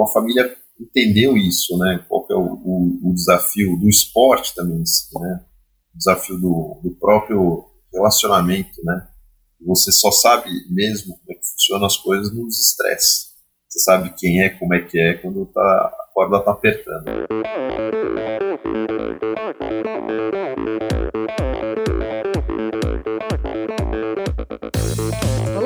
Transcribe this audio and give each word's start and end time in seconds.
Então 0.00 0.08
a 0.08 0.12
família 0.12 0.56
entendeu 0.80 1.36
isso, 1.36 1.76
né? 1.76 2.02
Qual 2.08 2.26
é 2.30 2.34
o, 2.34 2.54
o, 2.64 3.10
o, 3.10 3.14
desafio 3.14 3.76
do 3.76 3.86
esporte 3.86 4.54
também, 4.54 4.78
né? 4.78 5.44
O 5.94 5.98
desafio 5.98 6.38
do, 6.38 6.80
do 6.82 6.90
próprio 6.98 7.66
relacionamento, 7.92 8.82
né? 8.82 9.08
Você 9.66 9.92
só 9.92 10.10
sabe 10.10 10.48
mesmo 10.70 11.18
como 11.18 11.32
é 11.32 11.34
que 11.34 11.46
funcionam 11.46 11.86
as 11.86 11.98
coisas 11.98 12.34
nos 12.34 12.58
estresses. 12.58 13.30
Você 13.68 13.80
sabe 13.80 14.14
quem 14.16 14.42
é, 14.42 14.48
como 14.48 14.72
é 14.74 14.80
que 14.80 14.98
é, 14.98 15.14
quando 15.14 15.44
tá, 15.44 15.60
a 15.60 16.08
corda 16.14 16.40
tá 16.40 16.52
apertando. 16.52 17.04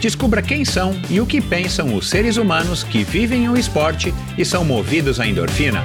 Descubra 0.00 0.42
quem 0.42 0.62
são 0.62 0.92
e 1.08 1.20
o 1.20 1.26
que 1.26 1.40
pensam 1.40 1.94
os 1.94 2.10
seres 2.10 2.36
humanos 2.36 2.84
que 2.84 3.02
vivem 3.02 3.48
o 3.48 3.56
esporte 3.56 4.12
e 4.36 4.44
são 4.44 4.62
movidos 4.62 5.18
à 5.18 5.26
endorfina. 5.26 5.82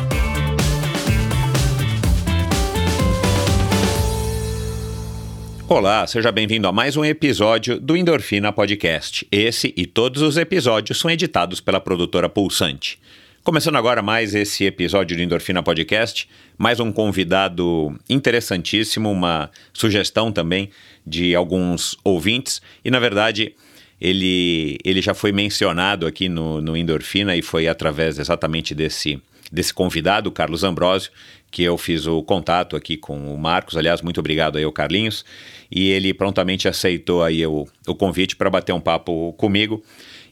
Olá, 5.68 6.06
seja 6.06 6.30
bem-vindo 6.30 6.68
a 6.68 6.74
mais 6.74 6.98
um 6.98 7.06
episódio 7.06 7.80
do 7.80 7.96
Endorfina 7.96 8.52
Podcast. 8.52 9.26
Esse 9.32 9.74
e 9.78 9.86
todos 9.86 10.22
os 10.22 10.36
episódios 10.36 11.00
são 11.00 11.10
editados 11.10 11.62
pela 11.62 11.80
produtora 11.80 12.28
Pulsante. 12.28 13.00
Começando 13.42 13.78
agora 13.78 14.02
mais 14.02 14.36
esse 14.36 14.66
episódio 14.66 15.16
do 15.16 15.24
Endorfina 15.24 15.64
Podcast, 15.64 16.28
mais 16.58 16.82
um 16.82 16.92
convidado 16.92 17.98
interessantíssimo, 18.10 19.10
uma 19.10 19.50
sugestão 19.74 20.32
também 20.32 20.70
de 21.08 21.34
alguns 21.34 21.98
ouvintes, 22.04 22.62
e 22.84 22.92
na 22.92 23.00
verdade 23.00 23.56
ele, 24.02 24.80
ele 24.84 25.00
já 25.00 25.14
foi 25.14 25.32
mencionado 25.32 26.08
aqui 26.08 26.28
no, 26.28 26.60
no 26.60 26.76
Endorfina 26.76 27.36
e 27.36 27.44
foi 27.44 27.68
através 27.68 28.18
exatamente 28.18 28.74
desse, 28.74 29.22
desse 29.52 29.72
convidado, 29.72 30.32
Carlos 30.32 30.64
Ambrosio, 30.64 31.12
que 31.52 31.62
eu 31.62 31.78
fiz 31.78 32.08
o 32.08 32.24
contato 32.24 32.76
aqui 32.76 32.98
com 32.98 33.32
o 33.32 33.38
Marcos. 33.38 33.78
Aliás, 33.78 34.02
muito 34.02 34.20
obrigado 34.20 34.58
aí 34.58 34.64
ao 34.64 34.72
Carlinhos. 34.72 35.24
E 35.70 35.90
ele 35.90 36.14
prontamente 36.14 36.68
aceitou 36.68 37.24
aí 37.24 37.46
o, 37.46 37.68
o 37.88 37.94
convite 37.94 38.36
para 38.36 38.50
bater 38.50 38.74
um 38.74 38.80
papo 38.80 39.34
comigo 39.34 39.84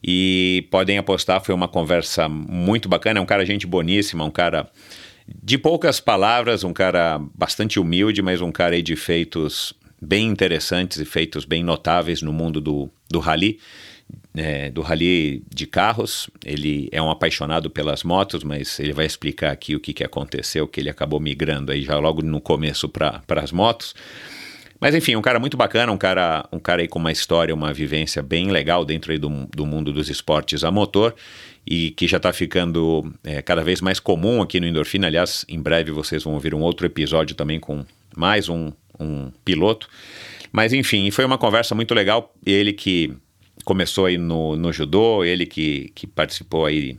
e 0.04 0.66
podem 0.72 0.98
apostar, 0.98 1.44
foi 1.44 1.54
uma 1.54 1.67
conversa 1.67 2.28
muito 2.28 2.89
bacana. 2.89 3.20
É 3.20 3.22
um 3.22 3.26
cara 3.26 3.45
gente 3.45 3.67
boníssima, 3.67 4.23
um 4.23 4.31
cara 4.31 4.67
de 5.44 5.58
poucas 5.58 6.00
palavras, 6.00 6.64
um 6.64 6.73
cara 6.73 7.22
bastante 7.36 7.80
humilde, 7.80 8.22
mas 8.22 8.42
um 8.42 8.52
cara 8.52 8.76
aí 8.76 8.81
de 8.81 8.95
feitos 8.95 9.73
bem 10.02 10.28
interessantes 10.28 10.97
e 10.97 11.05
feitos 11.05 11.45
bem 11.45 11.64
notáveis 11.64 12.22
no 12.22 12.33
mundo 12.33 12.59
do, 12.61 12.89
do 13.09 13.19
rally. 13.19 13.59
É, 14.36 14.69
do 14.72 14.81
rally 14.81 15.44
de 15.53 15.67
carros. 15.67 16.30
Ele 16.44 16.89
é 16.92 17.02
um 17.02 17.09
apaixonado 17.09 17.69
pelas 17.69 18.03
motos, 18.03 18.44
mas 18.44 18.80
ele 18.80 18.94
vai 18.94 19.05
explicar 19.05 19.52
aqui 19.52 19.75
o 19.75 19.80
que, 19.80 19.94
que 19.94 20.03
aconteceu, 20.03 20.67
que 20.67 20.80
ele 20.80 20.89
acabou 20.89 21.20
migrando 21.20 21.72
aí 21.72 21.81
já 21.81 21.97
logo 22.00 22.22
no 22.22 22.42
começo 22.42 22.88
para 22.89 23.22
as 23.27 23.52
motos. 23.52 23.94
Mas 24.80 24.95
enfim, 24.95 25.16
um 25.16 25.22
cara 25.22 25.39
muito 25.39 25.58
bacana, 25.58 25.92
um 25.92 25.97
cara, 25.97 26.47
um 26.52 26.59
cara 26.59 26.81
aí 26.81 26.88
com 26.88 27.00
uma 27.00 27.11
história, 27.11 27.53
uma 27.53 27.73
vivência 27.73 28.23
bem 28.23 28.49
legal 28.49 28.86
dentro 28.86 29.11
aí 29.11 29.17
do, 29.17 29.30
do 29.54 29.65
mundo 29.65 29.92
dos 29.92 30.09
esportes 30.09 30.64
a 30.64 30.71
motor 30.71 31.14
e 31.67 31.92
que 31.92 32.08
já 32.08 32.17
está 32.17 32.32
ficando 32.32 33.11
é, 33.23 33.42
cada 33.42 33.61
vez 33.61 33.82
mais 33.82 33.99
comum 33.99 34.42
aqui 34.42 34.59
no 34.59 34.65
Endorfina. 34.65 35.08
Aliás, 35.08 35.45
em 35.49 35.61
breve 35.61 35.92
vocês 35.92 36.23
vão 36.23 36.33
ouvir 36.33 36.55
um 36.55 36.61
outro 36.61 36.86
episódio 36.86 37.36
também 37.36 37.59
com 37.59 37.86
mais 38.20 38.50
um, 38.50 38.72
um 39.00 39.32
piloto. 39.46 39.88
Mas 40.52 40.74
enfim, 40.74 41.10
foi 41.10 41.26
uma 41.26 41.38
conversa 41.38 41.74
muito 41.74 41.94
legal. 41.94 42.34
Ele 42.46 42.74
que 42.74 43.16
começou 43.64 44.06
aí 44.06 44.18
no, 44.18 44.56
no 44.56 44.74
judô, 44.74 45.24
ele 45.24 45.46
que, 45.46 45.92
que 45.96 46.06
participou 46.06 46.66
aí 46.66 46.98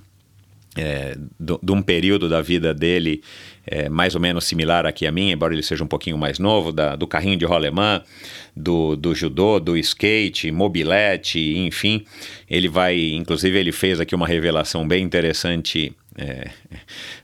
é, 0.76 1.16
de 1.38 1.72
um 1.72 1.82
período 1.82 2.28
da 2.28 2.40
vida 2.40 2.72
dele 2.72 3.22
é, 3.66 3.88
mais 3.88 4.14
ou 4.14 4.20
menos 4.20 4.44
similar 4.44 4.86
aqui 4.86 5.06
a 5.06 5.12
mim, 5.12 5.30
embora 5.30 5.52
ele 5.52 5.62
seja 5.62 5.82
um 5.82 5.86
pouquinho 5.86 6.16
mais 6.16 6.38
novo, 6.38 6.72
da, 6.72 6.96
do 6.96 7.06
carrinho 7.06 7.36
de 7.36 7.44
rolemã, 7.44 8.02
do, 8.56 8.96
do 8.96 9.14
judô, 9.14 9.58
do 9.58 9.76
skate, 9.76 10.50
mobilete, 10.50 11.58
enfim. 11.58 12.04
Ele 12.48 12.68
vai, 12.68 12.98
inclusive 13.12 13.58
ele 13.58 13.72
fez 13.72 14.00
aqui 14.00 14.14
uma 14.14 14.26
revelação 14.26 14.86
bem 14.86 15.04
interessante 15.04 15.92
é, 16.20 16.50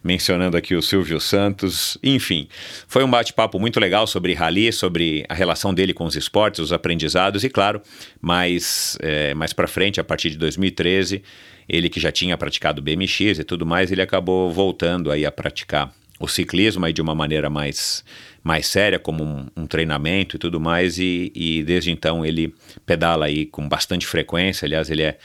mencionando 0.03 0.57
aqui 0.57 0.75
o 0.75 0.81
Silvio 0.81 1.21
Santos, 1.21 1.99
enfim, 2.03 2.49
foi 2.89 3.05
um 3.05 3.11
bate-papo 3.11 3.59
muito 3.59 3.79
legal 3.79 4.07
sobre 4.07 4.33
rally, 4.33 4.73
sobre 4.73 5.25
a 5.29 5.35
relação 5.35 5.75
dele 5.75 5.93
com 5.93 6.05
os 6.05 6.17
esportes, 6.17 6.61
os 6.61 6.73
aprendizados 6.73 7.45
e, 7.45 7.51
claro, 7.51 7.83
mais, 8.21 8.97
é, 9.01 9.35
mais 9.35 9.53
para 9.53 9.69
frente, 9.69 10.01
a 10.01 10.05
partir 10.05 10.31
de 10.31 10.39
2013, 10.39 11.23
ele 11.69 11.91
que 11.91 12.01
já 12.01 12.11
tinha 12.11 12.39
praticado 12.39 12.81
BMX 12.81 13.39
e 13.39 13.45
tudo 13.45 13.67
mais, 13.67 13.93
ele 13.93 14.01
acabou 14.01 14.51
voltando 14.51 15.11
aí 15.11 15.27
a 15.27 15.33
praticar 15.33 15.93
o 16.19 16.27
ciclismo 16.27 16.87
aí 16.87 16.95
de 16.95 17.03
uma 17.03 17.15
maneira 17.15 17.51
mais, 17.51 18.03
mais 18.43 18.67
séria, 18.67 18.99
como 18.99 19.23
um, 19.23 19.47
um 19.55 19.67
treinamento 19.67 20.37
e 20.37 20.39
tudo 20.39 20.59
mais, 20.59 20.99
e, 20.99 21.31
e, 21.35 21.63
desde 21.63 21.91
então 21.91 22.25
ele 22.25 22.55
pedala 22.87 23.27
aí 23.27 23.45
com 23.45 23.69
bastante 23.69 24.07
frequência, 24.07 24.65
aliás, 24.65 24.89
ele 24.89 25.03
é, 25.03 25.19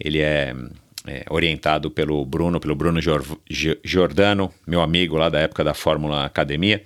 ele 0.00 0.20
é, 0.20 0.54
é 1.08 1.24
orientado 1.30 1.90
pelo 1.90 2.24
Bruno, 2.24 2.60
pelo 2.60 2.74
Bruno 2.74 3.00
Giordano, 3.84 4.52
meu 4.66 4.80
amigo 4.80 5.16
lá 5.16 5.28
da 5.28 5.40
época 5.40 5.64
da 5.64 5.74
Fórmula 5.74 6.24
Academia, 6.24 6.82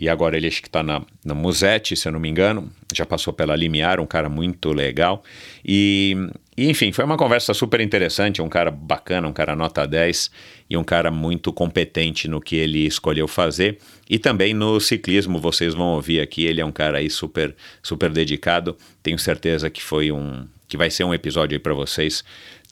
e 0.00 0.08
agora 0.08 0.36
ele 0.36 0.46
acho 0.46 0.62
que 0.62 0.68
está 0.68 0.80
na, 0.80 1.02
na 1.24 1.34
Musete, 1.34 1.96
se 1.96 2.06
eu 2.06 2.12
não 2.12 2.20
me 2.20 2.28
engano, 2.28 2.70
já 2.94 3.04
passou 3.04 3.32
pela 3.32 3.56
Limiar, 3.56 3.98
um 3.98 4.06
cara 4.06 4.28
muito 4.28 4.72
legal. 4.72 5.24
E, 5.64 6.16
e, 6.56 6.70
enfim, 6.70 6.92
foi 6.92 7.04
uma 7.04 7.16
conversa 7.16 7.52
super 7.52 7.80
interessante, 7.80 8.40
um 8.40 8.48
cara 8.48 8.70
bacana, 8.70 9.26
um 9.26 9.32
cara 9.32 9.56
nota 9.56 9.84
10 9.84 10.30
e 10.70 10.76
um 10.76 10.84
cara 10.84 11.10
muito 11.10 11.52
competente 11.52 12.28
no 12.28 12.40
que 12.40 12.54
ele 12.54 12.86
escolheu 12.86 13.26
fazer. 13.26 13.78
E 14.08 14.20
também 14.20 14.54
no 14.54 14.78
ciclismo, 14.78 15.40
vocês 15.40 15.74
vão 15.74 15.94
ouvir 15.94 16.20
aqui, 16.20 16.46
ele 16.46 16.60
é 16.60 16.64
um 16.64 16.70
cara 16.72 16.98
aí 16.98 17.10
super, 17.10 17.56
super 17.82 18.08
dedicado. 18.08 18.76
Tenho 19.02 19.18
certeza 19.18 19.68
que 19.68 19.82
foi 19.82 20.12
um 20.12 20.46
que 20.68 20.76
vai 20.76 20.90
ser 20.90 21.02
um 21.02 21.14
episódio 21.14 21.56
aí 21.56 21.58
para 21.58 21.72
vocês 21.72 22.22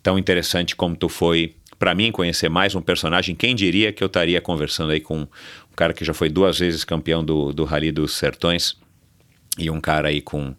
tão 0.06 0.16
interessante 0.16 0.76
como 0.76 0.94
tu 0.94 1.08
foi 1.08 1.56
para 1.80 1.92
mim 1.92 2.12
conhecer 2.12 2.48
mais 2.48 2.76
um 2.76 2.80
personagem. 2.80 3.34
Quem 3.34 3.56
diria 3.56 3.92
que 3.92 4.04
eu 4.04 4.06
estaria 4.06 4.40
conversando 4.40 4.92
aí 4.92 5.00
com 5.00 5.26
cara 5.74 5.92
que 5.92 6.04
já 6.04 6.14
foi 6.14 6.28
duas 6.28 6.60
vezes 6.60 6.84
campeão 6.84 7.24
do, 7.24 7.52
do 7.52 7.64
Rally 7.64 7.90
dos 7.90 8.14
Sertões 8.14 8.76
e 9.58 9.68
um 9.68 9.80
cara 9.80 10.06
aí 10.06 10.20
com, 10.20 10.54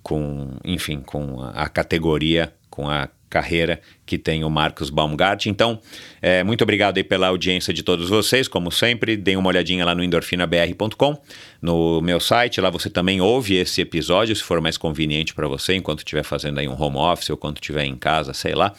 com 0.00 0.56
enfim, 0.64 1.00
com 1.00 1.42
a, 1.42 1.64
a 1.64 1.68
categoria, 1.68 2.54
com 2.70 2.88
a 2.88 3.08
carreira 3.28 3.80
que 4.06 4.18
tem 4.18 4.44
o 4.44 4.50
Marcos 4.50 4.90
Baumgart. 4.90 5.46
Então, 5.46 5.80
é, 6.20 6.42
muito 6.44 6.62
obrigado 6.62 6.98
aí 6.98 7.04
pela 7.04 7.28
audiência 7.28 7.72
de 7.72 7.82
todos 7.82 8.08
vocês. 8.08 8.46
Como 8.46 8.70
sempre, 8.70 9.16
deem 9.16 9.36
uma 9.36 9.48
olhadinha 9.48 9.84
lá 9.84 9.94
no 9.94 10.04
endorfinabr.com, 10.04 11.18
no 11.60 12.00
meu 12.02 12.20
site. 12.20 12.60
Lá 12.60 12.70
você 12.70 12.90
também 12.90 13.20
ouve 13.20 13.54
esse 13.54 13.80
episódio, 13.80 14.34
se 14.36 14.42
for 14.42 14.60
mais 14.60 14.76
conveniente 14.76 15.34
para 15.34 15.48
você, 15.48 15.74
enquanto 15.74 16.00
estiver 16.00 16.22
fazendo 16.22 16.58
aí 16.58 16.68
um 16.68 16.80
home 16.80 16.96
office 16.96 17.30
ou 17.30 17.36
quando 17.36 17.56
estiver 17.56 17.84
em 17.84 17.96
casa, 17.96 18.34
sei 18.34 18.54
lá. 18.54 18.72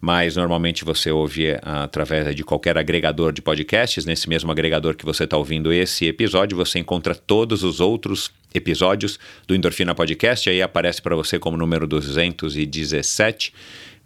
Mas 0.00 0.36
normalmente 0.36 0.84
você 0.84 1.10
ouve 1.10 1.56
através 1.62 2.34
de 2.34 2.42
qualquer 2.42 2.76
agregador 2.76 3.32
de 3.32 3.40
podcasts. 3.40 4.04
Nesse 4.04 4.28
mesmo 4.28 4.50
agregador 4.50 4.96
que 4.96 5.04
você 5.04 5.24
está 5.24 5.36
ouvindo 5.36 5.72
esse 5.72 6.06
episódio, 6.06 6.56
você 6.56 6.78
encontra 6.78 7.14
todos 7.14 7.62
os 7.62 7.80
outros 7.80 8.30
episódios 8.54 9.18
do 9.46 9.54
Endorfina 9.54 9.94
Podcast. 9.94 10.50
Aí 10.50 10.60
aparece 10.60 11.00
para 11.00 11.14
você 11.14 11.38
como 11.38 11.56
número 11.56 11.86
217 11.86 13.52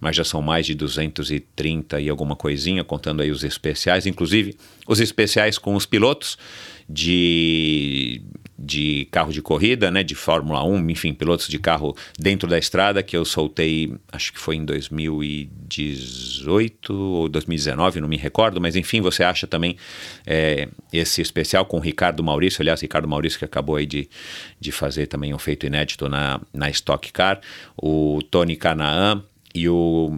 mas 0.01 0.17
já 0.17 0.25
são 0.25 0.43
mais 0.43 0.67
de 0.67 0.75
230 0.75 2.01
e 2.01 2.09
alguma 2.09 2.37
coisinha, 2.37 2.85
contando 2.85 3.23
aí 3.23 3.31
os 3.31 3.45
especiais, 3.45 4.07
inclusive 4.07 4.57
os 4.87 5.01
especiais 5.01 5.59
com 5.59 5.75
os 5.75 5.87
pilotos 5.87 6.37
de, 6.89 8.23
de 8.57 9.09
carro 9.11 9.33
de 9.33 9.43
corrida, 9.43 9.91
né, 9.91 10.05
de 10.05 10.15
Fórmula 10.15 10.65
1, 10.65 10.89
enfim, 10.91 11.13
pilotos 11.13 11.49
de 11.49 11.59
carro 11.59 11.97
dentro 12.19 12.49
da 12.49 12.57
estrada, 12.59 13.03
que 13.03 13.17
eu 13.17 13.25
soltei, 13.25 13.93
acho 14.13 14.33
que 14.33 14.39
foi 14.39 14.55
em 14.57 14.65
2018 14.65 16.95
ou 16.95 17.29
2019, 17.29 18.01
não 18.01 18.09
me 18.09 18.17
recordo, 18.17 18.61
mas 18.61 18.77
enfim, 18.77 19.01
você 19.01 19.25
acha 19.25 19.45
também 19.47 19.77
é, 20.25 20.69
esse 20.93 21.21
especial 21.21 21.67
com 21.67 21.79
o 21.79 21.81
Ricardo 21.81 22.23
Maurício, 22.23 22.63
aliás, 22.63 22.81
Ricardo 22.81 23.09
Maurício 23.09 23.37
que 23.39 23.45
acabou 23.45 23.75
aí 23.77 23.87
de, 23.87 24.09
de 24.61 24.71
fazer 24.71 25.09
também 25.09 25.35
um 25.35 25.39
feito 25.39 25.67
inédito 25.67 26.09
na, 26.09 26.41
na 26.55 26.71
Stock 26.71 27.11
Car, 27.13 27.41
o 27.77 28.21
Tony 28.31 28.55
Canaan, 28.55 29.25
e 29.57 29.71
o 29.71 30.13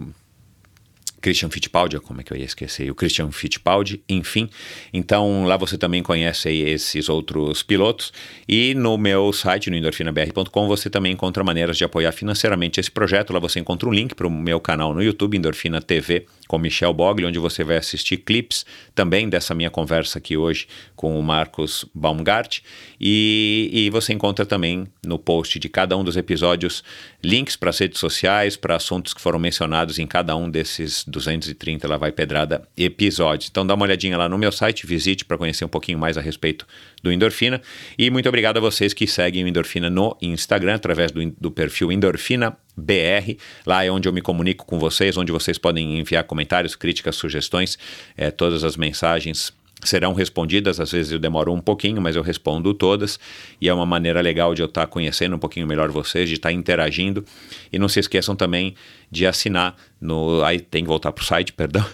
Christian 1.21 1.49
Fittipaldi, 1.49 1.99
como 1.99 2.21
é 2.21 2.23
que 2.23 2.33
eu 2.33 2.37
ia 2.37 2.45
esquecer? 2.45 2.89
O 2.89 2.95
Christian 2.95 3.31
Fittipaldi, 3.31 4.01
enfim. 4.07 4.49
Então 4.93 5.45
lá 5.45 5.57
você 5.57 5.77
também 5.77 6.01
conhece 6.01 6.49
esses 6.49 7.09
outros 7.09 7.61
pilotos. 7.63 8.13
E 8.47 8.73
no 8.73 8.97
meu 8.97 9.31
site, 9.33 9.69
no 9.69 9.75
endorfinabr.com, 9.75 10.67
você 10.67 10.89
também 10.89 11.13
encontra 11.13 11.43
maneiras 11.43 11.77
de 11.77 11.83
apoiar 11.83 12.11
financeiramente 12.11 12.79
esse 12.79 12.91
projeto. 12.91 13.33
Lá 13.33 13.39
você 13.39 13.59
encontra 13.59 13.87
um 13.87 13.93
link 13.93 14.15
para 14.15 14.27
o 14.27 14.31
meu 14.31 14.59
canal 14.59 14.93
no 14.93 15.03
YouTube, 15.03 15.37
Endorfina 15.37 15.81
TV, 15.81 16.25
com 16.47 16.57
Michel 16.57 16.93
Bogli, 16.93 17.25
onde 17.25 17.39
você 17.39 17.63
vai 17.63 17.77
assistir 17.77 18.17
clips 18.17 18.65
também 18.95 19.29
dessa 19.29 19.53
minha 19.53 19.69
conversa 19.69 20.17
aqui 20.17 20.35
hoje 20.35 20.67
com 20.95 21.19
o 21.19 21.23
Marcos 21.23 21.85
Baumgart. 21.93 22.59
E, 22.99 23.69
e 23.71 23.89
você 23.89 24.13
encontra 24.13 24.45
também 24.45 24.87
no 25.05 25.19
post 25.19 25.59
de 25.59 25.69
cada 25.69 25.95
um 25.97 26.03
dos 26.03 26.17
episódios 26.17 26.83
links 27.23 27.55
para 27.55 27.69
as 27.69 27.77
redes 27.77 27.99
sociais, 27.99 28.55
para 28.55 28.75
assuntos 28.75 29.13
que 29.13 29.21
foram 29.21 29.39
mencionados 29.39 29.99
em 29.99 30.07
cada 30.07 30.35
um 30.35 30.49
desses 30.49 31.05
230 31.09 31.87
lá 31.87 31.97
vai 31.97 32.11
pedrada 32.11 32.61
episódios. 32.77 33.49
Então 33.49 33.65
dá 33.65 33.73
uma 33.73 33.83
olhadinha 33.83 34.17
lá 34.17 34.29
no 34.29 34.37
meu 34.37 34.51
site, 34.51 34.85
visite 34.85 35.25
para 35.25 35.37
conhecer 35.37 35.65
um 35.65 35.69
pouquinho 35.69 35.97
mais 35.97 36.17
a 36.17 36.21
respeito 36.21 36.65
do 37.03 37.11
Endorfina. 37.11 37.61
E 37.97 38.09
muito 38.09 38.29
obrigado 38.29 38.57
a 38.57 38.59
vocês 38.59 38.93
que 38.93 39.07
seguem 39.07 39.43
o 39.43 39.47
Endorfina 39.47 39.89
no 39.89 40.15
Instagram, 40.21 40.75
através 40.75 41.11
do, 41.11 41.25
do 41.31 41.51
perfil 41.51 41.91
Endorfina 41.91 42.55
BR. 42.77 43.35
Lá 43.65 43.83
é 43.83 43.91
onde 43.91 44.07
eu 44.07 44.13
me 44.13 44.21
comunico 44.21 44.65
com 44.65 44.79
vocês, 44.79 45.17
onde 45.17 45.31
vocês 45.31 45.57
podem 45.57 45.99
enviar 45.99 46.23
comentários, 46.23 46.75
críticas, 46.75 47.15
sugestões, 47.15 47.77
é, 48.15 48.31
todas 48.31 48.63
as 48.63 48.77
mensagens 48.77 49.53
serão 49.83 50.13
respondidas, 50.13 50.79
às 50.79 50.91
vezes 50.91 51.11
eu 51.11 51.19
demoro 51.19 51.53
um 51.53 51.61
pouquinho, 51.61 52.01
mas 52.01 52.15
eu 52.15 52.21
respondo 52.21 52.73
todas, 52.73 53.19
e 53.59 53.69
é 53.69 53.73
uma 53.73 53.85
maneira 53.85 54.21
legal 54.21 54.53
de 54.53 54.61
eu 54.61 54.65
estar 54.65 54.87
conhecendo 54.87 55.35
um 55.35 55.39
pouquinho 55.39 55.65
melhor 55.67 55.89
vocês, 55.89 56.27
de 56.27 56.35
estar 56.35 56.51
interagindo, 56.51 57.23
e 57.71 57.79
não 57.79 57.87
se 57.87 57.99
esqueçam 57.99 58.35
também 58.35 58.75
de 59.11 59.25
assinar, 59.25 59.75
no, 59.99 60.43
aí 60.43 60.59
tem 60.59 60.83
que 60.83 60.87
voltar 60.87 61.11
para 61.11 61.21
o 61.21 61.25
site, 61.25 61.53
perdão, 61.53 61.85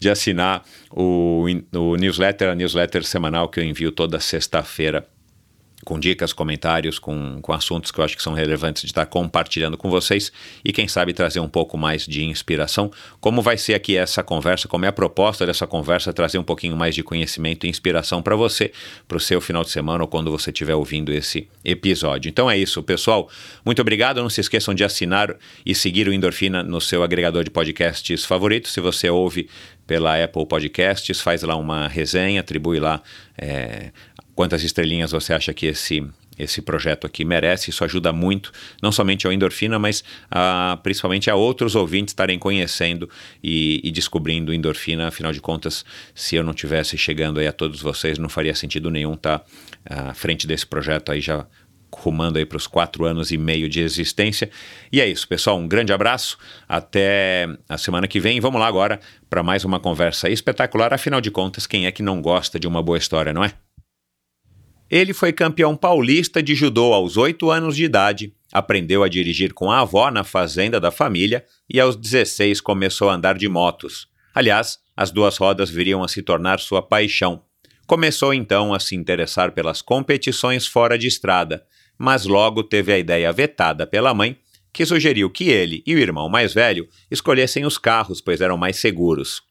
de 0.00 0.08
assinar 0.08 0.64
o, 0.90 1.44
o 1.72 1.96
newsletter, 1.96 2.50
a 2.50 2.54
newsletter 2.54 3.04
semanal 3.04 3.48
que 3.48 3.60
eu 3.60 3.64
envio 3.64 3.92
toda 3.92 4.18
sexta-feira 4.20 5.06
com 5.84 5.98
dicas, 5.98 6.32
comentários, 6.32 6.98
com, 6.98 7.40
com 7.40 7.52
assuntos 7.52 7.90
que 7.90 8.00
eu 8.00 8.04
acho 8.04 8.16
que 8.16 8.22
são 8.22 8.32
relevantes 8.32 8.82
de 8.82 8.88
estar 8.88 9.06
compartilhando 9.06 9.76
com 9.76 9.90
vocês 9.90 10.32
e 10.64 10.72
quem 10.72 10.88
sabe 10.88 11.12
trazer 11.12 11.40
um 11.40 11.48
pouco 11.48 11.76
mais 11.76 12.06
de 12.06 12.24
inspiração. 12.24 12.90
Como 13.20 13.42
vai 13.42 13.56
ser 13.56 13.74
aqui 13.74 13.96
essa 13.96 14.22
conversa, 14.22 14.66
como 14.66 14.84
é 14.84 14.88
a 14.88 14.92
proposta 14.92 15.46
dessa 15.46 15.66
conversa, 15.66 16.12
trazer 16.12 16.38
um 16.38 16.42
pouquinho 16.42 16.76
mais 16.76 16.94
de 16.94 17.02
conhecimento 17.02 17.66
e 17.66 17.70
inspiração 17.70 18.22
para 18.22 18.34
você, 18.34 18.72
para 19.06 19.16
o 19.16 19.20
seu 19.20 19.40
final 19.40 19.62
de 19.62 19.70
semana 19.70 20.02
ou 20.02 20.08
quando 20.08 20.30
você 20.30 20.50
estiver 20.50 20.74
ouvindo 20.74 21.12
esse 21.12 21.48
episódio. 21.64 22.28
Então 22.28 22.50
é 22.50 22.56
isso, 22.56 22.82
pessoal. 22.82 23.28
Muito 23.64 23.80
obrigado. 23.80 24.22
Não 24.22 24.30
se 24.30 24.40
esqueçam 24.40 24.74
de 24.74 24.82
assinar 24.82 25.36
e 25.64 25.74
seguir 25.74 26.08
o 26.08 26.12
Endorfina 26.12 26.62
no 26.62 26.80
seu 26.80 27.02
agregador 27.02 27.44
de 27.44 27.50
podcasts 27.50 28.24
favorito. 28.24 28.68
Se 28.68 28.80
você 28.80 29.10
ouve 29.10 29.48
pela 29.86 30.22
Apple 30.22 30.46
Podcasts, 30.46 31.20
faz 31.20 31.42
lá 31.42 31.56
uma 31.56 31.88
resenha, 31.88 32.40
atribui 32.40 32.80
lá 32.80 33.02
é, 33.36 33.90
quantas 34.34 34.62
estrelinhas 34.62 35.12
você 35.12 35.32
acha 35.32 35.52
que 35.52 35.66
esse 35.66 36.04
esse 36.38 36.60
projeto 36.60 37.06
aqui 37.06 37.24
merece. 37.24 37.70
Isso 37.70 37.84
ajuda 37.84 38.12
muito, 38.12 38.52
não 38.82 38.90
somente 38.90 39.26
ao 39.26 39.32
Endorfina, 39.32 39.78
mas 39.78 40.02
a, 40.30 40.78
principalmente 40.82 41.30
a 41.30 41.34
outros 41.34 41.74
ouvintes 41.74 42.12
estarem 42.12 42.38
conhecendo 42.38 43.08
e, 43.42 43.80
e, 43.84 43.90
descobrindo 43.90 44.52
Endorfina. 44.52 45.08
Afinal 45.08 45.32
de 45.32 45.40
contas, 45.40 45.84
se 46.14 46.36
eu 46.36 46.42
não 46.42 46.52
tivesse 46.52 46.98
chegando 46.98 47.38
aí 47.38 47.46
a 47.46 47.52
todos 47.52 47.80
vocês, 47.80 48.18
não 48.18 48.28
faria 48.28 48.54
sentido 48.54 48.90
nenhum 48.90 49.14
estar 49.14 49.38
tá, 49.38 50.10
à 50.10 50.14
frente 50.14 50.46
desse 50.46 50.66
projeto 50.66 51.12
aí 51.12 51.20
já 51.20 51.46
rumando 51.96 52.38
aí 52.38 52.44
para 52.44 52.56
os 52.56 52.66
quatro 52.66 53.04
anos 53.04 53.30
e 53.30 53.38
meio 53.38 53.68
de 53.68 53.80
existência. 53.80 54.50
E 54.90 55.00
é 55.00 55.06
isso, 55.06 55.28
pessoal. 55.28 55.56
Um 55.56 55.68
grande 55.68 55.92
abraço. 55.92 56.36
Até 56.68 57.46
a 57.68 57.78
semana 57.78 58.08
que 58.08 58.18
vem. 58.18 58.40
Vamos 58.40 58.60
lá 58.60 58.66
agora 58.66 58.98
para 59.30 59.44
mais 59.44 59.64
uma 59.64 59.78
conversa 59.78 60.28
espetacular. 60.28 60.92
Afinal 60.92 61.20
de 61.20 61.30
contas, 61.30 61.68
quem 61.68 61.86
é 61.86 61.92
que 61.92 62.02
não 62.02 62.20
gosta 62.20 62.58
de 62.58 62.66
uma 62.66 62.82
boa 62.82 62.98
história, 62.98 63.32
não 63.32 63.44
é? 63.44 63.52
Ele 64.90 65.14
foi 65.14 65.32
campeão 65.32 65.74
paulista 65.74 66.42
de 66.42 66.54
judô 66.54 66.92
aos 66.92 67.16
8 67.16 67.50
anos 67.50 67.74
de 67.74 67.84
idade, 67.84 68.34
aprendeu 68.52 69.02
a 69.02 69.08
dirigir 69.08 69.54
com 69.54 69.70
a 69.70 69.80
avó 69.80 70.10
na 70.10 70.22
fazenda 70.22 70.78
da 70.78 70.90
família 70.90 71.44
e 71.68 71.80
aos 71.80 71.96
16 71.96 72.60
começou 72.60 73.08
a 73.08 73.14
andar 73.14 73.36
de 73.36 73.48
motos. 73.48 74.06
Aliás, 74.34 74.78
as 74.96 75.10
duas 75.10 75.36
rodas 75.38 75.70
viriam 75.70 76.04
a 76.04 76.08
se 76.08 76.22
tornar 76.22 76.60
sua 76.60 76.82
paixão. 76.82 77.42
Começou 77.86 78.34
então 78.34 78.74
a 78.74 78.78
se 78.78 78.94
interessar 78.94 79.52
pelas 79.52 79.80
competições 79.80 80.66
fora 80.66 80.98
de 80.98 81.06
estrada, 81.06 81.64
mas 81.98 82.26
logo 82.26 82.62
teve 82.62 82.92
a 82.92 82.98
ideia 82.98 83.32
vetada 83.32 83.86
pela 83.86 84.14
mãe, 84.14 84.36
que 84.72 84.84
sugeriu 84.84 85.30
que 85.30 85.48
ele 85.48 85.82
e 85.86 85.94
o 85.94 85.98
irmão 85.98 86.28
mais 86.28 86.52
velho 86.52 86.88
escolhessem 87.10 87.64
os 87.64 87.78
carros, 87.78 88.20
pois 88.20 88.40
eram 88.40 88.56
mais 88.56 88.76
seguros. 88.76 89.42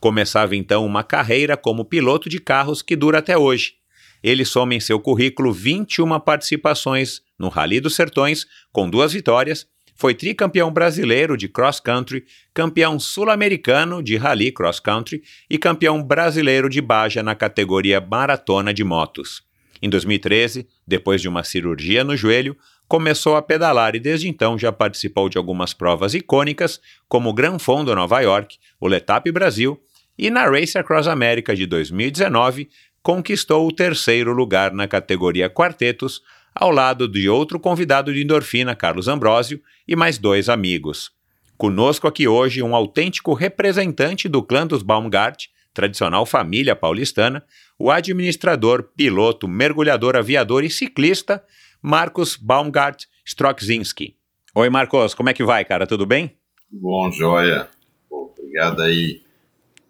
Começava 0.00 0.56
então 0.56 0.86
uma 0.86 1.02
carreira 1.02 1.56
como 1.56 1.84
piloto 1.84 2.28
de 2.28 2.38
carros 2.38 2.80
que 2.80 2.96
dura 2.96 3.18
até 3.18 3.36
hoje 3.36 3.77
ele 4.22 4.44
soma 4.44 4.74
em 4.74 4.80
seu 4.80 4.98
currículo 5.00 5.52
21 5.52 6.18
participações 6.20 7.20
no 7.38 7.48
Rally 7.48 7.80
dos 7.80 7.94
Sertões, 7.94 8.46
com 8.72 8.88
duas 8.88 9.12
vitórias, 9.12 9.66
foi 9.98 10.14
tricampeão 10.14 10.70
brasileiro 10.70 11.36
de 11.36 11.48
cross 11.48 11.80
country, 11.80 12.24
campeão 12.54 13.00
sul-americano 13.00 14.00
de 14.00 14.16
rally 14.16 14.52
cross 14.52 14.78
country 14.78 15.24
e 15.50 15.58
campeão 15.58 16.00
brasileiro 16.00 16.68
de 16.68 16.80
Baja 16.80 17.20
na 17.20 17.34
categoria 17.34 18.00
maratona 18.00 18.72
de 18.72 18.84
motos. 18.84 19.42
Em 19.82 19.90
2013, 19.90 20.68
depois 20.86 21.20
de 21.20 21.28
uma 21.28 21.42
cirurgia 21.42 22.04
no 22.04 22.16
joelho, 22.16 22.56
começou 22.86 23.34
a 23.34 23.42
pedalar 23.42 23.96
e 23.96 24.00
desde 24.00 24.28
então 24.28 24.56
já 24.56 24.70
participou 24.70 25.28
de 25.28 25.36
algumas 25.36 25.74
provas 25.74 26.14
icônicas, 26.14 26.80
como 27.08 27.28
o 27.28 27.34
Gran 27.34 27.58
Fondo 27.58 27.92
Nova 27.92 28.20
York, 28.20 28.56
o 28.80 28.86
Letap 28.86 29.30
Brasil 29.32 29.80
e 30.18 30.30
na 30.30 30.48
Race 30.48 30.76
Across 30.76 31.06
America 31.06 31.54
de 31.54 31.64
2019, 31.64 32.68
conquistou 33.08 33.66
o 33.66 33.72
terceiro 33.72 34.34
lugar 34.34 34.70
na 34.74 34.86
categoria 34.86 35.48
quartetos, 35.48 36.20
ao 36.54 36.70
lado 36.70 37.08
de 37.08 37.26
outro 37.26 37.58
convidado 37.58 38.12
de 38.12 38.22
endorfina, 38.22 38.76
Carlos 38.76 39.08
Ambrósio, 39.08 39.62
e 39.88 39.96
mais 39.96 40.18
dois 40.18 40.50
amigos. 40.50 41.10
Conosco 41.56 42.06
aqui 42.06 42.28
hoje 42.28 42.62
um 42.62 42.76
autêntico 42.76 43.32
representante 43.32 44.28
do 44.28 44.42
clã 44.42 44.66
dos 44.66 44.82
Baumgart, 44.82 45.46
tradicional 45.72 46.26
família 46.26 46.76
paulistana, 46.76 47.42
o 47.78 47.90
administrador, 47.90 48.90
piloto, 48.94 49.48
mergulhador, 49.48 50.14
aviador 50.14 50.62
e 50.62 50.68
ciclista, 50.68 51.42
Marcos 51.80 52.36
Baumgart 52.36 53.04
Stroczynski. 53.24 54.16
Oi, 54.54 54.68
Marcos, 54.68 55.14
como 55.14 55.30
é 55.30 55.32
que 55.32 55.44
vai, 55.44 55.64
cara? 55.64 55.86
Tudo 55.86 56.04
bem? 56.04 56.36
Bom, 56.70 57.10
joia. 57.10 57.70
Obrigado 58.10 58.82
aí 58.82 59.22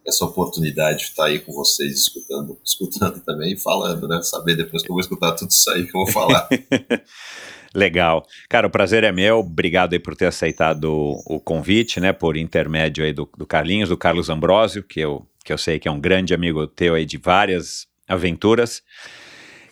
essa 0.09 0.25
oportunidade 0.25 0.99
de 0.99 1.05
estar 1.05 1.27
aí 1.27 1.39
com 1.39 1.53
vocês 1.53 2.01
escutando, 2.01 2.59
escutando 2.65 3.21
também 3.21 3.53
e 3.53 3.59
falando, 3.59 4.09
né? 4.09 4.21
Saber 4.23 4.57
depois 4.57 4.83
que 4.83 4.91
eu 4.91 4.95
vou 4.95 5.01
escutar 5.01 5.33
tudo 5.33 5.51
isso 5.51 5.71
aí 5.71 5.85
que 5.85 5.97
eu 5.97 6.05
vou 6.05 6.07
falar. 6.13 6.49
Legal. 7.75 8.27
Cara, 8.49 8.67
o 8.67 8.71
prazer 8.71 9.05
é 9.05 9.13
meu. 9.13 9.41
Obrigado 9.41 9.93
aí 9.93 9.99
por 9.99 10.17
ter 10.17 10.27
aceitado 10.27 10.91
o, 11.27 11.39
convite, 11.39 12.01
né? 12.01 12.13
Por 12.13 12.37
intermédio 12.37 13.05
aí 13.05 13.13
do, 13.13 13.29
do 13.37 13.47
Carlinhos, 13.47 13.91
do 13.91 13.97
Carlos 13.97 14.31
Ambrosio, 14.31 14.83
que 14.83 14.99
eu, 14.99 15.27
que 15.45 15.53
eu 15.53 15.59
sei 15.59 15.79
que 15.79 15.87
é 15.87 15.91
um 15.91 16.01
grande 16.01 16.33
amigo 16.33 16.67
teu 16.67 16.95
aí 16.95 17.05
de 17.05 17.19
várias 17.19 17.87
aventuras. 18.09 18.83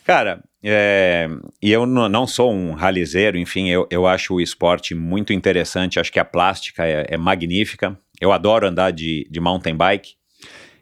Cara, 0.05 0.41
é, 0.63 1.27
e 1.61 1.71
eu 1.71 1.85
não 1.85 2.25
sou 2.25 2.53
um 2.53 2.73
ralizeiro, 2.73 3.37
enfim, 3.37 3.67
eu, 3.67 3.87
eu 3.91 4.07
acho 4.07 4.35
o 4.35 4.41
esporte 4.41 4.95
muito 4.95 5.33
interessante, 5.33 5.99
acho 5.99 6.11
que 6.11 6.19
a 6.19 6.25
plástica 6.25 6.85
é, 6.85 7.07
é 7.09 7.17
magnífica. 7.17 7.97
Eu 8.19 8.31
adoro 8.31 8.67
andar 8.67 8.91
de, 8.91 9.27
de 9.29 9.39
mountain 9.39 9.75
bike, 9.75 10.15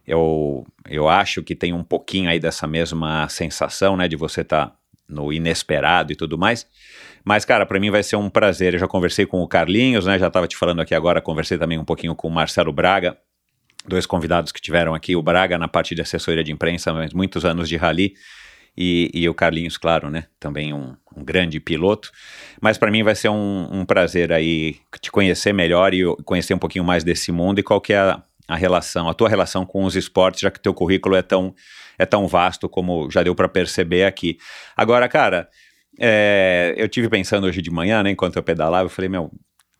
eu, 0.07 0.65
eu 0.87 1.07
acho 1.09 1.43
que 1.43 1.55
tem 1.55 1.73
um 1.73 1.83
pouquinho 1.83 2.29
aí 2.29 2.39
dessa 2.39 2.67
mesma 2.67 3.27
sensação, 3.29 3.97
né, 3.97 4.07
de 4.07 4.15
você 4.15 4.41
estar 4.41 4.67
tá 4.67 4.75
no 5.07 5.31
inesperado 5.31 6.11
e 6.11 6.15
tudo 6.15 6.37
mais. 6.37 6.67
Mas, 7.23 7.43
cara, 7.43 7.65
para 7.65 7.79
mim 7.79 7.89
vai 7.89 8.03
ser 8.03 8.15
um 8.15 8.29
prazer. 8.29 8.73
Eu 8.73 8.79
já 8.79 8.87
conversei 8.87 9.25
com 9.25 9.41
o 9.41 9.47
Carlinhos, 9.47 10.05
né, 10.05 10.19
já 10.19 10.27
estava 10.27 10.47
te 10.47 10.55
falando 10.55 10.81
aqui 10.81 10.93
agora, 10.93 11.21
conversei 11.21 11.57
também 11.57 11.77
um 11.77 11.85
pouquinho 11.85 12.15
com 12.15 12.27
o 12.27 12.31
Marcelo 12.31 12.71
Braga, 12.71 13.17
dois 13.87 14.05
convidados 14.05 14.51
que 14.51 14.61
tiveram 14.61 14.93
aqui, 14.93 15.15
o 15.15 15.21
Braga 15.21 15.57
na 15.57 15.67
parte 15.67 15.95
de 15.95 16.01
assessoria 16.01 16.43
de 16.43 16.51
imprensa, 16.51 16.93
mas 16.93 17.13
muitos 17.13 17.45
anos 17.45 17.67
de 17.67 17.77
rally, 17.77 18.13
e, 18.77 19.09
e 19.13 19.29
o 19.29 19.33
Carlinhos, 19.33 19.77
claro, 19.77 20.09
né, 20.09 20.25
também 20.39 20.73
um, 20.73 20.95
um 21.15 21.23
grande 21.23 21.59
piloto. 21.59 22.11
Mas 22.61 22.77
para 22.77 22.91
mim 22.91 23.03
vai 23.03 23.15
ser 23.15 23.29
um, 23.29 23.69
um 23.71 23.85
prazer 23.85 24.31
aí 24.31 24.75
te 25.01 25.09
conhecer 25.09 25.53
melhor 25.53 25.93
e 25.93 26.03
conhecer 26.25 26.53
um 26.53 26.59
pouquinho 26.59 26.83
mais 26.83 27.03
desse 27.03 27.31
mundo 27.31 27.59
e 27.59 27.63
qual 27.63 27.79
que 27.79 27.93
é 27.93 27.97
a 27.97 28.21
a 28.47 28.55
relação, 28.55 29.09
a 29.09 29.13
tua 29.13 29.29
relação 29.29 29.65
com 29.65 29.83
os 29.83 29.95
esportes, 29.95 30.41
já 30.41 30.51
que 30.51 30.59
teu 30.59 30.73
currículo 30.73 31.15
é 31.15 31.21
tão, 31.21 31.53
é 31.97 32.05
tão 32.05 32.27
vasto 32.27 32.69
como 32.69 33.09
já 33.09 33.23
deu 33.23 33.35
para 33.35 33.47
perceber 33.47 34.05
aqui. 34.05 34.37
Agora, 34.75 35.07
cara, 35.07 35.49
é, 35.99 36.73
eu 36.77 36.87
tive 36.87 37.09
pensando 37.09 37.47
hoje 37.47 37.61
de 37.61 37.71
manhã, 37.71 38.03
né, 38.03 38.11
enquanto 38.11 38.35
eu 38.35 38.43
pedalava, 38.43 38.85
eu 38.85 38.89
falei, 38.89 39.09
meu, 39.09 39.31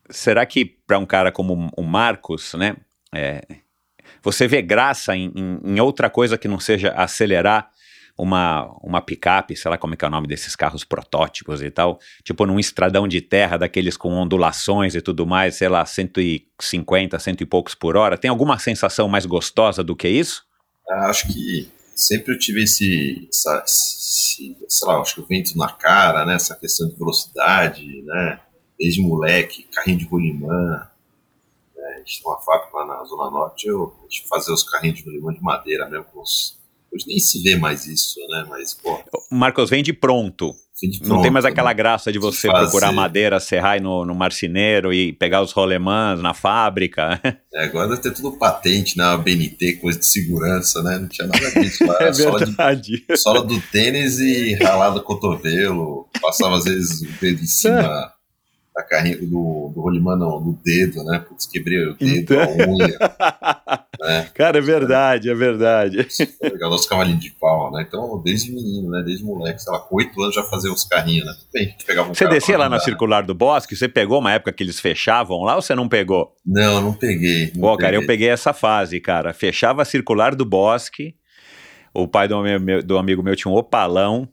será 0.10 0.45
que 0.45 0.65
para 0.65 0.98
um 0.98 1.05
cara 1.05 1.31
como 1.31 1.69
o 1.75 1.84
Marcos, 1.84 2.53
né, 2.53 2.75
é, 3.13 3.41
você 4.22 4.48
vê 4.48 4.62
graça 4.62 5.15
em, 5.15 5.31
em, 5.36 5.60
em, 5.63 5.79
outra 5.79 6.10
coisa 6.10 6.38
que 6.38 6.48
não 6.48 6.60
seja 6.60 6.89
acelerar 6.91 7.69
uma, 8.17 8.65
uma 8.81 9.01
picape, 9.01 9.55
sei 9.55 9.69
lá 9.69 9.77
como 9.77 9.93
é 9.93 9.98
que 9.98 10.05
é 10.05 10.07
o 10.07 10.12
nome 10.12 10.27
desses 10.27 10.55
carros 10.55 10.84
protótipos 10.84 11.62
e 11.62 11.69
tal, 11.69 12.00
tipo 12.24 12.45
num 12.45 12.60
estradão 12.60 13.07
de 13.07 13.22
terra 13.22 13.57
daqueles 13.57 13.98
com 13.98 14.13
ondulações 14.13 14.95
e 14.95 15.01
tudo 15.01 15.25
mais, 15.25 15.55
sei 15.55 15.67
lá, 15.67 15.86
150, 15.86 17.19
cento 17.19 17.41
e 17.41 17.45
poucos 17.45 17.75
por 17.75 17.98
hora, 17.98 18.17
tem 18.17 18.29
alguma 18.29 18.57
sensação 18.57 19.07
mais 19.07 19.25
gostosa 19.25 19.84
do 19.84 19.95
que 19.95 20.07
isso? 20.07 20.45
Ah, 20.89 21.10
acho 21.10 21.27
que 21.27 21.69
sempre 21.93 22.34
eu 22.34 22.39
tive 22.39 22.63
esse, 22.63 23.27
essa, 23.29 23.63
esse, 23.65 24.57
sei 24.67 24.88
lá, 24.88 25.00
acho 25.00 25.15
que 25.15 25.22
o 25.22 25.25
vento 25.25 25.57
na 25.57 25.72
cara, 25.72 26.25
né, 26.25 26.36
essa 26.36 26.55
questão 26.55 26.88
de 26.88 26.95
velocidade, 26.95 28.01
né, 28.03 28.39
desde 28.79 29.01
moleque, 29.01 29.67
carrinho 29.74 30.00
de 30.00 30.05
rolimã, 30.05 30.88
né, 31.75 31.93
a 31.95 31.98
gente 32.00 32.22
tem 32.22 32.31
uma 32.31 32.39
fábrica 32.39 32.77
lá 32.77 32.86
na 32.86 33.03
Zona 33.03 33.29
Norte, 33.29 33.67
eu, 33.67 33.93
a 34.00 34.03
gente 34.03 34.25
fazia 34.27 34.53
os 34.53 34.63
carrinhos 34.63 35.00
de 35.00 35.05
rolimã 35.05 35.34
de 35.34 35.41
madeira 35.41 35.89
mesmo, 35.89 36.05
com 36.05 36.22
os, 36.22 36.60
hoje 36.96 37.06
nem 37.08 37.20
se 37.20 37.42
vê 37.44 37.56
mais 37.56 37.86
isso, 37.86 38.20
né, 38.30 38.46
mas, 38.50 38.74
pô... 38.74 39.04
Marcos, 39.32 39.70
vende 39.70 39.94
pronto. 39.94 40.56
Pronto, 40.78 41.08
não 41.08 41.22
tem 41.22 41.32
mais 41.32 41.46
aquela 41.46 41.72
graça 41.72 42.12
de 42.12 42.20
você 42.20 42.48
fazer. 42.48 42.64
procurar 42.64 42.92
madeira, 42.92 43.40
serrar 43.40 43.82
no, 43.82 44.04
no 44.04 44.14
marceneiro 44.14 44.94
e 44.94 45.14
pegar 45.14 45.42
os 45.42 45.54
rolemãs 45.54 46.22
na 46.22 46.34
fábrica. 46.34 47.22
É, 47.54 47.64
agora 47.64 47.88
deve 47.88 48.02
ter 48.02 48.12
tudo 48.12 48.38
patente, 48.38 48.98
né? 48.98 49.18
BNT, 49.18 49.78
coisa 49.78 49.98
de 49.98 50.06
segurança, 50.06 50.84
né? 50.84 50.98
Não 51.00 51.08
tinha 51.08 51.30
nada 51.30 51.62
disso 51.62 51.86
é 52.02 52.12
sola, 52.12 52.40
verdade. 52.40 53.06
de, 53.08 53.18
sola 53.18 53.42
do 53.42 53.58
tênis 53.72 54.20
e 54.20 54.56
ralado 54.56 55.02
cotovelo. 55.02 56.10
Passava 56.22 56.58
às 56.58 56.66
vezes 56.66 57.02
o 57.02 57.22
dedo 57.22 57.42
em 57.42 57.48
cima 57.48 58.14
da 58.75 58.84
carrinha, 58.84 59.15
do, 59.17 59.72
do 59.74 59.79
rolimã, 59.82 60.17
não, 60.17 60.44
do 60.44 60.60
dedo, 60.62 61.01
né? 61.05 61.20
Putz, 61.20 61.46
quebrei 61.46 61.88
o 61.88 61.94
dedo, 61.96 62.34
Então. 62.34 62.41
a 62.44 62.67
unha. 62.67 62.98
né? 64.01 64.29
Cara, 64.36 64.58
é 64.58 64.62
verdade, 64.62 65.29
é 65.29 65.34
verdade. 65.34 66.05
Foi 66.38 66.50
Legal, 66.50 66.70
nosso 66.70 66.89
cavalinho 66.89 67.17
de 67.17 67.29
pau, 67.32 67.72
né? 67.72 67.86
Então, 67.88 68.22
desde 68.22 68.51
menino, 68.51 68.89
né? 68.89 69.01
Desde 69.05 69.24
moleque, 69.24 69.62
sei 69.62 69.72
lá, 69.72 69.79
com 69.79 69.96
oito 69.96 70.22
anos 70.22 70.36
já 70.36 70.44
fazia 70.44 70.70
os 70.72 70.84
carrinhos, 70.84 71.25
né? 71.25 71.34
Tudo 71.39 71.48
bem, 71.53 71.74
pegava 71.88 72.10
um 72.12 72.13
Você 72.13 72.27
descia 72.27 72.58
lá 72.58 72.67
na 72.67 72.79
circular 72.79 73.22
do 73.25 73.34
bosque, 73.34 73.77
você 73.77 73.88
pegou 73.88 74.20
uma 74.20 74.34
época 74.34 74.51
que 74.51 74.62
eles 74.62 74.77
fechavam 74.77 75.44
lá 75.44 75.55
ou 75.55 75.62
você 75.62 75.74
não 75.74 75.88
pegou? 75.88 76.36
Não, 76.46 76.82
não 76.82 76.94
peguei. 76.94 77.53
Não 77.55 77.62
Pô, 77.62 77.77
cara, 77.77 77.96
eu 77.96 78.01
peguei. 78.01 78.08
peguei 78.17 78.29
essa 78.29 78.51
fase, 78.51 79.00
cara. 79.00 79.34
Fechava 79.34 79.84
a 79.84 79.86
circular 79.86 80.36
do 80.36 80.44
bosque. 80.44 81.15
O 81.94 82.10
pai 82.10 82.27
do, 82.27 82.41
meu- 82.60 82.84
do 82.84 82.98
amigo 82.98 83.24
meu 83.24 83.38
tinha 83.38 83.50
um 83.50 83.55
opalão 83.55 84.27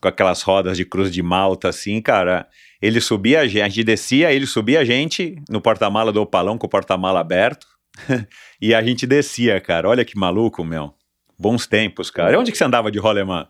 com 0.00 0.08
aquelas 0.08 0.40
rodas 0.40 0.78
de 0.78 0.84
cruz 0.86 1.12
de 1.12 1.22
malta, 1.22 1.68
assim, 1.68 2.00
cara. 2.00 2.48
Ele 2.82 3.00
subia 3.00 3.40
a 3.40 3.46
gente, 3.46 3.62
a 3.62 3.68
gente 3.68 3.84
descia, 3.84 4.32
ele 4.32 4.46
subia 4.46 4.80
a 4.80 4.84
gente 4.84 5.36
no 5.48 5.60
porta-mala 5.60 6.12
do 6.12 6.20
opalão 6.20 6.58
com 6.58 6.66
o 6.66 6.70
porta-mala 6.70 7.20
aberto. 7.20 7.64
e 8.60 8.74
a 8.74 8.82
gente 8.82 9.06
descia, 9.06 9.60
cara. 9.60 9.88
Olha 9.88 10.04
que 10.04 10.18
maluco, 10.18 10.64
meu. 10.64 10.92
Bons 11.38 11.64
tempos, 11.64 12.10
cara. 12.10 12.32
E 12.32 12.36
onde 12.36 12.50
que 12.50 12.58
você 12.58 12.64
andava 12.64 12.90
de 12.90 12.98
rolemã? 12.98 13.46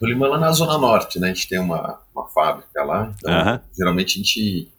Rolimã 0.00 0.28
lá 0.28 0.38
na 0.38 0.50
Zona 0.50 0.76
Norte, 0.76 1.20
né? 1.20 1.30
A 1.30 1.34
gente 1.34 1.48
tem 1.48 1.60
uma, 1.60 2.00
uma 2.14 2.28
fábrica 2.28 2.82
lá. 2.82 3.14
Então, 3.16 3.32
Aham. 3.32 3.60
geralmente 3.76 4.18
a 4.18 4.22
gente 4.22 4.72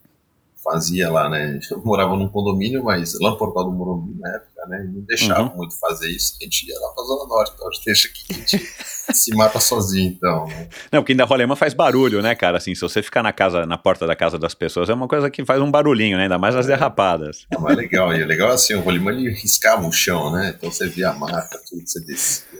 fazia 0.63 1.09
lá, 1.09 1.29
né? 1.29 1.43
A 1.45 1.53
gente 1.53 1.73
morava 1.85 2.15
num 2.15 2.27
condomínio, 2.27 2.83
mas 2.83 3.17
lá 3.19 3.31
no 3.31 3.37
Portal 3.37 3.65
do 3.65 3.71
Morumbi 3.71 4.19
na 4.19 4.29
época, 4.35 4.65
né? 4.67 4.89
Não 4.93 5.01
deixava 5.01 5.49
Uhum. 5.49 5.57
muito 5.57 5.77
fazer 5.79 6.09
isso. 6.09 6.35
A 6.39 6.43
gente 6.43 6.67
ia 6.67 6.79
lá 6.79 6.89
pra 6.93 7.03
Zona 7.03 7.25
Norte. 7.27 7.51
Então 7.55 7.67
a 7.67 7.71
gente 7.73 7.85
deixa 7.85 8.07
aqui, 8.09 8.25
a 8.29 8.33
gente 8.33 8.57
se 9.13 9.35
mata 9.35 9.59
sozinho, 9.59 10.11
então. 10.11 10.45
Né? 10.47 10.67
Não, 10.91 11.01
porque 11.01 11.13
ainda 11.13 11.23
rolemã 11.25 11.55
faz 11.55 11.73
barulho, 11.73 12.21
né, 12.21 12.35
cara? 12.35 12.57
Assim, 12.57 12.75
se 12.75 12.81
você 12.81 13.01
ficar 13.01 13.23
na 13.23 13.31
casa, 13.31 13.65
na 13.65 13.77
porta 13.77 14.05
da 14.05 14.15
casa 14.15 14.37
das 14.37 14.53
pessoas, 14.53 14.89
é 14.89 14.93
uma 14.93 15.07
coisa 15.07 15.29
que 15.29 15.45
faz 15.45 15.61
um 15.61 15.71
barulhinho, 15.71 16.17
né? 16.17 16.23
Ainda 16.23 16.37
mais 16.37 16.55
as 16.55 16.65
derrapadas. 16.67 17.45
É 17.51 17.57
mais 17.57 17.77
legal. 17.77 18.13
E 18.13 18.21
o 18.21 18.27
legal 18.27 18.51
é 18.51 18.53
assim, 18.55 18.73
o 18.75 18.81
rolimã 18.81 19.11
ele 19.11 19.29
riscava 19.31 19.87
o 19.87 19.91
chão, 19.91 20.31
né? 20.31 20.53
Então 20.57 20.69
você 20.71 20.87
via 20.87 21.09
a 21.09 21.13
marca, 21.13 21.59
tudo, 21.69 21.81
você 21.87 21.99
descia. 22.05 22.59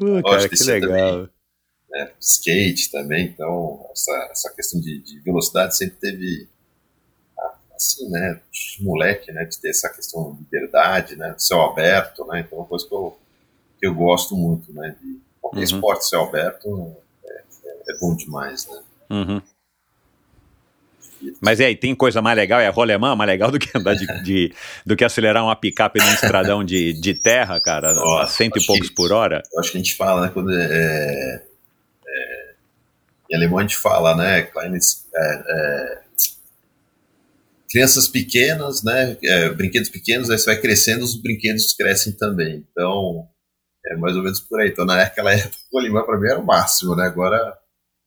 Uh, 0.00 0.22
cara, 0.22 0.48
que 0.48 0.62
é 0.62 0.66
legal. 0.66 1.28
né? 1.90 2.10
Skate 2.20 2.90
também, 2.90 3.26
então 3.26 3.80
essa, 3.92 4.28
essa 4.30 4.54
questão 4.54 4.80
de, 4.80 5.02
de 5.02 5.20
velocidade 5.20 5.76
sempre 5.76 5.96
teve 5.98 6.48
assim, 7.76 8.08
né, 8.10 8.40
de 8.50 8.82
moleque, 8.82 9.30
né, 9.32 9.44
de 9.44 9.58
ter 9.60 9.68
essa 9.70 9.88
questão 9.90 10.32
de 10.34 10.40
liberdade, 10.44 11.14
né, 11.16 11.34
de 11.34 11.42
céu 11.44 11.60
aberto, 11.62 12.24
né, 12.26 12.40
então 12.40 12.58
é 12.58 12.60
uma 12.62 12.66
coisa 12.66 12.86
que 12.88 12.94
eu, 12.94 13.18
que 13.78 13.86
eu 13.86 13.94
gosto 13.94 14.34
muito, 14.34 14.72
né, 14.72 14.96
de 15.02 15.18
qualquer 15.40 15.58
Uhum. 15.58 15.64
esporte 15.64 16.08
céu 16.08 16.22
aberto 16.24 16.96
é, 17.24 17.32
é- 17.68 17.92
é 17.92 17.98
bom 18.00 18.16
demais, 18.16 18.66
né. 18.68 18.80
Uhum. 19.10 19.42
Mas 21.40 21.60
e 21.60 21.64
aí, 21.64 21.74
tem 21.74 21.94
coisa 21.94 22.20
mais 22.20 22.36
legal? 22.36 22.60
É 22.60 22.68
rolemã 22.68 23.16
mais 23.16 23.28
legal 23.28 23.50
do 23.50 23.58
que 23.58 23.70
andar 23.76 23.94
de, 23.94 24.06
de- 24.22 24.54
do 24.84 24.94
que 24.94 25.04
acelerar 25.04 25.42
uma 25.42 25.56
picape 25.56 25.98
num 25.98 26.12
estradão 26.12 26.62
de, 26.62 26.92
de 26.92 27.14
terra, 27.14 27.58
cara, 27.60 27.90
a 27.90 27.94
Nossa, 27.94 28.32
cento 28.34 28.58
e 28.58 28.66
poucos 28.66 28.88
que- 28.90 28.94
por 28.94 29.12
hora? 29.12 29.42
Eu 29.52 29.60
acho 29.60 29.72
que 29.72 29.78
a 29.78 29.80
gente 29.80 29.96
fala, 29.96 30.22
né, 30.22 30.30
quando 30.32 30.52
é, 30.52 31.42
é, 32.06 32.54
em 33.30 33.36
alemão 33.36 33.58
a 33.58 33.62
gente 33.62 33.76
fala, 33.76 34.14
né, 34.14 34.42
kleines, 34.42 35.06
é, 35.14 35.42
é, 35.48 35.98
crianças 37.68 38.08
pequenas, 38.08 38.82
né, 38.82 39.16
é, 39.22 39.50
brinquedos 39.50 39.88
pequenos, 39.88 40.30
aí 40.30 40.38
você 40.38 40.46
vai 40.46 40.60
crescendo, 40.60 41.04
os 41.04 41.20
brinquedos 41.20 41.74
crescem 41.74 42.12
também. 42.16 42.66
Então, 42.70 43.28
é 43.86 43.96
mais 43.96 44.16
ou 44.16 44.22
menos 44.22 44.40
por 44.40 44.60
aí. 44.60 44.70
Então, 44.70 44.84
naquela 44.84 45.32
época, 45.34 45.56
o 45.72 45.78
Olimã 45.78 46.04
para 46.04 46.18
mim 46.18 46.28
era 46.28 46.40
o 46.40 46.46
máximo, 46.46 46.94
né, 46.96 47.04
agora 47.04 47.36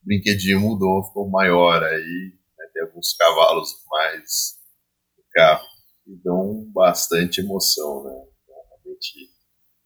o 0.02 0.06
brinquedinho 0.06 0.60
mudou, 0.60 1.04
ficou 1.04 1.30
maior, 1.30 1.84
aí 1.84 2.34
né, 2.58 2.66
tem 2.74 2.84
alguns 2.84 3.14
cavalos 3.14 3.70
mais 3.90 4.56
no 5.18 5.24
carro 5.32 5.66
que 6.04 6.16
dão 6.24 6.66
bastante 6.74 7.42
emoção, 7.42 8.04
né. 8.04 8.12
Então, 8.44 8.56
realmente, 8.70 9.30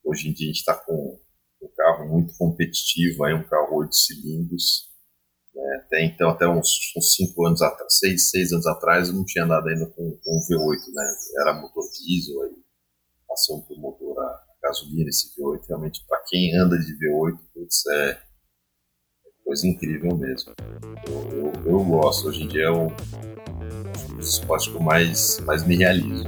hoje 0.04 0.30
em 0.30 0.34
dia 0.34 0.46
a 0.46 0.48
gente 0.48 0.60
está 0.60 0.76
com 0.76 1.20
um 1.62 1.70
carro 1.76 2.10
muito 2.10 2.36
competitivo, 2.38 3.24
aí 3.24 3.34
um 3.34 3.48
carro 3.48 3.78
oito 3.78 3.96
cilindros. 3.96 4.93
Né? 5.54 5.82
Até 5.86 6.06
então, 6.06 6.30
até 6.30 6.48
uns, 6.48 6.94
uns 6.98 7.16
cinco 7.16 7.46
anos 7.46 7.62
atrás, 7.62 7.98
seis, 8.00 8.30
seis 8.30 8.52
anos 8.52 8.66
atrás, 8.66 9.10
eu 9.10 9.16
não 9.16 9.26
tinha 9.26 9.46
andado 9.46 9.68
ainda 9.68 9.86
com, 9.88 10.02
um 10.04 10.40
V8, 10.50 10.94
né? 10.94 11.16
Era 11.42 11.54
motor 11.54 11.84
diesel, 11.92 12.42
aí 12.44 12.52
passamos 13.28 13.66
por 13.68 13.78
motor 13.78 14.20
a 14.20 14.40
gasolina, 14.64 15.10
esse 15.10 15.30
V8. 15.40 15.68
Realmente, 15.68 16.04
para 16.08 16.24
quem 16.28 16.56
anda 16.58 16.78
de 16.78 16.94
V8, 16.98 17.38
putz, 17.54 17.86
é 17.88 18.18
coisa 19.46 19.68
incrível 19.68 20.18
mesmo. 20.18 20.54
Eu, 21.08 21.30
eu, 21.32 21.54
eu 21.66 21.84
gosto, 21.84 22.30
hoje 22.30 22.44
em 22.44 22.48
dia 22.48 22.64
é 22.64 22.72
um 22.72 22.88
dos 24.16 24.30
esportes 24.30 24.68
que 24.68 24.76
eu 24.76 24.82
mais, 24.82 25.40
mais 25.42 25.66
me 25.66 25.76
realizo. 25.76 26.24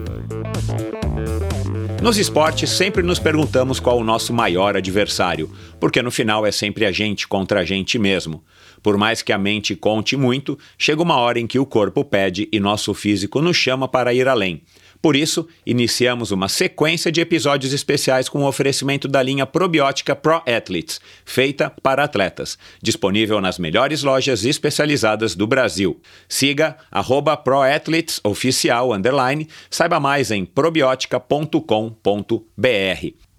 Nos 2.01 2.17
esportes, 2.17 2.69
sempre 2.69 3.01
nos 3.01 3.17
perguntamos 3.17 3.79
qual 3.79 3.97
o 3.97 4.03
nosso 4.03 4.31
maior 4.31 4.77
adversário, 4.77 5.49
porque 5.79 6.01
no 6.03 6.11
final 6.11 6.45
é 6.45 6.51
sempre 6.51 6.85
a 6.85 6.91
gente 6.91 7.27
contra 7.27 7.61
a 7.61 7.65
gente 7.65 7.97
mesmo. 7.97 8.43
Por 8.85 8.99
mais 8.99 9.23
que 9.23 9.33
a 9.33 9.37
mente 9.39 9.75
conte 9.75 10.15
muito, 10.15 10.59
chega 10.77 11.01
uma 11.01 11.17
hora 11.17 11.39
em 11.39 11.47
que 11.47 11.57
o 11.57 11.65
corpo 11.65 12.05
pede 12.05 12.47
e 12.51 12.59
nosso 12.59 12.93
físico 12.93 13.41
nos 13.41 13.57
chama 13.57 13.87
para 13.87 14.13
ir 14.13 14.27
além. 14.27 14.61
Por 15.01 15.15
isso, 15.15 15.47
iniciamos 15.65 16.29
uma 16.29 16.47
sequência 16.47 17.11
de 17.11 17.19
episódios 17.19 17.73
especiais 17.73 18.29
com 18.29 18.43
o 18.43 18.47
oferecimento 18.47 19.07
da 19.07 19.23
linha 19.23 19.47
probiótica 19.47 20.15
Pro 20.15 20.43
Athletes, 20.45 21.01
feita 21.25 21.73
para 21.81 22.03
atletas, 22.03 22.59
disponível 22.79 23.41
nas 23.41 23.57
melhores 23.57 24.03
lojas 24.03 24.45
especializadas 24.45 25.33
do 25.33 25.47
Brasil. 25.47 25.99
Siga 26.29 26.77
arroba 26.91 27.35
ProAthletes 27.35 28.21
Oficial 28.23 28.93
Underline, 28.93 29.47
saiba 29.67 29.99
mais 29.99 30.29
em 30.29 30.45
probiotica.com.br. 30.45 33.24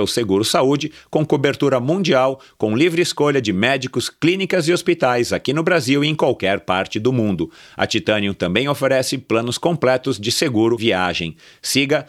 o 0.00 0.06
Seguro 0.06 0.44
Saúde, 0.44 0.92
com 1.10 1.24
cobertura 1.24 1.80
mundial, 1.80 2.40
com 2.56 2.76
livre 2.76 3.02
escolha 3.02 3.40
de 3.40 3.52
médicos, 3.52 4.08
clínicas 4.08 4.68
e 4.68 4.72
hospitais 4.72 5.32
aqui 5.32 5.52
no 5.52 5.62
Brasil 5.62 6.04
e 6.04 6.08
em 6.08 6.14
qualquer 6.14 6.60
parte 6.60 6.98
do 6.98 7.12
mundo. 7.12 7.50
A 7.76 7.86
Titanium 7.86 8.34
também 8.34 8.68
oferece 8.68 9.18
planos 9.18 9.58
completos 9.58 10.18
de 10.18 10.30
seguro 10.32 10.76
viagem. 10.76 11.36
Siga 11.60 12.06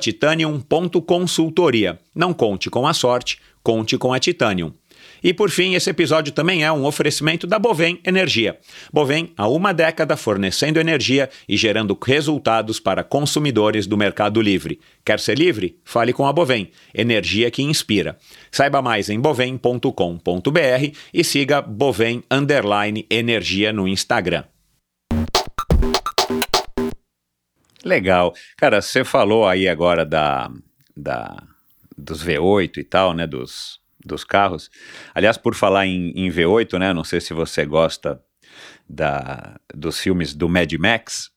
titanium.consultoria. 0.00 1.98
Não 2.14 2.32
conte 2.32 2.70
com 2.70 2.86
a 2.86 2.94
sorte, 2.94 3.38
conte 3.62 3.98
com 3.98 4.12
a 4.12 4.18
Titanium. 4.18 4.72
E 5.22 5.32
por 5.32 5.50
fim, 5.50 5.74
esse 5.74 5.90
episódio 5.90 6.32
também 6.32 6.64
é 6.64 6.72
um 6.72 6.84
oferecimento 6.84 7.46
da 7.46 7.58
Bovem 7.58 8.00
Energia. 8.04 8.58
Bovem 8.92 9.32
há 9.36 9.48
uma 9.48 9.72
década 9.72 10.16
fornecendo 10.16 10.78
energia 10.78 11.28
e 11.48 11.56
gerando 11.56 11.98
resultados 12.02 12.80
para 12.80 13.04
consumidores 13.04 13.86
do 13.86 13.96
mercado 13.96 14.40
livre. 14.40 14.80
Quer 15.04 15.20
ser 15.20 15.38
livre? 15.38 15.78
Fale 15.84 16.12
com 16.12 16.26
a 16.26 16.32
Bovem, 16.32 16.70
energia 16.94 17.50
que 17.50 17.62
inspira. 17.62 18.16
Saiba 18.50 18.80
mais 18.82 19.08
em 19.08 19.20
bovem.com.br 19.20 20.96
e 21.12 21.24
siga 21.24 21.60
Bovem 21.60 22.22
Energia 23.10 23.72
no 23.72 23.86
Instagram. 23.86 24.44
Legal. 27.84 28.34
Cara, 28.56 28.82
você 28.82 29.04
falou 29.04 29.46
aí 29.46 29.68
agora 29.68 30.04
da, 30.04 30.50
da, 30.96 31.42
dos 31.96 32.24
V8 32.24 32.78
e 32.78 32.84
tal, 32.84 33.14
né? 33.14 33.26
Dos, 33.26 33.79
dos 34.04 34.24
carros. 34.24 34.70
Aliás, 35.14 35.36
por 35.36 35.54
falar 35.54 35.86
em, 35.86 36.10
em 36.14 36.30
V8, 36.30 36.78
né? 36.78 36.92
Não 36.92 37.04
sei 37.04 37.20
se 37.20 37.32
você 37.32 37.64
gosta 37.64 38.20
da, 38.88 39.58
dos 39.74 40.00
filmes 40.00 40.34
do 40.34 40.48
Mad 40.48 40.72
Max. 40.74 41.30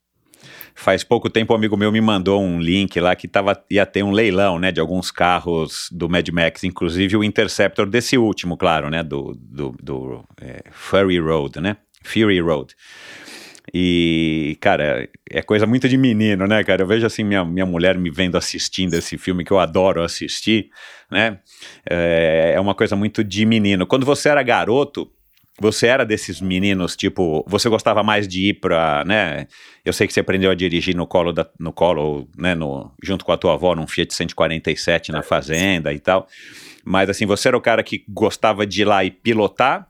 Faz 0.76 1.04
pouco 1.04 1.30
tempo 1.30 1.54
um 1.54 1.56
amigo 1.56 1.78
meu 1.78 1.92
me 1.92 2.02
mandou 2.02 2.42
um 2.42 2.60
link 2.60 3.00
lá 3.00 3.16
que 3.16 3.28
tava, 3.28 3.56
ia 3.70 3.86
ter 3.86 4.04
um 4.04 4.12
leilão, 4.12 4.58
né, 4.58 4.72
de 4.72 4.80
alguns 4.80 5.12
carros 5.12 5.88
do 5.92 6.10
Mad 6.10 6.28
Max, 6.30 6.64
inclusive 6.64 7.16
o 7.16 7.24
Interceptor 7.24 7.86
desse 7.86 8.18
último, 8.18 8.58
claro, 8.58 8.90
né, 8.90 9.04
do, 9.04 9.38
do, 9.40 9.76
do 9.82 10.24
é, 10.42 10.64
Fury 10.72 11.20
Road, 11.20 11.62
né, 11.62 11.78
Fury 12.04 12.40
Road. 12.42 12.76
E, 13.72 14.58
cara, 14.60 15.08
é 15.30 15.42
coisa 15.42 15.66
muito 15.66 15.88
de 15.88 15.96
menino, 15.96 16.48
né, 16.48 16.64
cara? 16.64 16.82
Eu 16.82 16.88
vejo 16.88 17.06
assim 17.06 17.24
minha, 17.24 17.46
minha 17.46 17.66
mulher 17.66 17.98
me 17.98 18.10
vendo 18.10 18.38
assistindo 18.38 18.94
esse 18.96 19.18
filme 19.18 19.46
que 19.46 19.52
eu 19.52 19.60
adoro 19.60 20.02
assistir, 20.02 20.70
né? 21.10 21.40
É, 21.90 22.54
é 22.56 22.60
uma 22.60 22.76
coisa 22.76 22.96
muito 22.96 23.24
de 23.24 23.46
menino. 23.46 23.88
Quando 23.88 24.06
você 24.06 24.30
era 24.30 24.44
garoto, 24.44 25.10
você 25.60 25.88
era 25.88 26.06
desses 26.06 26.42
meninos, 26.42 26.96
tipo, 26.96 27.46
você 27.48 27.70
gostava 27.70 28.02
mais 28.04 28.28
de 28.28 28.50
ir 28.50 28.54
pra, 28.56 29.04
né? 29.06 29.48
Eu 29.86 29.94
sei 29.94 30.08
que 30.08 30.14
você 30.14 30.20
aprendeu 30.20 30.50
a 30.50 30.56
dirigir 30.56 30.96
no 30.96 31.06
colo, 31.06 31.32
da, 31.32 31.48
no 31.60 31.72
colo, 31.72 32.28
né, 32.36 32.56
no, 32.56 32.92
junto 33.02 33.24
com 33.24 33.32
a 33.32 33.38
tua 33.38 33.54
avó, 33.54 33.76
num 33.76 33.88
Fiat 33.88 34.14
147 34.14 35.12
na 35.12 35.22
fazenda 35.22 35.94
e 35.94 36.00
tal. 36.00 36.28
Mas 36.84 37.10
assim, 37.10 37.26
você 37.26 37.48
era 37.48 37.58
o 37.58 37.62
cara 37.62 37.84
que 37.84 38.04
gostava 38.10 38.66
de 38.66 38.82
ir 38.82 38.86
lá 38.86 39.06
e 39.06 39.12
pilotar, 39.12 39.88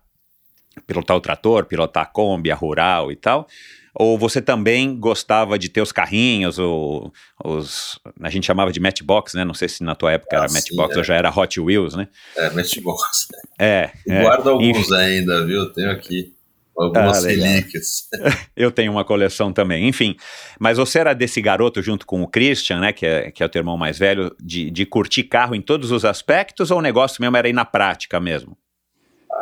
pilotar 0.85 1.17
o 1.17 1.21
trator, 1.21 1.65
pilotar 1.65 2.03
a 2.03 2.05
Kombi, 2.05 2.51
a 2.51 2.55
rural 2.55 3.11
e 3.11 3.15
tal? 3.15 3.47
Ou 3.95 4.17
você 4.17 4.41
também 4.41 4.97
gostava 4.97 5.57
de 5.59 5.69
ter 5.69 5.81
os 5.81 5.91
carrinhos, 5.91 6.57
ou, 6.57 7.13
os. 7.43 7.99
A 8.21 8.29
gente 8.29 8.47
chamava 8.47 8.71
de 8.71 8.79
Matchbox, 8.79 9.35
né? 9.35 9.45
Não 9.45 9.53
sei 9.53 9.69
se 9.69 9.83
na 9.83 9.93
tua 9.93 10.13
época 10.13 10.35
ah, 10.35 10.39
era 10.39 10.49
sim, 10.49 10.55
Matchbox 10.55 10.95
é. 10.95 10.97
ou 10.97 11.03
já 11.03 11.15
era 11.15 11.29
Hot 11.29 11.59
Wheels, 11.59 11.95
né? 11.95 12.07
É, 12.35 12.49
Matchbox. 12.49 13.27
É. 13.59 13.91
é. 14.07 14.21
Guardo 14.23 14.49
alguns 14.49 14.91
ainda, 14.91 15.45
viu? 15.45 15.71
Tenho 15.71 15.91
aqui 15.91 16.33
algumas 16.75 17.23
ah, 17.23 17.27
relíquias. 17.27 18.09
Eu 18.57 18.71
tenho 18.71 18.91
uma 18.91 19.05
coleção 19.05 19.53
também. 19.53 19.87
Enfim, 19.87 20.15
mas 20.59 20.79
você 20.79 20.97
era 20.97 21.13
desse 21.13 21.39
garoto 21.39 21.79
junto 21.79 22.07
com 22.07 22.23
o 22.23 22.27
Christian, 22.27 22.79
né? 22.79 22.93
Que 22.93 23.05
é, 23.05 23.31
que 23.31 23.43
é 23.43 23.45
o 23.45 23.49
teu 23.49 23.59
irmão 23.59 23.77
mais 23.77 23.99
velho, 23.99 24.35
de, 24.41 24.71
de 24.71 24.87
curtir 24.87 25.25
carro 25.25 25.53
em 25.53 25.61
todos 25.61 25.91
os 25.91 26.03
aspectos, 26.03 26.71
ou 26.71 26.79
o 26.79 26.81
negócio 26.81 27.21
mesmo 27.21 27.37
era 27.37 27.47
ir 27.47 27.53
na 27.53 27.65
prática 27.65 28.19
mesmo? 28.19 28.57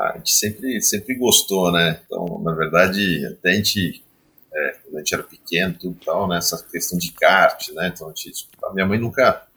A 0.10 0.18
gente 0.18 0.32
sempre, 0.32 0.82
sempre 0.82 1.16
gostou, 1.16 1.72
né? 1.72 2.00
Então, 2.06 2.42
na 2.44 2.54
verdade, 2.54 3.26
até 3.26 3.52
a 3.52 3.56
gente, 3.56 4.04
é, 4.54 4.76
quando 4.84 4.96
a 4.96 5.00
gente 5.00 5.14
era 5.14 5.24
pequeno, 5.24 5.76
tudo 5.80 5.98
tal, 6.04 6.28
né? 6.28 6.38
Essa 6.38 6.64
questão 6.72 6.98
de 6.98 7.12
kart, 7.12 7.70
né? 7.70 7.92
Então, 7.94 8.08
a, 8.08 8.14
gente, 8.16 8.48
a 8.64 8.74
minha 8.74 8.86
mãe 8.86 9.00
nunca, 9.00 9.48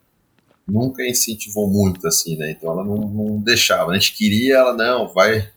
nunca 0.66 1.06
incentivou 1.06 1.68
muito, 1.68 2.06
assim, 2.06 2.36
né? 2.36 2.50
Então, 2.50 2.72
ela 2.72 2.84
não, 2.84 2.96
não 2.96 3.40
deixava. 3.40 3.92
A 3.92 3.94
gente 3.94 4.14
queria, 4.14 4.56
ela, 4.56 4.72
não, 4.74 5.08
vai, 5.08 5.50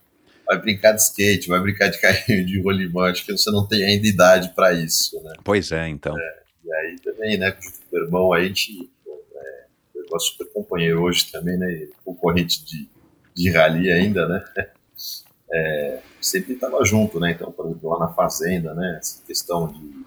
vai 0.45 0.59
brincar 0.59 0.93
de 0.93 1.01
skate, 1.01 1.49
vai 1.49 1.59
brincar 1.59 1.89
de 1.89 1.99
carrinho 1.99 2.45
de 2.45 2.61
rolimão. 2.61 3.03
Acho 3.03 3.25
que 3.25 3.31
você 3.31 3.51
não 3.51 3.67
tem 3.67 3.83
ainda 3.83 4.07
idade 4.07 4.53
para 4.55 4.73
isso, 4.73 5.21
né? 5.23 5.33
Pois 5.43 5.71
é, 5.71 5.87
então. 5.87 6.17
É, 6.17 6.39
e 6.65 6.73
aí 6.73 6.95
também, 6.99 7.37
né, 7.37 7.51
com 7.51 7.95
o 7.95 7.99
irmão 7.99 8.33
aí, 8.33 8.45
a 8.45 8.47
gente, 8.47 8.89
é, 9.35 9.65
eu 9.95 10.05
gosto 10.09 10.31
super 10.31 10.51
companheiro 10.53 11.01
hoje 11.01 11.31
também, 11.31 11.57
né? 11.57 11.87
Concorrente 12.03 12.63
de 12.65 12.87
de 13.37 13.51
rally 13.51 13.91
ainda, 13.91 14.27
né? 14.27 14.43
É, 15.51 15.99
sempre 16.19 16.53
estava 16.53 16.83
junto, 16.83 17.19
né? 17.19 17.31
Então, 17.31 17.51
por 17.51 17.65
exemplo, 17.65 17.89
lá 17.89 17.99
na 18.07 18.13
fazenda, 18.13 18.73
né? 18.73 18.97
Essa 18.99 19.23
questão 19.25 19.67
de, 19.67 20.05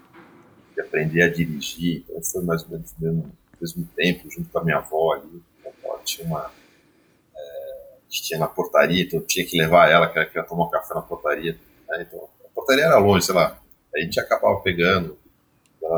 de 0.73 0.81
aprender 0.81 1.23
a 1.23 1.29
dirigir, 1.29 2.03
então 2.03 2.21
foi 2.21 2.43
mais 2.43 2.63
ou 2.63 2.69
menos 2.69 2.93
no 2.99 3.07
mesmo, 3.07 3.31
mesmo 3.59 3.89
tempo, 3.95 4.29
junto 4.29 4.49
com 4.49 4.59
a 4.59 4.63
minha 4.63 4.77
avó 4.77 5.13
ali. 5.13 5.41
Ela 5.83 5.99
tinha 6.03 6.27
uma. 6.27 6.51
É, 7.35 7.97
tinha 8.09 8.39
na 8.39 8.47
portaria, 8.47 9.03
então 9.03 9.19
eu 9.19 9.25
tinha 9.25 9.45
que 9.45 9.57
levar 9.57 9.89
ela, 9.89 10.07
que 10.07 10.17
ela 10.17 10.27
queria 10.27 10.43
tomar 10.43 10.69
café 10.69 10.93
na 10.93 11.01
portaria. 11.01 11.57
Né? 11.89 12.05
Então, 12.07 12.29
a 12.45 12.49
portaria 12.53 12.85
era 12.85 12.97
longe, 12.97 13.25
sei 13.25 13.35
lá. 13.35 13.57
A 13.93 13.99
gente 13.99 14.19
acabava 14.19 14.61
pegando, 14.61 15.17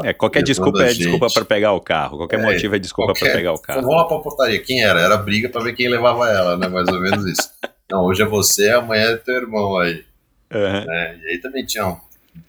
é, 0.04 0.14
qualquer 0.14 0.42
desculpa 0.42 0.84
é 0.84 0.94
desculpa 0.94 1.28
para 1.32 1.46
pegar 1.46 1.74
o 1.74 1.82
carro. 1.82 2.18
Qualquer 2.18 2.40
é, 2.40 2.44
motivo 2.44 2.76
é 2.76 2.80
desculpa 2.80 3.14
para 3.14 3.32
pegar 3.32 3.54
o 3.54 3.60
carro. 3.60 3.82
Vamos 3.82 3.96
lá 3.96 4.06
para 4.06 4.18
a 4.18 4.22
portaria. 4.22 4.60
Quem 4.60 4.82
era? 4.84 5.00
Era 5.00 5.18
briga 5.18 5.50
para 5.50 5.62
ver 5.62 5.74
quem 5.74 5.90
levava 5.90 6.30
ela, 6.30 6.58
né? 6.58 6.68
Mais 6.68 6.88
ou 6.88 7.00
menos 7.00 7.26
isso. 7.26 7.52
Não, 7.94 8.06
hoje 8.06 8.24
é 8.24 8.26
você, 8.26 8.72
amanhã 8.72 9.12
é 9.12 9.18
teu 9.18 9.36
irmão 9.36 9.78
aí. 9.78 10.04
Uhum. 10.52 10.86
Né? 10.86 11.20
E 11.22 11.28
aí 11.28 11.38
também 11.40 11.64
tinha 11.64 11.88
um 11.88 12.00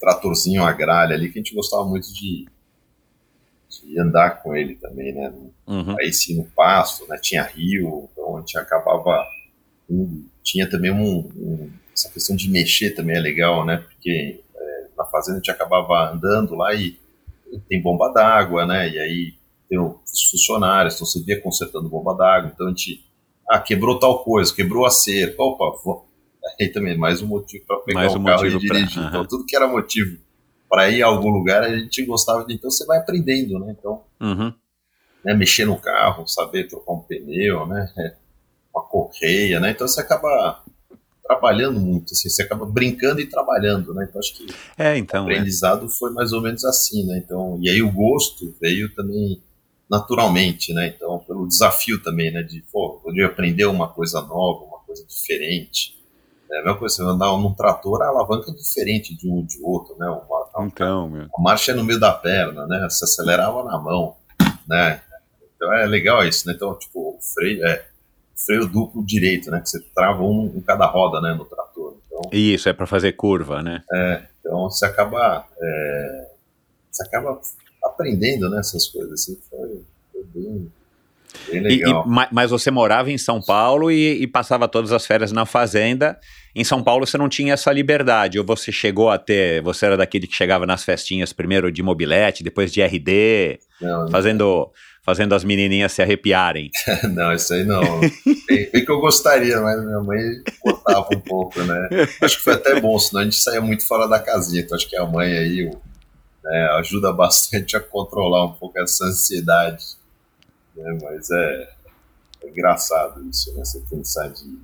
tratorzinho, 0.00 0.62
uma 0.62 0.72
gralha 0.72 1.14
ali, 1.14 1.30
que 1.30 1.38
a 1.38 1.42
gente 1.42 1.54
gostava 1.54 1.84
muito 1.84 2.10
de, 2.14 2.48
de 3.68 4.00
andar 4.00 4.42
com 4.42 4.56
ele 4.56 4.74
também, 4.76 5.12
né? 5.12 5.30
Uhum. 5.66 5.96
Aí 6.00 6.10
sim 6.14 6.38
no 6.38 6.44
pasto, 6.44 7.06
né? 7.08 7.18
Tinha 7.20 7.42
rio, 7.42 8.08
então 8.10 8.38
a 8.38 8.40
gente 8.40 8.56
acabava. 8.56 9.22
Tinha 10.42 10.66
também 10.66 10.90
um, 10.90 11.18
um, 11.36 11.70
Essa 11.94 12.08
questão 12.08 12.34
de 12.34 12.48
mexer 12.48 12.92
também 12.92 13.14
é 13.14 13.20
legal, 13.20 13.66
né? 13.66 13.76
Porque 13.76 14.40
é, 14.56 14.86
na 14.96 15.04
fazenda 15.04 15.36
a 15.36 15.40
gente 15.40 15.50
acabava 15.50 16.10
andando 16.10 16.54
lá 16.54 16.72
e 16.72 16.98
tem 17.68 17.82
bomba 17.82 18.08
d'água, 18.14 18.64
né? 18.64 18.88
E 18.88 18.98
aí 18.98 19.34
tem 19.68 19.78
os 19.78 20.30
funcionários, 20.30 20.94
então 20.94 21.06
você 21.06 21.22
via 21.22 21.38
consertando 21.38 21.86
bomba 21.86 22.14
d'água, 22.14 22.50
então 22.54 22.66
a 22.66 22.70
gente. 22.70 23.04
Ah, 23.48 23.58
quebrou 23.58 23.98
tal 23.98 24.24
coisa, 24.24 24.54
quebrou 24.54 24.86
a 24.86 24.90
cerca. 24.90 25.42
Opa, 25.42 25.78
vou... 25.84 26.06
aí 26.60 26.68
também 26.68 26.96
mais 26.96 27.22
um 27.22 27.26
motivo 27.26 27.64
para 27.66 27.78
pegar 27.78 28.00
mais 28.00 28.14
um 28.14 28.20
o 28.20 28.24
carro 28.24 28.46
e 28.46 28.58
dirigir. 28.58 28.92
Pra... 28.92 29.08
Então 29.08 29.24
tudo 29.26 29.46
que 29.46 29.56
era 29.56 29.66
motivo 29.66 30.18
para 30.68 30.88
ir 30.90 31.02
a 31.02 31.06
algum 31.06 31.30
lugar 31.30 31.62
a 31.62 31.78
gente 31.78 32.04
gostava 32.04 32.44
de. 32.44 32.54
Então 32.54 32.70
você 32.70 32.84
vai 32.84 32.98
aprendendo, 32.98 33.58
né? 33.58 33.74
Então, 33.78 34.02
uhum. 34.20 34.52
né, 35.24 35.34
mexer 35.34 35.64
no 35.64 35.78
carro, 35.78 36.26
saber 36.26 36.68
trocar 36.68 36.92
um 36.92 37.00
pneu, 37.00 37.66
né? 37.66 37.88
Uma 38.74 38.82
correia, 38.82 39.60
né? 39.60 39.70
Então 39.70 39.86
você 39.86 40.00
acaba 40.00 40.64
trabalhando 41.24 41.80
muito, 41.80 42.12
assim, 42.12 42.28
você 42.28 42.42
acaba 42.42 42.66
brincando 42.66 43.20
e 43.20 43.26
trabalhando, 43.26 43.94
né? 43.94 44.06
Então 44.08 44.18
acho 44.18 44.34
que 44.34 44.46
é, 44.76 44.98
então, 44.98 45.22
o 45.22 45.24
aprendizado 45.24 45.86
é. 45.86 45.88
foi 45.88 46.12
mais 46.12 46.32
ou 46.32 46.42
menos 46.42 46.64
assim, 46.64 47.06
né? 47.06 47.22
Então, 47.24 47.56
e 47.62 47.70
aí 47.70 47.80
o 47.80 47.90
gosto 47.90 48.54
veio 48.60 48.92
também 48.94 49.40
naturalmente, 49.90 50.72
né? 50.72 50.88
Então, 50.88 51.18
pelo 51.20 51.46
desafio 51.46 52.02
também, 52.02 52.32
né? 52.32 52.42
De, 52.42 52.62
pô, 52.72 53.00
poder 53.02 53.24
aprender 53.24 53.66
uma 53.66 53.88
coisa 53.88 54.20
nova, 54.20 54.64
uma 54.64 54.78
coisa 54.80 55.04
diferente. 55.06 55.94
É 56.50 56.60
a 56.60 56.62
mesma 56.62 56.78
coisa, 56.78 56.96
você 56.96 57.02
andar 57.02 57.26
num 57.38 57.54
trator, 57.54 58.02
a 58.02 58.08
alavanca 58.08 58.50
é 58.50 58.54
diferente 58.54 59.16
de 59.16 59.28
um 59.28 59.44
de 59.44 59.58
outro, 59.62 59.96
né? 59.98 60.08
Uma, 60.08 60.66
então, 60.66 61.08
meu. 61.08 61.26
A 61.36 61.42
marcha 61.42 61.72
é 61.72 61.74
no 61.74 61.84
meio 61.84 61.98
da 61.98 62.12
perna, 62.12 62.66
né? 62.66 62.86
Você 62.88 63.04
acelerava 63.04 63.64
na 63.64 63.78
mão, 63.78 64.16
né? 64.68 65.00
Então 65.56 65.72
é 65.72 65.86
legal 65.86 66.24
isso, 66.24 66.46
né? 66.46 66.54
Então, 66.54 66.78
tipo, 66.78 67.16
o 67.16 67.18
freio, 67.20 67.66
é, 67.66 67.84
freio 68.36 68.66
duplo 68.68 69.04
direito, 69.04 69.50
né? 69.50 69.60
Que 69.60 69.68
você 69.68 69.80
trava 69.94 70.22
um 70.22 70.52
em 70.54 70.60
cada 70.60 70.86
roda, 70.86 71.20
né? 71.20 71.34
No 71.34 71.44
trator. 71.44 71.96
Então, 72.06 72.30
Isso, 72.32 72.68
é 72.68 72.72
para 72.72 72.86
fazer 72.86 73.12
curva, 73.12 73.62
né? 73.62 73.82
É, 73.92 74.22
então 74.40 74.70
você 74.70 74.86
acaba, 74.86 75.46
é, 75.60 76.30
você 76.90 77.02
acaba 77.02 77.40
aprendendo, 77.84 78.48
né? 78.50 78.58
Essas 78.58 78.86
coisas. 78.88 79.12
Assim, 79.12 79.38
foi, 79.48 79.82
foi 80.12 80.24
bem, 80.34 80.72
bem 81.50 81.60
legal. 81.60 82.04
E, 82.06 82.10
e, 82.10 82.28
mas 82.32 82.50
você 82.50 82.70
morava 82.70 83.10
em 83.10 83.18
São 83.18 83.40
Paulo 83.40 83.90
e, 83.90 84.22
e, 84.22 84.26
passava 84.26 84.68
todas 84.68 84.92
as 84.92 85.06
férias 85.06 85.32
na 85.32 85.46
fazenda. 85.46 86.18
Em 86.54 86.64
São 86.64 86.82
Paulo 86.82 87.06
você 87.06 87.18
não 87.18 87.28
tinha 87.28 87.54
essa 87.54 87.72
liberdade, 87.72 88.38
ou 88.38 88.44
você 88.44 88.70
chegou 88.70 89.10
a 89.10 89.18
ter, 89.18 89.60
você 89.62 89.86
era 89.86 89.96
daquele 89.96 90.26
que 90.26 90.36
chegava 90.36 90.64
nas 90.64 90.84
festinhas 90.84 91.32
primeiro 91.32 91.70
de 91.72 91.82
mobilete, 91.82 92.44
depois 92.44 92.72
de 92.72 92.80
RD, 92.80 93.58
não, 93.80 94.08
fazendo 94.08 94.70
fazendo 95.04 95.34
as 95.34 95.44
menininhas 95.44 95.92
se 95.92 96.00
arrepiarem. 96.00 96.70
não, 97.12 97.32
isso 97.32 97.52
aí 97.52 97.64
não. 97.64 98.00
Bem, 98.00 98.70
bem, 98.72 98.84
que 98.84 98.90
eu 98.90 99.00
gostaria, 99.00 99.60
mas 99.60 99.84
minha 99.84 100.00
mãe 100.00 100.18
cortava 100.60 101.08
um 101.14 101.20
pouco, 101.20 101.62
né? 101.62 101.88
Acho 102.22 102.38
que 102.38 102.42
foi 102.42 102.54
até 102.54 102.80
bom, 102.80 102.98
senão 102.98 103.20
a 103.20 103.24
gente 103.24 103.36
saía 103.36 103.60
muito 103.60 103.86
fora 103.86 104.08
da 104.08 104.18
casinha. 104.18 104.62
Então 104.62 104.74
acho 104.74 104.88
que 104.88 104.96
a 104.96 105.04
mãe 105.04 105.30
aí 105.36 105.70
né, 106.44 106.68
ajuda 106.72 107.12
bastante 107.12 107.76
a 107.76 107.80
controlar 107.80 108.44
um 108.44 108.52
pouco 108.52 108.78
essa 108.78 109.06
ansiedade. 109.06 109.96
Né? 110.76 110.98
Mas 111.02 111.30
é, 111.30 111.70
é 112.42 112.48
engraçado 112.48 113.26
isso, 113.28 113.52
né? 113.54 113.64
Você 113.64 113.82
pensar 113.88 114.28
de 114.28 114.58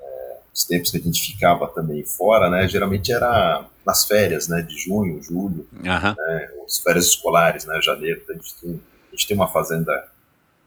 é, 0.00 0.38
os 0.54 0.64
tempos 0.64 0.90
que 0.90 0.96
a 0.96 1.00
gente 1.00 1.32
ficava 1.32 1.68
também 1.68 2.02
fora, 2.02 2.48
né? 2.48 2.66
Geralmente 2.66 3.12
era 3.12 3.66
nas 3.84 4.06
férias, 4.06 4.48
né? 4.48 4.62
De 4.62 4.76
junho, 4.78 5.22
julho, 5.22 5.68
uhum. 5.72 5.82
né, 5.82 6.50
as 6.64 6.78
férias 6.78 7.06
escolares, 7.06 7.66
né? 7.66 7.80
Janeiro, 7.82 8.20
então 8.22 8.34
a 8.34 8.38
gente 8.38 8.54
tem 8.60 8.80
a 9.08 9.16
gente 9.16 9.26
tem 9.26 9.36
uma 9.36 9.48
fazenda 9.48 10.08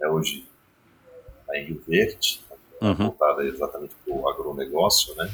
é, 0.01 0.07
hoje 0.07 0.47
em 1.53 1.65
Rio 1.65 1.83
Verde, 1.87 2.41
uhum. 2.81 2.95
voltada 2.95 3.43
exatamente 3.43 3.93
para 4.03 4.13
o 4.13 4.27
agronegócio, 4.29 5.15
né? 5.15 5.31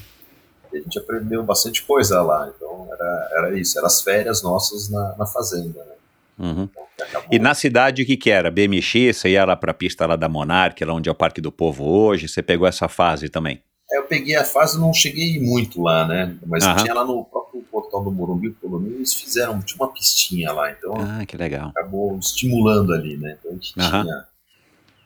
A 0.74 0.78
gente 0.78 1.00
aprendeu 1.00 1.44
bastante 1.44 1.84
coisa 1.84 2.22
lá, 2.22 2.52
então 2.56 2.88
era, 2.92 3.30
era 3.32 3.60
isso, 3.60 3.78
eram 3.78 3.88
as 3.88 4.02
férias 4.02 4.42
nossas 4.44 4.90
na, 4.90 5.16
na 5.18 5.26
fazenda, 5.26 5.84
né? 5.84 5.94
Uhum. 6.40 6.70
Então, 6.96 7.24
e 7.32 7.40
na 7.40 7.54
cidade, 7.54 8.04
o 8.04 8.06
que, 8.06 8.16
que 8.18 8.30
era? 8.30 8.52
BMX, 8.52 9.18
você 9.18 9.30
ia 9.30 9.46
lá 9.46 9.56
para 9.56 9.72
a 9.72 9.74
pista 9.74 10.06
lá 10.06 10.16
da 10.16 10.30
Monark, 10.30 10.84
lá 10.84 10.94
onde 10.94 11.10
é 11.10 11.12
o 11.12 11.16
Parque 11.16 11.42
do 11.42 11.52
Povo 11.52 11.84
hoje, 11.84 12.28
você 12.28 12.42
pegou 12.42 12.68
essa 12.68 12.88
fase 12.88 13.30
também? 13.30 13.62
É, 13.92 13.98
eu 13.98 14.04
peguei 14.04 14.36
a 14.36 14.44
fase, 14.44 14.80
não 14.80 14.94
cheguei 14.94 15.40
muito 15.40 15.82
lá, 15.82 16.06
né? 16.06 16.38
Mas 16.46 16.66
uhum. 16.66 16.76
tinha 16.76 16.94
lá 16.94 17.06
no 17.06 17.24
próprio 17.24 17.62
portal 17.72 18.04
do 18.04 18.12
Morumbi, 18.12 18.52
pelo 18.52 18.80
menos 18.80 18.98
eles 18.98 19.14
fizeram, 19.14 19.62
tinha 19.62 19.82
uma 19.82 19.92
pistinha 19.92 20.52
lá, 20.52 20.72
então 20.72 20.94
ah, 20.96 21.26
que 21.26 21.38
legal. 21.38 21.70
acabou 21.70 22.18
estimulando 22.18 22.94
ali, 22.94 23.18
né? 23.18 23.38
Então 23.40 23.52
a 23.52 23.54
gente 23.54 23.74
uhum. 23.80 24.02
tinha, 24.02 24.26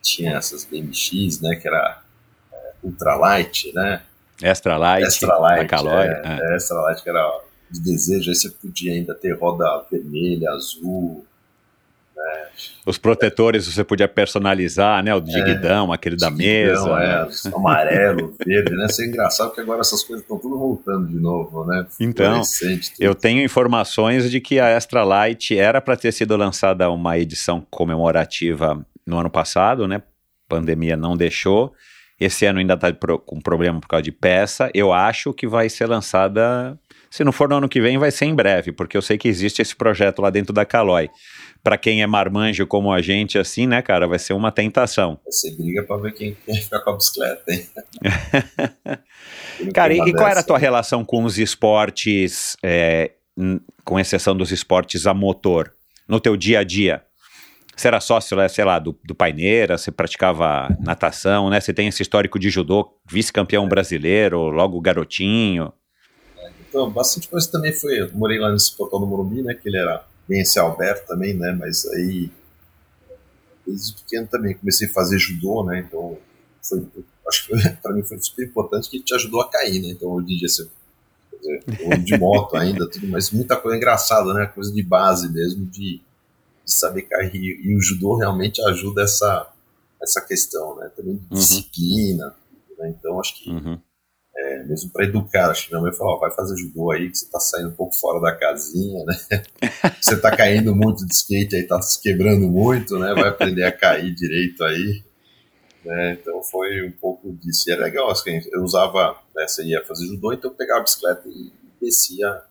tinha 0.01 0.31
essas 0.37 0.65
BMX, 0.65 1.41
né? 1.41 1.55
Que 1.55 1.67
era 1.67 2.01
é, 2.51 2.73
ultralight, 2.83 3.71
né? 3.73 4.01
Extra 4.41 4.77
light, 4.77 5.05
extra 5.05 5.37
light, 5.37 5.67
Calói, 5.67 6.07
é, 6.07 6.21
é. 6.25 6.55
extra 6.55 6.79
light 6.81 7.03
que 7.03 7.09
era 7.09 7.41
de 7.69 7.79
desejo, 7.81 8.29
aí 8.29 8.35
você 8.35 8.49
podia 8.49 8.93
ainda 8.93 9.15
ter 9.15 9.37
roda 9.37 9.85
vermelha, 9.89 10.51
azul, 10.51 11.25
né? 12.15 12.47
Os 12.85 12.97
protetores 12.97 13.67
você 13.67 13.83
podia 13.83 14.07
personalizar, 14.07 15.03
né? 15.03 15.13
O 15.13 15.21
digidão, 15.21 15.91
é, 15.91 15.95
aquele 15.95 16.15
da 16.15 16.29
mesa. 16.29 16.89
É, 16.99 17.25
né? 17.25 17.55
amarelo, 17.55 18.35
verde, 18.45 18.75
né? 18.75 18.85
Isso 18.89 19.01
é 19.01 19.05
engraçado 19.05 19.51
que 19.53 19.61
agora 19.61 19.81
essas 19.81 20.03
coisas 20.03 20.23
estão 20.23 20.37
tudo 20.37 20.57
voltando 20.57 21.07
de 21.07 21.19
novo, 21.19 21.65
né? 21.65 21.85
Então, 21.99 22.41
eu 22.99 23.15
tenho 23.15 23.43
informações 23.43 24.29
de 24.29 24.39
que 24.39 24.59
a 24.59 24.69
Extra 24.69 25.03
Light 25.03 25.57
era 25.57 25.81
para 25.81 25.95
ter 25.95 26.11
sido 26.11 26.35
lançada 26.35 26.89
uma 26.89 27.17
edição 27.17 27.65
comemorativa 27.69 28.85
no 29.05 29.17
ano 29.17 29.29
passado, 29.29 29.87
né? 29.87 30.01
Pandemia 30.47 30.97
não 30.97 31.15
deixou. 31.15 31.73
Esse 32.21 32.45
ano 32.45 32.59
ainda 32.59 32.75
está 32.75 32.93
com 33.25 33.41
problema 33.41 33.81
por 33.81 33.87
causa 33.87 34.03
de 34.03 34.11
peça. 34.11 34.69
Eu 34.75 34.93
acho 34.93 35.33
que 35.33 35.47
vai 35.47 35.67
ser 35.67 35.87
lançada. 35.87 36.79
Se 37.09 37.23
não 37.23 37.31
for 37.31 37.49
no 37.49 37.55
ano 37.55 37.67
que 37.67 37.81
vem, 37.81 37.97
vai 37.97 38.11
ser 38.11 38.25
em 38.25 38.35
breve, 38.35 38.71
porque 38.71 38.95
eu 38.95 39.01
sei 39.01 39.17
que 39.17 39.27
existe 39.27 39.59
esse 39.59 39.75
projeto 39.75 40.21
lá 40.21 40.29
dentro 40.29 40.53
da 40.53 40.63
Caloi 40.63 41.09
para 41.63 41.79
quem 41.79 42.03
é 42.03 42.07
marmanjo 42.07 42.67
como 42.67 42.91
a 42.91 43.01
gente, 43.01 43.39
assim, 43.39 43.65
né, 43.65 43.81
cara, 43.81 44.07
vai 44.07 44.19
ser 44.19 44.33
uma 44.33 44.51
tentação. 44.51 45.19
Vai 45.23 45.31
ser 45.31 45.55
briga 45.55 45.83
para 45.83 45.97
ver 45.97 46.13
quem 46.13 46.37
quer 46.45 46.55
ficar 46.57 46.79
com 46.81 46.91
a 46.91 46.95
bicicleta, 46.95 47.43
hein? 47.51 47.67
cara, 49.73 49.93
e, 49.93 49.99
e 49.99 50.13
qual 50.13 50.29
era 50.29 50.41
a 50.41 50.43
tua 50.43 50.59
relação 50.59 51.03
com 51.03 51.23
os 51.23 51.39
esportes, 51.39 52.55
é, 52.63 53.11
com 53.83 53.99
exceção 53.99 54.37
dos 54.37 54.51
esportes 54.51 55.07
a 55.07 55.13
motor, 55.13 55.73
no 56.07 56.19
teu 56.19 56.37
dia 56.37 56.59
a 56.59 56.63
dia? 56.63 57.03
Você 57.75 57.87
era 57.87 57.99
sócio, 57.99 58.37
né, 58.37 58.47
sei 58.47 58.65
lá, 58.65 58.77
do, 58.79 58.97
do 59.03 59.15
Paineira, 59.15 59.77
você 59.77 59.91
praticava 59.91 60.75
natação, 60.79 61.49
né? 61.49 61.59
Você 61.59 61.73
tem 61.73 61.87
esse 61.87 62.01
histórico 62.01 62.37
de 62.37 62.49
judô, 62.49 62.97
vice-campeão 63.09 63.67
brasileiro, 63.67 64.49
logo 64.49 64.79
garotinho. 64.81 65.71
É, 66.37 66.51
então, 66.67 66.89
bastante 66.89 67.27
coisa 67.27 67.49
também 67.49 67.73
foi. 67.73 68.09
Morei 68.13 68.39
lá 68.39 68.51
nesse 68.51 68.75
portal 68.75 68.99
do 68.99 69.07
Morumbi, 69.07 69.41
né? 69.41 69.53
Que 69.53 69.69
ele 69.69 69.77
era 69.77 70.05
bem 70.27 70.41
esse 70.41 70.59
Alberto 70.59 71.07
também, 71.07 71.33
né? 71.33 71.55
Mas 71.57 71.85
aí, 71.87 72.29
desde 73.65 73.93
pequeno 73.95 74.27
também 74.27 74.53
comecei 74.53 74.87
a 74.87 74.93
fazer 74.93 75.17
judô, 75.17 75.63
né? 75.63 75.79
Então, 75.79 76.17
foi, 76.61 76.85
acho 77.27 77.47
que 77.47 77.69
para 77.81 77.93
mim 77.93 78.03
foi 78.03 78.19
super 78.19 78.45
importante 78.45 78.89
que 78.89 78.99
te 78.99 79.15
ajudou 79.15 79.41
a 79.41 79.49
cair, 79.49 79.81
né? 79.81 79.89
Então, 79.89 80.09
hoje 80.09 80.33
em 80.33 80.37
dia 80.37 80.47
você 80.47 80.67
dizer, 81.41 81.97
de 82.03 82.17
moto 82.17 82.55
ainda, 82.55 82.87
tudo, 82.87 83.07
mas 83.07 83.31
muita 83.31 83.55
coisa 83.55 83.77
engraçada, 83.77 84.33
né? 84.33 84.45
Coisa 84.45 84.71
de 84.71 84.83
base 84.83 85.31
mesmo, 85.31 85.65
de, 85.65 86.01
de 86.65 86.73
saber 86.73 87.03
cair. 87.03 87.33
E 87.33 87.75
o 87.75 87.81
judô 87.81 88.17
realmente 88.17 88.61
ajuda 88.63 89.03
essa, 89.03 89.51
essa 90.01 90.21
questão, 90.21 90.75
né? 90.77 90.89
Também 90.95 91.15
de 91.15 91.23
uhum. 91.23 91.39
disciplina. 91.39 92.35
Né? 92.77 92.95
Então, 92.97 93.19
acho 93.19 93.35
que 93.41 93.49
uhum. 93.49 93.79
É, 94.33 94.63
mesmo 94.63 94.89
para 94.91 95.05
educar. 95.05 95.51
Acho 95.51 95.65
que 95.65 95.71
minha 95.71 95.81
mãe 95.81 95.93
falou: 95.93 96.19
vai 96.19 96.31
fazer 96.31 96.57
judô 96.57 96.91
aí, 96.91 97.09
que 97.09 97.17
você 97.17 97.25
está 97.25 97.39
saindo 97.39 97.69
um 97.69 97.75
pouco 97.75 97.93
fora 97.95 98.19
da 98.21 98.35
casinha, 98.35 99.03
né? 99.05 99.43
você 100.01 100.15
está 100.15 100.35
caindo 100.35 100.73
muito 100.75 101.05
de 101.05 101.13
skate 101.13 101.55
aí, 101.55 101.61
está 101.63 101.81
se 101.81 102.01
quebrando 102.01 102.47
muito, 102.47 102.97
né? 102.97 103.13
Vai 103.13 103.27
aprender 103.27 103.63
a 103.63 103.71
cair 103.71 104.13
direito 104.15 104.63
aí. 104.63 105.03
Né? 105.83 106.13
Então 106.19 106.41
foi 106.43 106.87
um 106.87 106.91
pouco 106.91 107.31
disso. 107.33 107.69
E 107.69 107.73
é 107.73 107.75
legal, 107.75 108.09
assim, 108.09 108.39
eu 108.51 108.63
usava, 108.63 109.17
né, 109.35 109.47
você 109.47 109.63
ia 109.63 109.83
fazer 109.85 110.05
judô, 110.07 110.31
então 110.31 110.51
eu 110.51 110.55
pegava 110.55 110.79
a 110.79 110.83
bicicleta 110.83 111.27
e 111.27 111.51
descia, 111.81 112.41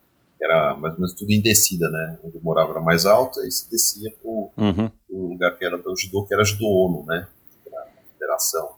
era 0.45 0.75
mais 0.77 0.95
ou 0.95 1.01
menos 1.01 1.15
tudo 1.15 1.31
em 1.31 1.41
descida, 1.41 1.89
né? 1.91 2.19
Onde 2.25 2.37
eu 2.37 2.43
morava 2.43 2.71
era 2.71 2.81
mais 2.81 3.07
alto, 3.07 3.41
aí 3.41 3.51
você 3.51 3.69
descia 3.71 4.11
para 4.11 4.31
o 4.31 4.51
uhum. 4.57 4.91
lugar 5.31 5.57
que 5.57 5.65
era 5.65 5.77
do 5.77 5.97
judô, 5.97 6.25
que 6.25 6.35
era 6.35 6.45
judô 6.45 6.67
ONU, 6.67 7.05
né? 7.07 7.29
Que 7.63 7.69
era 7.69 7.83
a 7.83 8.13
federação. 8.13 8.71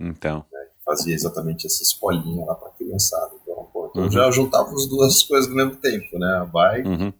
Então. 0.00 0.44
Né? 0.52 0.58
fazia 0.88 1.14
exatamente 1.14 1.66
essa 1.66 1.82
escolinha 1.82 2.46
lá 2.46 2.54
para 2.54 2.70
criançada. 2.70 3.32
Então, 3.42 3.68
pô, 3.70 3.88
então 3.90 4.04
uhum. 4.04 4.10
já 4.10 4.30
juntava 4.30 4.72
as 4.72 4.86
duas 4.88 5.22
coisas 5.28 5.50
ao 5.50 5.56
mesmo 5.56 5.76
tempo, 5.76 6.18
né? 6.18 6.38
A 6.40 6.46
bike 6.46 6.88
uhum. 6.88 7.12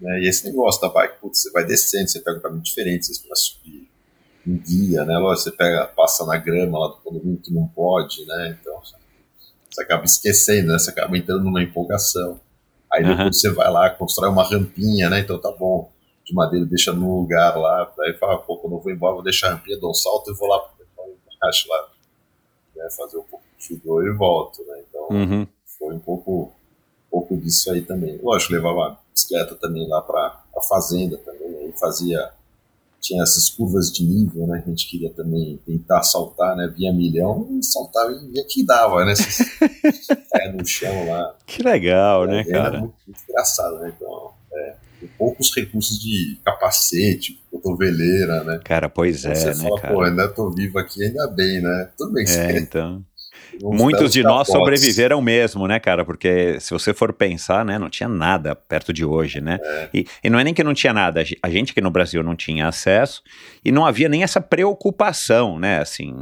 né? 0.00 0.20
e 0.20 0.28
esse 0.28 0.44
negócio 0.44 0.80
da 0.80 0.88
bike, 0.88 1.20
putz, 1.20 1.42
você 1.42 1.52
vai 1.52 1.64
descendo, 1.64 2.10
você 2.10 2.18
pega 2.18 2.38
um 2.38 2.42
caminho 2.42 2.62
diferente, 2.62 3.06
você 3.06 3.22
subir 3.34 3.88
um 4.44 4.58
guia, 4.58 5.04
né? 5.04 5.16
Lógico, 5.18 5.50
você 5.50 5.56
pega, 5.56 5.86
passa 5.86 6.26
na 6.26 6.36
grama 6.36 6.78
lá 6.80 6.88
do 6.88 6.96
condomínio 6.96 7.40
que 7.40 7.54
não 7.54 7.68
pode, 7.68 8.26
né? 8.26 8.58
Então 8.60 8.80
você 9.70 9.82
acaba 9.82 10.04
esquecendo, 10.04 10.72
né? 10.72 10.78
Você 10.78 10.90
acaba 10.90 11.16
entrando 11.16 11.44
numa 11.44 11.62
empolgação. 11.62 12.40
Aí 12.96 13.04
depois 13.04 13.26
uhum. 13.26 13.32
você 13.32 13.50
vai 13.50 13.70
lá, 13.70 13.90
constrói 13.90 14.30
uma 14.30 14.42
rampinha, 14.42 15.10
né? 15.10 15.20
Então 15.20 15.38
tá 15.38 15.52
bom, 15.52 15.90
de 16.24 16.34
madeira, 16.34 16.64
deixa 16.64 16.92
no 16.92 17.20
lugar 17.20 17.56
lá. 17.56 17.92
Daí 17.96 18.14
fala, 18.14 18.38
pô, 18.38 18.56
quando 18.56 18.74
eu 18.74 18.80
vou 18.80 18.92
embora, 18.92 19.14
vou 19.14 19.22
deixar 19.22 19.48
a 19.48 19.50
rampinha, 19.52 19.78
dou 19.78 19.90
um 19.90 19.94
salto 19.94 20.30
e 20.30 20.34
vou 20.34 20.48
lá 20.48 20.60
embaixo 21.36 21.68
lá 21.68 21.88
né, 22.74 22.88
fazer 22.90 23.18
um 23.18 23.22
pouco 23.22 23.44
de 23.58 23.68
judô 23.68 24.02
e 24.02 24.12
volto, 24.12 24.64
né? 24.64 24.82
Então 24.88 25.08
uhum. 25.10 25.46
foi 25.78 25.94
um 25.94 25.98
pouco, 25.98 26.52
um 27.06 27.10
pouco 27.10 27.36
disso 27.36 27.70
aí 27.70 27.82
também. 27.82 28.18
Lógico, 28.22 28.52
levava 28.52 28.98
bicicleta 29.12 29.54
também 29.54 29.88
lá 29.88 30.00
para 30.02 30.42
a 30.56 30.62
fazenda 30.62 31.16
também, 31.18 31.54
aí 31.56 31.72
fazia 31.78 32.30
tinha 33.00 33.22
essas 33.22 33.48
curvas 33.50 33.92
de 33.92 34.04
nível, 34.04 34.46
né? 34.46 34.60
Que 34.60 34.66
a 34.66 34.70
gente 34.70 34.88
queria 34.88 35.12
também 35.12 35.58
tentar 35.64 36.02
saltar, 36.02 36.56
né? 36.56 36.72
Via 36.76 36.92
milhão 36.92 37.48
e 37.58 37.64
saltava 37.64 38.12
e 38.12 38.32
via 38.32 38.44
que 38.44 38.64
dava, 38.64 39.04
né? 39.04 39.14
Caia 40.32 40.52
no 40.56 40.66
chão 40.66 41.08
lá. 41.08 41.36
Que 41.46 41.62
legal, 41.62 42.24
é, 42.24 42.26
né, 42.28 42.44
cara? 42.44 42.80
Muito, 42.80 42.94
muito, 43.06 43.20
engraçado, 43.28 43.78
né? 43.78 43.92
Então, 43.94 44.30
é, 44.52 44.74
poucos 45.16 45.54
recursos 45.54 45.98
de 45.98 46.38
capacete, 46.44 47.40
cotoveleira, 47.50 48.42
né? 48.44 48.60
Cara, 48.64 48.88
pois 48.88 49.20
então, 49.20 49.32
é, 49.32 49.34
você 49.34 49.48
né, 49.48 49.54
fala, 49.54 49.80
cara? 49.80 49.94
pô, 49.94 50.02
ainda 50.02 50.28
tô 50.28 50.50
vivo 50.50 50.78
aqui, 50.78 51.04
ainda 51.04 51.26
bem, 51.28 51.60
né? 51.60 51.90
Tudo 51.96 52.12
bem. 52.12 52.24
É, 52.28 52.58
então... 52.58 53.04
Muitos 53.62 54.12
de 54.12 54.22
nós 54.22 54.48
sobreviveram 54.48 55.20
mesmo, 55.20 55.66
né, 55.66 55.78
cara? 55.78 56.04
Porque 56.04 56.58
se 56.60 56.70
você 56.70 56.92
for 56.92 57.12
pensar, 57.12 57.64
né, 57.64 57.78
não 57.78 57.88
tinha 57.88 58.08
nada 58.08 58.54
perto 58.54 58.92
de 58.92 59.04
hoje, 59.04 59.40
né? 59.40 59.58
É. 59.62 59.90
E, 59.94 60.06
e, 60.24 60.30
não 60.30 60.38
é 60.38 60.44
nem 60.44 60.54
que 60.54 60.62
não 60.62 60.74
tinha 60.74 60.92
nada, 60.92 61.22
a 61.42 61.50
gente 61.50 61.72
aqui 61.72 61.80
no 61.80 61.90
Brasil 61.90 62.22
não 62.22 62.36
tinha 62.36 62.68
acesso 62.68 63.22
e 63.64 63.72
não 63.72 63.86
havia 63.86 64.08
nem 64.08 64.22
essa 64.22 64.40
preocupação, 64.40 65.58
né? 65.58 65.80
Assim, 65.80 66.14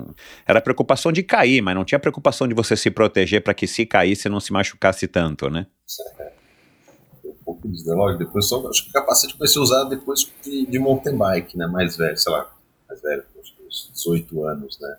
era 0.47 0.61
preocupação 0.61 1.13
de 1.13 1.23
cair, 1.23 1.61
mas 1.63 1.75
não 1.75 1.85
tinha 1.85 1.99
preocupação 1.99 2.47
de 2.47 2.55
você 2.55 2.77
se 2.77 2.91
proteger 2.91 3.43
para 3.43 3.55
que 3.55 3.67
se 3.67 3.85
caísse 3.87 4.29
não 4.29 4.41
se 4.41 4.53
machucasse 4.53 5.07
tanto, 5.07 5.51
né? 5.51 5.67
É. 6.21 6.33
Um 7.25 7.35
pouco 7.45 7.67
né? 7.67 7.75
Lógico, 7.95 8.25
depois 8.25 8.47
só, 8.47 8.67
acho 8.69 8.85
que 8.85 8.91
o 8.91 8.93
capacete 8.93 9.35
comecei 9.35 9.61
a 9.61 9.63
usar 9.63 9.85
depois 9.85 10.31
de, 10.43 10.67
de 10.67 10.79
mountain 10.79 11.17
bike, 11.17 11.57
né? 11.57 11.67
Mais 11.67 11.97
velho, 11.97 12.17
sei 12.17 12.33
lá, 12.33 12.51
mais 12.89 13.01
velho, 13.03 13.25
uns 13.67 13.91
18 13.93 14.45
anos, 14.45 14.79
né? 14.81 14.97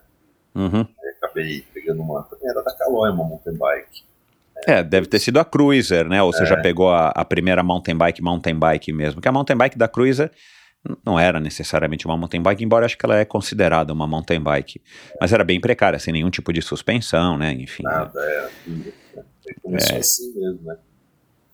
Uhum. 0.56 0.88
Acabei 1.36 1.64
pegando 1.74 2.02
uma, 2.02 2.28
era 2.42 2.62
da 2.64 2.74
Caloi, 2.74 3.12
uma 3.12 3.24
mountain 3.24 3.58
bike. 3.58 4.04
É, 4.66 4.82
deve 4.82 5.08
ter 5.08 5.20
sido 5.20 5.38
a 5.38 5.46
Cruiser, 5.46 6.08
né? 6.08 6.24
Ou 6.24 6.32
você 6.32 6.44
é. 6.44 6.46
já 6.46 6.58
pegou 6.62 6.90
a, 6.90 7.10
a, 7.10 7.26
primeira 7.26 7.62
mountain 7.62 7.96
bike, 7.96 8.22
mountain 8.22 8.58
bike 8.58 8.94
mesmo. 8.94 9.22
Que 9.22 9.28
a 9.28 9.32
mountain 9.32 9.58
bike 9.58 9.78
da 9.78 9.88
Cruiser 9.88 10.32
não 11.06 11.20
era 11.20 11.40
necessariamente 11.40 12.06
uma 12.06 12.16
mountain 12.16 12.42
bike, 12.42 12.64
embora 12.64 12.86
acho 12.86 12.98
que 12.98 13.06
ela 13.06 13.18
é 13.18 13.26
considerada 13.26 13.92
uma 13.92 14.08
mountain 14.08 14.40
bike. 14.40 14.82
Mas 15.20 15.34
era 15.34 15.44
bem 15.44 15.60
precária, 15.60 16.00
sem 16.00 16.14
nenhum 16.14 16.30
tipo 16.30 16.54
de 16.54 16.62
suspensão, 16.62 17.38
né? 17.38 17.52
Enfim. 17.52 17.84
Nada, 17.84 18.18
é. 18.18 18.50
Começou 19.62 19.98
é. 19.98 20.00
assim 20.00 20.34
mesmo, 20.34 20.62
né? 20.64 20.78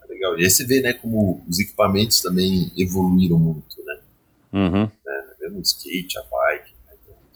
É 0.04 0.08
legal. 0.08 0.40
E 0.40 0.44
aí 0.44 0.50
você 0.50 0.66
vê, 0.66 0.82
né, 0.82 0.94
como 0.94 1.44
os 1.50 1.60
equipamentos 1.60 2.22
também 2.22 2.72
evoluíram 2.78 3.40
muito, 3.40 3.84
né? 3.84 4.00
Uhum. 4.54 4.84
Né? 4.84 5.24
Mesmo 5.40 5.58
o 5.58 5.62
skate, 5.62 6.20
a 6.20 6.22
bike, 6.22 6.72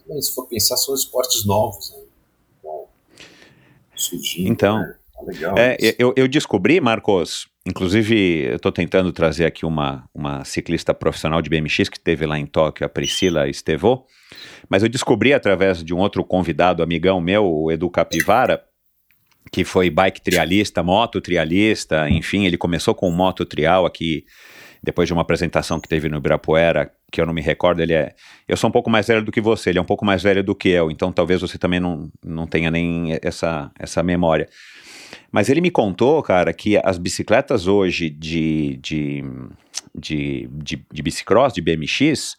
também, 0.06 0.22
se 0.22 0.34
for 0.34 0.46
pensar, 0.48 0.78
são 0.78 0.94
esportes 0.94 1.46
novos, 1.46 1.92
né? 1.92 2.05
Então. 3.96 4.48
Então, 4.48 4.80
né? 4.80 4.96
tá 5.14 5.22
legal. 5.24 5.58
É, 5.58 5.78
eu, 5.98 6.14
eu 6.16 6.28
descobri, 6.28 6.80
Marcos, 6.80 7.48
inclusive 7.66 8.46
eu 8.46 8.56
estou 8.58 8.72
tentando 8.72 9.12
trazer 9.12 9.46
aqui 9.46 9.66
uma, 9.66 10.08
uma 10.14 10.44
ciclista 10.44 10.94
profissional 10.94 11.42
de 11.42 11.50
BMX 11.50 11.90
que 11.90 12.00
teve 12.00 12.26
lá 12.26 12.38
em 12.38 12.46
Tóquio, 12.46 12.86
a 12.86 12.90
Priscila 12.90 13.48
Estevô, 13.48 14.06
mas 14.70 14.84
eu 14.84 14.90
descobri 14.90 15.34
através 15.34 15.84
de 15.84 15.94
um 15.94 15.98
outro 15.98 16.24
convidado, 16.24 16.84
amigão 16.84 17.20
meu, 17.22 17.46
o 17.46 17.72
Edu 17.72 17.90
Capivara, 17.90 18.64
que 19.52 19.64
foi 19.64 19.90
bike 19.90 20.22
trialista, 20.22 20.84
moto 20.84 21.22
trialista, 21.22 22.10
enfim, 22.10 22.46
ele 22.46 22.58
começou 22.58 22.94
com 22.94 23.10
moto 23.12 23.46
trial 23.46 23.86
aqui 23.86 24.26
depois 24.86 25.08
de 25.08 25.14
uma 25.14 25.24
apresentação 25.24 25.80
que 25.80 25.90
teve 25.90 26.08
no 26.08 26.18
Ibirapuera, 26.18 26.92
que 27.12 27.20
eu 27.20 27.26
não 27.26 27.34
me 27.34 27.42
recordo, 27.42 27.82
ele 27.82 27.94
é. 27.94 28.14
Eu 28.48 28.56
sou 28.56 28.70
um 28.70 28.72
pouco 28.72 28.90
mais 28.90 29.08
velho 29.08 29.24
do 29.24 29.32
que 29.32 29.42
você, 29.42 29.72
ele 29.72 29.80
é 29.80 29.82
um 29.82 29.86
pouco 29.86 30.06
mais 30.06 30.22
velho 30.22 30.44
do 30.44 30.54
que 30.54 30.70
eu, 30.70 30.92
então 30.92 31.12
talvez 31.12 31.42
você 31.42 31.58
também 31.58 31.80
não, 31.80 32.10
não 32.24 32.46
tenha 32.46 32.70
nem 32.70 33.18
essa, 33.24 33.72
essa 33.80 34.04
memória. 34.04 34.48
Mas 35.32 35.50
ele 35.50 35.60
me 35.60 35.72
contou, 35.72 36.22
cara, 36.22 36.54
que 36.54 36.80
as 36.84 37.00
bicicletas 37.00 37.66
hoje 37.66 38.10
de, 38.10 38.78
de, 38.78 39.24
de, 39.94 40.50
de, 40.52 40.86
de 40.94 41.02
bicicross, 41.02 41.54
de 41.54 41.62
BMX, 41.62 42.38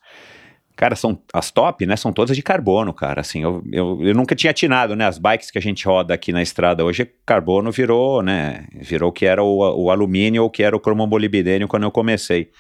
Cara, 0.77 0.95
são 0.95 1.19
as 1.33 1.51
top, 1.51 1.87
né? 1.87 1.97
São 1.97 2.13
todas 2.13 2.37
de 2.37 2.43
carbono, 2.43 2.93
cara. 2.93 3.23
Assim, 3.23 3.43
eu, 3.43 3.65
eu, 3.73 3.99
eu, 4.03 4.15
nunca 4.15 4.35
tinha 4.35 4.51
atinado, 4.51 4.95
né? 4.95 5.07
As 5.07 5.17
bikes 5.17 5.51
que 5.51 5.57
a 5.57 5.63
gente 5.63 5.87
roda 5.87 6.13
aqui 6.13 6.33
na 6.33 6.43
estrada 6.43 6.85
hoje, 6.85 7.11
carbono 7.25 7.73
virou, 7.73 8.23
né? 8.23 8.67
Virou 8.75 9.11
que 9.11 9.25
era 9.25 9.43
o, 9.43 9.85
o 9.85 9.91
alumínio 9.91 10.43
ou 10.43 10.51
que 10.51 10.63
era 10.63 10.77
o 10.77 10.81
cromomolibdênio 10.81 11.67
quando 11.67 11.85
eu 11.85 11.91
comecei. 11.91 12.51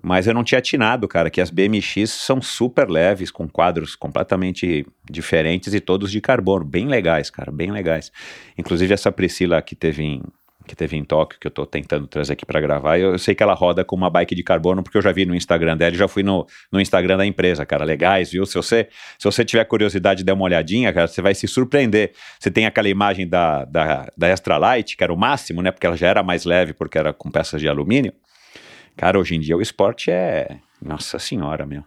Mas 0.00 0.28
eu 0.28 0.34
não 0.34 0.44
tinha 0.44 0.60
atinado, 0.60 1.08
cara, 1.08 1.28
que 1.28 1.40
as 1.40 1.50
BMX 1.50 2.10
são 2.10 2.40
super 2.40 2.88
leves, 2.88 3.32
com 3.32 3.48
quadros 3.48 3.96
completamente 3.96 4.86
diferentes 5.10 5.74
e 5.74 5.80
todos 5.80 6.12
de 6.12 6.20
carbono. 6.20 6.64
Bem 6.64 6.86
legais, 6.86 7.30
cara, 7.30 7.50
bem 7.50 7.72
legais. 7.72 8.12
Inclusive 8.56 8.94
essa 8.94 9.10
Priscila 9.10 9.60
que 9.60 9.74
teve 9.74 10.04
em, 10.04 10.22
que 10.66 10.74
teve 10.76 10.96
em 10.96 11.04
Tóquio, 11.04 11.38
que 11.38 11.46
eu 11.46 11.50
tô 11.50 11.64
tentando 11.64 12.06
trazer 12.06 12.32
aqui 12.32 12.44
para 12.44 12.60
gravar, 12.60 12.98
eu, 12.98 13.12
eu, 13.12 13.18
sei 13.18 13.34
que 13.34 13.42
ela 13.42 13.54
roda 13.54 13.84
com 13.84 13.94
uma 13.94 14.10
bike 14.10 14.34
de 14.34 14.42
carbono, 14.42 14.82
porque 14.82 14.98
eu 14.98 15.02
já 15.02 15.12
vi 15.12 15.24
no 15.24 15.34
Instagram 15.34 15.76
dela 15.76 15.94
e 15.94 15.98
já 15.98 16.08
fui 16.08 16.22
no, 16.22 16.46
no 16.70 16.80
Instagram 16.80 17.16
da 17.16 17.24
empresa, 17.24 17.64
cara, 17.64 17.84
legais, 17.84 18.30
viu? 18.30 18.44
Se 18.44 18.54
você, 18.54 18.88
se 19.18 19.24
você 19.24 19.44
tiver 19.44 19.64
curiosidade 19.64 20.18
de 20.18 20.24
dar 20.24 20.34
uma 20.34 20.44
olhadinha, 20.44 20.92
cara, 20.92 21.06
você 21.06 21.22
vai 21.22 21.34
se 21.34 21.46
surpreender. 21.46 22.12
Você 22.38 22.50
tem 22.50 22.66
aquela 22.66 22.88
imagem 22.88 23.28
da, 23.28 23.64
da, 23.64 24.08
da 24.16 24.28
Extra 24.28 24.58
Light, 24.58 24.96
que 24.96 25.04
era 25.04 25.12
o 25.12 25.16
máximo, 25.16 25.62
né, 25.62 25.70
porque 25.70 25.86
ela 25.86 25.96
já 25.96 26.08
era 26.08 26.22
mais 26.22 26.44
leve, 26.44 26.72
porque 26.72 26.98
era 26.98 27.12
com 27.12 27.30
peças 27.30 27.60
de 27.60 27.68
alumínio. 27.68 28.12
Cara, 28.96 29.18
hoje 29.18 29.36
em 29.36 29.40
dia 29.40 29.56
o 29.56 29.62
esporte 29.62 30.10
é... 30.10 30.58
Nossa 30.82 31.18
senhora, 31.18 31.64
meu. 31.64 31.82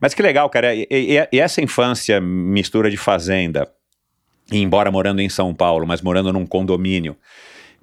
Mas 0.00 0.14
que 0.14 0.22
legal, 0.22 0.48
cara, 0.48 0.74
e, 0.74 0.86
e, 0.90 1.28
e 1.32 1.40
essa 1.40 1.60
infância 1.60 2.20
mistura 2.20 2.90
de 2.90 2.96
fazenda, 2.96 3.70
embora 4.50 4.90
morando 4.90 5.20
em 5.20 5.28
São 5.28 5.54
Paulo, 5.54 5.86
mas 5.86 6.00
morando 6.00 6.32
num 6.32 6.46
condomínio, 6.46 7.16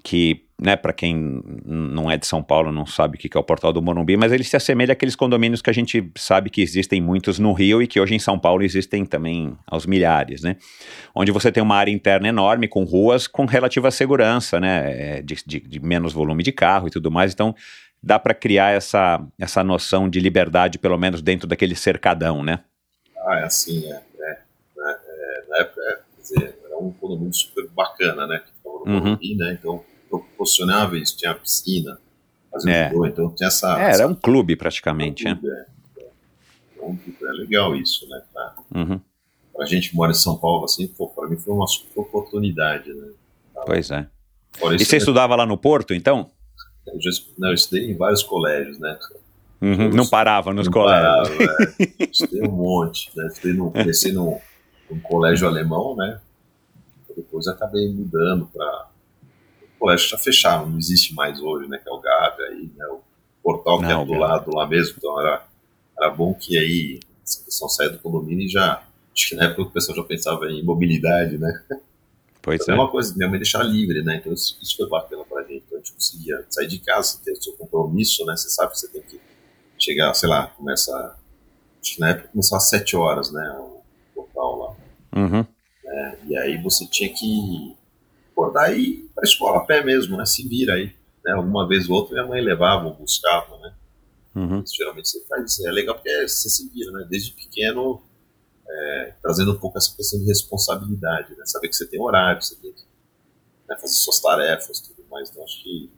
que, 0.07 0.45
né, 0.57 0.77
para 0.77 0.93
quem 0.93 1.43
não 1.65 2.09
é 2.09 2.15
de 2.15 2.25
São 2.25 2.41
Paulo, 2.41 2.71
não 2.71 2.85
sabe 2.85 3.17
o 3.17 3.19
que 3.19 3.29
é 3.35 3.39
o 3.39 3.43
Portal 3.43 3.73
do 3.73 3.81
Morumbi, 3.81 4.15
mas 4.15 4.31
ele 4.31 4.45
se 4.45 4.55
assemelha 4.55 4.93
àqueles 4.93 5.17
condomínios 5.17 5.61
que 5.61 5.69
a 5.69 5.73
gente 5.73 6.09
sabe 6.15 6.49
que 6.49 6.61
existem 6.61 7.01
muitos 7.01 7.39
no 7.39 7.51
Rio 7.51 7.81
e 7.81 7.87
que 7.87 7.99
hoje 7.99 8.15
em 8.15 8.19
São 8.19 8.39
Paulo 8.39 8.63
existem 8.63 9.05
também 9.05 9.57
aos 9.67 9.85
milhares, 9.85 10.43
né? 10.43 10.55
Onde 11.13 11.29
você 11.29 11.51
tem 11.51 11.61
uma 11.61 11.75
área 11.75 11.91
interna 11.91 12.29
enorme, 12.29 12.69
com 12.69 12.85
ruas 12.85 13.27
com 13.27 13.43
relativa 13.43 13.91
segurança, 13.91 14.61
né? 14.61 15.17
É, 15.17 15.21
de, 15.21 15.35
de, 15.45 15.59
de 15.59 15.79
menos 15.81 16.13
volume 16.13 16.41
de 16.41 16.53
carro 16.53 16.87
e 16.87 16.89
tudo 16.89 17.11
mais, 17.11 17.33
então 17.33 17.53
dá 18.01 18.17
para 18.17 18.33
criar 18.33 18.71
essa, 18.71 19.21
essa 19.37 19.61
noção 19.61 20.09
de 20.09 20.21
liberdade, 20.21 20.79
pelo 20.79 20.97
menos 20.97 21.21
dentro 21.21 21.49
daquele 21.49 21.75
cercadão, 21.75 22.43
né? 22.43 22.61
Ah, 23.25 23.39
é 23.39 23.43
assim, 23.43 23.85
é. 23.91 24.01
é, 24.21 24.31
é 24.31 25.43
na 25.49 25.57
época, 25.57 25.81
é, 25.81 25.95
quer 26.15 26.21
dizer, 26.21 26.59
era 26.63 26.77
um 26.77 26.93
condomínio 26.93 27.33
super 27.33 27.67
bacana, 27.75 28.25
né? 28.25 28.39
Que 28.39 28.53
ficava 28.53 28.85
no 28.85 28.85
Morumbi, 28.85 29.31
uhum. 29.33 29.37
né? 29.39 29.57
Então 29.59 29.83
proporcionava 30.09 30.97
isso, 30.97 31.17
tinha 31.17 31.33
piscina, 31.33 31.99
fazia 32.51 32.73
é. 32.73 32.91
então 33.07 33.29
tinha 33.31 33.47
essa... 33.47 33.79
É, 33.79 33.93
era 33.93 34.07
um 34.07 34.15
clube 34.15 34.55
praticamente, 34.55 35.27
um 35.27 35.35
clube, 35.35 35.49
é. 35.49 35.65
Então, 36.77 37.29
é 37.29 37.31
legal 37.33 37.75
isso, 37.75 38.07
né? 38.07 38.21
Pra, 38.33 38.55
uhum. 38.75 39.01
pra 39.53 39.65
gente 39.65 39.89
que 39.89 39.95
mora 39.95 40.11
em 40.11 40.15
São 40.15 40.37
Paulo, 40.37 40.65
assim, 40.65 40.87
pô, 40.87 41.07
pra 41.09 41.27
mim 41.27 41.37
foi 41.37 41.53
uma 41.53 41.67
super 41.67 42.01
oportunidade, 42.01 42.93
né? 42.93 43.07
Pois 43.65 43.91
é. 43.91 44.07
e 44.73 44.85
você 44.85 44.97
estudava 44.97 45.35
lá 45.35 45.45
no 45.45 45.57
Porto, 45.57 45.93
então? 45.93 46.29
Eu, 46.85 47.01
já, 47.01 47.09
não, 47.37 47.49
eu 47.49 47.55
estudei 47.55 47.91
em 47.91 47.97
vários 47.97 48.23
colégios, 48.23 48.79
né? 48.79 48.97
Uhum, 49.59 49.89
não 49.89 50.07
parava 50.07 50.53
nos 50.53 50.67
não 50.67 50.73
colégios. 50.73 51.37
Parava, 51.37 51.63
é. 51.99 52.05
Estudei 52.11 52.47
um 52.47 52.51
monte, 52.51 53.11
né? 53.15 53.27
Estudei 53.27 53.53
no, 53.53 53.71
comecei 53.71 54.11
num, 54.13 54.39
num 54.89 54.99
colégio 54.99 55.47
alemão, 55.47 55.95
né? 55.95 56.19
Depois 57.15 57.47
acabei 57.47 57.91
mudando 57.91 58.47
para 58.53 58.86
colégio 59.77 60.09
já 60.09 60.17
fechava, 60.17 60.65
não 60.65 60.77
existe 60.77 61.13
mais 61.13 61.41
hoje, 61.41 61.69
né? 61.69 61.77
Que 61.77 61.89
é 61.89 61.91
o 61.91 61.99
Gávea 61.99 62.47
aí, 62.47 62.69
né? 62.75 62.85
O 62.87 63.01
portal 63.43 63.79
que 63.79 63.85
não, 63.85 64.01
é 64.01 64.05
do 64.05 64.13
lado 64.13 64.53
lá 64.53 64.67
mesmo, 64.67 64.95
então 64.97 65.19
era, 65.19 65.45
era 65.97 66.09
bom 66.09 66.33
que 66.33 66.57
aí 66.57 66.99
essa 67.23 67.43
questão 67.43 67.69
saia 67.69 67.89
do 67.89 67.99
condomínio 67.99 68.45
e 68.45 68.49
já. 68.49 68.83
Acho 69.13 69.29
que 69.29 69.35
na 69.35 69.45
época 69.45 69.63
o 69.63 69.71
pessoal 69.71 69.97
já 69.97 70.03
pensava 70.03 70.45
em 70.45 70.63
mobilidade, 70.63 71.37
né? 71.37 71.63
Pois 72.41 72.61
então, 72.61 72.75
é. 72.75 72.77
é 72.77 72.81
uma 72.81 72.89
coisa, 72.89 73.13
minha 73.15 73.27
mãe 73.27 73.39
deixar 73.39 73.63
livre, 73.63 74.01
né? 74.03 74.17
Então 74.17 74.31
isso, 74.31 74.57
isso 74.61 74.77
foi 74.77 74.87
bacana 74.87 75.23
pra 75.25 75.43
gente. 75.43 75.63
Então 75.65 75.77
a 75.77 75.81
gente 75.81 75.93
conseguia 75.93 76.45
sair 76.49 76.67
de 76.67 76.79
casa, 76.79 77.19
ter 77.23 77.33
o 77.33 77.43
seu 77.43 77.53
compromisso, 77.53 78.25
né? 78.25 78.37
Você 78.37 78.49
sabe 78.49 78.71
que 78.71 78.79
você 78.79 78.87
tem 78.87 79.01
que 79.01 79.19
chegar, 79.77 80.13
sei 80.13 80.29
lá, 80.29 80.47
começa. 80.47 80.93
Acho 81.81 81.95
que 81.95 81.99
na 81.99 82.09
época 82.09 82.29
começava 82.29 82.57
às 82.57 82.69
7 82.69 82.95
horas, 82.95 83.31
né? 83.31 83.49
O 83.59 83.81
portal 84.15 84.57
lá. 84.57 85.21
Uhum. 85.21 85.45
É, 85.85 86.17
e 86.27 86.37
aí 86.37 86.61
você 86.61 86.85
tinha 86.87 87.09
que 87.09 87.75
acordar 88.37 88.77
e 88.77 88.81
ir 88.81 89.11
para 89.15 89.23
a 89.23 89.27
escola 89.27 89.57
a 89.57 89.65
pé 89.65 89.83
mesmo, 89.83 90.15
né? 90.15 90.25
Se 90.25 90.47
vira 90.47 90.75
aí. 90.75 90.95
Né? 91.25 91.33
Alguma 91.33 91.67
vez 91.67 91.89
ou 91.89 91.95
outra 91.95 92.13
minha 92.13 92.27
mãe 92.27 92.41
levava 92.41 92.85
ou 92.85 92.93
buscava, 92.93 93.57
né? 93.57 93.73
Uhum. 94.35 94.63
Geralmente 94.65 95.09
você 95.09 95.25
faz 95.25 95.51
isso. 95.51 95.67
É 95.67 95.71
legal 95.71 95.95
porque 95.95 96.27
você 96.27 96.49
se 96.49 96.69
vira, 96.69 96.91
né? 96.91 97.07
Desde 97.09 97.31
pequeno, 97.31 98.03
é, 98.69 99.13
trazendo 99.21 99.53
um 99.53 99.59
pouco 99.59 99.77
essa 99.77 99.95
questão 99.95 100.19
de 100.19 100.25
responsabilidade, 100.25 101.35
né? 101.35 101.43
Saber 101.45 101.69
que 101.69 101.75
você 101.75 101.87
tem 101.87 101.99
horário, 101.99 102.41
você 102.41 102.55
tem 102.55 102.71
que 102.71 102.83
né, 103.67 103.75
fazer 103.75 103.93
suas 103.93 104.19
tarefas 104.19 104.79
tudo 104.79 105.03
mais. 105.09 105.29
Então 105.29 105.43
acho 105.43 105.63
que 105.63 105.89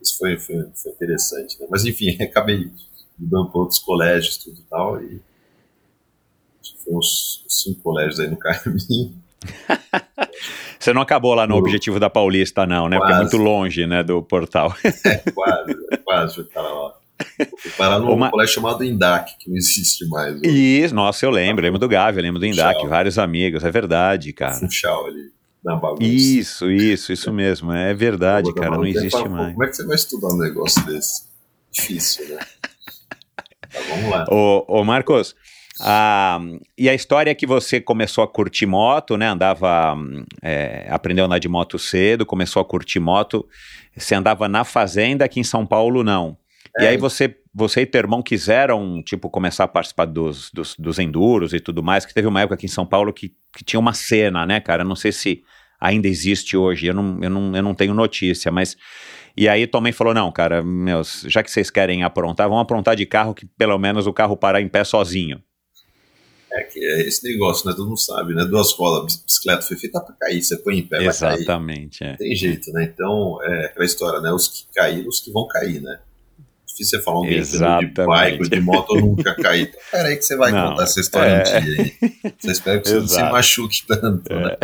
isso 0.00 0.18
foi, 0.18 0.38
foi, 0.38 0.70
foi 0.74 0.92
interessante. 0.92 1.58
Né? 1.58 1.66
Mas 1.70 1.84
enfim, 1.86 2.10
acabei 2.22 2.70
mudando 3.18 3.50
para 3.50 3.60
outros 3.60 3.78
colégios 3.78 4.36
tudo 4.36 4.60
e 4.60 4.64
tal. 4.64 5.02
E 5.02 5.22
foi 6.84 6.94
uns, 6.94 7.42
uns 7.46 7.62
cinco 7.62 7.80
colégios 7.82 8.20
aí 8.20 8.28
no 8.28 8.36
caminho. 8.38 9.22
Você 10.82 10.92
não 10.92 11.00
acabou 11.00 11.32
lá 11.32 11.46
no 11.46 11.54
objetivo 11.54 12.00
da 12.00 12.10
Paulista, 12.10 12.66
não, 12.66 12.88
né? 12.88 12.96
Quase. 12.96 13.12
Porque 13.12 13.12
é 13.12 13.22
muito 13.22 13.36
longe, 13.36 13.86
né, 13.86 14.02
do 14.02 14.20
portal. 14.20 14.74
É, 15.04 15.18
quase, 15.30 15.74
quase 16.04 16.48
lá. 16.56 16.94
Fui 17.56 17.70
parar 17.78 18.00
num 18.00 18.12
Uma... 18.12 18.30
colégio 18.30 18.54
chamado 18.56 18.82
Indac, 18.82 19.36
que 19.38 19.48
não 19.48 19.56
existe 19.56 20.04
mais. 20.08 20.34
Hoje. 20.34 20.82
Isso, 20.82 20.92
nossa, 20.92 21.24
eu 21.24 21.30
lembro, 21.30 21.62
lembro 21.62 21.78
do 21.78 21.88
Gavi, 21.88 22.18
eu 22.18 22.22
lembro 22.22 22.40
do 22.40 22.46
Indac, 22.46 22.84
vários 22.88 23.16
amigos, 23.16 23.62
é 23.62 23.70
verdade, 23.70 24.32
cara. 24.32 24.54
Funchal 24.56 25.06
ali, 25.06 25.30
na 25.64 25.76
bagunça. 25.76 26.02
Isso, 26.02 26.68
isso, 26.68 27.12
isso 27.12 27.32
mesmo, 27.32 27.72
é 27.72 27.94
verdade, 27.94 28.52
cara, 28.52 28.70
não 28.70 28.84
existe 28.84 29.28
mais. 29.28 29.52
Como 29.52 29.64
é 29.64 29.68
que 29.68 29.76
você 29.76 29.86
vai 29.86 29.94
estudar 29.94 30.28
um 30.34 30.38
negócio 30.38 30.84
desse? 30.84 31.22
Difícil, 31.70 32.28
né? 32.28 32.38
Tá, 33.72 33.80
vamos 33.88 34.10
lá. 34.10 34.26
Ô, 34.30 34.66
ô 34.68 34.84
Marcos, 34.84 35.34
ah, 35.80 36.38
e 36.76 36.88
a 36.88 36.94
história 36.94 37.30
é 37.30 37.34
que 37.34 37.46
você 37.46 37.80
começou 37.80 38.22
a 38.22 38.28
curtir 38.28 38.66
moto, 38.66 39.16
né? 39.16 39.28
Andava, 39.28 39.96
é, 40.42 40.86
aprendeu 40.90 41.24
a 41.24 41.26
andar 41.26 41.38
de 41.38 41.48
moto 41.48 41.78
cedo, 41.78 42.26
começou 42.26 42.60
a 42.60 42.64
curtir 42.64 43.00
moto. 43.00 43.46
Você 43.96 44.14
andava 44.14 44.48
na 44.48 44.64
fazenda 44.64 45.24
aqui 45.24 45.40
em 45.40 45.44
São 45.44 45.66
Paulo, 45.66 46.04
não. 46.04 46.36
É. 46.78 46.84
E 46.84 46.86
aí 46.88 46.96
você, 46.96 47.36
você 47.54 47.82
e 47.82 47.86
teu 47.86 48.00
irmão 48.00 48.22
quiseram, 48.22 49.02
tipo, 49.02 49.30
começar 49.30 49.64
a 49.64 49.68
participar 49.68 50.06
dos, 50.06 50.50
dos, 50.52 50.76
dos 50.76 50.98
enduros 50.98 51.52
e 51.52 51.60
tudo 51.60 51.82
mais, 51.82 52.04
que 52.04 52.14
teve 52.14 52.28
uma 52.28 52.40
época 52.40 52.54
aqui 52.54 52.66
em 52.66 52.70
São 52.70 52.86
Paulo 52.86 53.12
que, 53.12 53.32
que 53.56 53.64
tinha 53.64 53.80
uma 53.80 53.92
cena, 53.92 54.46
né, 54.46 54.60
cara? 54.60 54.84
Não 54.84 54.96
sei 54.96 55.12
se 55.12 55.42
ainda 55.80 56.06
existe 56.06 56.56
hoje, 56.56 56.86
eu 56.86 56.94
não, 56.94 57.18
eu 57.22 57.30
não, 57.30 57.56
eu 57.56 57.62
não 57.62 57.74
tenho 57.74 57.94
notícia, 57.94 58.50
mas... 58.52 58.76
E 59.34 59.48
aí 59.48 59.66
tua 59.66 59.80
mãe 59.80 59.92
falou, 59.92 60.12
não, 60.12 60.30
cara, 60.30 60.62
meus, 60.62 61.24
já 61.26 61.42
que 61.42 61.50
vocês 61.50 61.70
querem 61.70 62.02
aprontar, 62.02 62.46
vamos 62.48 62.62
aprontar 62.62 62.94
de 62.94 63.06
carro 63.06 63.32
que 63.32 63.46
pelo 63.46 63.78
menos 63.78 64.06
o 64.06 64.12
carro 64.12 64.36
parar 64.36 64.60
em 64.60 64.68
pé 64.68 64.84
sozinho. 64.84 65.42
É 66.54 66.62
que 66.64 66.84
é 66.84 67.00
esse 67.00 67.24
negócio, 67.24 67.66
né? 67.66 67.74
Todo 67.74 67.88
mundo 67.88 68.00
sabe, 68.00 68.34
né? 68.34 68.44
Duas 68.44 68.72
rodas, 68.74 69.16
bicicleta 69.16 69.62
foi 69.62 69.76
feita 69.76 70.00
para 70.00 70.14
cair, 70.14 70.42
você 70.42 70.56
põe 70.58 70.78
em 70.78 70.82
pé, 70.82 71.02
Exatamente, 71.02 72.04
é. 72.04 72.14
Tem 72.16 72.34
jeito, 72.34 72.70
né? 72.72 72.84
Então, 72.92 73.42
é 73.42 73.66
aquela 73.66 73.84
história, 73.86 74.20
né? 74.20 74.30
Os 74.32 74.48
que 74.48 74.66
caíram, 74.74 75.08
os 75.08 75.20
que 75.20 75.32
vão 75.32 75.48
cair, 75.48 75.80
né? 75.80 76.00
Difícil 76.66 76.98
você 76.98 77.04
falar 77.04 77.20
um 77.20 77.26
de 77.26 77.86
bike 77.86 78.42
ou 78.42 78.48
de 78.48 78.60
moto 78.60 78.94
nunca 78.96 79.34
cair. 79.34 79.68
Então, 79.68 79.80
peraí 79.90 80.16
que 80.16 80.22
você 80.24 80.36
vai 80.36 80.52
Não, 80.52 80.70
contar 80.70 80.82
essa 80.84 81.00
história 81.00 81.30
é... 81.30 81.40
um 81.40 81.62
dia 81.62 81.82
aí. 81.82 82.32
Você 82.38 82.50
espera 82.50 82.80
que 82.80 82.88
você 82.88 82.94
não 82.96 83.08
se 83.08 83.22
machuque 83.22 83.86
tanto, 83.86 84.34
né? 84.34 84.56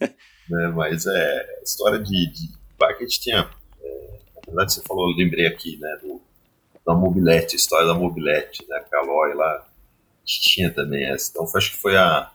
é. 0.00 0.06
né? 0.50 0.72
Mas 0.74 1.06
é, 1.06 1.60
história 1.64 1.98
de, 1.98 2.32
de 2.32 2.48
bike 2.78 3.04
a 3.04 3.06
gente 3.06 3.20
tinha. 3.20 3.50
É, 3.82 4.18
na 4.36 4.42
verdade, 4.46 4.74
você 4.74 4.82
falou, 4.82 5.10
eu 5.10 5.16
lembrei 5.16 5.46
aqui, 5.46 5.76
né? 5.78 5.98
Do, 6.02 6.20
da 6.84 6.94
mobilete, 6.94 7.54
história 7.56 7.86
da 7.86 7.94
mobilete, 7.94 8.64
né? 8.68 8.80
Calói 8.90 9.34
lá 9.34 9.69
tinha 10.24 10.72
também 10.72 11.04
essa. 11.04 11.30
Então 11.30 11.46
acho 11.54 11.72
que 11.72 11.76
foi 11.76 11.96
a 11.96 12.30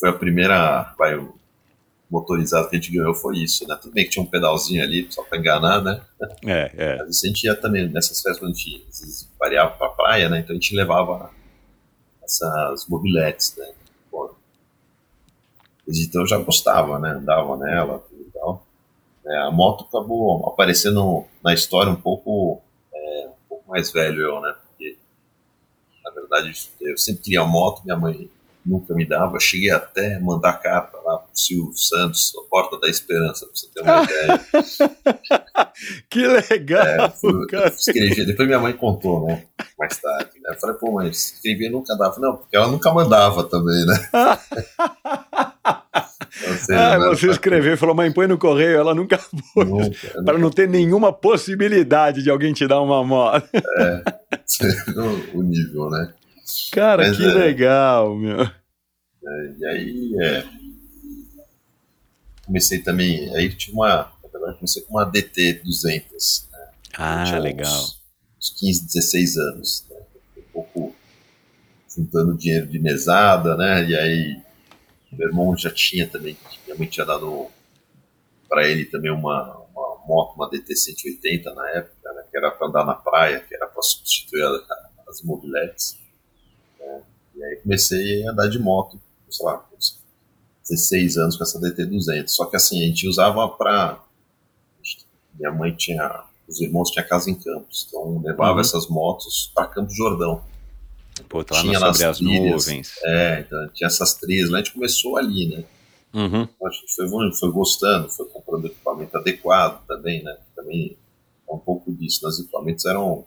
foi 0.00 0.10
a 0.10 0.12
primeira 0.12 0.94
vai, 0.98 1.16
motorizada 2.10 2.68
que 2.68 2.76
a 2.76 2.80
gente 2.80 2.92
ganhou 2.92 3.14
foi 3.14 3.38
isso, 3.38 3.66
né? 3.66 3.76
Tudo 3.80 3.94
bem 3.94 4.04
que 4.04 4.10
tinha 4.10 4.22
um 4.22 4.28
pedalzinho 4.28 4.82
ali 4.82 5.06
só 5.10 5.22
para 5.22 5.38
enganar, 5.38 5.82
né? 5.82 6.00
É, 6.44 6.72
é. 6.76 6.96
Mas 6.98 7.22
a 7.22 7.26
gente 7.26 7.44
ia 7.44 7.54
também 7.54 7.88
nessas 7.88 8.20
festas 8.20 8.38
quando 8.38 8.52
a 8.52 8.54
gente 8.54 8.86
variava 9.38 9.70
para 9.72 9.88
praia, 9.90 10.28
né? 10.28 10.40
Então 10.40 10.54
a 10.54 10.58
gente 10.58 10.74
levava 10.74 11.30
essas 12.22 12.86
mobiletes, 12.86 13.54
né? 13.56 13.72
Pô, 14.10 14.34
então 15.88 16.22
eu 16.22 16.26
já 16.26 16.38
gostava, 16.38 16.98
né? 16.98 17.10
Andava 17.10 17.56
nela 17.56 18.04
e 18.12 18.30
tal. 18.32 18.66
É, 19.26 19.38
a 19.38 19.50
moto 19.50 19.86
acabou 19.88 20.46
aparecendo 20.48 21.24
na 21.42 21.52
história 21.52 21.90
um 21.90 21.96
pouco 21.96 22.62
mais 23.66 23.90
velho 23.90 24.22
eu, 24.22 24.40
né? 24.40 24.54
Verdade, 26.28 26.52
eu 26.80 26.96
sempre 26.98 27.22
queria 27.22 27.44
moto, 27.44 27.82
minha 27.84 27.96
mãe 27.96 28.30
nunca 28.64 28.92
me 28.94 29.06
dava. 29.06 29.38
Cheguei 29.38 29.70
até 29.70 30.16
a 30.16 30.20
mandar 30.20 30.54
carta 30.54 30.96
lá 31.04 31.18
pro 31.18 31.28
Silvio 31.32 31.76
Santos, 31.76 32.32
a 32.36 32.48
Porta 32.50 32.78
da 32.80 32.88
Esperança, 32.88 33.46
pra 33.46 33.54
você 33.54 33.68
ter 33.68 33.80
uma 33.82 34.02
ideia. 34.04 34.40
que 36.10 36.26
legal, 36.26 36.84
É, 36.86 37.10
fui- 37.10 37.46
cara. 37.48 37.68
escrevi, 37.68 38.24
depois 38.26 38.48
minha 38.48 38.58
mãe 38.60 38.72
contou, 38.72 39.26
né? 39.26 39.44
Mais 39.78 39.96
tarde. 39.98 40.30
Né? 40.40 40.50
Eu 40.54 40.58
falei, 40.60 40.76
pô, 40.76 40.90
mãe, 40.92 41.08
escrever 41.08 41.70
nunca 41.70 41.94
dava. 41.96 42.18
Não, 42.18 42.36
porque 42.36 42.56
ela 42.56 42.66
nunca 42.68 42.90
mandava 42.92 43.44
também, 43.44 43.84
né? 43.86 44.08
Seja, 46.58 46.94
Ah, 46.94 46.98
você 47.08 47.30
escreveu 47.30 47.74
e 47.74 47.76
falou, 47.76 47.94
mãe, 47.94 48.12
põe 48.12 48.26
no 48.26 48.36
correio, 48.38 48.78
ela 48.78 48.94
nunca 48.94 49.18
foi. 49.54 49.66
Para 50.24 50.38
não 50.38 50.50
ter 50.50 50.68
nenhuma 50.68 51.12
possibilidade 51.12 52.22
de 52.22 52.30
alguém 52.30 52.52
te 52.52 52.66
dar 52.66 52.80
uma 52.80 53.02
moto. 53.04 53.48
o 55.34 55.42
nível, 55.42 55.90
né? 55.90 56.12
Cara, 56.72 57.08
Mas 57.08 57.16
que 57.16 57.24
é. 57.24 57.32
legal, 57.32 58.14
meu. 58.16 58.48
E 59.58 59.66
aí, 59.66 60.16
é, 60.22 60.44
comecei 62.46 62.78
também, 62.78 63.34
aí 63.34 63.48
tive 63.52 63.72
uma, 63.76 64.12
na 64.22 64.28
verdade, 64.32 64.56
comecei 64.58 64.82
com 64.82 64.94
uma 64.94 65.04
DT 65.04 65.62
200, 65.64 66.48
né? 66.52 66.58
Ah, 66.96 67.24
Tinha 67.26 67.38
legal. 67.40 67.72
Uns, 67.72 68.00
uns 68.40 68.50
15, 68.60 68.86
16 68.86 69.36
anos, 69.38 69.84
né? 69.90 69.96
Um 70.38 70.42
pouco 70.52 70.94
juntando 71.94 72.36
dinheiro 72.36 72.66
de 72.68 72.78
mesada, 72.78 73.56
né? 73.56 73.84
E 73.88 73.96
aí, 73.96 74.36
meu 75.16 75.28
irmão 75.28 75.56
já 75.56 75.70
tinha 75.70 76.06
também, 76.08 76.36
minha 76.64 76.76
mãe 76.78 76.88
tinha 76.88 77.04
dado 77.06 77.46
para 78.48 78.66
ele 78.68 78.84
também 78.84 79.10
uma, 79.10 79.56
uma 79.74 79.98
moto, 80.06 80.34
uma 80.36 80.48
DT 80.48 80.74
180 80.76 81.52
na 81.54 81.68
época, 81.70 82.12
né? 82.12 82.24
Que 82.30 82.36
era 82.36 82.50
para 82.50 82.66
andar 82.68 82.84
na 82.84 82.94
praia, 82.94 83.40
que 83.40 83.54
era 83.54 83.66
para 83.66 83.82
substituir 83.82 84.42
a- 84.44 84.88
as 85.08 85.22
mobiletes. 85.22 85.98
né? 86.78 87.02
E 87.34 87.44
aí 87.44 87.56
comecei 87.56 88.26
a 88.26 88.30
andar 88.32 88.48
de 88.48 88.58
moto, 88.58 89.00
sei 89.30 89.44
lá, 89.46 89.58
com 89.58 89.76
uns 89.76 89.98
16 90.68 91.16
anos 91.16 91.36
com 91.36 91.42
essa 91.44 91.60
DT 91.60 91.86
200. 91.86 92.34
Só 92.34 92.44
que 92.46 92.56
assim, 92.56 92.82
a 92.82 92.86
gente 92.86 93.06
usava 93.08 93.48
para 93.48 94.02
minha 95.34 95.52
mãe 95.52 95.74
tinha, 95.74 96.24
os 96.48 96.60
irmãos 96.60 96.90
tinham 96.90 97.06
casa 97.06 97.30
em 97.30 97.34
Campos, 97.34 97.86
então 97.88 98.20
levava 98.24 98.54
Uhum. 98.54 98.60
essas 98.60 98.88
motos 98.88 99.50
para 99.54 99.66
Campos 99.68 99.94
Jordão. 99.96 100.42
Pô, 101.28 101.42
tá 101.42 101.60
tinha 101.60 101.78
lá 101.78 101.92
sobre 101.92 102.04
as 102.04 102.10
as 102.10 102.18
trilhas. 102.18 102.66
nuvens. 102.66 102.92
É, 103.04 103.40
então 103.40 103.68
tinha 103.74 103.86
essas 103.86 104.14
trilhas, 104.14 104.50
lá 104.50 104.58
a 104.58 104.62
gente 104.62 104.72
começou 104.72 105.16
ali, 105.16 105.48
né? 105.48 105.64
Uhum. 106.14 106.48
A 106.64 106.70
gente 106.70 106.94
foi, 106.94 107.32
foi 107.32 107.50
gostando, 107.50 108.08
foi 108.08 108.26
comprando 108.26 108.66
equipamento 108.66 109.16
adequado 109.16 109.84
também, 109.86 110.22
né? 110.22 110.36
Também 110.54 110.96
é 111.48 111.52
um 111.52 111.58
pouco 111.58 111.92
disso. 111.92 112.20
Né? 112.22 112.28
Os 112.30 112.40
equipamentos 112.40 112.84
eram, 112.86 113.24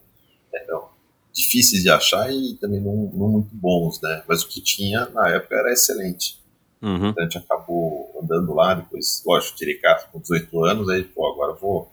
eram 0.53 0.89
difíceis 1.31 1.83
de 1.83 1.89
achar 1.89 2.31
e 2.33 2.55
também 2.55 2.79
não, 2.79 3.11
não 3.13 3.27
muito 3.29 3.49
bons, 3.53 4.01
né? 4.01 4.23
Mas 4.27 4.43
o 4.43 4.47
que 4.47 4.61
tinha 4.61 5.07
na 5.09 5.29
época 5.29 5.55
era 5.55 5.71
excelente. 5.71 6.39
Uhum. 6.81 7.09
Então 7.09 7.23
a 7.23 7.23
gente 7.23 7.37
acabou 7.37 8.17
andando 8.21 8.53
lá, 8.53 8.73
depois, 8.73 9.21
lógico, 9.25 9.57
tirei 9.57 9.75
carta 9.75 10.07
com 10.11 10.19
18 10.19 10.65
anos, 10.65 10.89
aí, 10.89 11.03
pô, 11.03 11.31
agora 11.31 11.53
vou 11.53 11.91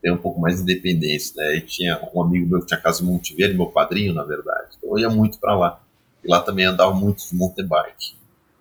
ter 0.00 0.10
um 0.12 0.16
pouco 0.16 0.40
mais 0.40 0.56
de 0.56 0.62
independência, 0.62 1.34
né? 1.36 1.56
E 1.56 1.60
tinha 1.60 2.00
um 2.14 2.22
amigo 2.22 2.48
meu 2.48 2.60
que 2.60 2.66
tinha 2.66 2.80
casa 2.80 3.02
em 3.02 3.06
Monte 3.06 3.34
Verde, 3.34 3.56
meu 3.56 3.66
padrinho, 3.66 4.14
na 4.14 4.24
verdade. 4.24 4.68
Então 4.78 4.90
eu 4.90 4.98
ia 4.98 5.10
muito 5.10 5.38
para 5.38 5.56
lá. 5.56 5.82
E 6.24 6.28
lá 6.28 6.40
também 6.40 6.64
andava 6.64 6.94
muito 6.94 7.28
de 7.28 7.34
mountain 7.34 7.66
bike. 7.66 8.14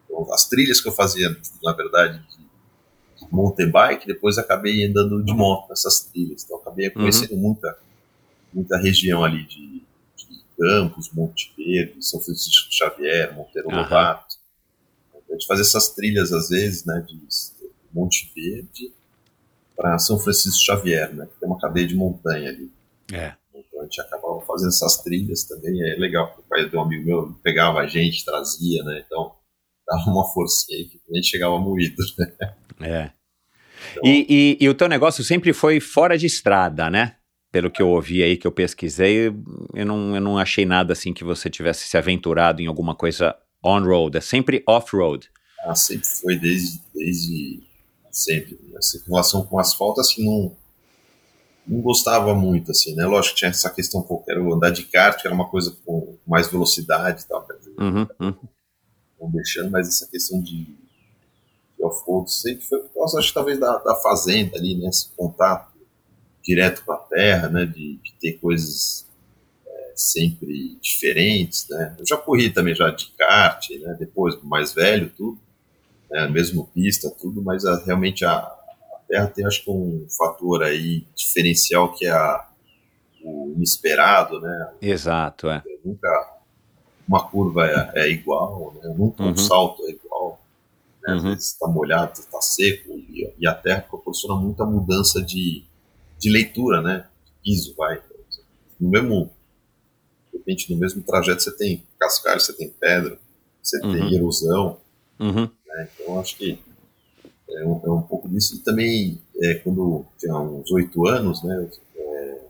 Então, 0.05 0.33
as 0.33 0.47
trilhas 0.47 0.81
que 0.81 0.87
eu 0.87 0.91
fazia, 0.91 1.29
na 1.63 1.73
verdade, 1.73 2.19
de 2.19 3.31
mountain 3.31 3.69
bike, 3.69 4.07
depois 4.07 4.37
acabei 4.37 4.85
andando 4.85 5.23
de 5.23 5.33
moto 5.33 5.69
nessas 5.69 6.01
trilhas. 6.01 6.43
Então 6.43 6.57
acabei 6.57 6.89
conhecendo 6.89 7.37
muita, 7.37 7.77
muita 8.53 8.77
região 8.77 9.23
ali 9.23 9.43
de, 9.45 9.81
de 10.17 10.43
Campos, 10.57 11.11
Monte 11.13 11.53
Verde, 11.57 12.03
São 12.03 12.19
Francisco 12.19 12.67
Xavier, 12.71 13.33
Monteiro. 13.35 13.69
Lobato. 13.69 14.37
A 15.29 15.33
gente 15.33 15.45
fazia 15.45 15.61
essas 15.61 15.89
trilhas, 15.89 16.33
às 16.33 16.49
vezes, 16.49 16.85
né, 16.85 17.05
de 17.07 17.19
Monte 17.93 18.31
Verde 18.35 18.91
para 19.79 19.97
São 19.97 20.19
Francisco 20.19 20.59
Xavier, 20.59 21.13
né, 21.15 21.25
que 21.25 21.39
tem 21.39 21.47
uma 21.47 21.57
cadeia 21.57 21.87
de 21.87 21.95
montanha 21.95 22.49
ali. 22.49 22.69
É. 23.13 23.33
Então 23.55 23.79
a 23.79 23.83
gente 23.85 24.01
acabava 24.01 24.41
fazendo 24.41 24.67
essas 24.69 25.01
trilhas 25.01 25.45
também, 25.45 25.71
é 25.89 25.95
legal, 25.95 26.27
porque 26.27 26.41
o 26.41 26.49
pai 26.49 26.69
de 26.69 26.75
um 26.75 26.81
amigo 26.81 27.05
meu 27.05 27.33
pegava 27.41 27.79
a 27.79 27.87
gente, 27.87 28.25
trazia, 28.25 28.83
né, 28.83 29.01
então 29.05 29.31
dava 29.87 30.09
uma 30.11 30.25
forcinha 30.33 30.77
aí 30.77 30.85
que 30.85 30.99
a 31.09 31.15
gente 31.15 31.27
chegava 31.29 31.57
moído, 31.57 32.03
né. 32.17 32.53
É. 32.81 33.11
E, 34.03 34.57
e- 34.59 34.65
e 34.65 34.69
o 34.69 34.75
teu 34.75 34.89
negócio 34.89 35.23
sempre 35.23 35.53
foi 35.53 35.79
fora 35.79 36.17
de 36.17 36.25
estrada, 36.25 36.89
né? 36.89 37.15
Pelo 37.51 37.71
que 37.71 37.81
eu 37.81 37.87
ouvi 37.89 38.21
aí, 38.21 38.35
que 38.37 38.45
eu 38.45 38.51
pesquisei, 38.51 39.27
eu 39.73 39.85
não, 39.85 40.13
eu 40.13 40.21
não 40.21 40.37
achei 40.37 40.65
nada 40.65 40.91
assim 40.93 41.13
que 41.13 41.23
você 41.23 41.49
tivesse 41.49 41.87
se 41.87 41.97
aventurado 41.97 42.61
em 42.61 42.67
alguma 42.67 42.93
coisa 42.93 43.35
on-road. 43.63 44.17
É 44.17 44.21
sempre 44.21 44.61
off-road. 44.67 45.29
Ah, 45.63 45.73
sempre 45.73 46.07
foi 46.07 46.37
desde, 46.37 46.79
desde 46.93 47.63
sempre. 48.11 48.59
Assim, 48.77 48.99
em 48.99 49.09
relação 49.09 49.45
com 49.45 49.59
asfalto, 49.59 50.01
assim, 50.01 50.25
não, 50.25 50.55
não 51.67 51.81
gostava 51.81 52.33
muito, 52.33 52.71
assim, 52.71 52.95
né? 52.95 53.05
Lógico 53.05 53.35
que 53.35 53.39
tinha 53.39 53.51
essa 53.51 53.69
questão, 53.69 54.01
pô, 54.01 54.19
quero 54.19 54.53
andar 54.53 54.71
de 54.71 54.83
kart, 54.83 55.21
que 55.21 55.27
era 55.27 55.35
uma 55.35 55.47
coisa 55.47 55.75
com 55.85 56.17
mais 56.27 56.47
velocidade 56.47 57.21
e 57.23 57.27
tal, 57.27 57.45
quer 57.45 57.57
dizer, 57.57 57.69
Uhum, 57.79 58.07
uhum. 58.19 58.35
não 59.21 59.31
deixando, 59.31 59.71
mas 59.71 59.87
essa 59.87 60.07
questão 60.07 60.41
de, 60.41 60.65
de 60.65 61.83
off-road 61.83 62.31
sempre 62.31 62.65
foi 62.65 62.79
por 62.79 62.93
causa, 62.93 63.19
acho 63.19 63.29
que 63.29 63.33
talvez 63.33 63.59
da, 63.59 63.77
da 63.77 63.95
fazenda 63.95 64.57
ali, 64.57 64.75
né? 64.75 64.89
Esse 64.89 65.09
contato 65.15 65.77
direto 66.43 66.83
com 66.83 66.91
a 66.91 66.97
terra, 66.97 67.49
né? 67.49 67.65
De, 67.65 67.97
de 67.97 68.13
ter 68.19 68.33
coisas 68.39 69.07
é, 69.65 69.93
sempre 69.95 70.77
diferentes, 70.81 71.67
né? 71.69 71.95
Eu 71.99 72.05
já 72.05 72.17
corri 72.17 72.49
também 72.49 72.73
já 72.73 72.89
de 72.89 73.11
kart, 73.17 73.69
né? 73.81 73.95
Depois, 73.99 74.41
mais 74.43 74.73
velho, 74.73 75.11
tudo, 75.15 75.39
né? 76.09 76.27
Mesmo 76.27 76.67
pista, 76.73 77.09
tudo, 77.09 77.41
mas 77.41 77.65
a- 77.65 77.83
realmente 77.85 78.25
a, 78.25 78.31
a 78.37 78.99
terra 79.07 79.27
tem, 79.27 79.45
acho 79.45 79.63
que 79.63 79.71
um 79.71 80.05
fator 80.09 80.63
aí 80.63 81.05
diferencial 81.15 81.93
que 81.93 82.05
é 82.05 82.11
a, 82.11 82.47
o 83.23 83.53
inesperado, 83.55 84.39
né? 84.41 84.73
Exato, 84.81 85.49
é. 85.49 85.61
nunca 85.83 86.35
uma 87.07 87.27
curva 87.27 87.65
é, 87.65 87.91
é 88.03 88.09
igual, 88.11 88.73
né? 88.83 88.93
nunca 88.95 89.23
Uhum. 89.23 89.31
um 89.31 89.35
salto 89.37 89.83
é 89.87 89.91
igual. 89.91 90.39
Né? 91.01 91.13
Às 91.15 91.23
Uhum. 91.23 91.29
vezes 91.29 91.45
está 91.53 91.67
molhado, 91.67 92.13
está 92.19 92.39
seco, 92.41 92.91
e, 92.91 93.33
e 93.39 93.47
a 93.47 93.53
terra 93.55 93.81
proporciona 93.81 94.39
muita 94.39 94.63
mudança 94.65 95.21
de, 95.21 95.63
de 96.19 96.29
leitura, 96.29 96.81
né? 96.81 97.07
De 97.25 97.31
piso, 97.43 97.73
vai. 97.75 97.99
No 98.79 98.89
mesmo, 98.89 99.31
de 100.31 100.37
repente, 100.37 100.71
no 100.71 100.79
mesmo 100.79 101.01
trajeto 101.01 101.41
você 101.41 101.51
tem 101.57 101.83
cascalho, 101.99 102.39
você 102.39 102.53
tem 102.53 102.69
pedra, 102.69 103.17
você 103.61 103.83
Uhum. 103.83 103.91
tem 103.91 104.15
erosão, 104.15 104.77
Uhum. 105.19 105.49
Né? 105.69 105.89
Então 105.95 106.19
acho 106.19 106.37
que 106.37 106.59
é 107.49 107.65
um, 107.65 107.81
é 107.85 107.91
um 107.91 108.01
pouco 108.03 108.29
disso. 108.29 108.55
E 108.55 108.59
também, 108.59 109.21
é, 109.41 109.55
quando 109.55 110.05
tinha 110.17 110.35
uns 110.37 110.71
oito 110.71 111.07
anos, 111.07 111.43
né? 111.43 111.69
É, 111.95 112.41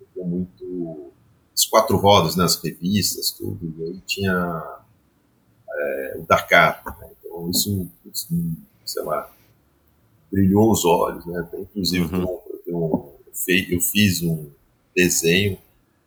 eu 0.00 0.06
via 0.14 0.24
muito 0.24 1.12
as 1.54 1.66
quatro 1.66 1.96
rodas, 1.96 2.36
né? 2.36 2.44
As 2.44 2.56
revistas, 2.62 3.30
tudo. 3.32 3.74
E 3.78 3.84
aí 3.84 4.00
tinha 4.06 4.80
é, 5.70 6.16
o 6.18 6.26
Dakar. 6.26 6.82
Né? 7.00 7.10
Então 7.20 7.50
isso, 7.50 7.88
isso, 8.12 8.28
sei 8.84 9.02
lá, 9.02 9.30
brilhou 10.30 10.70
os 10.72 10.84
olhos, 10.84 11.24
né? 11.26 11.46
Inclusive, 11.58 12.04
Uhum. 12.14 12.24
um- 12.24 12.40
eu, 12.66 13.20
eu 13.48 13.64
eu 13.70 13.80
fiz 13.80 14.22
um 14.22 14.48
desenho 14.94 15.58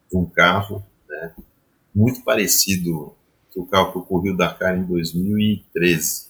de 0.09 0.17
um 0.17 0.25
carro, 0.25 0.83
né? 1.09 1.35
Muito 1.93 2.23
parecido 2.23 3.13
com 3.53 3.61
o 3.61 3.67
carro 3.67 3.91
que 3.91 3.97
eu 3.99 4.03
corri 4.03 4.31
o 4.31 4.37
Dakar 4.37 4.77
em 4.77 4.83
2013. 4.83 6.27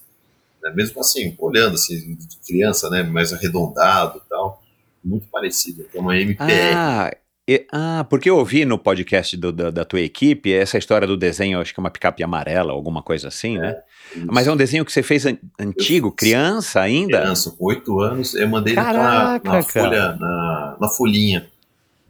Né? 0.65 0.73
Mesmo 0.75 0.99
assim, 0.99 1.33
olhando 1.39 1.75
assim, 1.75 2.15
de 2.15 2.37
criança, 2.45 2.89
né? 2.89 3.03
Mais 3.03 3.31
arredondado 3.31 4.21
e 4.25 4.29
tal. 4.29 4.61
Muito 5.03 5.27
parecido. 5.27 5.85
É 5.93 5.99
uma 5.99 6.17
MPR. 6.17 6.73
Ah, 6.75 7.11
e- 7.47 7.67
ah, 7.71 8.05
porque 8.09 8.27
eu 8.27 8.37
ouvi 8.37 8.65
no 8.65 8.77
podcast 8.77 9.37
do- 9.37 9.51
da, 9.51 9.69
da 9.69 9.85
tua 9.85 10.01
equipe 10.01 10.51
essa 10.51 10.77
história 10.79 11.05
do 11.07 11.15
desenho, 11.15 11.61
acho 11.61 11.71
que 11.73 11.79
é 11.79 11.83
uma 11.83 11.91
picape 11.91 12.23
amarela, 12.23 12.73
alguma 12.73 13.03
coisa 13.03 13.27
assim, 13.27 13.59
né? 13.59 13.77
Isso. 14.15 14.25
Mas 14.27 14.47
é 14.47 14.51
um 14.51 14.57
desenho 14.57 14.83
que 14.83 14.91
você 14.91 15.03
fez 15.03 15.25
an- 15.27 15.37
antigo, 15.59 16.09
fiz. 16.09 16.15
criança 16.29 16.81
ainda? 16.81 17.19
criança, 17.21 17.51
com 17.51 17.65
oito 17.65 17.99
anos, 17.99 18.33
eu 18.33 18.47
mandei 18.49 18.73
ele 18.73 18.81
Caraca, 18.81 19.47
na, 19.47 19.57
na 19.57 19.63
folha, 19.63 20.15
na, 20.15 20.77
na 20.81 20.89
folhinha. 20.89 21.47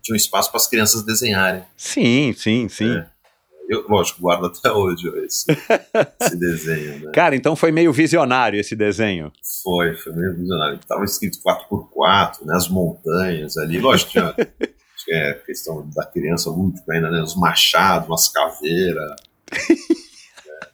Tinha 0.02 0.14
um 0.14 0.18
espaço 0.18 0.50
para 0.52 0.60
as 0.62 0.68
crianças 0.68 1.04
desenharem. 1.04 1.64
Sim, 1.76 2.34
sim, 2.38 2.70
sim. 2.70 2.96
É. 2.96 3.08
Eu, 3.68 3.86
lógico, 3.88 4.22
guardo 4.22 4.46
até 4.46 4.72
hoje 4.72 5.08
esse, 5.26 5.46
esse 6.22 6.38
desenho, 6.38 7.06
né? 7.06 7.12
Cara, 7.12 7.36
então 7.36 7.56
foi 7.56 7.72
meio 7.72 7.92
visionário 7.92 8.60
esse 8.60 8.76
desenho. 8.76 9.32
Foi, 9.64 9.96
foi 9.96 10.14
meio 10.14 10.36
visionário. 10.36 10.80
Tava 10.88 11.04
escrito 11.04 11.40
4x4, 11.40 12.46
né? 12.46 12.56
As 12.56 12.70
montanhas 12.70 13.58
ali. 13.58 13.80
Lógico, 13.80 14.12
tinha 14.12 14.36
acho 14.96 15.06
que 15.06 15.14
é 15.14 15.32
a 15.32 15.36
questão 15.36 15.88
da 15.96 16.06
criança 16.06 16.50
lúdica 16.50 16.94
ainda, 16.94 17.10
né? 17.10 17.22
Os 17.22 17.36
machados, 17.36 18.08
umas 18.08 18.30
caveiras. 18.30 19.16
né? 19.52 20.68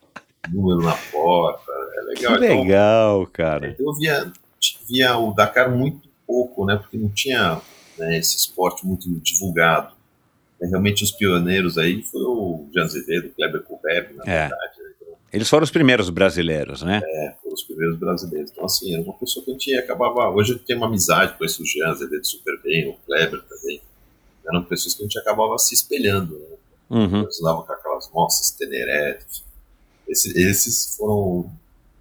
Número 0.50 0.82
na 0.82 0.96
porta. 1.12 1.72
É 1.72 2.14
Que 2.16 2.28
legal. 2.28 2.36
Então, 2.44 2.64
legal, 2.64 3.28
cara. 3.28 3.68
Então 3.70 3.86
eu 3.86 3.94
via, 3.94 4.32
via 4.88 5.18
o 5.18 5.34
Dakar 5.34 5.70
muito 5.72 6.10
pouco, 6.26 6.66
né? 6.66 6.76
Porque 6.78 6.98
não 6.98 7.10
tinha 7.10 7.62
né, 7.98 8.18
esse 8.18 8.38
esporte 8.38 8.86
muito 8.86 9.10
divulgado. 9.22 9.94
Realmente 10.68 11.03
os 11.03 11.12
pioneiros 11.12 11.78
aí 11.78 12.03
foi 12.03 12.22
o 12.24 12.68
Jean 12.74 12.84
Azevedo, 12.84 13.28
o 13.28 13.32
Kleber 13.32 13.62
Kubeb, 13.64 14.14
na 14.16 14.24
É. 14.26 14.39
verdade. 14.47 14.78
né? 14.84 14.89
Então, 15.01 15.16
Eles 15.34 15.49
foram 15.49 15.64
os 15.64 15.72
primeiros 15.72 16.09
brasileiros, 16.09 16.82
né? 16.82 17.01
é, 17.03 17.36
foram 17.41 17.53
os 17.55 17.64
primeiros 17.64 17.97
brasileiros. 17.97 18.51
Então, 18.51 18.66
assim, 18.66 18.93
era 18.93 19.01
uma 19.03 19.14
pessoa 19.14 19.43
que 19.45 19.51
a 19.51 19.53
gente 19.53 19.76
acabava. 19.76 20.30
Hoje 20.30 20.53
eu 20.53 20.59
tenho 20.59 20.80
uma 20.80 20.88
amizade, 20.88 21.38
conheço 21.38 21.64
o 21.64 21.66
Jean 21.66 21.89
Azevedo 21.89 22.26
super 22.26 22.59
bem, 22.62 22.88
o 22.89 22.93
Kleber 23.05 23.41
também. 23.43 23.82
Eram 24.47 24.64
pessoas 24.64 24.93
que 24.95 25.01
a 25.01 25.05
gente 25.05 25.18
acabava 25.20 25.57
se 25.57 25.74
espelhando, 25.74 26.38
né? 26.38 26.55
Uhum. 26.89 27.22
Eles 27.24 27.39
andavam 27.41 27.64
com 27.64 27.72
aquelas 27.72 28.09
moças 28.12 28.51
Teneré. 28.51 29.20
Esse, 30.07 30.38
esses 30.38 30.95
foram 30.97 31.49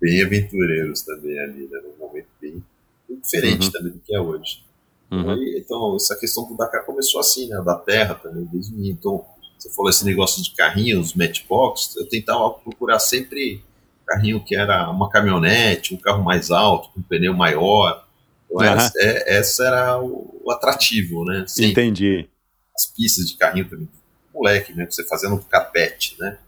bem 0.00 0.22
aventureiros 0.22 1.02
também 1.02 1.38
ali, 1.38 1.68
né? 1.70 1.80
Num 1.84 2.06
momento 2.06 2.26
bem, 2.40 2.62
bem 3.08 3.20
diferente 3.20 3.66
Uhum. 3.66 3.70
também 3.72 3.92
do 3.92 3.98
que 4.00 4.14
é 4.14 4.20
hoje. 4.20 4.64
Uhum. 5.10 5.30
Aí, 5.30 5.62
então, 5.64 5.96
essa 5.96 6.16
questão 6.16 6.46
do 6.46 6.56
Dakar 6.56 6.84
começou 6.84 7.20
assim, 7.20 7.48
né? 7.48 7.60
Da 7.64 7.76
terra 7.76 8.14
também, 8.14 8.44
desde 8.44 8.72
o 8.72 8.76
início. 8.76 8.92
Então, 8.98 9.24
você 9.58 9.68
falou 9.70 9.90
esse 9.90 10.04
negócio 10.04 10.42
de 10.42 10.52
carrinhos, 10.54 11.14
matchbox, 11.14 11.96
eu 11.96 12.08
tentava 12.08 12.50
procurar 12.50 12.98
sempre 12.98 13.62
carrinho 14.06 14.42
que 14.42 14.56
era 14.56 14.90
uma 14.90 15.08
caminhonete, 15.08 15.94
um 15.94 15.98
carro 15.98 16.22
mais 16.24 16.50
alto, 16.50 16.90
com 16.92 17.00
um 17.00 17.02
pneu 17.02 17.32
maior. 17.34 18.04
Então, 18.50 18.66
Aham. 18.66 18.76
essa, 18.76 18.92
é- 18.98 19.38
essa 19.38 19.64
era 19.64 20.00
o, 20.02 20.40
o 20.44 20.50
atrativo, 20.50 21.24
né? 21.24 21.44
Entendi. 21.58 22.28
as 22.74 22.86
pistas 22.86 23.28
de 23.28 23.36
carrinho 23.36 23.68
também. 23.68 23.88
Moleque, 24.34 24.72
né? 24.72 24.86
Você 24.88 25.04
fazendo 25.04 25.34
um 25.34 25.38
capete, 25.42 26.16
né? 26.18 26.38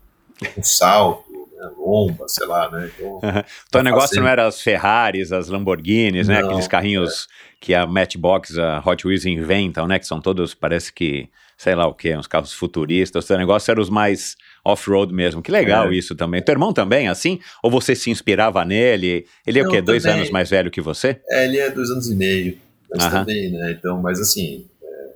Um 0.57 0.63
salto? 0.63 1.31
Lomba, 1.67 2.27
sei 2.27 2.45
lá, 2.47 2.69
né? 2.71 2.89
Então, 2.93 3.19
Então 3.67 3.81
o 3.81 3.83
negócio 3.83 4.09
fazendo. 4.09 4.23
não 4.23 4.29
era 4.29 4.47
as 4.47 4.61
Ferraris, 4.61 5.31
as 5.31 5.47
Lamborghinis, 5.47 6.27
né? 6.27 6.39
Não, 6.41 6.45
Aqueles 6.49 6.67
carrinhos 6.67 7.27
que 7.59 7.73
a 7.73 7.85
Matchbox, 7.87 8.57
a 8.57 8.81
Hot 8.85 9.07
Wheels 9.07 9.25
inventam, 9.25 9.87
né? 9.87 9.97
Que 9.99 10.05
são 10.07 10.19
todos, 10.21 10.53
parece 10.53 10.91
que, 10.91 11.29
sei 11.57 11.75
lá 11.75 11.87
o 11.87 11.93
quê, 11.93 12.15
uns 12.15 12.27
carros 12.27 12.53
futuristas. 12.53 13.29
O 13.29 13.37
negócio 13.37 13.71
era 13.71 13.79
os 13.81 13.89
mais 13.89 14.35
off-road 14.65 15.13
mesmo. 15.13 15.41
Que 15.41 15.51
legal 15.51 15.91
É. 15.91 15.95
isso 15.95 16.15
também. 16.15 16.41
Teu 16.41 16.53
irmão 16.53 16.73
também, 16.73 17.07
assim? 17.07 17.39
Ou 17.61 17.69
você 17.71 17.95
se 17.95 18.09
inspirava 18.11 18.63
nele? 18.65 19.25
Ele 19.47 19.59
é 19.59 19.61
o 19.61 19.65
Não, 19.65 19.71
quê? 19.71 19.81
Dois 19.81 20.03
também. 20.03 20.17
anos 20.19 20.29
mais 20.31 20.49
velho 20.49 20.69
que 20.71 20.81
você? 20.81 21.19
é, 21.29 21.45
ele 21.45 21.57
é 21.59 21.69
dois 21.69 21.89
anos 21.89 22.09
e 22.09 22.15
meio, 22.15 22.57
mas 22.89 23.03
Aham. 23.03 23.19
também, 23.19 23.49
né? 23.51 23.75
Então, 23.77 24.01
mas 24.01 24.19
assim, 24.19 24.65
é, 24.83 25.09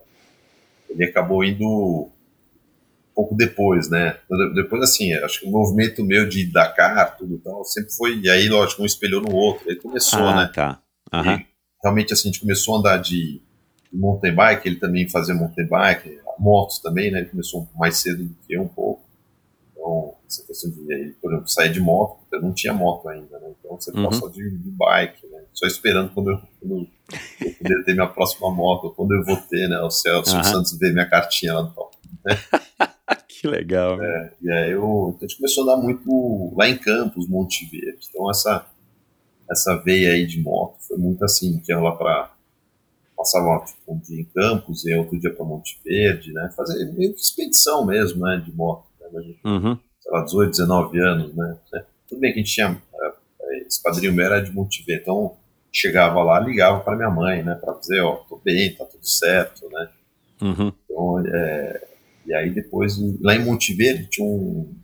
ele 0.92 1.06
acabou 1.06 1.44
indo 1.44 2.10
pouco 3.18 3.36
depois, 3.36 3.90
né? 3.90 4.16
Depois, 4.54 4.84
assim, 4.84 5.12
acho 5.16 5.40
que 5.40 5.48
o 5.48 5.52
movimento 5.52 6.06
meu 6.06 6.30
de 6.30 6.46
Dakar, 6.46 7.18
tudo 7.18 7.40
tal, 7.40 7.64
sempre 7.66 7.92
foi. 7.92 8.20
E 8.20 8.30
aí, 8.30 8.48
lógico, 8.48 8.84
um 8.84 8.86
espelhou 8.86 9.20
no 9.24 9.34
outro. 9.34 9.68
Aí 9.68 9.76
começou, 9.76 10.28
ah, 10.28 10.36
né? 10.36 10.52
tá. 10.54 10.80
E 11.12 11.48
realmente, 11.84 12.14
assim, 12.14 12.30
a 12.30 12.32
gente 12.32 12.42
começou 12.42 12.76
a 12.76 12.80
andar 12.80 12.98
de, 12.98 13.42
mountain 13.92 14.36
bike, 14.36 14.68
ele 14.68 14.76
também 14.76 15.10
fazia 15.10 15.34
mountain 15.34 15.66
bike, 15.66 16.20
motos 16.38 16.78
também, 16.78 17.10
né? 17.10 17.22
Ele 17.22 17.30
começou 17.30 17.68
mais 17.76 17.98
cedo 17.98 18.24
do 18.24 18.36
que 18.46 18.54
eu 18.54 18.62
um 18.62 18.68
pouco. 18.68 19.02
Então, 19.72 20.14
essa 20.30 20.46
questão 20.46 20.70
de, 20.70 20.94
aí, 20.94 21.12
por 21.20 21.32
exemplo, 21.32 21.48
sair 21.48 21.72
de 21.72 21.80
moto, 21.80 22.20
porque 22.20 22.36
eu 22.36 22.42
não 22.44 22.54
tinha 22.54 22.72
moto 22.74 23.10
ainda, 23.10 23.40
né? 23.40 23.48
Então 23.60 23.82
você 23.82 23.92
Uhum. 23.98 24.12
só 24.12 24.28
de, 24.28 24.48
de 24.48 24.70
bike, 24.70 25.26
né? 25.26 25.42
Só 25.54 25.66
esperando 25.66 26.14
quando 26.14 26.30
eu, 26.30 26.40
quando 26.60 26.88
eu 27.42 27.52
puder 27.54 27.84
ter 27.84 27.94
minha 27.94 28.08
próxima 28.08 28.52
moto, 28.54 28.94
quando 28.96 29.16
eu 29.16 29.24
vou 29.26 29.38
ter, 29.38 29.68
né? 29.68 29.80
O 29.80 29.90
Celso 29.90 30.36
Aham. 30.36 30.44
Santos 30.44 30.78
ver 30.78 30.94
minha 30.94 31.10
cartinha 31.10 31.56
lá 31.56 31.64
no 31.64 31.72
top. 31.72 31.98
que 33.28 33.48
legal. 33.48 33.98
E 34.42 34.52
aí 34.52 34.72
eu, 34.72 35.14
então 35.16 35.26
a 35.26 35.28
gente 35.28 35.38
começou 35.38 35.70
a 35.70 35.74
andar 35.74 35.84
muito 35.84 36.54
lá 36.58 36.68
em 36.68 36.78
Campos, 36.78 37.28
Monte 37.28 37.66
Verde. 37.70 38.08
Então 38.10 38.30
essa 38.30 38.66
essa 39.50 39.76
veia 39.78 40.12
aí 40.12 40.26
de 40.26 40.42
moto 40.42 40.76
foi 40.86 40.98
muito 40.98 41.24
assim, 41.24 41.60
que 41.60 41.72
ia 41.72 41.80
lá 41.80 41.96
para 41.96 42.34
passava 43.16 43.66
tipo, 43.66 43.94
um 43.94 43.98
dia 43.98 44.22
em 44.22 44.26
Campos 44.26 44.86
e 44.86 44.94
outro 44.94 45.20
dia 45.20 45.34
para 45.34 45.46
Monte 45.46 45.80
Verde, 45.84 46.32
né? 46.34 46.52
Fazer 46.56 46.86
meio 46.94 47.14
que 47.14 47.20
expedição 47.20 47.86
mesmo, 47.86 48.24
né, 48.26 48.38
de 48.46 48.52
moto. 48.56 48.86
Né? 49.00 49.08
A 49.18 49.22
gente, 49.22 49.40
Uhum. 49.44 49.80
sei 50.00 50.12
lá, 50.12 50.24
18, 50.24 50.52
19 50.52 51.00
anos, 51.00 51.34
né? 51.36 51.58
Tudo 52.08 52.20
bem 52.20 52.32
que 52.32 52.40
a 52.40 52.44
gente 52.44 52.54
tinha 52.54 52.82
eh, 53.02 53.58
esse 53.66 53.82
padrinho 53.82 54.14
meu 54.14 54.26
era 54.26 54.40
de 54.42 54.52
Monte 54.52 54.84
Verde, 54.86 55.02
então 55.04 55.36
chegava 55.74 56.22
lá, 56.24 56.40
ligava 56.40 56.80
para 56.82 56.96
minha 56.96 57.10
mãe, 57.10 57.44
né, 57.44 57.56
para 57.56 57.74
dizer, 57.74 58.02
ó, 58.02 58.18
tô 58.18 58.38
bem, 58.44 58.76
tá 58.76 58.86
tudo 58.86 59.06
certo, 59.08 59.68
né? 59.70 59.90
Uhum. 60.42 60.72
Então, 60.86 61.24
é, 61.28 61.87
e 62.28 62.34
aí 62.34 62.50
depois, 62.50 62.98
lá 63.22 63.36
em 63.36 63.44
Monte 63.44 63.74
Verde, 63.74 64.08
tinha 64.10 64.28
um, 64.28 64.76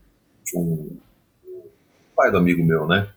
tinha 0.45 0.61
um, 0.61 0.97
um 1.45 1.61
pai 2.15 2.31
do 2.31 2.37
amigo 2.37 2.63
meu, 2.63 2.87
né? 2.87 3.09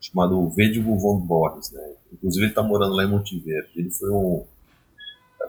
Chamado 0.00 0.48
Vedgo 0.50 0.96
von 0.98 1.18
Borges, 1.20 1.72
né? 1.72 1.94
Inclusive 2.12 2.46
ele 2.46 2.54
tá 2.54 2.62
morando 2.62 2.94
lá 2.94 3.04
em 3.04 3.08
Monte 3.08 3.38
Verde. 3.38 3.70
Ele 3.74 3.90
foi 3.90 4.10
um 4.10 4.44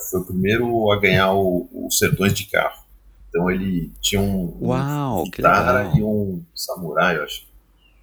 foi 0.09 0.21
o 0.21 0.25
primeiro 0.25 0.91
a 0.91 0.99
ganhar 0.99 1.33
o, 1.33 1.69
o 1.71 1.91
Sertões 1.91 2.33
de 2.33 2.45
carro. 2.45 2.81
Então 3.29 3.51
ele 3.51 3.91
tinha 4.01 4.19
um, 4.19 4.57
Uau, 4.61 5.21
um 5.21 5.25
Vitara 5.25 5.91
e 5.95 6.01
um 6.01 6.43
Samurai, 6.55 7.17
eu 7.17 7.23
acho. 7.23 7.45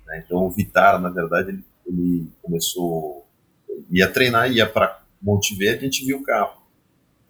né? 0.06 0.22
Então 0.24 0.46
o 0.46 0.50
Vitara, 0.50 0.98
na 0.98 1.08
verdade, 1.08 1.50
ele, 1.50 1.64
ele 1.86 2.30
começou 2.42 3.26
ia 3.90 4.10
treinar, 4.10 4.50
ia 4.52 4.66
para 4.66 5.02
Monte 5.20 5.54
Verde, 5.54 5.80
a 5.80 5.84
gente 5.84 6.04
viu 6.04 6.18
o 6.18 6.22
carro. 6.22 6.58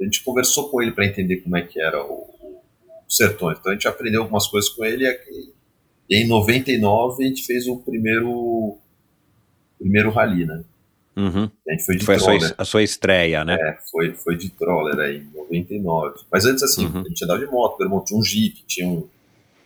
A 0.00 0.04
gente 0.04 0.22
conversou 0.22 0.68
com 0.70 0.80
ele 0.80 0.92
para 0.92 1.06
entender 1.06 1.38
como 1.38 1.56
é 1.56 1.62
que 1.62 1.80
era 1.80 2.02
o 2.04 2.28
Sertões. 3.08 3.58
Então 3.58 3.72
a 3.72 3.74
gente 3.74 3.88
aprendeu 3.88 4.22
algumas 4.22 4.46
coisas 4.46 4.68
com 4.70 4.84
ele. 4.84 5.06
E, 5.06 5.52
e 6.10 6.16
em 6.22 6.26
99 6.28 7.24
a 7.24 7.28
gente 7.28 7.44
fez 7.44 7.66
o 7.66 7.76
primeiro 7.78 8.76
primeiro 9.78 10.10
rally, 10.10 10.44
né? 10.44 10.62
Uhum. 11.16 11.50
A 11.68 11.72
gente 11.72 11.84
foi 11.84 11.96
de 11.96 12.04
Foi 12.04 12.14
a 12.14 12.18
sua, 12.18 12.26
troller. 12.38 12.54
a 12.58 12.64
sua 12.64 12.82
estreia, 12.82 13.44
né? 13.44 13.56
É, 13.60 13.78
foi, 13.90 14.12
foi 14.14 14.36
de 14.36 14.50
troller 14.50 14.98
aí, 15.00 15.16
em 15.18 15.30
99. 15.36 16.20
Mas 16.30 16.44
antes, 16.44 16.62
assim, 16.62 16.86
Uhum. 16.86 17.00
a 17.00 17.08
gente 17.08 17.24
andava 17.24 17.40
de 17.40 17.46
moto, 17.46 17.76
meu 17.78 17.86
irmão 17.88 18.04
tinha 18.04 18.18
um 18.18 18.22
Jeep, 18.22 18.62
tinha 18.66 18.86
um, 18.86 19.08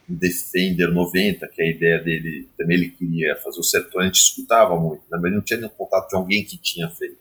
um 0.09 0.14
Defender 0.14 0.90
90, 0.90 1.47
que 1.49 1.62
a 1.62 1.66
ideia 1.70 1.99
dele, 1.99 2.49
também 2.57 2.78
ele 2.78 2.88
queria 2.90 3.36
fazer 3.36 3.59
o 3.61 3.62
Sertões, 3.62 4.05
a 4.05 4.07
gente 4.07 4.20
escutava 4.22 4.78
muito, 4.78 5.03
né? 5.11 5.18
mas 5.20 5.32
não 5.32 5.43
tinha 5.43 5.59
nenhum 5.59 5.70
contato 5.70 6.09
de 6.09 6.16
alguém 6.16 6.43
que 6.45 6.57
tinha 6.57 6.88
feito. 6.88 7.16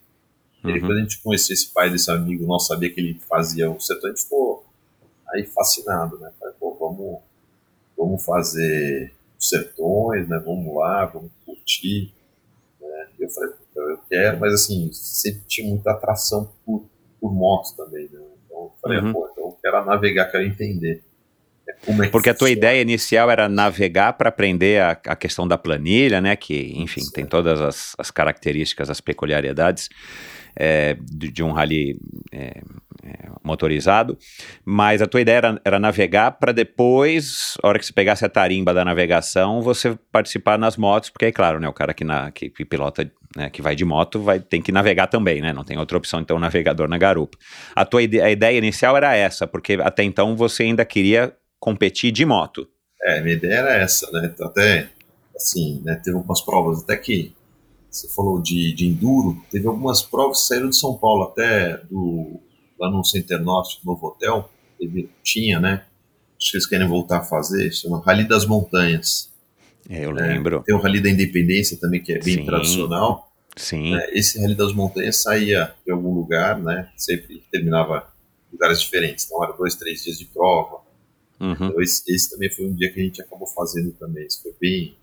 E 0.63 0.67
aí, 0.67 0.74
Uhum. 0.76 0.80
quando 0.88 0.97
a 0.97 1.01
gente 1.01 1.17
conheceu 1.22 1.53
esse 1.53 1.74
pai 1.74 1.89
desse 1.89 2.09
amigo 2.09 2.45
nosso, 2.45 2.67
sabia 2.67 2.89
que 2.89 2.99
ele 3.01 3.19
fazia 3.28 3.69
o 3.69 3.80
Sertões, 3.82 4.13
a 4.13 4.15
gente 4.15 4.24
ficou 4.24 4.65
aí 5.34 5.45
fascinado, 5.45 6.17
né? 6.19 6.32
Falei, 6.39 6.53
pô, 6.59 6.75
vamos, 6.79 7.19
vamos 7.97 8.23
fazer 8.25 9.11
os 9.39 9.49
Sertões, 9.49 10.27
né? 10.27 10.39
Vamos 10.45 10.75
lá, 10.75 11.05
vamos 11.05 11.32
curtir. 11.45 12.13
Né? 12.79 13.07
Eu 13.19 13.29
falei, 13.29 13.49
"Puta, 13.49 13.79
eu 13.79 13.97
quero, 14.09 14.39
mas 14.39 14.53
assim, 14.53 14.89
sempre 14.93 15.41
tinha 15.47 15.67
muita 15.69 15.91
atração 15.91 16.51
por, 16.65 16.86
por 17.19 17.34
motos 17.34 17.71
também, 17.73 18.03
né? 18.11 18.19
Então 18.45 18.57
eu 18.63 18.71
falei, 18.82 18.99
Uhum. 18.99 19.13
pô, 19.13 19.29
então 19.32 19.43
eu 19.45 19.57
quero 19.61 19.86
navegar, 19.86 20.25
quero 20.32 20.43
entender. 20.43 21.03
né, 21.67 21.73
Como 21.86 22.03
é 22.03 22.05
que 22.07 22.11
Porque 22.11 22.29
a 22.29 22.34
tua 22.34 22.47
funciona. 22.47 22.57
ideia 22.57 22.82
inicial 22.82 23.29
era 23.32 23.47
navegar 23.47 24.13
para 24.13 24.29
aprender 24.29 24.82
a, 24.82 24.91
a 24.91 25.15
questão 25.15 25.47
da 25.47 25.57
planilha, 25.57 26.19
né? 26.21 26.36
Que, 26.36 26.73
enfim, 26.79 27.01
tem 27.13 27.25
todas 27.25 27.61
as, 27.61 27.95
as 27.97 28.11
características, 28.11 28.89
as 28.89 28.99
peculiaridades 29.01 29.88
é, 30.55 30.95
de, 31.01 31.32
de 31.32 31.41
um 31.43 31.51
rally 31.51 31.97
é, 32.32 32.61
é, 33.04 33.30
motorizado. 33.43 34.18
Mas 34.64 35.02
a 35.02 35.08
tua 35.08 35.22
ideia 35.22 35.38
era, 35.38 35.62
era 35.66 35.80
navegar 35.80 36.32
para 36.32 36.52
depois, 36.52 37.58
a 37.62 37.68
hora 37.68 37.80
que 37.80 37.86
você 37.86 37.93
pegasse 37.93 38.26
a 38.26 38.30
tarimba 38.30 38.74
da 38.74 38.86
navegação, 38.86 39.62
você 39.62 39.97
participar 40.12 40.58
nas 40.58 40.78
motos, 40.78 41.10
porque 41.10 41.26
aí, 41.26 41.32
claro, 41.32 41.60
né? 41.60 41.68
O 41.68 41.74
cara 41.74 41.93
que, 41.93 42.04
na, 42.04 42.32
que, 42.32 42.49
que 42.49 42.64
pilota, 42.66 43.10
né, 43.36 43.49
que 43.49 43.62
vai 43.62 43.76
de 43.76 43.86
moto, 43.86 44.22
vai 44.22 44.39
tem 44.39 44.62
que 44.62 44.72
navegar 44.72 45.08
também, 45.08 45.41
né? 45.41 45.54
Não 45.54 45.64
tem 45.64 45.78
outra 45.78 45.97
opção, 45.97 46.20
então, 46.20 46.39
navegador 46.39 46.88
na 46.88 46.97
garupa. 46.97 47.38
A 47.76 47.86
tua 47.86 48.04
ide 48.04 48.22
a 48.22 48.30
ideia 48.30 48.58
inicial 48.58 48.95
era 48.95 49.16
essa, 49.16 49.47
porque 49.47 49.74
até 49.82 50.04
então 50.04 50.36
você 50.36 50.64
ainda 50.64 50.86
queria 50.86 51.36
competir 51.60 52.12
de 52.12 52.26
moto. 52.26 52.68
É, 53.04 53.22
minha 53.22 53.36
ideia 53.36 53.56
era 53.56 53.74
essa, 53.76 54.10
né? 54.12 54.30
Então, 54.34 54.47
até, 54.47 54.89
assim, 55.36 55.82
né, 55.84 55.99
teve 56.04 56.16
algumas 56.16 56.41
provas, 56.41 56.84
até 56.84 56.95
que 56.97 57.34
você 57.89 58.08
falou 58.08 58.41
de, 58.41 58.74
de 58.74 58.88
enduro, 58.88 59.43
teve 59.52 59.68
algumas 59.68 60.02
provas 60.02 60.41
que 60.41 60.47
saíram 60.47 60.70
de 60.70 60.78
São 60.78 60.97
Paulo, 60.97 61.24
até 61.24 61.78
do, 61.89 62.39
lá 62.82 62.89
no 62.89 63.03
Center 63.05 63.39
Norte, 63.39 63.79
no 63.86 63.93
Novo 63.93 64.07
Hotel, 64.07 64.49
teve, 64.77 65.09
tinha, 65.23 65.59
né? 65.59 65.86
Acho 66.39 66.51
que 66.51 66.57
eles 66.57 66.65
querem 66.65 66.88
voltar 66.88 67.19
a 67.19 67.23
fazer, 67.23 67.71
chama 67.71 68.01
Rally 68.03 68.27
das 68.27 68.45
Montanhas. 68.45 69.32
É, 69.88 70.05
Eu 70.05 70.13
né? 70.13 70.34
lembro. 70.34 70.63
Tem 70.63 70.73
o 70.73 70.79
Rally 70.79 70.99
da 70.99 71.09
Independência 71.09 71.77
também, 71.77 72.01
que 72.01 72.11
é 72.11 72.19
bem 72.19 72.38
Sim. 72.38 72.45
tradicional. 72.45 73.32
Sim. 73.55 73.91
né? 73.91 74.09
Esse 74.13 74.41
Rally 74.41 74.55
das 74.55 74.73
Montanhas 74.73 75.17
saía 75.17 75.73
de 75.86 75.91
algum 75.91 76.13
lugar, 76.13 76.59
né? 76.59 76.89
Sempre 76.97 77.43
terminava 77.51 78.11
em 78.49 78.53
lugares 78.53 78.82
diferentes. 78.82 79.25
Então, 79.25 79.43
era 79.43 79.53
dois, 79.53 79.75
três 79.75 80.03
dias 80.03 80.17
de 80.17 80.25
prova. 80.25 80.82
Uhum. 81.39 81.53
Então, 81.53 81.82
esse, 81.82 82.03
esse 82.11 82.32
também 82.32 82.49
foi 82.49 82.65
um 82.65 82.73
dia 82.73 82.91
que 82.91 82.99
a 82.99 83.03
gente 83.03 83.21
acabou 83.21 83.47
fazendo 83.47 83.91
também. 83.91 84.25
Isso 84.25 84.41
foi 84.41 84.53
bem, 84.59 84.95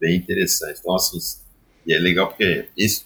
bem 0.00 0.16
interessante. 0.16 0.78
Então, 0.80 0.94
assim, 0.94 1.18
e 1.86 1.92
é 1.92 1.98
legal 1.98 2.28
porque 2.28 2.68
esse 2.76 3.04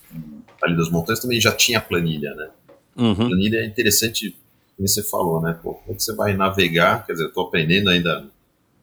Vale 0.61 0.77
das 0.77 0.91
Montanhas 0.91 1.21
também 1.21 1.41
já 1.41 1.51
tinha 1.51 1.81
planilha, 1.81 2.33
né? 2.35 2.51
A 2.97 3.03
Uhum. 3.03 3.15
planilha 3.15 3.59
é 3.59 3.67
interessante, 3.67 4.37
como 4.77 4.87
você 4.89 5.03
falou, 5.03 5.41
né? 5.41 5.59
Pô, 5.63 5.75
como 5.75 5.95
é 5.97 5.99
você 5.99 6.15
vai 6.15 6.35
navegar? 6.35 7.07
Quer 7.07 7.13
dizer, 7.13 7.25
eu 7.25 7.33
tô 7.33 7.43
aprendendo 7.43 7.89
ainda, 7.91 8.21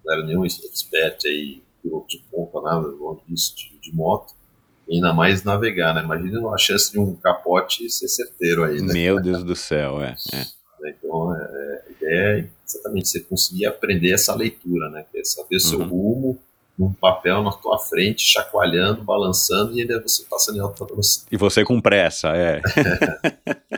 não 0.06 0.14
era 0.14 0.26
nenhum 0.26 0.46
expert 0.46 1.18
aí, 1.26 1.62
piloto 1.84 2.08
de 2.10 2.20
ponta, 2.32 2.60
nada 2.62 2.88
longe 2.88 3.22
disso, 3.28 3.56
de, 3.56 3.78
de 3.80 3.96
moto. 3.96 4.34
E 4.88 4.96
ainda 4.96 5.14
mais 5.14 5.44
navegar, 5.44 5.94
né? 5.94 6.02
Imagina 6.04 6.48
a 6.50 6.58
chance 6.58 6.92
de 6.92 7.00
um 7.00 7.14
capote 7.16 7.88
ser 7.90 8.08
certeiro 8.08 8.64
aí, 8.64 8.82
né? 8.82 8.92
Meu 8.94 9.22
Deus 9.22 9.44
do 9.44 9.56
céu, 9.56 10.02
é. 10.02 10.16
é. 10.34 10.46
Então, 10.90 11.36
é, 11.36 11.82
é, 12.02 12.40
é 12.40 12.46
exatamente 12.68 13.10
você 13.10 13.20
conseguir 13.20 13.66
aprender 13.68 14.12
essa 14.14 14.34
leitura, 14.34 14.90
né? 14.90 15.06
Que 15.12 15.20
é 15.20 15.24
saber 15.24 15.58
o 15.58 15.60
seu 15.60 15.80
Uhum. 15.80 15.88
rumo 15.88 16.40
num 16.78 16.94
papel 16.94 17.44
na 17.44 17.52
tua 17.52 17.78
frente, 17.78 18.22
chacoalhando, 18.24 19.04
balançando, 19.04 19.78
e 19.78 19.82
ainda 19.82 20.02
você 20.02 20.24
passando 20.30 20.56
em 20.58 20.62
alta 20.62 20.86
velocidade. 20.86 21.28
E 21.30 21.36
você 21.38 21.64
com 21.66 21.80
pressa, 21.82 22.30
é. 22.30 22.62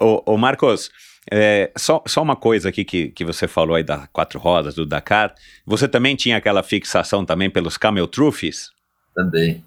ô, 0.00 0.22
ô, 0.26 0.36
Marcos, 0.36 0.90
é, 1.30 1.70
só, 1.76 2.02
só 2.06 2.22
uma 2.22 2.36
coisa 2.36 2.68
aqui 2.68 2.84
que, 2.84 3.08
que 3.08 3.24
você 3.24 3.48
falou 3.48 3.74
aí 3.76 3.82
da 3.82 4.06
quatro 4.12 4.38
rodas, 4.38 4.74
do 4.74 4.86
Dakar. 4.86 5.34
Você 5.66 5.88
também 5.88 6.14
tinha 6.16 6.36
aquela 6.36 6.62
fixação 6.62 7.24
também 7.24 7.50
pelos 7.50 7.76
Camel 7.76 8.06
Trophies? 8.06 8.70
Também. 9.14 9.64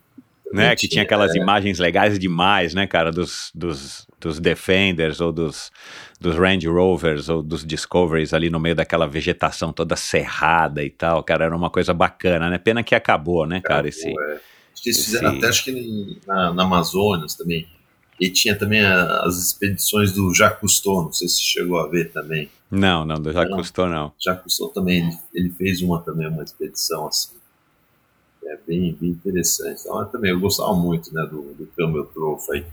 né? 0.54 0.76
Que 0.76 0.88
tinha 0.88 1.04
aquelas 1.04 1.36
é, 1.36 1.40
imagens 1.40 1.80
legais 1.80 2.18
demais, 2.18 2.74
né, 2.74 2.88
cara, 2.88 3.12
dos, 3.12 3.52
dos, 3.54 4.08
dos 4.20 4.40
Defenders 4.40 5.20
ou 5.20 5.32
dos, 5.32 5.72
dos 6.20 6.36
Range 6.36 6.68
Rovers 6.68 7.30
ou 7.30 7.44
dos 7.44 7.66
Discoveries 7.66 8.34
ali 8.34 8.50
no 8.50 8.60
meio 8.60 8.76
daquela 8.76 9.08
vegetação 9.08 9.74
toda 9.74 9.96
cerrada 9.96 10.84
e 10.84 10.90
tal, 10.90 11.24
cara, 11.24 11.46
era 11.46 11.56
uma 11.56 11.70
coisa 11.70 11.94
bacana, 11.94 12.50
né? 12.50 12.58
Pena 12.58 12.84
que 12.84 12.96
acabou, 12.96 13.46
né, 13.46 13.60
cara, 13.62 13.88
esse... 13.88 14.08
é. 14.08 14.40
Acho 14.72 14.84
que 14.84 14.90
eles 14.90 15.00
esse- 15.00 15.06
fizeram 15.08 15.36
até 15.36 15.48
acho 15.48 15.64
que 15.66 16.20
na, 16.26 16.54
na 16.54 16.64
Amazonas 16.64 17.36
também. 17.36 17.68
E 18.20 18.30
tinha 18.30 18.58
também 18.58 18.82
a- 18.82 19.22
as 19.24 19.38
expedições 19.38 20.12
do 20.12 20.34
Jacques 20.34 20.60
Cousteau, 20.60 21.04
não 21.04 21.14
sei 21.14 21.28
se 21.28 21.42
chegou 21.42 21.80
a 21.80 21.88
ver 21.88 22.12
também. 22.12 22.50
Não, 22.70 23.06
não, 23.06 23.16
já 23.32 23.46
Não. 23.46 23.58
custou 23.58 23.88
não. 23.88 24.12
Jacques 24.20 24.44
Cousteau 24.44 24.70
também, 24.70 25.08
ele, 25.08 25.18
ele 25.34 25.50
fez 25.52 25.82
uma 25.82 26.02
também, 26.02 26.28
uma 26.28 26.44
expedição 26.44 27.08
assim. 27.08 27.36
É 28.46 28.58
bem, 28.68 28.98
bem 29.00 29.10
interessante. 29.12 29.82
Então, 29.82 30.00
eu 30.00 30.06
também, 30.08 30.32
eu 30.32 30.40
gostava 30.40 30.74
muito 30.74 31.14
né, 31.14 31.22
do, 31.30 31.54
do 31.54 31.68
Camel 31.78 32.06
Trophy 32.06 32.66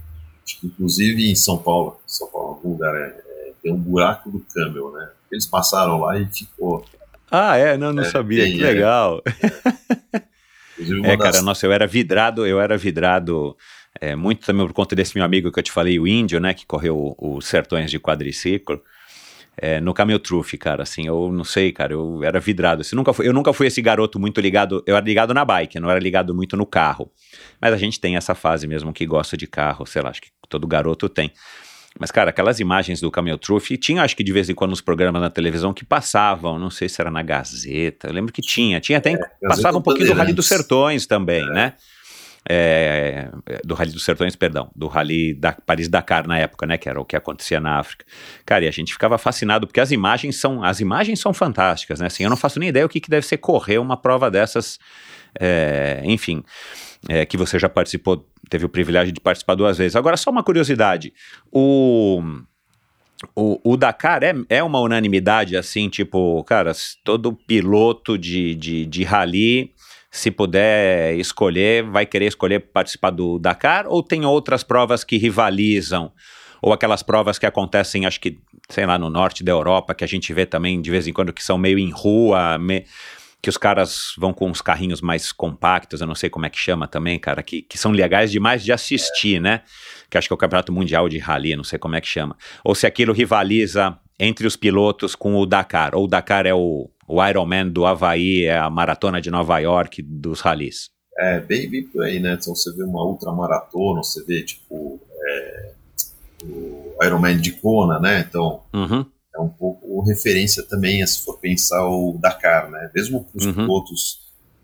inclusive 0.63 1.29
em 1.29 1.35
São 1.35 1.59
Paulo, 1.59 2.01
São 2.07 2.29
Paulo, 2.29 2.51
algum 2.51 2.71
lugar, 2.71 2.95
é, 2.95 3.09
é, 3.27 3.53
tem 3.61 3.73
um 3.73 3.77
buraco 3.77 4.31
do 4.31 4.39
Camel, 4.55 4.93
né? 4.93 5.11
Eles 5.31 5.45
passaram 5.45 5.99
lá 6.01 6.17
e 6.19 6.25
ficou. 6.27 6.85
Ah, 7.29 7.57
é, 7.57 7.77
não, 7.77 7.93
não 7.93 8.05
É, 8.05 8.11
sabia, 8.11 8.45
tem, 8.45 8.55
que 8.57 8.63
é. 8.63 8.67
legal. 8.73 9.21
É, 9.27 11.17
das- 11.17 11.19
cara, 11.19 11.43
nossa, 11.43 11.67
eu 11.67 11.73
era 11.73 11.85
vidrado, 11.87 12.47
eu 12.47 12.61
era 12.61 12.79
vidrado 12.79 13.57
é, 14.01 14.15
muito 14.17 14.45
também 14.45 14.67
por 14.67 14.73
conta 14.73 14.95
desse 14.95 15.15
meu 15.17 15.25
amigo 15.25 15.51
que 15.51 15.59
eu 15.59 15.63
te 15.63 15.73
falei, 15.73 15.99
o 15.99 16.07
índio, 16.07 16.41
né, 16.41 16.55
que 16.55 16.67
correu 16.67 17.15
os 17.19 17.47
sertões 17.47 17.91
de 17.91 17.99
quadriciclo. 17.99 18.83
É, 19.59 19.81
no 19.81 19.95
Camel 19.95 20.19
Truth, 20.19 20.53
cara, 20.59 20.83
assim, 20.83 21.07
eu 21.07 21.33
não 21.33 21.43
sei, 21.43 21.73
cara, 21.73 21.95
eu 21.95 22.23
era 22.23 22.39
vidrado. 22.39 22.83
Assim, 22.83 22.95
nunca 22.95 23.13
fui, 23.15 23.27
eu 23.27 23.33
nunca 23.33 23.55
fui 23.55 23.67
esse 23.67 23.81
garoto 23.81 24.19
muito 24.19 24.39
ligado, 24.39 24.83
eu 24.87 24.95
era 24.95 25.05
ligado 25.05 25.33
na 25.33 25.47
bike, 25.47 25.81
não 25.81 25.91
era 25.91 25.99
ligado 25.99 26.35
muito 26.35 26.59
no 26.59 26.67
carro. 26.67 27.11
Mas 27.59 27.73
a 27.73 27.77
gente 27.79 27.99
tem 27.99 28.17
essa 28.17 28.35
fase 28.35 28.67
mesmo 28.67 28.93
que 28.93 29.07
gosta 29.07 29.35
de 29.35 29.47
carro, 29.47 29.87
sei 29.87 30.03
lá, 30.03 30.11
acho 30.11 30.21
que 30.21 30.29
todo 30.49 30.67
garoto 30.67 31.09
tem. 31.09 31.33
Mas, 31.99 32.11
cara, 32.11 32.29
aquelas 32.29 32.61
imagens 32.61 33.01
do 33.01 33.11
Camel 33.11 33.39
Truth, 33.39 33.79
tinha, 33.81 34.03
acho 34.03 34.15
que 34.15 34.23
de 34.23 34.31
vez 34.31 34.51
em 34.51 34.55
quando, 34.55 34.71
nos 34.71 34.83
programas 34.83 35.23
na 35.23 35.31
televisão 35.31 35.73
que 35.73 35.87
passavam, 35.87 36.59
não 36.59 36.69
sei 36.69 36.91
se 36.91 37.01
era 37.01 37.11
na 37.11 37.23
Gazeta, 37.23 38.09
eu 38.09 38.13
lembro 38.13 38.35
que 38.35 38.43
tinha, 38.43 38.79
tinha 38.81 38.99
até, 38.99 39.17
passava 39.41 39.79
um 39.79 39.83
pouquinho 39.83 40.09
do 40.09 40.13
Rally 40.13 40.35
dos. 40.35 40.47
Sertões 40.47 41.07
também, 41.07 41.47
né? 41.47 41.73
É, 42.49 43.29
do 43.65 43.75
Rally 43.75 43.91
dos 43.91 44.05
Sertões, 44.05 44.37
perdão, 44.37 44.71
do 44.73 44.87
Rally 44.87 45.35
da 45.35 45.53
Paris-Dakar 45.53 46.29
na 46.29 46.39
época, 46.39 46.65
né, 46.65 46.79
que 46.79 46.89
era 46.89 47.01
o 47.01 47.05
que 47.05 47.17
acontecia 47.17 47.59
na 47.59 47.81
África. 47.81 48.07
Cara, 48.45 48.65
e 48.65 48.69
a 48.69 48.71
gente 48.71 48.93
ficava 48.93 49.19
fascinado, 49.19 49.67
porque 49.67 49.81
as 49.81 49.91
imagens 49.91 50.37
são, 50.37 50.63
as 50.63 50.79
imagens 50.79 51.19
são 51.19 51.35
fantásticas, 51.35 51.99
né, 51.99 52.07
assim, 52.07 52.23
eu 52.23 52.31
não 52.31 52.37
faço 52.37 52.61
nem 52.61 52.69
ideia 52.69 52.87
o 52.87 52.89
que, 52.89 53.01
que 53.01 53.11
deve 53.11 53.27
ser 53.27 53.39
correr 53.39 53.79
uma 53.79 53.97
prova 53.97 54.31
dessas, 54.31 54.79
é, 55.41 56.03
enfim, 56.05 56.45
é, 57.09 57.27
que 57.27 57.37
você 57.37 57.59
já 57.59 57.69
participou, 57.69 58.25
teve 58.49 58.65
o 58.65 58.69
privilégio 58.69 59.13
de 59.13 59.21
participar 59.21 59.57
duas 59.57 59.77
vezes. 59.77 59.97
Agora, 59.97 60.17
só 60.17 60.31
uma 60.31 60.45
curiosidade, 60.45 61.13
o... 61.51 62.23
O, 63.35 63.73
o 63.73 63.77
Dakar 63.79 64.23
é, 64.23 64.35
é 64.51 64.63
uma 64.63 64.79
unanimidade, 64.79 65.57
assim, 65.57 65.89
tipo, 65.89 66.45
cara, 66.45 66.73
todo 67.03 67.33
piloto 67.33 68.19
de, 68.19 68.55
de, 68.55 68.85
de 68.85 69.05
rally, 69.05 69.73
se 70.19 70.31
puder 70.31 71.15
escolher, 71.17 71.85
vai 71.85 72.07
querer 72.07 72.27
escolher 72.27 72.61
participar 72.61 73.11
do 73.11 73.39
Dakar? 73.39 73.87
Ou 73.87 74.03
tem 74.03 74.25
outras 74.25 74.63
provas 74.63 75.05
que 75.05 75.17
rivalizam? 75.17 76.13
Ou 76.63 76.73
aquelas 76.73 77.03
provas 77.03 77.39
que 77.39 77.47
acontecem, 77.47 78.07
acho 78.07 78.21
que, 78.21 78.39
sei 78.69 78.87
lá, 78.87 78.99
no 78.99 79.11
norte 79.11 79.45
da 79.45 79.53
Europa, 79.53 79.95
que 79.95 80.03
a 80.05 80.07
gente 80.07 80.33
vê 80.33 80.47
também 80.47 80.81
de 80.81 80.91
vez 80.91 81.07
em 81.07 81.13
quando, 81.13 81.33
que 81.33 81.45
são 81.45 81.59
meio 81.59 81.79
em 81.79 81.91
rua, 81.91 82.59
me- 82.59 82.85
que 83.43 83.51
os 83.51 83.59
caras 83.59 84.15
vão 84.19 84.33
com 84.33 84.49
uns 84.49 84.61
carrinhos 84.63 85.01
mais 85.01 85.31
compactos, 85.31 86.01
eu 86.01 86.07
não 86.07 86.15
sei 86.15 86.29
como 86.31 86.47
é 86.47 86.51
que 86.51 86.59
chama 86.59 86.89
também, 86.89 87.19
cara, 87.19 87.43
que, 87.43 87.63
que 87.63 87.79
são 87.79 87.93
legais 87.93 88.33
demais 88.33 88.65
de 88.65 88.73
assistir, 88.73 89.41
né? 89.41 89.61
Que 90.11 90.17
acho 90.19 90.27
que 90.27 90.33
é 90.33 90.35
o 90.35 90.39
Campeonato 90.39 90.73
Mundial 90.73 91.09
de 91.09 91.19
Rally, 91.19 91.55
não 91.55 91.63
sei 91.63 91.79
como 91.79 91.95
é 91.95 92.01
que 92.01 92.09
chama. 92.09 92.37
Ou 92.65 92.75
se 92.75 92.87
aquilo 92.87 93.13
rivaliza 93.13 93.97
entre 94.19 94.47
os 94.47 94.57
pilotos 94.57 95.15
com 95.15 95.37
o 95.37 95.45
Dakar, 95.47 95.95
ou 95.95 96.05
o 96.05 96.09
Dakar 96.09 96.47
é 96.47 96.55
o, 96.55 96.91
o 97.09 97.25
Ironman 97.25 97.69
do 97.71 97.85
Havaí, 97.87 98.45
é 98.45 98.59
a 98.59 98.69
maratona 98.71 99.21
de 99.21 99.31
Nova 99.31 99.59
York 99.59 100.03
dos 100.03 100.41
rallies. 100.41 100.91
É, 101.19 101.41
bem, 101.41 101.69
bem 101.71 101.83
por 101.85 102.05
aí, 102.05 102.21
né? 102.21 102.37
Então 102.41 102.55
você 102.55 102.71
vê 102.75 102.83
uma 102.85 103.03
ultramaratona, 103.05 104.03
você 104.03 104.23
vê, 104.25 104.43
tipo, 104.43 105.01
é, 105.27 105.73
o 106.45 106.95
Ironman 107.03 107.39
de 107.39 107.53
Kona, 107.53 107.99
né? 107.99 108.25
Então, 108.29 108.63
Uhum, 108.75 109.05
é 109.35 109.41
um 109.41 109.49
pouco 109.49 110.03
referência 110.03 110.63
também, 110.69 111.07
se 111.07 111.25
for 111.25 111.39
pensar 111.39 111.87
o 111.89 112.19
Dakar, 112.21 112.71
né? 112.71 112.91
Mesmo 112.95 113.25
para 113.25 113.39
os 113.39 113.47
Uhum. 113.47 113.55
pilotos, 113.55 114.19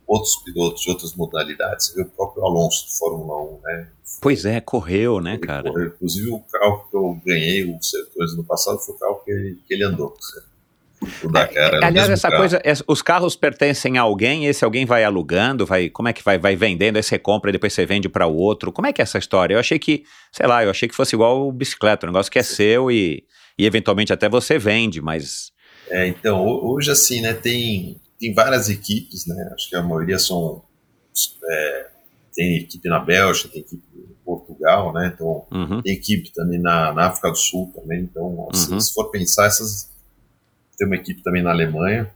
outros 0.06 0.36
pilotos 0.44 0.82
de 0.82 0.90
outras 0.90 1.14
modalidades. 1.14 1.86
Você 1.86 1.94
vê 1.94 2.02
o 2.02 2.10
próprio 2.10 2.44
Alonso 2.44 2.86
de 2.86 2.98
Fórmula 2.98 3.42
1, 3.42 3.60
né? 3.62 3.88
Pois 4.20 4.44
é, 4.44 4.60
correu, 4.60 5.20
né, 5.20 5.32
Ele 5.34 5.40
cara? 5.46 5.62
correu. 5.70 5.86
Inclusive 5.88 6.30
o 6.30 6.40
carro 6.40 6.86
que 6.90 6.96
eu 6.96 7.20
ganhei, 7.24 7.64
o 7.64 7.82
Sertões 7.82 8.36
no 8.36 8.44
passado, 8.44 8.78
foi 8.78 8.94
o 8.94 8.98
carro 8.98 9.22
que 9.24 9.30
ele, 9.30 9.58
que 9.66 9.72
ele 9.74 9.84
andou. 9.84 10.08
O 10.08 10.16
Dakar 11.30 11.74
era 11.74 11.88
o 11.88 11.88
Aliás, 11.88 12.08
mesmo 12.08 12.12
essa 12.12 12.28
carro. 12.28 12.36
coisa, 12.36 12.60
os 12.86 13.02
carros 13.02 13.34
pertencem 13.36 13.98
a 13.98 14.02
alguém, 14.02 14.46
esse 14.46 14.64
alguém 14.64 14.84
vai 14.86 15.04
alugando, 15.04 15.66
vai, 15.66 15.88
como 15.90 16.08
é 16.08 16.12
que 16.12 16.22
vai, 16.22 16.38
vai 16.38 16.54
vendendo, 16.56 16.96
aí 16.96 17.02
você 17.02 17.18
compra 17.18 17.50
e 17.50 17.52
depois 17.52 17.72
você 17.72 17.84
vende 17.86 18.08
para 18.08 18.26
o 18.26 18.34
outro. 18.36 18.72
Como 18.72 18.86
é 18.86 18.92
que 18.92 19.02
é 19.02 19.04
essa 19.04 19.18
história? 19.18 19.54
Eu 19.54 19.58
achei 19.60 19.78
que, 19.78 20.04
sei 20.32 20.46
lá, 20.46 20.62
eu 20.64 20.70
achei 20.70 20.88
que 20.88 20.94
fosse 20.94 21.14
igual 21.16 21.46
o 21.48 21.52
bicicleta, 21.52 22.06
um 22.06 22.10
negócio 22.10 22.30
que 22.30 22.38
é 22.38 22.42
seu 22.42 22.90
e, 22.90 23.24
e 23.58 23.66
eventualmente 23.66 24.12
até 24.12 24.28
você 24.28 24.58
vende, 24.58 25.00
mas 25.00 25.50
É, 25.90 26.08
então, 26.08 26.38
ho- 26.44 26.74
hoje 26.74 26.90
assim, 26.90 27.20
né, 27.20 27.34
tem, 27.34 28.00
tem 28.18 28.32
várias 28.34 28.68
equipes, 28.68 29.26
né, 29.26 29.50
acho 29.54 29.68
que 29.68 29.76
a 29.76 29.82
maioria 29.82 30.18
são, 30.18 30.64
é, 31.50 31.90
tem 32.34 32.56
equipe 32.58 32.88
na 32.88 32.98
Bélgica, 33.00 33.48
tem 33.48 33.60
equipe 33.62 33.82
em 33.94 34.14
Portugal, 34.24 34.92
né, 34.92 35.12
então 35.14 35.46
uhum, 35.50 35.82
tem 35.82 35.94
equipe 35.94 36.32
também 36.32 36.60
na, 36.60 36.92
na 36.92 37.06
África 37.08 37.30
do 37.30 37.36
Sul 37.36 37.72
também, 37.74 38.02
então, 38.02 38.48
assim, 38.50 38.74
Uhum. 38.74 38.78
se 38.78 38.94
for 38.94 39.10
pensar, 39.10 39.46
essas, 39.46 39.90
tem 40.76 40.86
uma 40.86 40.96
equipe 40.96 41.22
também 41.22 41.42
na 41.42 41.50
Alemanha, 41.50 42.10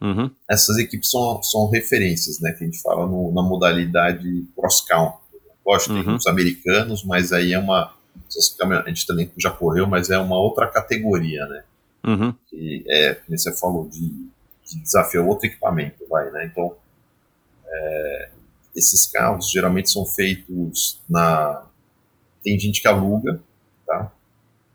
uhum, 0.00 0.30
essas 0.50 0.76
equipes 0.78 1.10
são, 1.10 1.42
são 1.42 1.68
referências, 1.70 2.40
né, 2.40 2.52
que 2.52 2.64
a 2.64 2.66
gente 2.66 2.80
fala 2.82 3.06
no- 3.06 3.32
na 3.32 3.42
modalidade 3.42 4.44
cross-country. 4.56 5.18
Lógico, 5.66 5.94
tem 5.94 6.08
Uhum. 6.08 6.16
os 6.16 6.26
americanos, 6.26 7.04
mas 7.04 7.32
aí 7.32 7.52
é 7.52 7.58
uma, 7.58 7.92
a 8.84 8.88
gente 8.88 9.06
também 9.06 9.30
já 9.36 9.50
correu, 9.50 9.86
mas 9.86 10.08
é 10.10 10.18
uma 10.18 10.38
outra 10.38 10.66
categoria, 10.66 11.44
né, 11.46 11.64
uhum, 12.06 12.34
que 12.48 12.84
é, 12.88 13.14
como 13.14 13.38
você 13.38 13.52
falou, 13.52 13.88
de, 13.88 14.00
de 14.66 14.80
desafio, 14.82 15.20
é 15.20 15.24
outro 15.24 15.46
equipamento, 15.46 16.04
vai, 16.08 16.30
né? 16.30 16.46
Então, 16.46 16.74
é, 17.66 18.30
esses 18.74 19.06
carros 19.06 19.50
geralmente 19.50 19.90
são 19.90 20.04
feitos 20.06 21.00
na. 21.08 21.64
Tem 22.42 22.58
gente 22.58 22.80
que 22.80 22.88
aluga, 22.88 23.40
tá? 23.86 24.12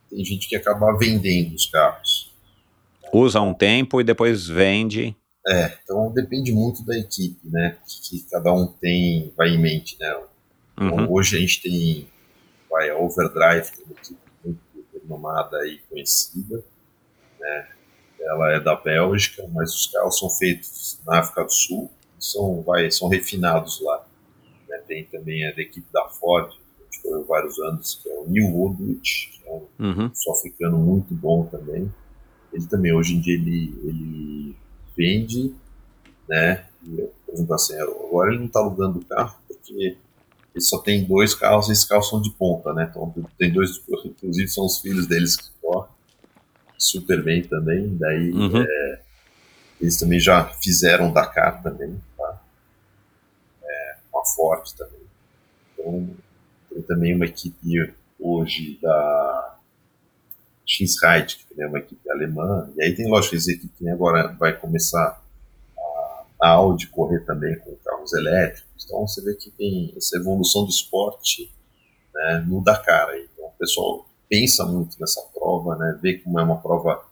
Tem 0.09 0.23
gente 0.25 0.47
que 0.47 0.55
acaba 0.55 0.95
vendendo 0.97 1.55
os 1.55 1.65
carros. 1.67 2.22
Usa 3.13 3.41
um 3.41 3.53
tempo 3.53 4.01
e 4.01 4.03
depois 4.03 4.47
vende. 4.47 5.15
É, 5.47 5.77
então 5.83 6.11
depende 6.13 6.51
muito 6.51 6.85
da 6.85 6.97
equipe, 6.97 7.39
né? 7.49 7.77
Que, 7.85 8.19
que 8.21 8.29
cada 8.29 8.51
um 8.53 8.67
tem, 8.67 9.33
vai 9.37 9.49
em 9.49 9.61
mente, 9.61 9.97
né? 9.99 10.09
Então, 10.77 10.97
Uhum, 10.97 11.11
hoje 11.11 11.37
a 11.37 11.39
gente 11.39 11.61
tem 11.61 12.07
vai, 12.73 12.89
a 12.89 12.97
Overdrive, 12.97 13.71
que 13.71 13.81
é 13.81 13.85
uma 13.85 13.93
equipe 13.93 14.19
muito 14.43 14.59
renomada 14.93 15.67
e 15.67 15.77
conhecida. 15.89 16.63
Né? 17.39 17.67
Ela 18.19 18.53
é 18.53 18.59
da 18.59 18.75
Bélgica, 18.75 19.47
mas 19.53 19.73
os 19.73 19.87
carros 19.87 20.17
são 20.17 20.29
feitos 20.29 20.99
na 21.05 21.19
África 21.19 21.43
do 21.43 21.51
Sul, 21.51 21.91
são, 22.19 22.61
vai, 22.63 22.89
são 22.89 23.07
refinados 23.09 23.79
lá. 23.81 24.05
né? 24.67 24.77
Tem 24.87 25.03
também 25.05 25.47
a 25.47 25.51
da 25.53 25.61
equipe 25.61 25.87
da 25.91 26.05
Ford, 26.09 26.51
que 26.91 27.01
correu 27.03 27.25
vários 27.25 27.59
anos, 27.59 27.99
que 28.01 28.09
é 28.09 28.13
o 28.15 28.27
New 28.27 28.55
Woodwich, 28.55 29.29
que 29.33 29.47
é 29.47 29.51
um 29.51 29.67
uhum, 29.79 30.11
sul-africano 30.15 30.77
muito 30.77 31.13
bom 31.13 31.45
também. 31.45 31.91
Ele 32.53 32.65
também, 32.67 32.93
hoje 32.93 33.15
em 33.15 33.19
dia, 33.19 33.33
ele, 33.33 33.73
ele 33.83 34.55
vende, 34.95 35.53
né? 36.29 36.65
Por 37.25 37.33
exemplo, 37.33 37.53
assim, 37.55 37.75
agora 37.79 38.29
ele 38.29 38.39
não 38.39 38.45
está 38.47 38.59
alugando 38.59 38.99
o 38.99 39.05
carro, 39.05 39.35
porque 39.47 39.97
ele 40.53 40.63
só 40.63 40.77
tem 40.77 41.03
dois 41.03 41.33
carros 41.33 41.67
e 41.67 41.71
esses 41.71 41.85
carros 41.85 42.09
são 42.09 42.21
de 42.21 42.29
ponta, 42.31 42.73
né? 42.73 42.87
Então 42.89 43.13
tem 43.39 43.51
dois, 43.51 43.81
inclusive 44.05 44.47
são 44.49 44.65
os 44.65 44.79
filhos 44.79 45.07
deles 45.07 45.35
que 45.35 45.49
correm 45.61 45.89
super 46.77 47.23
bem 47.23 47.43
também. 47.43 47.95
Daí 47.97 48.31
Uhum. 48.31 48.61
é, 48.61 49.01
eles 49.81 49.97
também 49.97 50.19
já 50.19 50.45
fizeram 50.45 51.11
Dakar 51.11 51.61
também, 51.63 51.99
tá? 52.17 52.41
É, 53.63 53.95
com 54.11 54.19
a 54.19 54.25
Ford 54.25 54.71
também. 54.73 55.01
Então 55.73 56.09
tem 56.69 56.81
também 56.83 57.15
uma 57.15 57.25
equipe 57.25 57.93
hoje 58.19 58.77
da 58.81 59.52
X-Ride, 60.65 61.37
que 61.37 61.61
é 61.61 61.67
uma 61.67 61.79
equipe 61.79 62.09
alemã, 62.09 62.71
e 62.75 62.83
aí 62.83 62.95
tem, 62.95 63.09
lógico, 63.09 63.35
as 63.35 63.47
equipes 63.47 63.77
que 63.77 63.89
agora 63.89 64.33
vai 64.39 64.57
começar 64.57 65.21
a, 65.77 66.25
a 66.41 66.49
Audi 66.49 66.87
correr 66.87 67.19
também 67.25 67.57
com 67.59 67.75
carros 67.83 68.13
elétricos, 68.13 68.85
então 68.85 69.07
você 69.07 69.21
vê 69.21 69.35
que 69.35 69.49
tem 69.51 69.93
essa 69.97 70.17
evolução 70.17 70.63
do 70.63 70.69
esporte 70.69 71.51
né, 72.13 72.45
no 72.47 72.63
Dakar. 72.63 73.09
Aí. 73.09 73.27
Então 73.33 73.45
o 73.45 73.51
pessoal 73.57 74.07
pensa 74.29 74.65
muito 74.65 74.99
nessa 74.99 75.21
prova, 75.33 75.75
né, 75.75 75.99
vê 76.01 76.17
como 76.19 76.39
é 76.39 76.43
uma 76.43 76.57
prova 76.57 77.03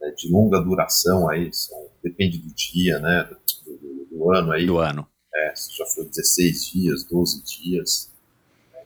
né, 0.00 0.10
de 0.16 0.30
longa 0.30 0.60
duração 0.60 1.28
aí, 1.28 1.52
são, 1.52 1.86
depende 2.02 2.38
do 2.38 2.52
dia, 2.54 2.98
né, 2.98 3.28
do, 3.64 3.78
do, 3.78 4.06
do 4.10 4.32
ano 4.32 4.52
aí. 4.52 4.66
Do 4.66 4.78
ano. 4.78 5.06
É, 5.34 5.52
já 5.76 5.84
foi 5.86 6.04
16 6.04 6.66
dias, 6.66 7.04
12 7.04 7.42
dias. 7.42 8.10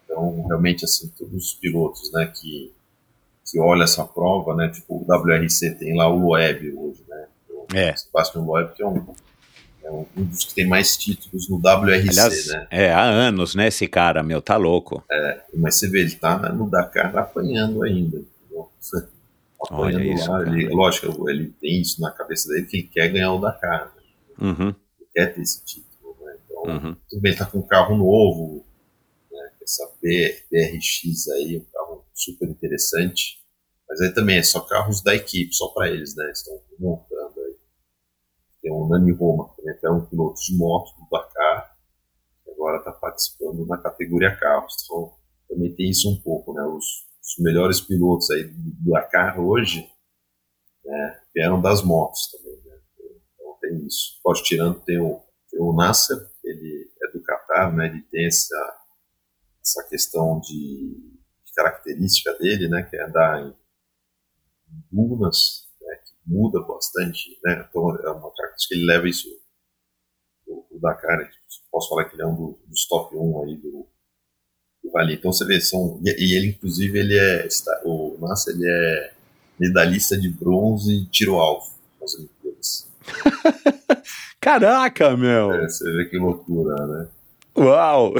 Então, 0.05 0.47
realmente, 0.47 0.85
assim, 0.85 1.09
todos 1.09 1.35
os 1.35 1.55
pilotos, 1.55 2.11
né, 2.13 2.33
que, 2.35 2.73
que 3.51 3.59
olham 3.59 3.85
essa 3.85 4.05
prova, 4.05 4.55
né, 4.55 4.69
tipo, 4.69 4.95
o 4.95 5.07
WRC 5.09 5.75
tem 5.79 5.97
lá 5.97 6.09
o 6.09 6.19
Loeb 6.19 6.73
hoje, 6.77 7.03
né, 7.09 7.27
o 7.51 7.67
É. 7.75 7.97
Sebastian 7.97 8.43
Loeb, 8.43 8.75
que 8.75 8.83
é 8.83 8.87
um, 8.87 9.15
é 9.85 9.91
um 9.91 10.07
dos 10.17 10.45
que 10.45 10.55
tem 10.55 10.67
mais 10.67 10.97
títulos 10.97 11.49
no 11.49 11.57
WRC, 11.57 12.11
Aliás, 12.11 12.47
né, 12.49 12.67
é, 12.71 12.93
há 12.93 13.03
anos, 13.03 13.55
né, 13.55 13.69
esse 13.69 13.87
cara, 13.89 14.23
meu, 14.23 14.43
tá 14.43 14.57
louco. 14.57 15.03
mas 15.55 15.79
você 15.79 15.89
vê, 15.89 16.01
ele 16.01 16.15
tá 16.15 16.53
no 16.53 16.71
Dakar 16.71 17.17
apanhando 17.17 17.83
ainda, 17.83 18.19
entendeu? 18.19 18.69
Olha 19.61 19.97
apanhando 19.97 20.15
isso, 20.15 20.31
lá, 20.31 20.43
ele, 20.43 20.69
lógico, 20.69 21.31
ele 21.31 21.53
tem 21.61 21.81
isso 21.81 22.01
na 22.01 22.11
cabeça 22.13 22.49
dele, 22.49 22.67
que 22.67 22.77
ele 22.77 22.89
quer 22.89 23.09
ganhar 23.09 23.33
o 23.33 23.41
Dakar, 23.41 23.93
né? 23.97 24.03
Uhum, 24.41 24.69
ele 24.69 25.09
quer 25.15 25.35
ter 25.35 25.41
esse 25.41 25.65
título, 25.65 26.17
né, 26.23 26.37
então, 26.45 26.63
uhum. 26.63 26.97
tudo 27.09 27.21
bem, 27.23 27.35
tá 27.35 27.45
com 27.47 27.59
um 27.59 27.67
carro 27.67 27.97
novo, 27.97 28.65
né, 29.33 29.51
essa 29.63 29.89
BRX 30.03 31.29
aí, 31.31 31.57
um 31.57 31.65
carro 31.73 32.05
super 32.15 32.49
interessante, 32.49 33.38
mas 33.89 34.01
aí 34.01 34.13
também 34.13 34.39
é 34.39 34.43
só 34.43 34.61
carros 34.61 35.03
da 35.03 35.15
equipe, 35.15 35.55
só 35.55 35.69
para 35.69 35.89
eles, 35.89 36.15
né, 36.15 36.31
estão 36.31 36.61
montando 36.79 37.41
aí. 37.41 37.57
Tem 38.63 38.73
o 38.73 38.89
Nani 38.89 39.13
Roma, 39.13 39.49
também 39.57 39.75
é 39.83 39.91
um 39.91 40.05
piloto 40.07 40.41
de 40.41 40.57
moto 40.57 40.91
do 40.99 41.09
Dakar, 41.11 41.77
que 42.45 42.51
agora 42.51 42.79
está 42.79 42.93
participando 42.93 43.67
na 43.67 43.79
categoria 43.79 44.37
carros, 44.37 44.75
então 44.85 45.15
também 45.49 45.75
tem 45.75 45.91
isso 45.91 46.11
um 46.11 46.21
pouco, 46.21 46.53
né, 46.53 46.63
os, 46.65 46.85
os 46.85 47.43
melhores 47.43 47.81
pilotos 47.81 48.31
aí 48.31 48.45
do 48.45 48.93
Dakar 48.93 49.41
hoje, 49.41 49.89
né, 50.85 51.21
vieram 51.35 51.61
das 51.61 51.83
motos 51.83 52.31
também, 52.31 52.61
né, 52.65 52.79
então 53.35 53.57
tem 53.61 53.87
isso. 53.87 54.21
Pode 54.23 54.43
tirando, 54.43 54.81
tem 54.81 55.01
o, 55.01 55.21
tem 55.51 55.61
o 55.61 55.73
Nasser, 55.73 56.19
ele 56.45 56.91
é 57.03 57.13
do 57.13 57.23
Qatar, 57.23 57.75
né? 57.75 57.87
Ele 57.87 58.03
tem 58.11 58.27
essa, 58.27 58.77
essa 59.63 59.87
questão 59.89 60.41
de, 60.41 60.97
de 61.45 61.53
característica 61.55 62.33
dele, 62.35 62.69
né? 62.69 62.83
Que 62.83 62.97
é 62.97 63.05
andar 63.05 63.43
em 63.43 63.55
dunas, 64.91 65.67
né, 65.81 65.97
que 65.97 66.13
muda 66.27 66.61
bastante, 66.63 67.39
né? 67.45 67.67
Então 67.69 67.91
é 67.97 68.11
uma 68.11 68.31
característica 68.35 68.69
que 68.69 68.75
ele 68.75 68.87
leva 68.87 69.09
isso 69.09 69.29
o, 70.47 70.77
o 70.77 70.81
Dakar, 70.81 71.19
né, 71.19 71.31
posso 71.71 71.89
falar 71.91 72.05
que 72.07 72.15
ele 72.17 72.23
é 72.23 72.27
um 72.27 72.35
do- 72.35 72.59
dos 72.67 72.87
top 72.87 73.15
1 73.17 73.43
aí 73.45 73.57
do, 73.57 73.87
do 74.83 74.91
Rally. 74.95 75.15
Então 75.15 75.33
você 75.33 75.45
vê, 75.45 75.61
são, 75.61 76.01
e, 76.05 76.11
e 76.11 76.37
ele 76.37 76.49
inclusive 76.49 76.99
ele 76.99 77.17
é, 77.19 77.47
está- 77.47 77.81
o 77.85 78.17
Nasser 78.21 78.55
ele 78.55 78.67
é 78.69 79.13
medalhista 79.59 80.17
de 80.19 80.29
bronze 80.31 80.93
e 80.93 81.07
tiro 81.07 81.35
alvo 81.37 81.67
nas 82.01 82.15
Olimpíadas. 82.15 82.89
Caraca, 84.41 85.17
meu! 85.17 85.53
É, 85.53 85.69
você 85.69 85.85
vê 85.97 86.07
que 86.07 86.17
loucura, 86.19 86.75
né? 86.87 87.09
Uau! 87.57 88.15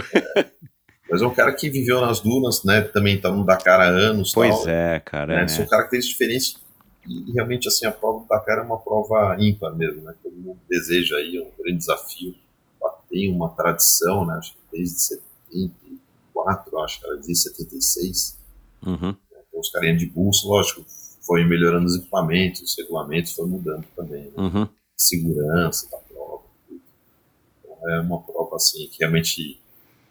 Mas 1.11 1.23
é 1.23 1.27
um 1.27 1.35
cara 1.35 1.53
que 1.53 1.71
viveu 1.71 2.01
nas 2.01 2.21
dunas, 2.21 2.63
né? 2.65 2.83
Também 2.83 3.19
tá 3.19 3.31
no 3.31 3.45
Dakar 3.45 3.81
há 3.81 3.89
anos. 3.89 4.33
Pois 4.33 4.55
tal, 4.55 4.69
é, 4.69 5.01
cara. 5.01 5.37
né? 5.37 5.43
é, 5.45 5.49
São 5.49 5.67
características 5.67 6.19
diferentes 6.19 6.69
e 7.09 7.33
realmente 7.33 7.67
assim 7.67 7.87
a 7.87 7.93
prova 7.93 8.21
do 8.21 8.27
Dakar 8.27 8.59
é 8.59 8.63
uma 8.63 8.79
prova 8.79 9.37
ímpar 9.39 9.75
mesmo, 9.75 10.03
né? 10.03 10.15
Todo 10.23 10.37
mundo 10.37 10.61
deseja 10.69 11.17
aí 11.17 11.41
um 11.41 11.63
grande 11.63 11.79
desafio. 11.79 12.35
Ela 12.81 12.93
tem 13.09 13.33
uma 13.33 13.49
tradição, 13.49 14.27
né? 14.27 14.35
Acho 14.35 14.53
que 14.53 14.59
desde 14.73 15.01
74, 15.01 16.79
acho 16.81 17.01
que 17.01 17.07
ela 17.07 17.17
desde 17.17 17.37
76. 17.37 18.39
Uhum. 18.87 19.17
Então, 19.31 19.61
os 19.61 19.71
carinhas 19.71 19.99
de 19.99 20.07
bolsa, 20.07 20.47
lógico, 20.47 20.85
foi 21.23 21.45
melhorando 21.45 21.87
os 21.87 21.97
equipamentos, 21.97 22.61
os 22.61 22.77
regulamentos 22.77 23.33
foi 23.33 23.47
mudando 23.47 23.87
também, 23.97 24.25
né? 24.25 24.33
Uhum. 24.37 24.69
segurança 24.95 25.89
da 25.91 25.99
prova. 25.99 26.43
tudo. 26.69 26.81
Então, 27.65 27.91
é 27.91 28.01
uma 28.01 28.21
prova 28.21 28.57
assim 28.57 28.87
que 28.89 28.99
realmente 29.01 29.59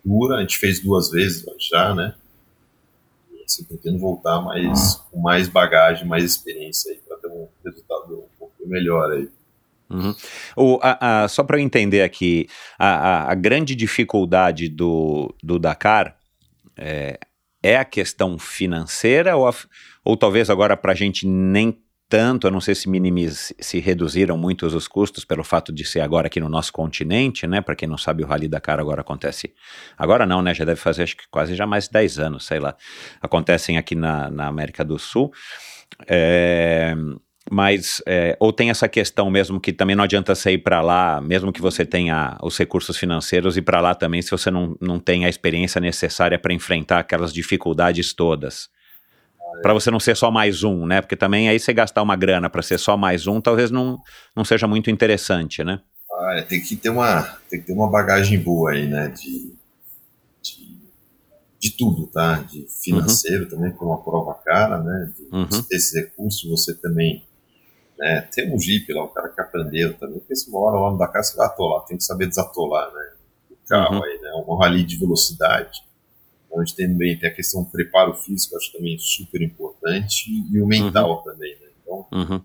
dura. 0.07 0.37
A 0.37 0.41
gente 0.41 0.57
fez 0.57 0.79
duas 0.81 1.11
vezes 1.11 1.45
já, 1.71 1.93
né? 1.93 2.15
E 3.33 3.43
assim, 3.43 3.63
pretendo 3.65 3.99
voltar 3.99 4.41
mais 4.41 4.95
com 5.11 5.19
mais 5.19 5.47
bagagem, 5.47 6.07
mais 6.07 6.23
experiência 6.23 6.91
aí 6.91 6.99
para 7.07 7.17
ter 7.17 7.27
um 7.27 7.47
resultado 7.65 8.13
um 8.19 8.27
pouco 8.39 8.53
melhor 8.65 9.11
aí. 9.11 9.29
Uhum. 9.89 10.13
O, 10.55 10.79
a, 10.81 11.23
a- 11.23 11.27
só 11.27 11.43
para 11.43 11.57
eu 11.57 11.61
entender 11.61 12.01
aqui, 12.01 12.47
a, 12.77 13.31
a- 13.31 13.35
grande 13.35 13.73
dificuldade 13.75 14.67
do, 14.67 15.33
do 15.41 15.57
Dakar 15.57 16.17
é, 16.75 17.17
é 17.63 17.77
a 17.77 17.85
questão 17.85 18.37
financeira 18.37 19.35
ou, 19.37 19.49
ou 20.03 20.17
talvez 20.17 20.49
agora 20.49 20.75
para 20.75 20.91
a 20.91 20.95
gente 20.95 21.25
nem 21.25 21.81
tanto, 22.09 22.47
eu 22.47 22.51
não 22.51 22.61
sei 22.61 22.73
se 22.73 22.89
minimiz, 22.89 23.53
se 23.59 23.79
reduziram 23.79 24.37
muito 24.37 24.65
os 24.65 24.87
custos 24.87 25.25
pelo 25.25 25.43
fato 25.43 25.73
de 25.73 25.83
ser 25.83 25.99
agora 25.99 26.27
aqui 26.27 26.39
no 26.39 26.47
nosso 26.47 26.71
continente, 26.71 27.45
né? 27.45 27.59
Para 27.59 27.75
quem 27.75 27.87
não 27.87 27.97
sabe, 27.97 28.23
o 28.23 28.27
Rally 28.27 28.47
Dakar 28.47 28.79
agora 28.79 29.01
acontece. 29.01 29.53
Agora 29.97 30.25
não, 30.25 30.41
né? 30.41 30.53
Já 30.53 30.63
deve 30.63 30.79
fazer 30.79 31.03
acho 31.03 31.17
que 31.17 31.25
quase 31.29 31.55
já 31.55 31.67
mais 31.67 31.85
de 31.85 31.91
10 31.91 32.19
anos, 32.19 32.45
sei 32.45 32.59
lá. 32.59 32.75
Acontecem 33.21 33.77
aqui 33.77 33.95
na, 33.95 34.31
na 34.31 34.47
América 34.47 34.85
do 34.85 34.97
Sul. 34.97 35.31
É, 36.07 36.95
mas, 37.49 38.01
é, 38.05 38.35
ou 38.39 38.51
tem 38.51 38.69
essa 38.69 38.87
questão 38.89 39.29
mesmo 39.29 39.59
que 39.59 39.71
também 39.71 39.95
não 39.95 40.03
adianta 40.03 40.35
você 40.35 40.51
ir 40.51 40.59
para 40.59 40.81
lá, 40.81 41.21
mesmo 41.21 41.51
que 41.51 41.61
você 41.61 41.85
tenha 41.85 42.37
os 42.41 42.57
recursos 42.57 42.97
financeiros, 42.97 43.55
ir 43.57 43.61
para 43.61 43.79
lá 43.79 43.95
também 43.95 44.21
se 44.21 44.31
você 44.31 44.51
não, 44.51 44.75
não 44.81 44.99
tem 44.99 45.25
a 45.25 45.29
experiência 45.29 45.79
necessária 45.79 46.37
para 46.37 46.53
enfrentar 46.53 46.99
aquelas 46.99 47.33
dificuldades 47.33 48.13
todas. 48.13 48.69
Para 49.61 49.73
você 49.73 49.89
não 49.89 49.99
ser 49.99 50.15
só 50.15 50.29
mais 50.29 50.63
um, 50.63 50.85
né? 50.85 51.01
Porque 51.01 51.15
também 51.15 51.49
aí 51.49 51.59
você 51.59 51.73
gastar 51.73 52.01
uma 52.03 52.15
grana 52.15 52.49
para 52.49 52.61
ser 52.61 52.77
só 52.77 52.95
mais 52.95 53.27
um, 53.27 53.41
talvez 53.41 53.71
não, 53.71 53.97
não 54.35 54.43
seja 54.45 54.67
muito 54.67 54.89
interessante, 54.89 55.63
né? 55.63 55.79
Ah, 56.11 56.35
é, 56.37 56.41
tem 56.41 56.61
que 56.61 56.75
ter 56.75 56.89
uma 56.89 57.23
tem 57.49 57.59
que 57.59 57.67
ter 57.67 57.73
uma 57.73 57.89
bagagem 57.89 58.39
boa 58.39 58.71
aí, 58.71 58.87
né? 58.87 59.07
De, 59.09 59.53
de, 60.41 60.77
de 61.59 61.71
tudo, 61.77 62.07
tá? 62.07 62.35
De 62.41 62.65
financeiro 62.83 63.49
também, 63.49 63.71
por 63.71 63.85
uma 63.85 64.01
prova 64.01 64.33
cara, 64.45 64.79
né? 64.79 65.11
De 65.15 65.27
Uhum. 65.35 65.45
você 65.45 65.63
ter 65.67 65.75
esses 65.75 65.93
recursos, 65.95 66.49
você 66.49 66.73
também 66.73 67.23
né, 67.97 68.21
tem 68.33 68.53
um 68.53 68.59
Jeep 68.59 68.91
lá, 68.93 69.03
o 69.03 69.07
cara 69.07 69.29
que 69.29 69.41
aprendeu 69.41 69.93
também, 69.97 70.19
porque 70.19 70.35
se 70.35 70.49
uma 70.49 70.59
hora 70.59 70.79
lá 70.79 70.91
no 70.91 70.97
Dakar 70.99 71.23
você 71.23 71.35
vai 71.35 71.47
atolar, 71.47 71.83
tem 71.85 71.97
que 71.97 72.03
saber 72.03 72.27
desatolar, 72.27 72.93
né? 72.93 73.11
O 73.51 73.55
carro 73.67 73.95
Uhum. 73.95 74.03
aí, 74.03 74.19
né? 74.21 74.31
Um 74.47 74.55
rally 74.55 74.83
de 74.83 74.97
velocidade. 74.97 75.79
Onde 76.59 76.75
tem 76.75 76.87
também 76.87 77.17
tem 77.19 77.29
a 77.29 77.33
questão 77.33 77.63
do 77.63 77.69
preparo 77.69 78.13
físico, 78.15 78.55
acho 78.57 78.71
também 78.73 78.97
super 78.97 79.41
importante, 79.41 80.25
e 80.51 80.59
o 80.59 80.65
mental 80.65 81.23
também, 81.23 81.51
né? 81.59 81.67
Então, 81.81 82.07
Uhum. 82.11 82.41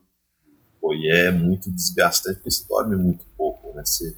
pô, 0.80 0.94
e 0.94 1.08
é 1.10 1.30
muito 1.30 1.70
desgastante, 1.70 2.36
porque 2.36 2.50
você 2.50 2.64
dorme 2.68 2.96
muito 2.96 3.24
pouco, 3.36 3.72
né? 3.74 3.82
Você, 3.84 4.16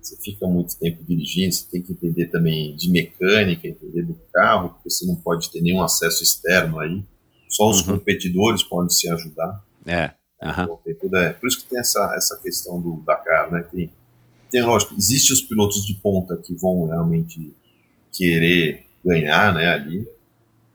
você 0.00 0.16
fica 0.22 0.46
muito 0.46 0.78
tempo 0.78 1.02
dirigindo, 1.04 1.54
você 1.54 1.64
tem 1.70 1.82
que 1.82 1.92
entender 1.92 2.26
também 2.26 2.74
de 2.76 2.90
mecânica, 2.90 3.66
entender 3.68 4.02
do 4.02 4.14
carro, 4.32 4.70
porque 4.70 4.90
você 4.90 5.06
não 5.06 5.16
pode 5.16 5.50
ter 5.50 5.60
nenhum 5.60 5.82
acesso 5.82 6.22
externo 6.22 6.78
aí. 6.80 7.02
Só 7.48 7.68
os 7.68 7.80
Uhum. 7.80 7.98
competidores 7.98 8.62
podem 8.62 8.90
se 8.90 9.08
ajudar. 9.10 9.64
É. 9.86 10.12
Então, 10.42 10.78
toda- 11.00 11.18
é, 11.22 11.32
por 11.34 11.46
isso 11.48 11.58
que 11.62 11.68
tem 11.68 11.78
essa, 11.80 12.14
essa 12.16 12.36
questão 12.40 12.80
do 12.80 13.02
Dakar, 13.06 13.50
né? 13.52 13.62
Tem, 13.70 13.90
tem, 14.50 14.62
lógico, 14.62 14.94
existem 14.96 15.34
os 15.34 15.42
pilotos 15.42 15.84
de 15.84 15.94
ponta 15.94 16.36
que 16.36 16.54
vão 16.54 16.86
realmente 16.86 17.52
querer 18.12 18.86
ganhar, 19.04 19.54
né, 19.54 19.68
ali. 19.72 20.08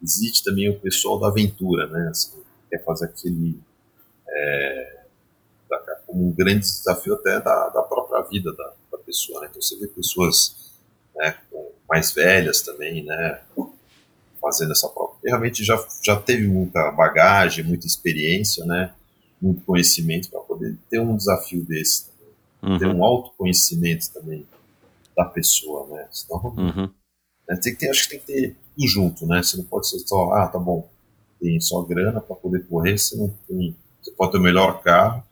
Existe 0.01 0.43
também 0.43 0.69
o 0.69 0.79
pessoal 0.79 1.19
da 1.19 1.27
aventura, 1.27 1.87
né? 1.87 2.09
Assim, 2.09 2.31
que 2.31 2.43
quer 2.71 2.83
fazer 2.83 3.05
aquele 3.05 3.59
é, 4.27 5.03
como 6.05 6.27
um 6.27 6.31
grande 6.31 6.59
desafio 6.61 7.15
até 7.15 7.39
da, 7.39 7.69
da 7.69 7.81
própria 7.81 8.21
vida 8.23 8.53
da, 8.53 8.73
da 8.91 8.97
pessoa, 8.99 9.41
né? 9.41 9.47
Então 9.49 9.61
você 9.61 9.75
vê 9.77 9.87
pessoas 9.87 10.73
né, 11.15 11.35
mais 11.89 12.11
velhas 12.11 12.61
também, 12.61 13.03
né? 13.03 13.41
Fazendo 14.41 14.73
essa 14.73 14.87
prova. 14.89 15.13
E 15.23 15.29
realmente 15.29 15.63
já, 15.63 15.83
já 16.03 16.15
teve 16.19 16.47
muita 16.47 16.91
bagagem, 16.91 17.63
muita 17.63 17.87
experiência, 17.87 18.63
né? 18.65 18.93
Muito 19.41 19.63
conhecimento 19.65 20.29
para 20.29 20.39
poder 20.41 20.77
ter 20.89 20.99
um 20.99 21.15
desafio 21.15 21.63
desse 21.63 22.13
ter 22.79 22.87
Uhum. 22.87 22.97
um 22.97 23.03
autoconhecimento 23.05 24.11
também 24.11 24.43
da 25.15 25.25
pessoa, 25.25 25.87
né? 25.87 26.07
Senão, 26.11 26.41
Uhum. 26.57 26.89
Né, 27.47 27.55
tem 27.61 27.73
que 27.73 27.79
ter, 27.79 27.89
acho 27.89 28.03
que 28.03 28.09
tem 28.09 28.19
que 28.19 28.25
ter 28.25 28.55
tudo 28.75 28.87
junto, 28.87 29.25
né? 29.25 29.41
Você 29.41 29.57
não 29.57 29.65
pode 29.65 29.87
ser 29.89 29.99
só, 29.99 30.31
ah, 30.33 30.47
tá 30.47 30.59
bom, 30.59 30.89
tem 31.39 31.59
só 31.59 31.81
grana 31.81 32.19
para 32.19 32.35
poder 32.35 32.65
correr, 32.67 32.97
você 32.97 33.15
não 33.15 33.29
tem, 33.47 33.75
você 34.01 34.11
pode 34.11 34.31
ter 34.31 34.37
o 34.37 34.41
melhor 34.41 34.81
carro, 34.81 35.23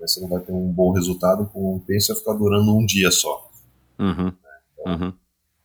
mas 0.00 0.12
você 0.12 0.20
não 0.20 0.28
vai 0.28 0.40
ter 0.40 0.52
um 0.52 0.70
bom 0.70 0.92
resultado 0.92 1.46
com 1.46 1.76
um 1.76 1.78
pensa 1.78 2.14
ficar 2.14 2.34
durando 2.34 2.76
um 2.76 2.84
dia 2.84 3.10
só. 3.10 3.50
Uhum. 3.98 4.32
Uhum. 4.86 5.12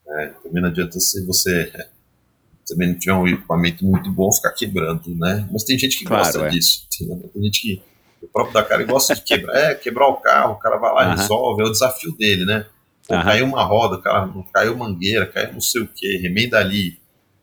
Né? 0.06 0.34
Também 0.42 0.62
não 0.62 0.68
adianta 0.68 0.98
se 0.98 1.24
você 1.24 1.72
também 2.66 2.88
não 2.88 2.98
tiver 2.98 3.14
um 3.14 3.28
equipamento 3.28 3.84
muito 3.84 4.10
bom, 4.10 4.32
ficar 4.32 4.52
quebrando, 4.52 5.14
né? 5.14 5.48
Mas 5.52 5.64
tem 5.64 5.78
gente 5.78 5.98
que 5.98 6.04
Claro, 6.04 6.24
gosta 6.24 6.46
é. 6.46 6.48
disso. 6.48 6.86
Tem, 6.98 7.08
tem 7.08 7.42
gente 7.44 7.60
que. 7.60 7.82
O 8.22 8.26
próprio 8.28 8.54
Dakar 8.54 8.80
ele 8.80 8.90
gosta 8.90 9.14
de 9.14 9.20
quebrar, 9.20 9.54
é, 9.54 9.74
quebrar 9.74 10.08
o 10.08 10.16
carro, 10.16 10.54
o 10.54 10.58
cara 10.58 10.78
vai 10.78 10.94
lá 10.94 11.02
e 11.02 11.06
Aham. 11.08 11.16
resolve, 11.16 11.62
é 11.62 11.66
o 11.66 11.70
desafio 11.70 12.10
dele, 12.16 12.46
né? 12.46 12.64
Pô, 13.06 13.14
Aham. 13.14 13.24
caiu 13.24 13.46
uma 13.46 13.64
roda, 13.64 14.00
cara 14.00 14.28
caiu 14.52 14.76
mangueira, 14.76 15.26
caiu 15.26 15.52
não 15.52 15.60
sei 15.60 15.82
o 15.82 15.86
que, 15.86 16.16
remenda 16.18 16.58
ali, 16.58 16.98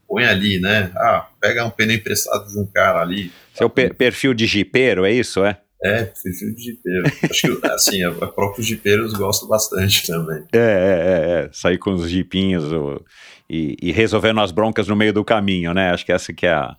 põe 0.08 0.26
ali, 0.26 0.60
né? 0.60 0.92
Ah, 0.96 1.28
pega 1.40 1.66
um 1.66 1.70
pneu 1.70 1.96
emprestado 1.96 2.48
de 2.48 2.60
um 2.60 2.66
cara 2.66 3.02
ali. 3.02 3.32
Seu 3.54 3.70
pe- 3.70 3.94
perfil 3.94 4.34
de 4.34 4.46
jipeiro, 4.46 5.06
é 5.06 5.12
isso, 5.12 5.44
é? 5.46 5.60
É, 5.84 6.04
perfil 6.04 6.54
de 6.56 6.62
jipeiro. 6.64 7.08
Acho 7.30 7.62
que, 7.62 7.68
assim, 7.70 8.04
a 8.06 8.28
próprios 8.28 8.68
jipeiros 8.68 9.14
gostam 9.14 9.48
bastante 9.48 10.06
também. 10.06 10.44
É, 10.54 10.58
é, 10.58 10.62
é, 10.62 11.46
é. 11.46 11.50
Sair 11.52 11.78
com 11.78 11.94
os 11.94 12.10
jipinhos 12.10 12.72
o- 12.72 13.04
e, 13.50 13.76
e 13.82 13.92
resolvendo 13.92 14.40
as 14.42 14.52
broncas 14.52 14.88
no 14.88 14.96
meio 14.96 15.14
do 15.14 15.24
caminho, 15.26 15.74
né? 15.74 15.92
Acho 15.92 16.06
que 16.06 16.12
essa 16.12 16.32
que 16.34 16.46
é 16.46 16.54
a, 16.54 16.76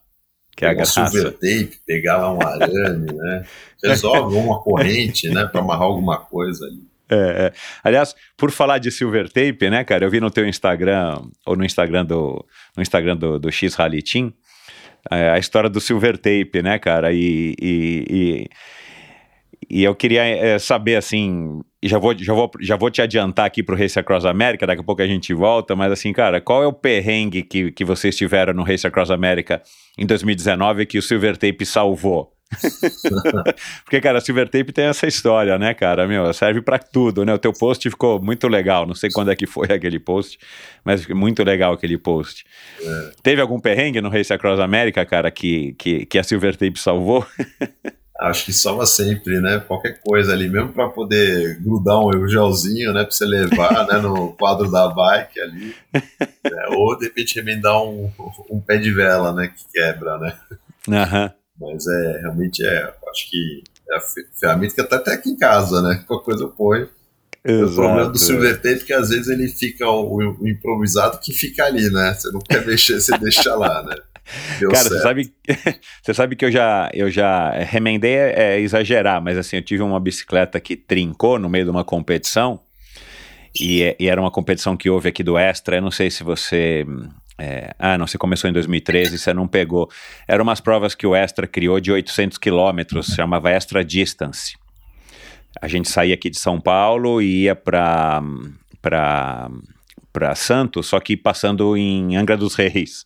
que 0.56 0.64
é 0.64 0.68
Pegar 0.68 0.82
um 0.82 0.86
graça. 0.86 1.10
silver 1.10 1.32
tape, 1.32 1.78
pegar 1.86 2.16
lá 2.18 2.32
um 2.32 2.40
arame, 2.42 3.12
né? 3.12 3.44
Resolve 3.84 4.34
uma 4.36 4.60
corrente, 4.62 5.28
né? 5.30 5.44
Pra 5.46 5.60
amarrar 5.60 5.82
alguma 5.84 6.18
coisa 6.18 6.64
ali. 6.66 6.91
É, 7.12 7.46
é. 7.46 7.52
Aliás, 7.84 8.14
por 8.38 8.50
falar 8.50 8.78
de 8.78 8.90
silver 8.90 9.28
tape, 9.28 9.68
né, 9.68 9.84
cara? 9.84 10.04
Eu 10.04 10.10
vi 10.10 10.18
no 10.18 10.30
teu 10.30 10.48
Instagram, 10.48 11.20
ou 11.44 11.54
no 11.54 11.64
Instagram 11.64 12.06
do, 12.06 12.44
no 12.74 12.82
Instagram 12.82 13.16
do, 13.16 13.38
do 13.38 13.52
X 13.52 13.74
Rally 13.74 14.02
Team, 14.02 14.32
é, 15.10 15.28
a 15.30 15.38
história 15.38 15.68
do 15.68 15.80
silver 15.80 16.16
tape, 16.16 16.62
né, 16.62 16.78
cara? 16.78 17.12
E, 17.12 17.54
e, 17.60 18.04
e, 18.10 18.48
e 19.68 19.84
eu 19.84 19.94
queria 19.94 20.24
é, 20.24 20.58
saber, 20.58 20.96
assim, 20.96 21.60
já 21.82 21.98
vou, 21.98 22.16
já, 22.16 22.32
vou, 22.32 22.50
já 22.60 22.76
vou 22.76 22.90
te 22.90 23.02
adiantar 23.02 23.44
aqui 23.44 23.62
pro 23.62 23.76
Race 23.76 23.98
Across 23.98 24.24
America, 24.24 24.66
daqui 24.66 24.80
a 24.80 24.84
pouco 24.84 25.02
a 25.02 25.06
gente 25.06 25.34
volta, 25.34 25.76
mas 25.76 25.92
assim, 25.92 26.14
cara, 26.14 26.40
qual 26.40 26.62
é 26.62 26.66
o 26.66 26.72
perrengue 26.72 27.42
que, 27.42 27.72
que 27.72 27.84
vocês 27.84 28.16
tiveram 28.16 28.54
no 28.54 28.62
Race 28.62 28.86
Across 28.86 29.10
America 29.10 29.60
em 29.98 30.06
2019 30.06 30.86
que 30.86 30.96
o 30.96 31.02
silver 31.02 31.36
tape 31.36 31.66
salvou? 31.66 32.32
Porque, 33.84 34.00
cara, 34.00 34.20
Silver 34.20 34.48
Tape 34.48 34.72
tem 34.72 34.86
essa 34.86 35.06
história, 35.06 35.58
né, 35.58 35.74
cara? 35.74 36.06
Meu, 36.06 36.32
serve 36.32 36.60
pra 36.60 36.78
tudo, 36.78 37.24
né? 37.24 37.32
O 37.34 37.38
teu 37.38 37.52
post 37.52 37.88
ficou 37.88 38.22
muito 38.22 38.48
legal. 38.48 38.86
Não 38.86 38.94
sei 38.94 39.10
quando 39.10 39.30
é 39.30 39.36
que 39.36 39.46
foi 39.46 39.68
aquele 39.72 39.98
post, 39.98 40.38
mas 40.84 41.06
muito 41.08 41.42
legal 41.42 41.72
aquele 41.72 41.98
post. 41.98 42.44
Teve 43.22 43.40
algum 43.40 43.60
perrengue 43.60 44.00
no 44.00 44.08
Race 44.08 44.32
Across 44.32 44.60
America, 44.60 45.04
cara, 45.04 45.30
que, 45.30 45.74
que, 45.78 46.06
que 46.06 46.18
a 46.18 46.24
Silver 46.24 46.56
Tape 46.56 46.78
salvou? 46.78 47.26
Acho 48.20 48.44
que 48.44 48.52
salva 48.52 48.86
sempre, 48.86 49.40
né? 49.40 49.58
Qualquer 49.66 50.00
coisa 50.00 50.32
ali, 50.32 50.48
mesmo 50.48 50.72
para 50.72 50.88
poder 50.88 51.58
grudar 51.60 51.98
um 51.98 52.28
gelzinho, 52.28 52.92
né? 52.92 53.02
Para 53.02 53.10
você 53.10 53.24
levar 53.24 53.86
né, 53.88 53.98
no 53.98 54.32
quadro 54.34 54.70
da 54.70 54.88
bike 54.88 55.40
ali. 55.40 55.74
É, 55.92 56.68
ou 56.76 56.96
de 56.96 57.06
repente 57.06 57.34
remendar 57.34 57.82
um, 57.82 58.12
um 58.48 58.60
pé 58.60 58.76
de 58.76 58.92
vela, 58.92 59.32
né? 59.32 59.48
Que 59.48 59.64
quebra, 59.72 60.18
né? 60.18 60.38
Aham. 60.88 61.32
Mas 61.60 61.86
é 61.86 62.20
realmente 62.22 62.64
é, 62.64 62.92
acho 63.10 63.30
que 63.30 63.62
é 63.90 63.96
a 63.96 64.00
fe- 64.00 64.26
ferramenta 64.40 64.74
que 64.74 64.80
até 64.94 65.12
aqui 65.14 65.30
em 65.30 65.36
casa, 65.36 65.80
né? 65.82 66.02
Qualquer 66.06 66.24
coisa 66.24 66.44
eu 66.44 66.48
ponho. 66.50 66.88
O 67.64 67.74
problema 67.74 68.06
do 68.12 68.18
silver 68.18 68.56
tape 68.56 68.68
é 68.82 68.84
que 68.84 68.92
às 68.92 69.08
vezes 69.10 69.28
ele 69.28 69.48
fica 69.48 69.88
o, 69.88 70.16
o 70.40 70.48
improvisado 70.48 71.18
que 71.18 71.32
fica 71.32 71.64
ali, 71.64 71.90
né? 71.90 72.14
Você 72.14 72.30
não 72.30 72.40
quer 72.40 72.64
mexer, 72.66 73.00
você 73.00 73.16
deixa 73.18 73.54
lá, 73.54 73.82
né? 73.82 73.96
Deu 74.60 74.70
Cara, 74.70 74.84
você 74.88 75.00
sabe, 75.02 75.34
você 76.02 76.14
sabe 76.14 76.36
que 76.36 76.44
eu 76.44 76.50
já, 76.52 76.88
eu 76.94 77.10
já 77.10 77.50
remendei 77.50 78.14
é, 78.14 78.54
é 78.54 78.60
exagerar, 78.60 79.20
mas 79.20 79.36
assim, 79.36 79.56
eu 79.56 79.62
tive 79.62 79.82
uma 79.82 79.98
bicicleta 79.98 80.60
que 80.60 80.76
trincou 80.76 81.38
no 81.40 81.48
meio 81.48 81.64
de 81.64 81.70
uma 81.72 81.82
competição 81.84 82.60
e, 83.58 83.82
é- 83.82 83.96
e 83.98 84.08
era 84.08 84.20
uma 84.20 84.30
competição 84.30 84.76
que 84.76 84.88
houve 84.88 85.08
aqui 85.08 85.22
do 85.24 85.36
Extra. 85.36 85.76
Eu 85.76 85.82
não 85.82 85.90
sei 85.90 86.08
se 86.10 86.22
você. 86.22 86.86
É, 87.38 87.74
ah, 87.78 87.96
não, 87.96 88.06
você 88.06 88.18
começou 88.18 88.48
em 88.48 88.52
2013, 88.52 89.18
você 89.18 89.32
não 89.32 89.48
pegou. 89.48 89.90
Eram 90.28 90.42
umas 90.42 90.60
provas 90.60 90.94
que 90.94 91.06
o 91.06 91.14
Extra 91.14 91.46
criou 91.46 91.80
de 91.80 91.90
800 91.90 92.38
quilômetros, 92.38 93.06
chamava 93.06 93.50
Extra 93.50 93.84
Distance. 93.84 94.56
A 95.60 95.68
gente 95.68 95.88
saía 95.88 96.14
aqui 96.14 96.30
de 96.30 96.38
São 96.38 96.60
Paulo 96.60 97.20
e 97.20 97.44
ia 97.44 97.54
para 97.54 98.22
para 100.12 100.34
Santos, 100.34 100.88
só 100.88 101.00
que 101.00 101.16
passando 101.16 101.74
em 101.76 102.16
Angra 102.16 102.36
dos 102.36 102.54
Reis. 102.54 103.04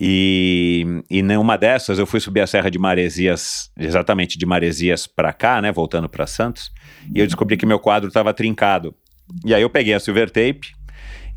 E, 0.00 0.84
e 1.10 1.22
numa 1.22 1.56
dessas 1.56 1.98
eu 1.98 2.06
fui 2.06 2.20
subir 2.20 2.40
a 2.40 2.46
Serra 2.46 2.70
de 2.70 2.78
Maresias, 2.78 3.70
exatamente 3.78 4.38
de 4.38 4.46
Maresias 4.46 5.06
para 5.06 5.32
cá, 5.32 5.60
né, 5.60 5.70
voltando 5.70 6.08
para 6.08 6.26
Santos, 6.26 6.72
e 7.14 7.20
eu 7.20 7.26
descobri 7.26 7.56
que 7.56 7.66
meu 7.66 7.78
quadro 7.78 8.08
estava 8.08 8.32
trincado. 8.34 8.94
E 9.44 9.54
aí 9.54 9.62
eu 9.62 9.70
peguei 9.70 9.94
a 9.94 10.00
silver 10.00 10.28
tape 10.30 10.72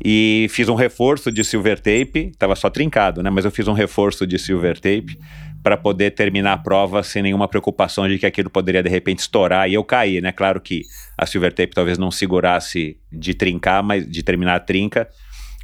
e 0.02 0.46
fiz 0.50 0.68
um 0.68 0.74
reforço 0.74 1.30
de 1.30 1.44
silver 1.44 1.78
tape, 1.78 2.30
estava 2.32 2.56
só 2.56 2.70
trincado, 2.70 3.22
né, 3.22 3.30
mas 3.30 3.44
eu 3.44 3.50
fiz 3.50 3.68
um 3.68 3.72
reforço 3.72 4.26
de 4.26 4.38
silver 4.38 4.78
tape 4.80 5.18
para 5.64 5.78
poder 5.78 6.10
terminar 6.10 6.52
a 6.52 6.58
prova 6.58 7.02
sem 7.02 7.22
nenhuma 7.22 7.48
preocupação 7.48 8.06
de 8.06 8.18
que 8.18 8.26
aquilo 8.26 8.50
poderia 8.50 8.82
de 8.82 8.90
repente 8.90 9.20
estourar 9.20 9.68
e 9.68 9.72
eu 9.72 9.82
cair, 9.82 10.20
né? 10.20 10.30
Claro 10.30 10.60
que 10.60 10.82
a 11.16 11.24
silver 11.24 11.54
tape 11.54 11.74
talvez 11.74 11.96
não 11.96 12.10
segurasse 12.10 12.98
de 13.10 13.32
trincar, 13.32 13.82
mas 13.82 14.06
de 14.06 14.22
terminar 14.22 14.56
a 14.56 14.60
trinca, 14.60 15.08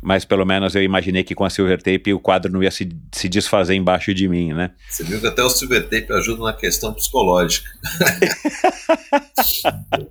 mas 0.03 0.25
pelo 0.25 0.45
menos 0.47 0.75
eu 0.75 0.83
imaginei 0.83 1.23
que 1.23 1.35
com 1.35 1.45
a 1.45 1.51
silver 1.51 1.83
tape 1.83 2.13
o 2.15 2.21
quadro 2.21 2.51
não 2.53 2.63
ia 2.63 2.71
se, 2.71 2.89
se 3.13 3.29
desfazer 3.29 3.75
embaixo 3.75 4.13
de 4.15 4.29
mim, 4.29 4.53
né? 4.53 4.71
Você 4.89 5.05
viu 5.05 5.21
que 5.21 5.27
até 5.27 5.43
o 5.43 5.51
silver 5.51 5.83
tape 5.89 6.13
ajuda 6.13 6.43
na 6.45 6.53
questão 6.53 6.93
psicológica. 6.95 7.69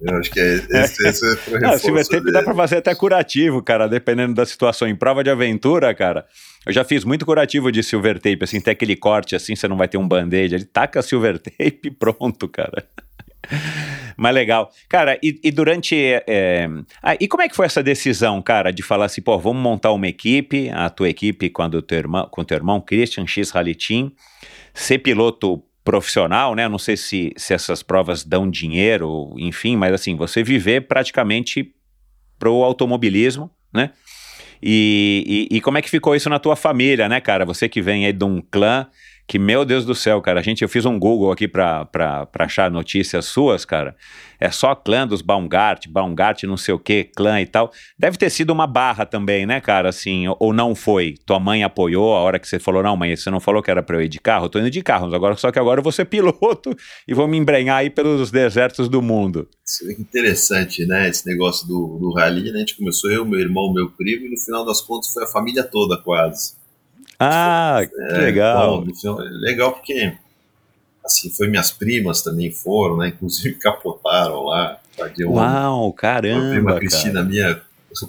Eu 0.02 0.18
acho 0.18 0.32
que 0.32 0.40
é, 0.40 0.56
esse, 0.84 1.08
esse 1.08 1.38
foi 1.38 1.54
o 1.54 1.58
Ah, 1.58 1.60
reforço 1.72 1.86
silver 1.86 2.06
tape 2.08 2.20
dele. 2.24 2.32
dá 2.34 2.44
pra 2.44 2.56
fazer 2.56 2.78
até 2.78 2.94
curativo, 2.96 3.62
cara, 3.62 3.88
dependendo 3.88 4.34
da 4.34 4.46
situação. 4.46 4.88
Em 4.88 4.96
prova 4.96 5.24
de 5.24 5.30
aventura, 5.30 5.94
cara, 5.94 6.26
eu 6.66 6.74
já 6.74 6.84
fiz 6.84 7.04
muito 7.04 7.26
curativo 7.26 7.72
de 7.72 7.82
silver 7.84 8.16
tape, 8.20 8.44
assim, 8.44 8.60
tem 8.62 8.72
aquele 8.72 8.96
corte 8.96 9.36
assim, 9.36 9.56
você 9.56 9.68
não 9.68 9.78
vai 9.78 9.88
ter 9.88 9.98
um 9.98 10.08
band-aid, 10.08 10.54
ele 10.56 10.66
taca 10.66 11.02
silver 11.02 11.40
tape 11.40 11.80
e 11.86 11.92
pronto, 11.92 12.48
cara. 12.48 12.86
Mas 14.18 14.34
legal. 14.34 14.70
Cara, 14.88 15.18
e, 15.24 15.40
e 15.44 15.52
durante. 15.52 15.96
é, 15.96 16.68
ah, 17.02 17.16
e 17.20 17.28
como 17.28 17.44
é 17.44 17.50
que 17.50 17.56
foi 17.56 17.66
essa 17.66 17.82
decisão, 17.82 18.42
cara, 18.42 18.72
de 18.72 18.84
falar 18.84 19.06
assim, 19.06 19.22
pô, 19.22 19.38
vamos 19.40 19.62
montar 19.62 19.92
uma 19.92 20.08
equipe, 20.08 20.70
a 20.70 20.90
tua 20.90 21.10
equipe 21.10 21.50
com 21.50 21.64
o 21.64 21.82
teu 21.82 21.98
irmão, 21.98 22.28
com 22.30 22.44
teu 22.44 22.58
irmão 22.58 22.82
Christian 22.82 23.26
X 23.26 23.52
Team, 23.88 24.12
ser 24.74 25.00
piloto 25.00 25.64
profissional, 25.84 26.54
né? 26.54 26.68
Não 26.68 26.78
sei 26.78 26.98
se, 26.98 27.34
se 27.36 27.54
essas 27.54 27.82
provas 27.82 28.24
dão 28.24 28.50
dinheiro, 28.50 29.34
enfim, 29.38 29.76
mas 29.76 29.94
assim, 29.94 30.16
você 30.16 30.44
viver 30.44 30.88
praticamente 30.88 31.74
pro 32.38 32.64
automobilismo, 32.64 33.50
né? 33.74 33.92
E, 34.62 35.48
e, 35.52 35.58
e 35.58 35.62
como 35.62 35.78
é 35.78 35.82
que 35.82 35.90
ficou 35.90 36.16
isso 36.16 36.30
na 36.30 36.38
tua 36.38 36.56
família, 36.56 37.08
né, 37.08 37.22
cara? 37.22 37.46
Você 37.46 37.70
que 37.70 37.82
vem 37.82 38.06
aí 38.06 38.14
de 38.14 38.26
um 38.26 38.42
clã 38.42 38.88
que, 39.30 39.38
meu 39.40 39.64
Deus 39.64 39.86
do 39.86 39.94
céu, 39.94 40.20
cara, 40.22 40.40
a 40.40 40.44
gente, 40.44 40.64
eu 40.64 40.68
fiz 40.68 40.86
um 40.86 40.98
Google 40.98 41.32
aqui 41.32 41.48
pra, 41.48 41.86
pra, 41.86 42.26
pra 42.26 42.46
achar 42.46 42.72
notícias 42.72 43.26
suas, 43.26 43.64
cara. 43.64 43.96
É 44.40 44.50
só 44.50 44.74
clã 44.74 45.06
dos 45.06 45.22
Baumgart, 45.22 45.88
Baumgart 45.88 46.44
não 46.44 46.58
sei 46.58 46.74
o 46.74 46.80
que, 46.80 47.04
clã 47.04 47.40
e 47.40 47.46
tal. 47.46 47.72
Deve 47.98 48.18
ter 48.18 48.30
sido 48.30 48.52
uma 48.52 48.66
barra 48.66 49.06
também, 49.06 49.46
né, 49.46 49.62
cara, 49.62 49.90
assim, 49.90 50.26
ou- 50.40 50.52
não 50.54 50.74
foi? 50.74 51.14
Tua 51.26 51.40
mãe 51.40 51.64
apoiou 51.64 52.16
a 52.16 52.20
hora 52.22 52.40
que 52.40 52.48
você 52.48 52.58
falou, 52.58 52.82
não, 52.82 52.98
mãe, 52.98 53.16
você 53.16 53.30
não 53.30 53.40
falou 53.40 53.62
que 53.62 53.70
era 53.70 53.84
pra 53.84 53.98
eu 53.98 54.02
ir 54.02 54.08
de 54.10 54.20
carro? 54.20 54.46
Eu 54.46 54.50
tô 54.50 54.60
indo 54.60 54.72
de 54.72 54.82
carro, 54.82 55.14
agora, 55.14 55.36
só 55.36 55.52
que 55.52 55.60
agora 55.60 55.80
eu 55.80 55.84
vou 55.84 55.92
ser 55.92 56.06
piloto 56.06 56.76
e 57.08 57.14
vou 57.14 57.28
me 57.28 57.38
embrenhar 57.38 57.78
aí 57.78 57.90
pelos 57.90 58.32
desertos 58.32 58.90
do 58.90 59.02
mundo. 59.02 59.48
Vê 59.86 59.94
que 59.94 60.02
interessante, 60.02 60.86
né? 60.88 61.08
Esse 61.08 61.28
negócio 61.28 61.68
do, 61.68 62.00
do 62.02 62.14
rally, 62.14 62.46
né? 62.52 62.56
A 62.56 62.60
gente 62.60 62.78
começou 62.78 63.12
eu, 63.12 63.24
meu 63.26 63.40
irmão, 63.40 63.72
meu 63.72 63.92
primo, 63.92 64.26
e 64.26 64.32
no 64.32 64.38
final 64.38 64.66
das 64.66 64.82
contas 64.82 65.14
foi 65.14 65.24
a 65.24 65.28
família 65.28 65.64
toda 65.64 66.02
quase. 66.02 66.59
Ah, 67.20 67.82
que 67.86 67.96
É, 68.02 68.18
legal. 68.18 68.80
bom, 68.80 68.86
no 68.86 68.96
final- 68.96 69.18
legal 69.20 69.74
porque, 69.74 70.18
assim, 71.06 71.30
foi 71.30 71.48
minhas 71.48 71.72
primas 71.72 72.22
também 72.22 72.52
foram, 72.52 72.98
né? 72.98 73.10
Inclusive 73.10 73.56
capotaram 73.56 74.44
lá. 74.46 74.80
Tadinho, 74.96 75.32
Uau, 75.32 75.86
Uma 75.86 75.94
caramba, 75.94 76.50
prima 76.50 76.68
cara. 76.72 76.80
Cristina 76.80 77.24
minha 77.24 77.62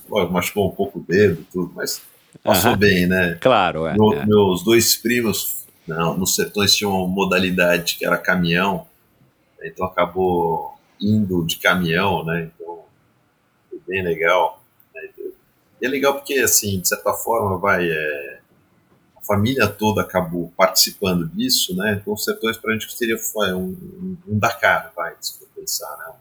pô, 0.09 0.29
machucou 0.29 0.69
um 0.69 0.75
pouco 0.75 0.99
o 0.99 1.03
dedo, 1.03 1.45
tudo, 1.53 1.73
mas 1.75 2.03
passou 2.45 2.77
bem, 2.77 3.07
né? 3.07 3.39
Claro, 3.41 3.87
é. 3.87 3.93
É. 3.93 4.27
Meus 4.27 4.63
dois 4.63 4.97
primos, 4.97 5.65
não, 5.87 6.17
nos 6.17 6.35
sertões 6.35 6.75
tinham 6.75 6.93
uma 6.93 7.09
modalidade 7.09 7.97
que 7.97 8.05
era 8.05 8.19
caminhão, 8.19 8.87
então 9.63 9.87
acabou 9.87 10.75
indo 11.01 11.45
de 11.47 11.57
caminhão, 11.57 12.25
né? 12.25 12.51
Então 12.55 12.81
foi 13.71 13.81
bem 13.89 14.03
legal. 14.03 14.63
né? 14.95 15.01
E 15.81 15.87
é 15.87 15.89
legal 15.89 16.15
porque, 16.15 16.35
assim, 16.35 16.79
de 16.81 16.87
certa 16.89 17.13
forma, 17.15 17.57
vai. 17.59 17.89
é, 17.91 18.40
a 19.21 19.25
família 19.25 19.69
toda 19.69 20.01
acabou 20.03 20.53
participando 20.57 21.29
disso, 21.29 21.77
né? 21.77 21.99
Então, 22.01 22.15
os 22.15 22.25
sertões 22.25 22.57
para 22.57 22.71
a 22.71 22.73
gente 22.79 22.93
seria 22.97 23.19
foi, 23.19 23.53
um, 23.53 23.69
um, 23.69 24.17
um 24.29 24.39
Dakar, 24.39 24.93
vai, 24.97 25.15
se 25.21 25.39
for 25.39 25.49
pensar, 25.55 25.95
né? 25.99 26.15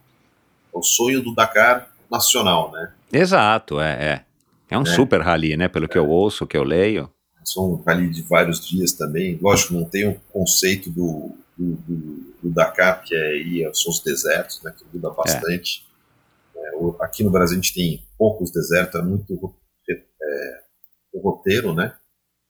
É 0.73 0.77
o 0.77 0.81
sonho 0.83 1.21
do 1.23 1.33
Dakar 1.33 1.89
nacional, 2.11 2.71
né? 2.71 2.91
Exato, 3.11 3.79
é, 3.79 3.91
é. 4.13 4.25
É 4.71 4.77
um 4.77 4.83
É. 4.83 4.85
super 4.95 5.21
rally, 5.21 5.57
né? 5.57 5.67
Pelo 5.67 5.87
que 5.87 5.97
eu 5.97 6.07
ouço, 6.07 6.45
que 6.45 6.55
eu 6.57 6.63
leio. 6.63 7.09
São 7.43 7.71
um 7.73 7.81
rally 7.81 8.09
de 8.09 8.21
vários 8.21 8.67
dias 8.67 8.91
também. 8.93 9.39
Lógico, 9.41 9.73
não 9.73 9.85
tem 9.85 10.07
o 10.07 10.19
conceito 10.31 10.91
do, 10.91 11.31
do, 11.57 11.75
do- 11.87 12.33
do 12.43 12.49
Dakar, 12.51 13.03
que 13.03 13.15
é 13.15 13.37
ir 13.37 13.69
são 13.75 13.91
os 13.91 13.99
desertos, 14.03 14.61
né, 14.63 14.71
que 14.77 14.85
muda 14.93 15.09
bastante. 15.09 15.87
É, 16.55 16.69
aqui 17.01 17.23
no 17.23 17.31
Brasil 17.31 17.57
a 17.57 17.61
gente 17.61 17.73
tem 17.73 18.03
poucos 18.17 18.51
desertos, 18.51 18.99
é 18.99 19.03
muito 19.03 19.53
é, 19.89 20.61
o 21.13 21.19
roteiro, 21.19 21.73
né? 21.73 21.93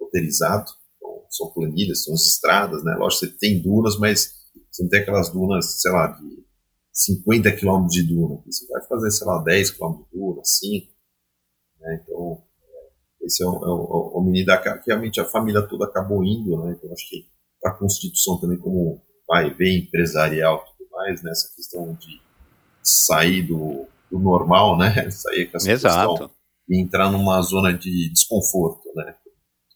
Roteirizado, 0.09 0.71
então, 0.97 1.23
são 1.29 1.51
planilhas, 1.51 2.03
são 2.03 2.13
as 2.13 2.25
estradas, 2.25 2.83
né? 2.83 2.95
Lógico, 2.97 3.25
você 3.25 3.37
tem 3.37 3.61
dunas, 3.61 3.97
mas 3.97 4.33
você 4.71 4.83
não 4.83 4.89
tem 4.89 5.01
aquelas 5.01 5.29
dunas, 5.29 5.81
sei 5.81 5.91
lá, 5.91 6.07
de 6.07 6.43
50 6.91 7.51
quilômetros 7.53 7.93
de 7.93 8.03
duna. 8.03 8.41
Você 8.45 8.67
vai 8.67 8.81
fazer, 8.85 9.11
sei 9.11 9.27
lá, 9.27 9.41
10 9.43 9.71
quilômetros 9.71 10.07
de 10.11 10.19
duna, 10.19 10.41
5. 10.43 10.93
Né? 11.79 12.01
Então, 12.03 12.43
esse 13.21 13.43
é 13.43 13.45
o, 13.45 13.53
é 13.53 13.69
o, 13.69 14.11
o 14.17 14.21
menino 14.23 14.47
da 14.47 14.57
que 14.57 14.87
realmente 14.87 15.19
a 15.19 15.25
família 15.25 15.61
toda 15.61 15.85
acabou 15.85 16.23
indo, 16.23 16.57
né? 16.63 16.75
Então, 16.77 16.91
acho 16.91 17.07
que 17.09 17.25
a 17.65 17.71
Constituição 17.71 18.39
também, 18.39 18.57
como 18.57 19.01
vai 19.27 19.53
ver 19.53 19.77
empresarial 19.77 20.65
e 20.65 20.77
tudo 20.77 20.89
mais, 20.91 21.21
né? 21.21 21.31
Essa 21.31 21.53
questão 21.55 21.93
de 21.95 22.21
sair 22.81 23.43
do, 23.43 23.87
do 24.09 24.19
normal, 24.19 24.77
né? 24.77 25.09
Sair 25.11 25.51
com 25.51 25.57
essa 25.57 25.71
Exato. 25.71 26.09
questão 26.09 26.31
e 26.69 26.81
entrar 26.81 27.11
numa 27.11 27.41
zona 27.41 27.73
de 27.73 28.09
desconforto, 28.11 28.83
né? 28.95 29.15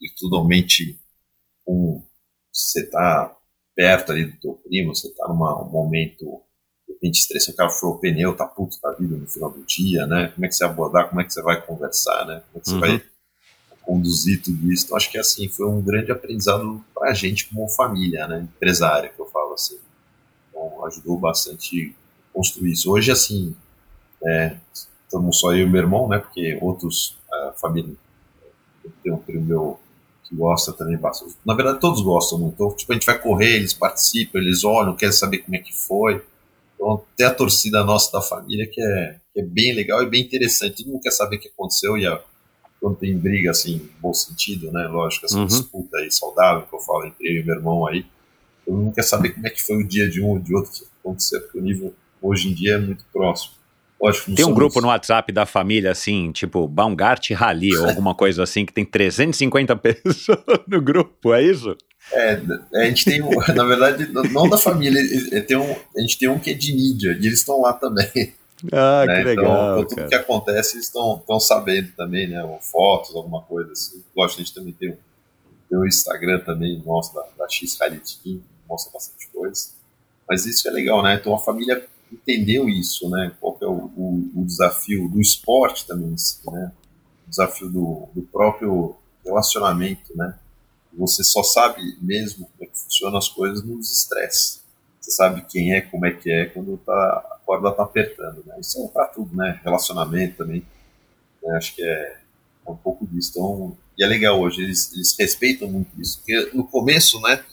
E 0.03 0.09
totalmente 0.19 0.99
um, 1.67 2.01
você 2.51 2.81
está 2.81 3.35
perto 3.75 4.11
ali 4.11 4.25
do 4.25 4.37
teu 4.37 4.53
primo, 4.55 4.95
você 4.95 5.07
está 5.07 5.27
num 5.27 5.35
momento 5.35 6.41
de 6.87 6.93
repente 6.93 7.19
estresse, 7.19 7.51
o 7.51 7.55
cara 7.55 7.69
furou 7.69 7.95
o 7.95 7.99
pneu, 7.99 8.35
tá 8.35 8.45
puto 8.45 8.77
da 8.81 8.91
vida 8.93 9.15
no 9.17 9.27
final 9.27 9.49
do 9.51 9.63
dia, 9.63 10.05
né? 10.07 10.29
Como 10.29 10.45
é 10.45 10.49
que 10.49 10.55
você 10.55 10.63
vai 10.65 10.73
abordar, 10.73 11.09
como 11.09 11.21
é 11.21 11.23
que 11.23 11.33
você 11.33 11.41
vai 11.41 11.61
conversar, 11.65 12.25
né? 12.27 12.43
Como 12.51 12.57
é 12.57 12.59
que 12.59 12.69
você 12.69 12.75
Uhum. 12.75 12.79
vai 12.81 13.03
conduzir 13.83 14.41
tudo 14.43 14.71
isso? 14.71 14.85
Então 14.85 14.97
acho 14.97 15.11
que 15.11 15.17
assim, 15.17 15.47
foi 15.49 15.67
um 15.67 15.81
grande 15.81 16.11
aprendizado 16.11 16.83
para 16.93 17.11
a 17.11 17.13
gente 17.13 17.47
como 17.49 17.67
família, 17.69 18.27
né? 18.27 18.41
Empresária, 18.55 19.09
que 19.09 19.19
eu 19.19 19.27
falo 19.27 19.53
assim. 19.53 19.79
Então 20.49 20.85
ajudou 20.85 21.17
bastante 21.17 21.95
construir 22.33 22.73
isso. 22.73 22.91
Hoje, 22.91 23.11
assim, 23.11 23.55
é, 24.25 24.57
estamos 25.05 25.39
só 25.39 25.53
eu 25.53 25.67
e 25.67 25.69
meu 25.69 25.81
irmão, 25.81 26.07
né? 26.07 26.19
Porque 26.19 26.57
outros, 26.61 27.17
a 27.31 27.53
família, 27.53 27.95
tem 29.03 29.11
um 29.11 29.17
primo 29.17 29.45
meu 29.45 29.79
que 30.23 30.35
gosta 30.35 30.71
também 30.73 30.97
bastante. 30.97 31.35
Na 31.45 31.53
verdade, 31.53 31.79
todos 31.79 32.01
gostam 32.01 32.39
muito. 32.39 32.53
Então, 32.55 32.71
tipo, 32.75 32.91
a 32.91 32.95
gente 32.95 33.05
vai 33.05 33.19
correr, 33.19 33.55
eles 33.57 33.73
participam, 33.73 34.39
eles 34.39 34.63
olham, 34.63 34.95
querem 34.95 35.13
saber 35.13 35.39
como 35.39 35.55
é 35.55 35.59
que 35.59 35.73
foi. 35.73 36.23
Então, 36.75 37.03
tem 37.15 37.25
a 37.25 37.33
torcida 37.33 37.83
nossa 37.83 38.11
da 38.11 38.21
família 38.21 38.67
que 38.67 38.81
é, 38.81 39.15
que 39.33 39.41
é 39.41 39.43
bem 39.43 39.73
legal 39.73 40.01
e 40.03 40.09
bem 40.09 40.21
interessante. 40.21 40.83
Todo 40.83 40.91
mundo 40.93 41.01
quer 41.01 41.11
saber 41.11 41.37
o 41.37 41.39
que 41.39 41.49
aconteceu 41.49 41.97
e 41.97 42.05
a, 42.07 42.19
quando 42.79 42.97
tem 42.97 43.17
briga, 43.17 43.51
assim, 43.51 43.75
em 43.75 43.89
bom 44.01 44.13
sentido, 44.13 44.71
né? 44.71 44.87
Lógico, 44.87 45.25
essa 45.25 45.37
Uhum. 45.37 45.45
disputa 45.45 45.97
aí 45.97 46.11
saudável 46.11 46.67
que 46.67 46.75
eu 46.75 46.79
falo 46.79 47.05
entre 47.05 47.27
eu 47.27 47.41
e 47.41 47.45
meu 47.45 47.55
irmão 47.55 47.87
aí. 47.87 48.05
Todo 48.65 48.77
mundo 48.77 48.93
quer 48.95 49.03
saber 49.03 49.29
como 49.33 49.45
é 49.47 49.49
que 49.49 49.61
foi 49.61 49.77
o 49.77 49.87
dia 49.87 50.09
de 50.09 50.21
um 50.21 50.29
ou 50.29 50.39
de 50.39 50.53
outro 50.55 50.71
que 50.71 50.83
aconteceu, 50.99 51.41
porque 51.41 51.59
o 51.59 51.61
nível 51.61 51.93
hoje 52.21 52.49
em 52.49 52.53
dia 52.53 52.75
é 52.75 52.77
muito 52.77 53.05
próximo. 53.11 53.53
Não 54.27 54.35
Tem 54.35 54.45
um 54.45 54.53
grupo 54.53 54.81
no 54.81 54.87
WhatsApp 54.87 55.31
da 55.31 55.45
família, 55.45 55.91
assim, 55.91 56.31
tipo 56.31 56.67
Baumgart 56.67 57.31
Rally 57.31 57.75
ou 57.77 57.87
alguma 57.87 58.13
coisa 58.15 58.43
assim, 58.43 58.65
que 58.65 58.73
tem 58.73 58.83
350 58.83 59.75
pessoas 59.77 60.39
no 60.67 60.81
grupo, 60.81 61.33
é 61.33 61.41
isso? 61.41 61.75
É, 62.11 62.41
a 62.75 62.83
gente 62.85 63.05
tem 63.05 63.21
um, 63.21 63.29
na 63.55 63.63
verdade, 63.63 64.07
não 64.11 64.49
da 64.49 64.57
família, 64.57 65.01
tem 65.43 65.55
um, 65.55 65.71
a 65.95 66.01
gente 66.01 66.19
tem 66.19 66.27
um 66.27 66.37
que 66.37 66.51
é 66.51 66.53
de 66.53 66.73
mídia, 66.73 67.11
e 67.13 67.25
eles 67.27 67.39
estão 67.39 67.61
lá 67.61 67.71
também. 67.73 68.33
Ah, 68.71 69.05
né? 69.05 69.17
que 69.17 69.23
legal, 69.23 69.45
então, 69.79 69.85
tudo 69.87 69.95
cara. 69.95 70.07
que 70.09 70.15
acontece, 70.15 70.75
eles 70.75 70.85
estão 70.85 71.39
sabendo 71.39 71.91
também, 71.97 72.27
né? 72.27 72.43
Ou 72.43 72.59
fotos, 72.61 73.15
alguma 73.15 73.41
coisa 73.41 73.71
assim. 73.71 74.01
Lógico, 74.15 74.41
a 74.41 74.43
gente 74.43 74.53
também 74.53 74.73
tem, 74.73 74.91
um- 74.91 74.97
tem 75.69 75.77
o 75.77 75.85
Instagram 75.85 76.39
também, 76.39 76.81
nosso, 76.85 77.13
da, 77.13 77.25
da 77.37 77.49
X 77.49 77.77
Rally 77.79 77.99
Team, 78.23 78.41
mostra 78.69 78.91
bastante 78.93 79.27
coisa. 79.33 79.69
Mas 80.29 80.45
isso 80.45 80.67
é 80.67 80.71
legal, 80.71 81.03
né? 81.03 81.15
Então 81.15 81.35
a 81.35 81.39
família 81.39 81.85
entendeu 82.13 82.69
isso, 82.69 83.09
né? 83.09 83.31
Qual 83.39 83.57
é 83.61 83.65
o, 83.65 83.91
o, 83.97 84.31
o 84.35 84.45
desafio 84.45 85.09
do 85.09 85.19
esporte 85.21 85.85
também, 85.87 86.15
si, 86.17 86.39
né? 86.51 86.71
O 87.27 87.29
desafio 87.29 87.69
do, 87.69 88.07
do 88.13 88.21
próprio 88.23 88.95
relacionamento, 89.25 90.15
né? 90.15 90.37
Você 90.93 91.23
só 91.23 91.41
sabe 91.43 91.81
mesmo 92.01 92.45
como 92.45 92.63
é 92.63 92.65
que 92.67 92.77
funcionam 92.77 93.17
as 93.17 93.27
coisas 93.29 93.63
nos 93.63 93.91
estresses. 93.91 94.63
Você 95.01 95.11
sabe 95.11 95.43
quem 95.49 95.73
é, 95.73 95.81
como 95.81 96.05
é 96.05 96.11
que 96.11 96.31
é, 96.31 96.45
quando 96.45 96.77
tá, 96.77 96.93
a 96.93 97.37
corda 97.45 97.71
tá 97.71 97.83
apertando, 97.83 98.43
né? 98.45 98.55
Isso 98.59 98.83
é 98.83 98.87
pra 98.87 99.05
tudo, 99.07 99.35
né? 99.35 99.59
Relacionamento 99.63 100.37
também. 100.37 100.65
né? 101.43 101.57
Acho 101.57 101.75
que 101.75 101.83
é, 101.83 102.17
é 102.65 102.71
um 102.71 102.75
pouco 102.75 103.05
disso. 103.07 103.31
Então, 103.31 103.77
e 103.97 104.03
é 104.03 104.07
legal 104.07 104.39
hoje, 104.39 104.63
eles, 104.63 104.93
eles 104.93 105.15
respeitam 105.19 105.67
muito 105.69 105.89
isso. 105.99 106.19
Porque 106.19 106.51
no 106.53 106.63
começo, 106.65 107.19
né? 107.21 107.43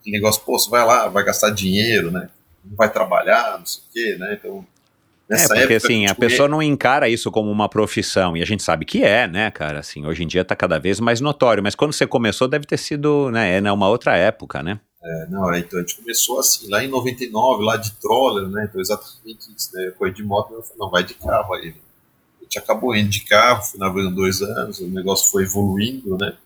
Aquele 0.00 0.16
negócio, 0.16 0.42
pô, 0.44 0.58
você 0.58 0.70
vai 0.70 0.84
lá, 0.86 1.08
vai 1.08 1.24
gastar 1.24 1.50
dinheiro, 1.50 2.10
né? 2.10 2.30
Não 2.68 2.76
vai 2.76 2.90
trabalhar, 2.92 3.58
não 3.58 3.66
sei 3.66 3.82
o 3.82 3.92
quê, 3.92 4.16
né? 4.18 4.38
Então, 4.38 4.66
É, 5.28 5.34
nessa 5.34 5.48
porque 5.48 5.60
época, 5.60 5.76
assim, 5.76 6.04
a 6.04 6.08
tipo, 6.08 6.20
pessoa 6.20 6.48
não 6.48 6.62
encara 6.62 7.08
isso 7.08 7.30
como 7.30 7.50
uma 7.50 7.68
profissão, 7.68 8.36
e 8.36 8.42
a 8.42 8.46
gente 8.46 8.62
sabe 8.62 8.84
que 8.84 9.02
é, 9.02 9.26
né, 9.26 9.50
cara, 9.50 9.80
assim, 9.80 10.06
hoje 10.06 10.22
em 10.22 10.26
dia 10.26 10.44
tá 10.44 10.54
cada 10.54 10.78
vez 10.78 11.00
mais 11.00 11.20
notório, 11.20 11.62
mas 11.62 11.74
quando 11.74 11.92
você 11.92 12.06
começou 12.06 12.48
deve 12.48 12.66
ter 12.66 12.76
sido, 12.78 13.30
né, 13.30 13.56
é 13.56 13.60
né, 13.60 13.72
uma 13.72 13.88
outra 13.88 14.16
época, 14.16 14.62
né? 14.62 14.80
É, 15.02 15.26
não, 15.28 15.52
é, 15.54 15.60
então 15.60 15.78
a 15.78 15.82
gente 15.82 15.96
começou 15.96 16.40
assim, 16.40 16.68
lá 16.68 16.82
em 16.82 16.88
99, 16.88 17.62
lá 17.62 17.76
de 17.76 17.92
troller, 17.92 18.48
né? 18.48 18.66
Então 18.68 18.80
exatamente 18.80 19.48
isso, 19.56 19.70
né? 19.72 19.92
Correr 19.96 20.12
de 20.12 20.24
moto, 20.24 20.52
eu 20.52 20.62
falei, 20.62 20.78
não, 20.78 20.90
vai 20.90 21.04
de 21.04 21.14
carro 21.14 21.54
aí. 21.54 21.74
A 22.40 22.42
gente 22.44 22.58
acabou 22.58 22.94
indo 22.94 23.08
de 23.08 23.20
carro, 23.20 23.62
finalizando 23.62 24.16
dois 24.16 24.42
anos, 24.42 24.80
o 24.80 24.88
negócio 24.88 25.30
foi 25.30 25.44
evoluindo, 25.44 26.16
né? 26.18 26.36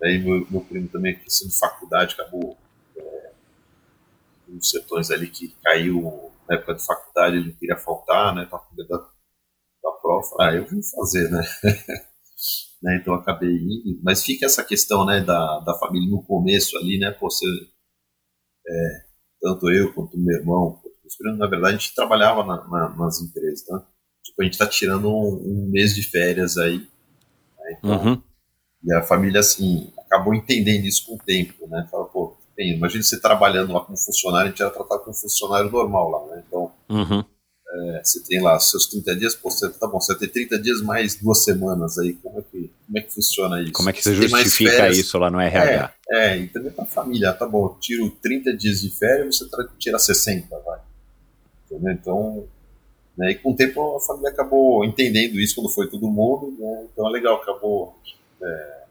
Daí 0.00 0.18
meu, 0.18 0.44
meu 0.50 0.60
primo 0.62 0.88
também, 0.88 1.14
questão 1.14 1.46
de 1.48 1.56
faculdade, 1.56 2.14
acabou 2.18 2.56
é, 2.56 2.61
uns 4.52 4.70
setores 4.70 5.10
ali 5.10 5.28
que 5.28 5.54
caiu 5.62 6.32
na 6.48 6.56
época 6.56 6.74
de 6.74 6.84
faculdade, 6.86 7.36
ele 7.36 7.50
não 7.50 7.56
queria 7.56 7.76
faltar, 7.76 8.34
né? 8.34 8.46
Tava 8.46 8.62
com 8.64 8.74
medo 8.76 8.88
da, 8.88 8.98
da 8.98 9.92
prova, 10.02 10.28
ah, 10.40 10.54
eu 10.54 10.66
vou 10.66 10.82
fazer, 10.82 11.30
né? 11.30 11.42
né? 12.82 12.98
Então 13.00 13.14
acabei 13.14 13.50
indo, 13.56 14.00
mas 14.02 14.24
fica 14.24 14.46
essa 14.46 14.64
questão, 14.64 15.04
né, 15.06 15.20
da, 15.20 15.60
da 15.60 15.74
família 15.78 16.08
no 16.10 16.22
começo 16.22 16.76
ali, 16.78 16.98
né? 16.98 17.10
Pô, 17.12 17.30
você 17.30 17.46
tanto 19.40 19.70
eu 19.70 19.92
quanto 19.92 20.16
meu 20.18 20.38
irmão, 20.38 20.80
quanto 20.82 21.36
na 21.36 21.46
verdade 21.46 21.74
a 21.74 21.78
gente 21.78 21.94
trabalhava 21.94 22.44
na- 22.44 22.66
na- 22.68 22.96
nas 22.96 23.20
empresas, 23.20 23.64
tá? 23.66 23.86
Tipo, 24.22 24.42
a 24.42 24.44
gente 24.44 24.58
tá 24.58 24.66
tirando 24.66 25.08
um, 25.08 25.34
um 25.66 25.68
mês 25.70 25.94
de 25.94 26.02
férias 26.02 26.56
aí, 26.56 26.78
né? 26.78 27.76
então, 27.78 27.90
Uhum. 28.04 28.22
e 28.84 28.94
a 28.94 29.02
família, 29.02 29.40
assim, 29.40 29.92
acabou 29.98 30.34
entendendo 30.34 30.84
isso 30.86 31.06
com 31.06 31.16
o 31.16 31.18
tempo, 31.18 31.66
né? 31.68 31.88
Fala, 31.90 32.06
tem, 32.62 32.74
imagina 32.74 33.02
você 33.02 33.20
trabalhando 33.20 33.72
lá 33.72 33.80
como 33.80 33.96
funcionário, 33.98 34.46
a 34.48 34.50
gente 34.50 34.62
era 34.62 34.70
tratado 34.70 35.02
como 35.02 35.14
funcionário 35.14 35.70
normal 35.70 36.10
lá, 36.10 36.34
né? 36.36 36.44
Então, 36.46 36.70
Uhum. 36.88 37.24
é, 37.74 38.00
você 38.04 38.22
tem 38.22 38.40
lá 38.40 38.58
seus 38.60 38.86
30 38.86 39.16
dias, 39.16 39.34
pô, 39.34 39.50
você, 39.50 39.68
tá 39.70 39.86
bom, 39.86 40.00
você 40.00 40.14
ter 40.14 40.28
30 40.28 40.58
dias 40.58 40.80
mais 40.80 41.16
duas 41.16 41.42
semanas 41.42 41.98
aí, 41.98 42.12
como 42.14 42.38
é 42.38 42.42
que, 42.42 42.70
como 42.86 42.98
é 42.98 43.00
que 43.00 43.12
funciona 43.12 43.60
isso? 43.62 43.72
Como 43.72 43.90
é 43.90 43.92
que 43.92 44.02
você 44.02 44.18
tem 44.18 44.28
mais 44.28 44.44
justifica 44.44 44.88
isso 44.90 45.18
lá 45.18 45.30
no 45.30 45.40
RH? 45.40 45.94
é, 46.10 46.28
é, 46.28 46.38
e 46.38 46.48
também 46.48 46.70
pra 46.70 46.84
família, 46.84 47.32
tá 47.32 47.46
bom, 47.46 47.66
eu 47.66 47.76
tiro 47.80 48.10
30 48.22 48.56
dias 48.56 48.80
de 48.80 48.90
férias, 48.90 49.38
você 49.38 49.46
tira 49.78 49.98
60, 49.98 50.58
vai. 50.60 50.80
Entendeu? 51.66 51.92
Então, 51.92 52.44
né, 53.16 53.32
e 53.32 53.34
com 53.34 53.52
o 53.52 53.56
tempo 53.56 53.96
a 53.96 54.00
família 54.00 54.30
acabou 54.30 54.84
entendendo 54.84 55.40
isso 55.40 55.54
quando 55.54 55.70
foi 55.70 55.88
todo 55.88 56.10
mundo, 56.10 56.54
né, 56.58 56.86
então 56.92 57.08
é 57.08 57.10
legal, 57.10 57.36
acabou 57.36 57.96
é, 58.42 58.82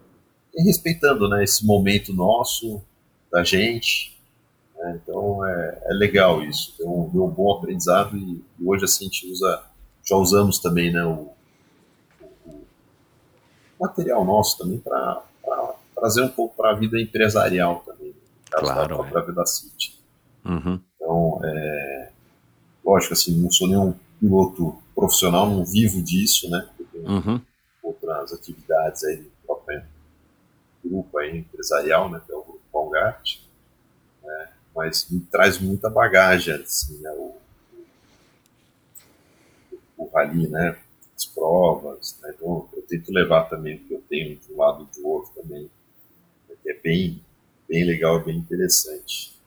respeitando, 0.66 1.30
né, 1.30 1.44
esse 1.44 1.66
momento 1.66 2.14
nosso, 2.14 2.82
da 3.32 3.44
gente, 3.44 4.20
né, 4.76 5.00
então 5.02 5.46
é, 5.46 5.82
é 5.86 5.94
legal 5.94 6.44
isso, 6.44 6.76
deu 6.78 6.90
um, 6.90 7.10
deu 7.10 7.26
um 7.26 7.30
bom 7.30 7.52
aprendizado 7.54 8.18
e, 8.18 8.44
e 8.60 8.66
hoje 8.66 8.86
assim 8.86 9.06
a 9.06 9.08
gente 9.08 9.32
usa, 9.32 9.64
já 10.04 10.16
usamos 10.16 10.60
também, 10.60 10.92
né, 10.92 11.04
o, 11.06 11.30
o- 12.46 12.66
material 13.80 14.24
nosso 14.26 14.58
também 14.58 14.80
para 14.80 15.24
trazer 15.96 16.22
um 16.24 16.30
pouco 16.30 16.56
para 16.56 16.72
a 16.72 16.74
vida 16.76 17.00
empresarial 17.00 17.84
também, 17.86 18.10
no 18.10 18.52
caso 18.52 18.66
Claro, 18.66 18.98
da 18.98 19.04
é. 19.08 19.10
própria 19.10 19.22
Vida 19.34 19.46
City. 19.46 20.00
Uhum. 20.44 20.82
Então, 20.96 21.40
é, 21.44 22.12
lógico, 22.84 23.14
assim, 23.14 23.40
não 23.40 23.52
sou 23.52 23.68
nenhum 23.68 23.94
piloto 24.20 24.78
profissional, 24.96 25.48
não 25.50 25.64
vivo 25.64 26.02
disso, 26.02 26.50
né? 26.50 26.68
Uhum. 26.96 27.40
outras 27.84 28.34
atividades 28.34 29.04
aí 29.04 29.18
do 29.18 29.32
próprio 29.46 29.84
grupo 30.84 31.18
aí 31.20 31.38
empresarial, 31.38 32.10
né? 32.10 32.20
Que 32.26 32.32
Balgart, 32.72 33.40
né? 34.24 34.54
Mas 34.76 35.08
traz 35.30 35.60
muita 35.60 35.90
bagagem, 35.90 36.56
assim, 36.56 36.98
né? 37.00 37.12
O, 37.12 37.36
o, 39.72 39.80
o 39.98 40.10
rally, 40.14 40.48
né? 40.48 40.78
As 41.16 41.26
provas, 41.26 42.18
né? 42.22 42.34
Então, 42.36 42.68
eu 42.74 42.82
tento 42.84 43.12
levar 43.12 43.50
também 43.50 43.76
o 43.76 43.80
que 43.80 43.94
eu 43.94 44.04
tenho 44.10 44.38
de 44.38 44.54
um 44.54 44.58
lado 44.58 44.88
e 44.92 45.00
do 45.00 45.08
outro 45.08 45.32
também, 45.34 45.70
né, 46.50 46.56
que 46.62 46.72
é 46.72 46.74
bem, 46.74 47.24
bem 47.68 47.86
legal 47.86 48.24
bem 48.24 48.38
interessante. 48.38 49.38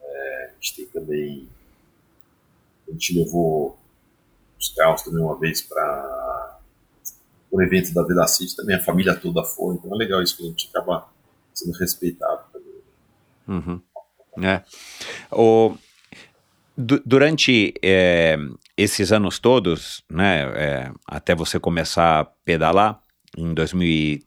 É, 0.00 0.50
a 0.50 0.54
gente 0.54 0.76
tem 0.76 0.86
também 0.86 1.48
a 2.88 2.92
gente 2.92 3.18
levou 3.18 3.78
os 4.58 4.68
carros 4.70 5.02
também 5.02 5.22
uma 5.22 5.38
vez 5.38 5.62
para 5.62 6.60
o 7.50 7.60
evento 7.60 7.92
da 7.92 8.02
Vila 8.02 8.26
City, 8.26 8.56
também 8.56 8.76
a 8.76 8.82
família 8.82 9.14
toda 9.14 9.44
foi, 9.44 9.74
então 9.74 9.92
é 9.94 9.96
legal 9.96 10.22
isso 10.22 10.36
que 10.36 10.42
a 10.42 10.46
gente 10.46 10.68
acaba 10.68 11.11
sendo 11.62 11.76
respeitado. 11.78 12.40
Uhum. 13.48 13.80
É. 14.42 14.62
O, 15.30 15.76
du- 16.76 17.02
durante 17.04 17.74
é, 17.82 18.36
esses 18.76 19.12
anos 19.12 19.38
todos, 19.38 20.02
né, 20.10 20.42
é, 20.54 20.92
até 21.06 21.34
você 21.34 21.58
começar 21.60 22.20
a 22.20 22.24
pedalar 22.24 23.00
em 23.36 23.52
2013, 23.54 24.26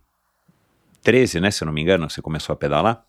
13, 1.03 1.39
né? 1.39 1.51
Se 1.51 1.63
eu 1.63 1.67
não 1.67 1.73
me 1.73 1.81
engano, 1.81 2.09
você 2.09 2.21
começou 2.21 2.53
a 2.53 2.55
pedalar. 2.55 3.05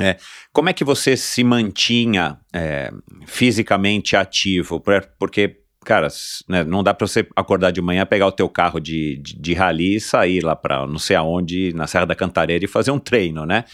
É, 0.00 0.16
como 0.52 0.68
é 0.70 0.72
que 0.72 0.82
você 0.84 1.16
se 1.16 1.44
mantinha 1.44 2.40
é, 2.52 2.90
fisicamente 3.26 4.16
ativo? 4.16 4.80
Porque, 5.18 5.61
cara, 5.84 6.08
né, 6.48 6.64
não 6.64 6.82
dá 6.82 6.94
para 6.94 7.06
você 7.06 7.26
acordar 7.36 7.70
de 7.70 7.80
manhã, 7.80 8.06
pegar 8.06 8.26
o 8.26 8.32
teu 8.32 8.48
carro 8.48 8.80
de, 8.80 9.16
de, 9.16 9.38
de 9.38 9.54
rally 9.54 9.96
e 9.96 10.00
sair 10.00 10.42
lá 10.44 10.54
para 10.54 10.86
não 10.86 10.98
sei 10.98 11.16
aonde, 11.16 11.72
na 11.74 11.86
Serra 11.86 12.06
da 12.06 12.14
Cantareira 12.14 12.64
e 12.64 12.68
fazer 12.68 12.90
um 12.90 12.98
treino, 12.98 13.44
né? 13.44 13.64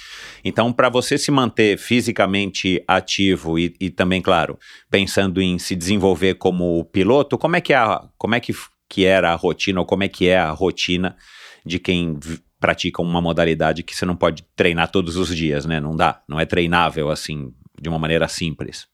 Então, 0.44 0.72
para 0.72 0.88
você 0.88 1.18
se 1.18 1.30
manter 1.30 1.78
fisicamente 1.78 2.82
ativo 2.86 3.58
e, 3.58 3.74
e, 3.80 3.90
também, 3.90 4.20
claro, 4.20 4.58
pensando 4.90 5.40
em 5.40 5.58
se 5.58 5.76
desenvolver 5.76 6.34
como 6.34 6.84
piloto, 6.86 7.36
como 7.36 7.56
é 7.56 7.60
que, 7.60 7.72
é 7.72 7.76
a, 7.76 8.04
como 8.16 8.34
é 8.34 8.40
que, 8.40 8.54
que 8.88 9.04
era 9.04 9.32
a 9.32 9.36
rotina 9.36 9.80
ou 9.80 9.86
como 9.86 10.04
é 10.04 10.08
que 10.08 10.28
é 10.28 10.38
a 10.38 10.50
rotina 10.50 11.16
de 11.64 11.78
quem 11.78 12.18
praticam 12.60 13.04
uma 13.04 13.20
modalidade 13.20 13.82
que 13.82 13.94
você 13.94 14.04
não 14.04 14.16
pode 14.16 14.44
treinar 14.56 14.90
todos 14.90 15.16
os 15.16 15.34
dias, 15.34 15.64
né? 15.64 15.78
Não 15.78 15.94
dá, 15.94 16.22
não 16.28 16.40
é 16.40 16.44
treinável 16.44 17.10
assim, 17.10 17.52
de 17.80 17.88
uma 17.88 17.98
maneira 17.98 18.26
simples. 18.28 18.86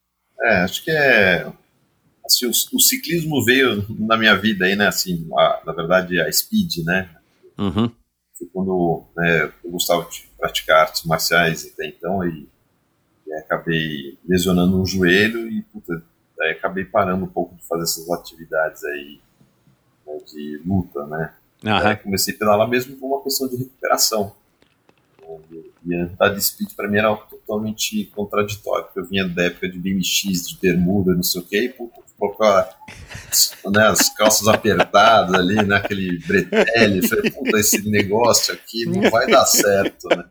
É, 0.43 0.57
acho 0.57 0.85
que 0.85 0.91
é. 0.91 1.51
Assim, 2.25 2.47
o, 2.47 2.51
o 2.51 2.81
ciclismo 2.81 3.45
veio 3.45 3.85
na 3.99 4.16
minha 4.16 4.35
vida 4.35 4.64
aí, 4.64 4.75
né? 4.75 4.87
Assim, 4.87 5.29
a, 5.37 5.62
na 5.66 5.72
verdade, 5.72 6.20
a 6.20 6.31
speed, 6.33 6.85
né? 6.85 7.11
Uhum. 7.59 7.91
Foi 8.37 8.47
quando 8.53 9.05
né, 9.16 9.53
eu 9.62 9.70
gostava 9.70 10.09
de 10.11 10.29
praticar 10.39 10.83
artes 10.83 11.05
marciais 11.05 11.70
até 11.72 11.87
então 11.87 12.27
e, 12.27 12.49
e 13.27 13.35
acabei 13.35 14.18
lesionando 14.27 14.81
um 14.81 14.87
joelho 14.87 15.49
e 15.49 15.62
puta, 15.62 16.03
aí 16.41 16.53
acabei 16.53 16.85
parando 16.85 17.25
um 17.25 17.29
pouco 17.29 17.55
de 17.55 17.64
fazer 17.66 17.83
essas 17.83 18.11
atividades 18.11 18.83
aí 18.85 19.20
né, 20.07 20.18
de 20.27 20.62
luta, 20.64 21.07
né? 21.07 21.35
Uhum. 21.64 21.97
comecei 22.03 22.35
a 22.35 22.39
pedalar 22.39 22.68
mesmo 22.68 22.97
por 22.97 23.07
uma 23.07 23.22
questão 23.22 23.49
de 23.49 23.57
recuperação. 23.57 24.35
E 25.87 25.95
andar 25.95 26.31
de 26.31 26.43
speed 26.43 26.75
para 26.75 26.89
mim 26.89 26.99
era 26.99 27.14
totalmente 27.16 28.07
contraditório, 28.07 28.85
porque 28.85 29.01
eu 29.01 29.07
vinha 29.07 29.29
da 29.29 29.45
época 29.45 29.68
de 29.68 29.79
BMX, 29.79 30.49
de 30.49 30.59
bermuda, 30.61 31.14
não 31.14 31.22
sei 31.22 31.41
o 31.41 31.45
quê, 31.45 31.64
e 31.64 31.68
colocar 32.19 32.71
né, 33.71 33.89
as 33.89 34.09
calças 34.15 34.49
apertadas 34.49 35.35
ali, 35.35 35.57
né, 35.65 35.77
aquele 35.77 36.19
bretelle, 36.19 37.07
falei, 37.09 37.31
puta, 37.31 37.59
esse 37.59 37.89
negócio 37.89 38.55
aqui 38.55 38.87
não 38.87 39.11
vai 39.11 39.27
dar 39.27 39.47
certo, 39.47 40.09
né. 40.09 40.25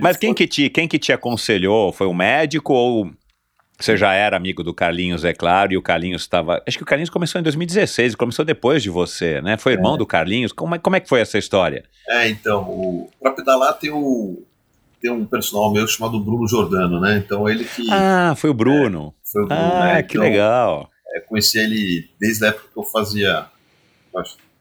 Mas 0.00 0.16
quem, 0.16 0.34
que 0.34 0.46
te, 0.46 0.68
quem 0.68 0.86
que 0.86 0.98
te 0.98 1.10
aconselhou? 1.10 1.90
Foi 1.90 2.06
o 2.06 2.12
médico 2.12 2.74
ou 2.74 3.10
você 3.80 3.96
já 3.96 4.12
era 4.12 4.36
amigo 4.36 4.62
do 4.62 4.74
Carlinhos, 4.74 5.24
é 5.24 5.32
claro, 5.32 5.72
e 5.72 5.76
o 5.76 5.82
Carlinhos 5.82 6.20
estava. 6.22 6.62
Acho 6.68 6.76
que 6.76 6.82
o 6.82 6.86
Carlinhos 6.86 7.08
começou 7.08 7.40
em 7.40 7.42
2016, 7.42 8.14
começou 8.14 8.44
depois 8.44 8.82
de 8.82 8.90
você, 8.90 9.40
né? 9.40 9.56
Foi 9.56 9.72
irmão 9.72 9.94
é. 9.94 9.98
do 9.98 10.06
Carlinhos. 10.06 10.52
Como 10.52 10.74
é, 10.74 10.78
como 10.78 10.96
é 10.96 11.00
que 11.00 11.08
foi 11.08 11.20
essa 11.20 11.38
história? 11.38 11.84
É, 12.06 12.28
então, 12.28 12.62
o, 12.64 13.10
pra 13.18 13.32
pedalar 13.32 13.72
tem, 13.78 13.90
o, 13.90 14.42
tem 15.00 15.10
um 15.10 15.24
personal 15.24 15.72
meu 15.72 15.86
chamado 15.86 16.20
Bruno 16.20 16.46
Jordano, 16.46 17.00
né? 17.00 17.22
Então 17.24 17.48
ele 17.48 17.64
que. 17.64 17.86
Ah, 17.90 18.34
foi 18.36 18.50
o 18.50 18.54
Bruno. 18.54 19.14
É, 19.16 19.19
foi 19.30 19.42
o 19.42 19.46
Bruno, 19.46 19.62
ah, 19.62 19.84
né? 19.84 20.02
que 20.02 20.16
então, 20.16 20.22
legal. 20.22 20.90
É, 21.14 21.20
conheci 21.20 21.58
ele 21.58 22.10
desde 22.20 22.44
a 22.44 22.48
época 22.48 22.68
que 22.72 22.78
eu 22.78 22.84
fazia. 22.84 23.46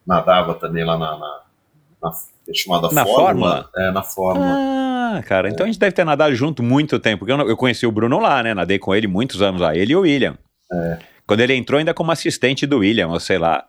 nadava 0.05 0.53
também 0.55 0.83
lá 0.83 0.97
na, 0.97 1.17
na, 1.17 1.41
na 2.01 2.11
chamada 2.53 2.89
na 2.91 3.05
Fórmula. 3.05 3.23
Fórmula? 3.23 3.69
É, 3.77 3.91
na 3.91 4.03
Fórmula. 4.03 4.47
Ah, 4.47 5.23
cara, 5.25 5.47
é. 5.47 5.51
então 5.51 5.65
a 5.65 5.67
gente 5.67 5.79
deve 5.79 5.91
ter 5.91 6.03
nadado 6.03 6.33
junto 6.35 6.63
muito 6.63 6.99
tempo, 6.99 7.25
porque 7.25 7.31
eu, 7.31 7.49
eu 7.49 7.57
conheci 7.57 7.85
o 7.85 7.91
Bruno 7.91 8.19
lá, 8.19 8.41
né? 8.43 8.53
Nadei 8.53 8.79
com 8.79 8.93
ele 8.93 9.07
muitos 9.07 9.41
anos 9.41 9.61
lá, 9.61 9.75
ele 9.75 9.93
e 9.93 9.95
o 9.95 10.01
William. 10.01 10.37
É. 10.71 10.99
Quando 11.25 11.41
ele 11.41 11.53
entrou 11.53 11.77
ainda 11.77 11.93
como 11.93 12.11
assistente 12.11 12.65
do 12.65 12.79
William, 12.79 13.07
ou 13.07 13.19
sei 13.19 13.37
lá. 13.37 13.65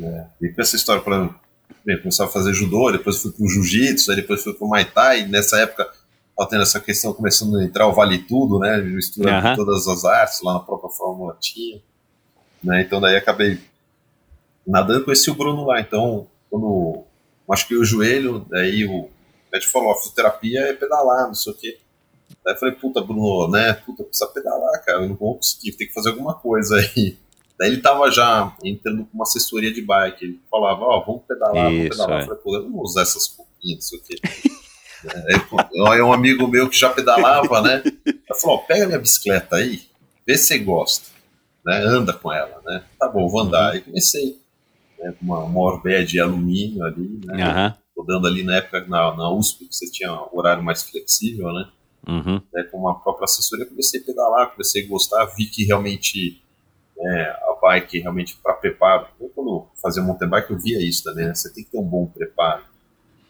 É. 0.00 0.26
E 0.42 0.48
com 0.50 0.60
essa 0.60 0.76
história, 0.76 1.02
para 1.02 1.30
bem, 1.84 1.98
começar 1.98 2.24
a 2.24 2.28
fazer 2.28 2.52
judô, 2.52 2.90
depois 2.90 3.22
fui 3.22 3.32
pro 3.32 3.48
jiu-jitsu, 3.48 4.14
depois 4.14 4.42
fui 4.42 4.52
pro 4.54 4.66
Muay 4.66 4.84
Thai, 4.84 5.26
nessa 5.26 5.58
época, 5.60 5.90
ó, 6.36 6.46
tendo 6.46 6.62
essa 6.62 6.80
questão, 6.80 7.12
começando 7.12 7.56
a 7.56 7.64
entrar 7.64 7.86
o 7.86 7.92
Vale 7.92 8.18
Tudo, 8.18 8.58
né? 8.58 8.78
Misturando 8.78 9.46
Aham. 9.46 9.56
todas 9.56 9.86
as 9.86 10.04
artes, 10.04 10.42
lá 10.42 10.54
na 10.54 10.60
própria 10.60 10.90
Fórmula 10.90 11.36
tinha. 11.40 11.80
Né, 12.62 12.80
então 12.80 12.98
daí 12.98 13.14
acabei 13.14 13.60
nadando, 14.66 15.04
conheci 15.04 15.30
o 15.30 15.34
Bruno 15.34 15.66
lá, 15.66 15.80
então 15.80 16.26
quando 16.48 17.04
machuquei 17.46 17.76
o 17.76 17.84
joelho, 17.84 18.46
daí 18.48 18.86
o 18.86 19.10
médico 19.52 19.70
falou, 19.70 19.92
a 19.92 19.96
fisioterapia 19.96 20.60
é 20.60 20.72
pedalar, 20.72 21.26
não 21.26 21.34
sei 21.34 21.52
o 21.52 21.56
quê. 21.56 21.78
Daí 22.42 22.54
eu 22.54 22.58
falei, 22.58 22.74
puta, 22.74 23.02
Bruno, 23.02 23.50
né, 23.50 23.74
puta, 23.74 24.02
precisa 24.02 24.26
pedalar, 24.28 24.82
cara, 24.82 25.02
eu 25.02 25.08
não 25.10 25.14
vou 25.14 25.36
conseguir, 25.36 25.72
tem 25.72 25.86
que 25.86 25.92
fazer 25.92 26.08
alguma 26.08 26.32
coisa 26.34 26.76
aí. 26.76 27.18
Daí 27.58 27.68
ele 27.68 27.82
tava 27.82 28.10
já 28.10 28.56
entrando 28.64 29.04
com 29.04 29.14
uma 29.14 29.24
assessoria 29.24 29.72
de 29.72 29.82
bike, 29.82 30.24
ele 30.24 30.40
falava, 30.50 30.84
ó, 30.84 31.04
vamos 31.04 31.22
pedalar, 31.28 31.66
vamos 31.66 31.80
Isso, 31.80 31.90
pedalar. 31.90 32.18
é. 32.18 32.22
Eu 32.22 32.26
falei, 32.26 32.42
pô, 32.42 32.56
eu 32.56 32.62
não 32.62 32.72
vou 32.72 32.82
usar 32.82 33.02
essas 33.02 33.28
pouquinhas, 33.28 33.76
não 33.76 33.82
sei 33.82 33.98
o 33.98 34.02
quê. 34.02 34.16
É, 35.06 35.90
aí 35.90 36.02
um 36.02 36.12
amigo 36.12 36.46
meu 36.46 36.68
que 36.68 36.78
já 36.78 36.90
pedalava, 36.90 37.60
né, 37.60 37.82
ele 37.84 38.20
falou, 38.40 38.58
pega 38.60 38.86
minha 38.86 38.98
bicicleta 38.98 39.56
aí, 39.56 39.82
vê 40.26 40.36
se 40.36 40.48
você 40.48 40.58
gosta, 40.58 41.06
né, 41.64 41.76
anda 41.78 42.12
com 42.12 42.32
ela, 42.32 42.60
né, 42.64 42.84
tá 42.98 43.08
bom, 43.08 43.28
vou 43.28 43.40
andar. 43.40 43.72
Aí 43.72 43.80
comecei, 43.80 44.38
né, 44.98 45.14
com 45.18 45.26
uma, 45.26 45.60
Orbea 45.60 46.04
de 46.04 46.20
alumínio 46.20 46.84
ali, 46.84 47.20
né, 47.24 47.42
Aham. 47.42 47.74
rodando 47.96 48.26
ali 48.26 48.42
na 48.42 48.56
época 48.56 48.84
na, 48.86 49.16
na 49.16 49.30
USP, 49.30 49.66
que 49.66 49.74
você 49.74 49.90
tinha 49.90 50.12
um 50.12 50.28
horário 50.32 50.62
mais 50.62 50.82
flexível, 50.82 51.52
né? 51.52 51.68
Uhum. 52.06 52.40
né, 52.52 52.64
Com 52.64 52.78
uma 52.78 53.00
própria 53.00 53.24
assessoria, 53.24 53.64
comecei 53.64 54.00
a 54.00 54.04
pedalar, 54.04 54.50
comecei 54.50 54.84
a 54.84 54.88
gostar, 54.88 55.24
vi 55.36 55.46
que 55.46 55.64
realmente 55.64 56.42
né, 56.96 57.22
a 57.22 57.58
bike 57.60 57.98
realmente 57.98 58.36
para 58.42 58.54
preparo. 58.54 59.06
Eu, 59.20 59.28
quando 59.30 59.66
fazia 59.80 60.02
mountain 60.02 60.28
bike, 60.28 60.50
eu 60.50 60.58
via 60.58 60.86
isso 60.86 61.02
também, 61.02 61.26
né? 61.26 61.34
Você 61.34 61.52
tem 61.52 61.64
que 61.64 61.70
ter 61.70 61.78
um 61.78 61.84
bom 61.84 62.06
preparo. 62.06 62.62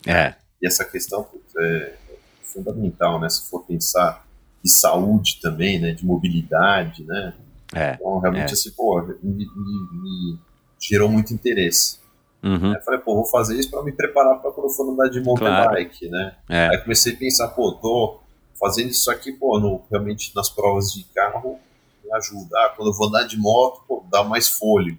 É. 0.07 0.35
E 0.65 0.67
essa 0.67 0.83
questão 0.83 1.27
é 1.59 1.95
fundamental, 2.43 3.21
né? 3.21 3.29
Se 3.29 3.43
for 3.51 3.65
pensar 3.65 4.27
de 4.63 4.71
saúde 4.71 5.39
também, 5.43 5.79
né? 5.79 5.93
De 5.93 6.07
mobilidade, 6.07 7.05
né? 7.05 7.35
É. 7.75 7.95
Então, 7.95 8.19
realmente, 8.19 8.51
É. 8.51 8.53
assim, 8.55 8.71
pô, 8.71 9.03
me, 9.03 9.15
me- 9.23 9.47
me 9.93 10.39
gerou 10.81 11.09
muito 11.09 11.35
interesse. 11.35 11.99
Uhum. 12.43 12.71
Aí 12.71 12.77
eu 12.77 12.83
falei, 12.83 13.01
pô, 13.01 13.15
vou 13.15 13.27
fazer 13.27 13.59
isso 13.59 13.71
para 13.71 13.83
me 13.83 13.93
preparar 13.93 14.41
para 14.41 14.51
quando 14.53 14.69
eu 14.69 14.71
for 14.71 14.89
andar 14.91 15.09
de 15.09 15.21
mountain 15.21 15.47
Claro. 15.49 15.71
bike, 15.73 16.09
né? 16.09 16.37
É. 16.49 16.69
Aí 16.69 16.79
comecei 16.79 17.13
a 17.13 17.17
pensar, 17.17 17.49
pô, 17.49 17.73
tô 17.73 18.21
fazendo 18.59 18.89
isso 18.91 19.11
aqui, 19.11 19.33
pô, 19.33 19.59
no, 19.61 19.83
realmente 19.91 20.33
nas 20.35 20.49
provas 20.49 20.93
de 20.93 21.05
carro 21.15 21.59
me 22.03 22.11
ajuda. 22.15 22.49
Ah, 22.59 22.73
quando 22.77 22.89
eu 22.89 22.95
vou 22.95 23.09
andar 23.09 23.25
de 23.25 23.37
moto, 23.39 23.83
pô, 23.89 24.05
dá 24.11 24.23
mais 24.25 24.49
fôlego. 24.49 24.99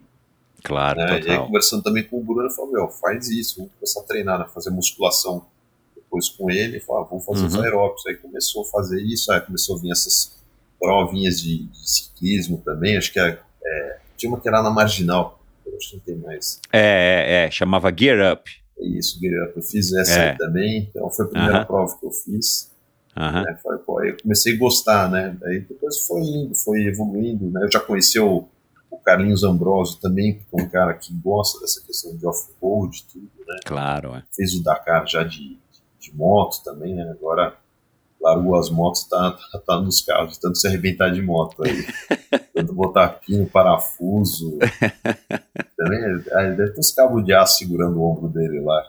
Claro, 0.63 0.99
Né? 0.99 1.21
E 1.21 1.29
aí 1.31 1.37
conversando 1.37 1.81
também 1.83 2.03
com 2.03 2.17
o 2.19 2.23
Bruno, 2.23 2.43
eu 2.43 2.49
falei, 2.49 2.71
meu, 2.73 2.89
faz 2.89 3.29
isso, 3.29 3.57
vamos 3.57 3.71
começar 3.73 4.01
a 4.01 4.03
treinar, 4.03 4.39
né? 4.39 4.45
fazer 4.53 4.71
musculação 4.71 5.45
depois 6.05 6.29
com 6.29 6.49
ele, 6.49 6.79
falei, 6.79 7.03
ah, 7.03 7.07
vamos 7.09 7.25
fazer 7.25 7.45
os 7.45 7.55
Uhum. 7.55 7.61
aeróbicos. 7.63 8.05
Aí 8.07 8.15
começou 8.15 8.63
a 8.63 8.65
fazer 8.71 9.01
isso, 9.01 9.31
aí 9.31 9.41
começou 9.41 9.77
a 9.77 9.81
vir 9.81 9.91
essas 9.91 10.35
provinhas 10.79 11.41
de, 11.41 11.65
de 11.65 11.89
ciclismo 11.89 12.61
também, 12.63 12.95
acho 12.97 13.11
que 13.11 13.19
é, 13.19 13.39
é, 13.65 13.97
tinha 14.15 14.29
uma 14.31 14.39
que 14.39 14.47
era 14.47 14.61
na 14.61 14.69
Marginal, 14.69 15.39
acho 15.75 15.89
que 15.89 15.95
não 15.97 16.03
tem 16.03 16.15
mais. 16.17 16.59
É, 16.71 16.79
é, 17.43 17.45
é, 17.47 17.51
chamava 17.51 17.91
Gear 17.97 18.33
Up. 18.33 18.49
É 18.77 18.85
isso, 18.85 19.19
Guilherme, 19.19 19.53
eu 19.55 19.61
fiz 19.63 19.93
essa 19.93 20.19
É. 20.19 20.29
aí 20.31 20.37
também, 20.37 20.87
então 20.89 21.09
foi 21.09 21.25
a 21.25 21.29
primeira 21.29 21.57
Aham. 21.59 21.65
prova 21.65 21.97
que 21.97 22.05
eu 22.05 22.11
fiz. 22.11 22.71
Aham. 23.17 23.43
né? 23.43 23.57
Falei, 23.63 23.79
pô, 23.79 23.99
aí 23.99 24.09
eu 24.09 24.17
comecei 24.21 24.53
a 24.53 24.57
gostar, 24.57 25.09
né? 25.09 25.37
Daí 25.39 25.61
depois 25.61 26.05
foi 26.05 26.19
indo, 26.21 26.53
foi 26.53 26.81
evoluindo, 26.85 27.49
né? 27.49 27.63
Eu 27.63 27.71
já 27.71 27.79
conheci 27.79 28.19
o, 28.19 28.45
o 28.91 28.97
Carlinhos 28.97 29.45
Ambrosio 29.45 29.97
também, 30.01 30.33
que 30.39 30.45
é 30.59 30.61
um 30.61 30.67
cara 30.69 30.93
que 30.93 31.13
gosta 31.13 31.61
dessa 31.61 31.81
questão 31.81 32.15
de 32.17 32.27
off-road 32.27 32.97
e 32.97 33.13
tudo, 33.13 33.29
né? 33.47 33.55
Claro, 33.65 34.13
é. 34.15 34.23
Fez 34.35 34.53
o 34.55 34.61
Dakar 34.61 35.07
já 35.07 35.23
de, 35.23 35.57
de 36.05 36.15
moto 36.15 36.63
também, 36.63 36.95
né? 36.95 37.09
Agora 37.11 37.55
largou 38.21 38.55
as 38.55 38.69
motos, 38.69 39.03
tá, 39.03 39.37
tá, 39.51 39.59
tá 39.59 39.81
nos 39.81 40.01
carros, 40.01 40.33
de 40.33 40.39
tanto 40.39 40.57
se 40.57 40.67
arrebentar 40.67 41.11
de 41.11 41.21
moto 41.21 41.63
aí. 41.63 41.85
tanto 42.53 42.73
botar 42.73 43.09
pino, 43.09 43.45
parafuso. 43.45 44.57
também, 45.77 45.99
aí 46.33 46.55
deve 46.55 46.71
ter 46.71 46.79
uns 46.79 46.91
cabos 46.91 47.23
de 47.23 47.33
aço 47.33 47.59
segurando 47.59 47.99
o 47.99 48.03
ombro 48.03 48.27
dele 48.29 48.61
lá. 48.61 48.83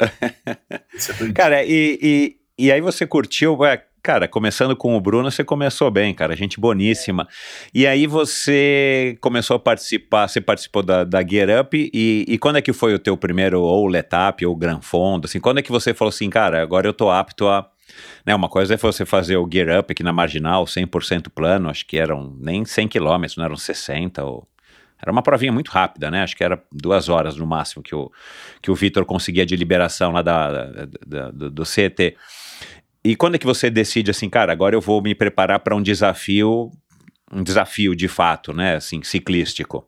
É. 1.20 1.32
Cara, 1.32 1.64
e, 1.64 1.98
e, 2.02 2.36
e 2.58 2.72
aí 2.72 2.80
você 2.80 3.06
curtiu, 3.06 3.64
é, 3.64 3.82
cara, 4.02 4.26
começando 4.26 4.74
com 4.74 4.96
o 4.96 5.00
Bruno, 5.00 5.30
você 5.30 5.44
começou 5.44 5.90
bem, 5.90 6.12
cara, 6.12 6.34
gente 6.34 6.58
boníssima. 6.58 7.28
E 7.72 7.86
aí 7.86 8.06
você 8.06 9.16
começou 9.20 9.56
a 9.56 9.58
participar, 9.60 10.28
você 10.28 10.40
participou 10.40 10.82
da, 10.82 11.04
da 11.04 11.26
Gear 11.26 11.60
Up, 11.60 11.90
e, 11.94 12.24
e 12.28 12.38
quando 12.38 12.56
é 12.56 12.62
que 12.62 12.72
foi 12.72 12.94
o 12.94 12.98
teu 12.98 13.16
primeiro, 13.16 13.60
ou 13.62 13.86
Letap, 13.86 14.44
ou 14.44 14.56
Gran 14.56 14.80
Fondo, 14.80 15.26
assim, 15.26 15.38
quando 15.40 15.58
é 15.58 15.62
que 15.62 15.70
você 15.70 15.94
falou 15.94 16.08
assim, 16.10 16.28
cara, 16.28 16.60
agora 16.62 16.86
eu 16.86 16.92
tô 16.92 17.10
apto 17.10 17.46
a... 17.48 17.68
Né, 18.24 18.34
uma 18.34 18.48
coisa 18.48 18.74
é 18.74 18.76
você 18.76 19.04
fazer 19.04 19.36
o 19.36 19.48
Gear 19.52 19.80
Up 19.80 19.92
aqui 19.92 20.02
na 20.02 20.12
Marginal, 20.12 20.64
100% 20.64 21.28
plano, 21.34 21.68
acho 21.68 21.86
que 21.86 21.98
eram 21.98 22.34
nem 22.40 22.64
100 22.64 22.88
quilômetros, 22.88 23.36
não 23.36 23.44
eram 23.44 23.56
60 23.56 24.24
ou... 24.24 24.48
Era 25.00 25.10
uma 25.10 25.20
provinha 25.22 25.50
muito 25.50 25.68
rápida, 25.68 26.12
né? 26.12 26.22
Acho 26.22 26.36
que 26.36 26.44
era 26.44 26.62
duas 26.70 27.08
horas 27.08 27.36
no 27.36 27.44
máximo 27.44 27.82
que 27.82 27.92
o, 27.92 28.08
que 28.62 28.70
o 28.70 28.74
Vitor 28.74 29.04
conseguia 29.04 29.44
de 29.44 29.56
liberação 29.56 30.12
lá 30.12 30.22
da, 30.22 30.64
da- 30.66 30.86
da- 31.04 31.30
do, 31.50 31.64
CET. 31.64 32.16
E 33.04 33.16
quando 33.16 33.34
é 33.34 33.38
que 33.38 33.46
você 33.46 33.68
decide 33.68 34.10
assim, 34.10 34.30
cara, 34.30 34.52
agora 34.52 34.76
eu 34.76 34.80
vou 34.80 35.02
me 35.02 35.14
preparar 35.14 35.60
para 35.60 35.74
um 35.74 35.82
desafio, 35.82 36.70
um 37.32 37.42
desafio 37.42 37.96
de 37.96 38.08
fato, 38.08 38.52
né? 38.52 38.76
Assim, 38.76 39.02
ciclístico. 39.02 39.84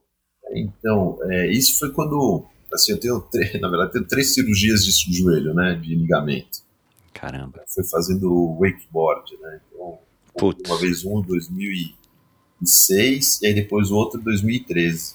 Então, 0.52 1.18
é, 1.30 1.50
isso 1.50 1.78
foi 1.78 1.92
quando 1.92 2.44
assim, 2.74 2.92
eu 2.92 3.00
tenho, 3.00 3.20
três, 3.20 3.52
na 3.60 3.68
verdade, 3.68 3.92
tenho 3.92 4.06
três 4.06 4.34
cirurgias 4.34 4.84
de 4.84 5.16
joelho, 5.16 5.54
né, 5.54 5.74
de 5.74 5.94
ligamento. 5.94 6.64
Caramba. 7.12 7.62
Foi 7.72 7.84
fazendo 7.84 8.56
wakeboard, 8.58 9.36
né, 9.40 9.60
então, 9.68 9.98
Putz. 10.36 10.68
uma 10.68 10.78
vez 10.78 11.04
um 11.04 11.20
em 11.20 11.22
2006 11.22 13.42
e 13.42 13.46
aí 13.46 13.54
depois 13.54 13.90
o 13.90 13.96
outro 13.96 14.20
em 14.20 14.24
2013, 14.24 15.14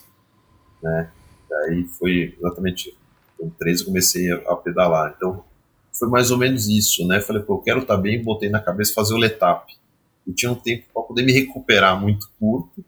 né, 0.82 1.10
daí 1.48 1.84
foi 1.98 2.34
exatamente 2.38 2.96
em 3.40 3.50
13 3.50 3.82
eu 3.82 3.86
comecei 3.86 4.32
a, 4.32 4.36
a 4.36 4.56
pedalar, 4.56 5.14
então 5.16 5.44
foi 6.00 6.08
mais 6.08 6.30
ou 6.30 6.38
menos 6.38 6.66
isso, 6.66 7.06
né, 7.06 7.20
falei, 7.20 7.42
pô, 7.42 7.54
eu 7.54 7.58
quero 7.58 7.80
estar 7.80 7.94
tá 7.94 8.00
bem, 8.00 8.22
botei 8.22 8.48
na 8.48 8.58
cabeça 8.58 8.94
fazer 8.94 9.12
o 9.12 9.18
letap, 9.18 9.70
eu 10.26 10.34
tinha 10.34 10.50
um 10.50 10.54
tempo 10.54 10.86
para 10.92 11.02
poder 11.02 11.22
me 11.22 11.32
recuperar 11.32 12.00
muito 12.00 12.28
curto, 12.40 12.84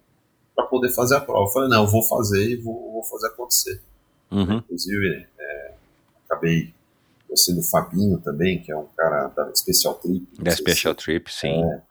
para 0.56 0.64
poder 0.66 0.88
fazer 0.90 1.16
a 1.16 1.20
prova. 1.20 1.48
Eu 1.48 1.52
falei, 1.52 1.68
não, 1.68 1.84
eu 1.84 1.90
vou 1.90 2.02
fazer 2.02 2.50
e 2.50 2.56
vou, 2.56 2.92
vou 2.92 3.04
fazer 3.04 3.26
acontecer. 3.28 3.80
Uhum. 4.30 4.58
Inclusive, 4.58 5.26
é, 5.38 5.72
acabei 6.24 6.72
conhecendo 7.26 7.60
o 7.60 7.64
Fabinho 7.64 8.18
também, 8.18 8.60
que 8.62 8.70
é 8.70 8.76
um 8.76 8.86
cara 8.96 9.28
da 9.28 9.54
Special 9.54 9.94
Trip. 9.94 10.26
Da 10.38 10.50
Special 10.52 10.94
se, 10.94 11.04
Trip, 11.04 11.32
sim. 11.32 11.62
É, 11.64 11.82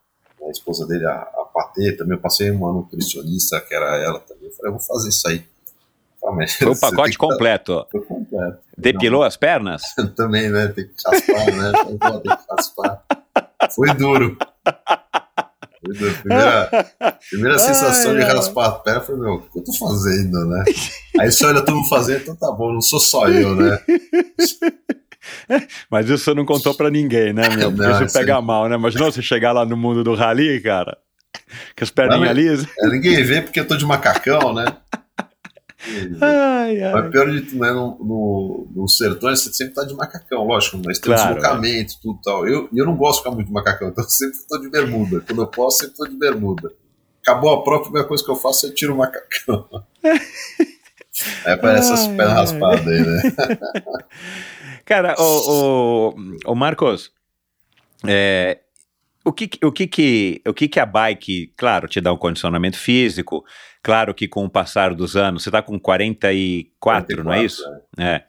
a 0.46 0.50
esposa 0.50 0.86
dele, 0.86 1.06
a, 1.06 1.12
a 1.12 1.48
Patê, 1.52 1.92
também 1.92 2.16
eu 2.16 2.20
passei 2.20 2.50
uma 2.50 2.72
nutricionista, 2.72 3.60
que 3.60 3.74
era 3.74 3.96
ela 3.96 4.20
também. 4.20 4.46
Eu 4.46 4.52
falei, 4.52 4.72
eu 4.72 4.78
vou 4.78 4.80
fazer 4.80 5.08
isso 5.08 5.28
aí. 5.28 5.44
Foi 6.58 6.68
o 6.68 6.78
pacote 6.80 7.18
completo. 7.18 7.84
Foi 7.90 8.00
completo. 8.02 8.58
Depilou 8.78 9.20
não, 9.20 9.26
as 9.26 9.36
pernas? 9.36 9.82
também, 10.16 10.48
né? 10.48 10.68
Tem 10.68 10.86
que 10.86 10.94
raspar, 11.04 11.52
né? 11.52 11.72
Tem 12.22 12.36
que 12.36 12.44
raspar. 12.50 13.02
Foi 13.74 13.94
duro. 13.94 14.36
Primeira, 16.20 16.86
primeira 17.28 17.58
sensação 17.58 18.12
ai, 18.12 18.18
de 18.18 18.22
raspar 18.22 18.66
a 18.66 18.70
perna 18.72 19.00
foi, 19.00 19.16
meu, 19.16 19.34
o 19.34 19.40
que 19.40 19.58
eu 19.58 19.64
tô 19.64 19.72
fazendo, 19.72 20.44
né? 20.46 20.64
Aí 21.18 21.32
só 21.32 21.48
olha 21.48 21.60
todo 21.60 21.74
mundo 21.74 21.88
fazendo, 21.88 22.22
então 22.22 22.36
tá 22.36 22.52
bom, 22.52 22.72
não 22.72 22.80
sou 22.80 23.00
só 23.00 23.26
eu, 23.26 23.56
né? 23.56 23.80
Mas 25.90 26.08
isso 26.08 26.22
você 26.22 26.34
não 26.34 26.44
contou 26.44 26.72
pra 26.72 26.88
ninguém, 26.88 27.32
né, 27.32 27.48
meu? 27.56 27.72
Porque 27.72 27.88
não, 27.88 28.04
isso 28.04 28.12
pega 28.12 28.40
mal, 28.40 28.68
né? 28.68 28.76
Imagina 28.76 29.06
você 29.06 29.20
chegar 29.20 29.50
lá 29.50 29.66
no 29.66 29.76
mundo 29.76 30.04
do 30.04 30.14
rally, 30.14 30.60
cara, 30.60 30.96
com 31.76 31.82
as 31.82 31.90
perninhas 31.90 32.36
lisas. 32.36 32.68
É, 32.78 32.86
ninguém 32.86 33.20
vê 33.24 33.42
porque 33.42 33.58
eu 33.58 33.66
tô 33.66 33.76
de 33.76 33.84
macacão, 33.84 34.54
né? 34.54 34.66
Ai, 36.20 36.80
ai. 36.80 36.92
Mas 36.92 37.10
pior 37.10 37.30
de 37.30 37.40
tudo, 37.42 37.60
né, 37.60 37.72
no, 37.72 37.98
no, 37.98 38.68
no 38.74 38.88
sertões 38.88 39.40
você 39.40 39.52
sempre 39.52 39.74
tá 39.74 39.84
de 39.84 39.94
macacão, 39.94 40.44
lógico, 40.44 40.80
mas 40.84 40.98
tem 40.98 41.12
claro, 41.12 41.34
deslocamento, 41.34 41.94
é. 41.94 41.96
tudo 42.00 42.20
tal. 42.22 42.46
Eu, 42.46 42.68
eu 42.72 42.86
não 42.86 42.96
gosto 42.96 43.18
de 43.18 43.24
ficar 43.24 43.34
muito 43.34 43.48
de 43.48 43.52
macacão, 43.52 43.88
então 43.88 44.02
eu 44.04 44.08
sempre 44.08 44.38
tô 44.48 44.58
de 44.58 44.68
bermuda. 44.68 45.20
Quando 45.26 45.42
eu 45.42 45.46
posso, 45.46 45.78
sempre 45.78 45.96
tô 45.96 46.06
de 46.06 46.16
bermuda. 46.16 46.72
Acabou 47.20 47.52
a 47.52 47.62
prova, 47.62 47.80
a 47.80 47.84
primeira 47.84 48.08
coisa 48.08 48.24
que 48.24 48.30
eu 48.30 48.36
faço 48.36 48.66
é 48.66 48.70
tiro 48.70 48.94
o 48.94 48.98
macacão. 48.98 49.66
Aí 51.44 51.52
aparece 51.52 51.92
essas 51.92 52.06
pernas 52.08 52.34
raspadas 52.34 52.86
aí, 52.86 53.00
né? 53.00 53.22
Cara, 54.84 55.14
o, 55.18 56.14
o, 56.14 56.14
o 56.46 56.54
Marcos, 56.54 57.12
é, 58.06 58.58
o 59.24 59.32
que, 59.32 59.50
o 59.62 59.70
que, 59.70 59.86
que, 59.86 60.42
o 60.46 60.54
que, 60.54 60.68
que 60.68 60.80
a 60.80 60.86
bike, 60.86 61.52
claro, 61.56 61.86
te 61.86 62.00
dá 62.00 62.12
um 62.12 62.16
condicionamento 62.16 62.76
físico, 62.76 63.44
claro 63.82 64.14
que 64.14 64.28
com 64.28 64.44
o 64.44 64.50
passar 64.50 64.94
dos 64.94 65.16
anos, 65.16 65.42
você 65.42 65.48
está 65.48 65.60
com 65.60 65.78
44, 65.78 66.72
44, 66.80 67.24
não 67.24 67.32
é 67.32 67.44
isso? 67.44 67.62
É. 67.98 68.22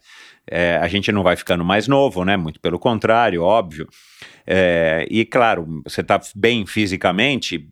é. 0.50 0.78
A 0.78 0.88
gente 0.88 1.12
não 1.12 1.24
vai 1.24 1.36
ficando 1.36 1.64
mais 1.64 1.88
novo, 1.88 2.26
né? 2.26 2.36
Muito 2.36 2.60
pelo 2.60 2.80
contrário, 2.80 3.44
óbvio. 3.44 3.88
É, 4.46 5.06
e 5.10 5.24
claro, 5.26 5.82
você 5.86 6.02
está 6.02 6.20
bem 6.36 6.66
fisicamente, 6.66 7.70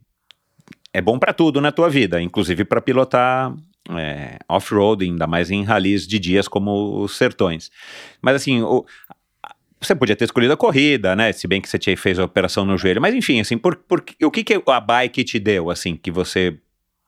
é 0.93 1.01
bom 1.01 1.17
para 1.17 1.33
tudo 1.33 1.59
na 1.59 1.71
tua 1.71 1.89
vida, 1.89 2.21
inclusive 2.21 2.63
para 2.63 2.81
pilotar 2.81 3.53
é, 3.89 4.37
off-road, 4.47 5.05
ainda 5.05 5.27
mais 5.27 5.49
em 5.49 5.63
ralis 5.63 6.07
de 6.07 6.19
dias 6.19 6.47
como 6.47 7.01
os 7.01 7.17
sertões. 7.17 7.71
Mas 8.21 8.35
assim, 8.35 8.61
o, 8.61 8.85
você 9.81 9.95
podia 9.95 10.15
ter 10.15 10.25
escolhido 10.25 10.53
a 10.53 10.57
corrida, 10.57 11.15
né? 11.15 11.31
Se 11.31 11.47
bem 11.47 11.59
que 11.59 11.67
você 11.67 11.79
tinha, 11.79 11.97
fez 11.97 12.19
a 12.19 12.25
operação 12.25 12.63
no 12.63 12.77
joelho. 12.77 13.01
Mas 13.01 13.15
enfim, 13.15 13.41
assim, 13.41 13.57
por, 13.57 13.75
por, 13.75 14.03
o 14.21 14.31
que, 14.31 14.43
que 14.43 14.61
a 14.65 14.79
bike 14.79 15.23
te 15.23 15.39
deu, 15.39 15.71
assim, 15.71 15.95
que 15.95 16.11
você 16.11 16.59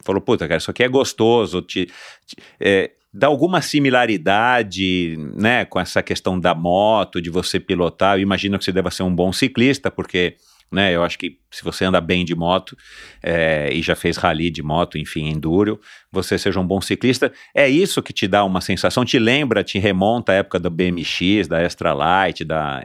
falou, 0.03 0.21
puta, 0.21 0.47
cara, 0.47 0.57
isso 0.57 0.71
aqui 0.71 0.83
é 0.83 0.87
gostoso, 0.87 1.61
te, 1.61 1.85
te 2.25 2.35
é, 2.59 2.91
dá 3.13 3.27
alguma 3.27 3.61
similaridade, 3.61 5.17
né, 5.35 5.65
com 5.65 5.79
essa 5.79 6.01
questão 6.01 6.39
da 6.39 6.55
moto, 6.55 7.21
de 7.21 7.29
você 7.29 7.59
pilotar. 7.59 8.17
Eu 8.17 8.21
imagino 8.21 8.57
que 8.57 8.65
você 8.65 8.71
deva 8.71 8.91
ser 8.91 9.03
um 9.03 9.13
bom 9.13 9.31
ciclista, 9.31 9.91
porque 9.91 10.37
né? 10.73 10.91
Eu 10.91 11.03
acho 11.03 11.19
que 11.19 11.37
se 11.51 11.63
você 11.63 11.85
anda 11.85 12.01
bem 12.01 12.25
de 12.25 12.33
moto 12.33 12.75
é, 13.21 13.69
e 13.71 13.81
já 13.83 13.95
fez 13.95 14.17
rally 14.17 14.49
de 14.49 14.63
moto, 14.63 14.97
enfim, 14.97 15.29
enduro, 15.29 15.79
você 16.11 16.35
seja 16.35 16.59
um 16.59 16.65
bom 16.65 16.81
ciclista. 16.81 17.31
É 17.53 17.69
isso 17.69 18.01
que 18.01 18.11
te 18.11 18.27
dá 18.27 18.43
uma 18.43 18.59
sensação, 18.59 19.05
te 19.05 19.19
lembra, 19.19 19.63
te 19.63 19.77
remonta 19.77 20.31
à 20.31 20.35
época 20.35 20.59
do 20.59 20.71
BMX, 20.71 21.47
da 21.47 21.61
Extra 21.61 21.93
Light, 21.93 22.43
da 22.43 22.83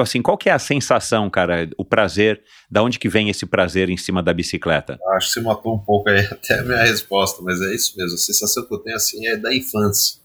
assim, 0.00 0.22
qual 0.22 0.36
que 0.36 0.48
é 0.48 0.52
a 0.52 0.58
sensação, 0.58 1.28
cara, 1.30 1.68
o 1.76 1.84
prazer, 1.84 2.42
da 2.70 2.82
onde 2.82 2.98
que 2.98 3.08
vem 3.08 3.28
esse 3.28 3.46
prazer 3.46 3.88
em 3.88 3.96
cima 3.96 4.22
da 4.22 4.32
bicicleta? 4.32 4.98
Acho 5.16 5.28
que 5.28 5.32
você 5.34 5.40
matou 5.40 5.74
um 5.74 5.78
pouco 5.78 6.08
aí 6.08 6.20
até 6.30 6.60
a 6.60 6.62
minha 6.62 6.82
resposta, 6.82 7.42
mas 7.42 7.60
é 7.60 7.74
isso 7.74 7.96
mesmo, 7.96 8.14
a 8.14 8.18
sensação 8.18 8.64
que 8.64 8.74
eu 8.74 8.78
tenho, 8.78 8.96
assim, 8.96 9.26
é 9.26 9.36
da 9.36 9.54
infância, 9.54 10.18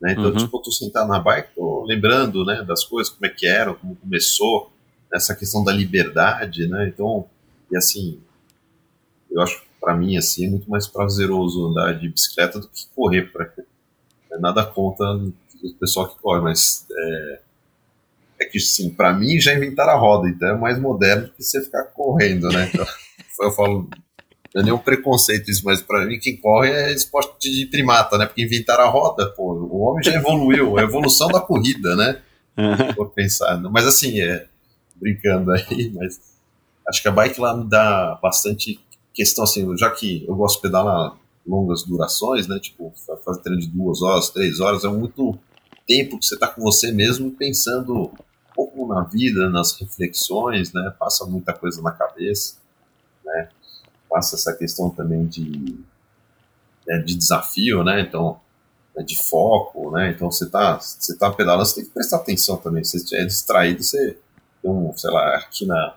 né, 0.00 0.12
então, 0.12 0.26
uhum. 0.26 0.36
tipo, 0.36 0.56
eu 0.56 0.62
tô 0.62 0.70
sentado 0.70 1.08
na 1.08 1.18
bike, 1.18 1.54
tô 1.54 1.84
lembrando, 1.86 2.44
né, 2.44 2.62
das 2.62 2.84
coisas, 2.84 3.12
como 3.12 3.26
é 3.26 3.28
que 3.28 3.46
era, 3.46 3.72
como 3.74 3.96
começou, 3.96 4.72
essa 5.14 5.34
questão 5.34 5.62
da 5.62 5.72
liberdade, 5.72 6.66
né? 6.66 6.88
Então, 6.88 7.26
e 7.70 7.76
assim, 7.76 8.20
eu 9.30 9.40
acho 9.40 9.62
para 9.80 9.94
mim 9.94 10.16
assim 10.16 10.46
é 10.46 10.50
muito 10.50 10.68
mais 10.68 10.86
prazeroso 10.86 11.66
andar 11.66 11.92
de 11.92 12.08
bicicleta 12.08 12.58
do 12.58 12.68
que 12.68 12.86
correr, 12.94 13.30
para 13.30 13.52
é 14.32 14.38
nada 14.38 14.64
contra 14.64 15.06
o 15.14 15.74
pessoal 15.78 16.08
que 16.08 16.20
corre, 16.20 16.40
mas 16.40 16.86
é 16.90 17.40
que 18.54 18.60
sim, 18.60 18.88
para 18.88 19.12
mim 19.12 19.40
já 19.40 19.52
inventaram 19.52 19.94
a 19.94 19.96
roda, 19.96 20.28
então 20.28 20.48
é 20.48 20.56
mais 20.56 20.78
moderno 20.78 21.28
que 21.36 21.42
você 21.42 21.60
ficar 21.60 21.82
correndo, 21.86 22.48
né? 22.50 22.70
Então, 22.72 22.86
eu 23.42 23.50
falo 23.50 23.88
não 24.54 24.62
é 24.62 24.64
nenhum 24.64 24.78
preconceito 24.78 25.50
isso, 25.50 25.62
mas 25.64 25.82
para 25.82 26.06
mim 26.06 26.20
quem 26.20 26.36
corre 26.36 26.70
é 26.70 26.92
esporte 26.92 27.50
de 27.50 27.66
primata, 27.66 28.16
né? 28.16 28.26
Porque 28.26 28.44
inventaram 28.44 28.84
a 28.84 28.88
roda, 28.88 29.26
pô, 29.30 29.54
o 29.54 29.80
homem 29.80 30.04
já 30.04 30.14
evoluiu, 30.14 30.78
a 30.78 30.82
evolução 30.82 31.26
da 31.26 31.40
corrida, 31.40 31.96
né? 31.96 32.22
Por 32.94 33.10
pensar, 33.10 33.60
mas 33.62 33.84
assim, 33.84 34.20
é, 34.20 34.46
brincando 34.94 35.50
aí, 35.50 35.90
mas 35.92 36.20
acho 36.88 37.02
que 37.02 37.08
a 37.08 37.10
bike 37.10 37.40
lá 37.40 37.56
me 37.56 37.68
dá 37.68 38.16
bastante 38.22 38.78
questão 39.12 39.42
assim, 39.42 39.76
já 39.76 39.90
que 39.90 40.24
eu 40.28 40.36
gosto 40.36 40.56
de 40.56 40.62
pedalar 40.62 41.18
longas 41.44 41.82
durações, 41.82 42.46
né? 42.46 42.60
Tipo, 42.60 42.92
fazer 43.24 43.42
treino 43.42 43.60
de 43.60 43.66
duas 43.66 44.00
horas, 44.00 44.30
três 44.30 44.60
horas, 44.60 44.84
é 44.84 44.88
muito 44.88 45.36
tempo 45.88 46.20
que 46.20 46.24
você 46.24 46.34
está 46.34 46.46
com 46.46 46.62
você 46.62 46.92
mesmo 46.92 47.32
pensando 47.32 48.12
pouco 48.54 48.86
na 48.86 49.02
vida, 49.02 49.50
nas 49.50 49.78
reflexões, 49.78 50.72
né? 50.72 50.94
Passa 50.98 51.24
muita 51.26 51.52
coisa 51.52 51.82
na 51.82 51.90
cabeça, 51.90 52.56
né? 53.24 53.48
Passa 54.08 54.36
essa 54.36 54.54
questão 54.54 54.90
também 54.90 55.26
de, 55.26 55.78
né, 56.86 56.98
de 56.98 57.14
desafio, 57.14 57.82
né? 57.82 58.00
Então, 58.00 58.40
né, 58.94 59.02
de 59.02 59.22
foco, 59.22 59.90
né? 59.90 60.10
Então 60.10 60.30
você 60.30 60.48
tá, 60.48 60.78
você 60.78 61.16
tá 61.16 61.30
pedalando, 61.30 61.66
você 61.66 61.76
tem 61.76 61.84
que 61.84 61.90
prestar 61.90 62.18
atenção 62.18 62.56
também. 62.56 62.84
Se 62.84 62.98
você 62.98 63.18
é 63.18 63.24
distraído, 63.24 63.82
você 63.82 64.18
tem 64.62 64.70
um, 64.70 64.92
sei 64.96 65.10
lá, 65.10 65.36
aqui 65.36 65.66
na 65.66 65.96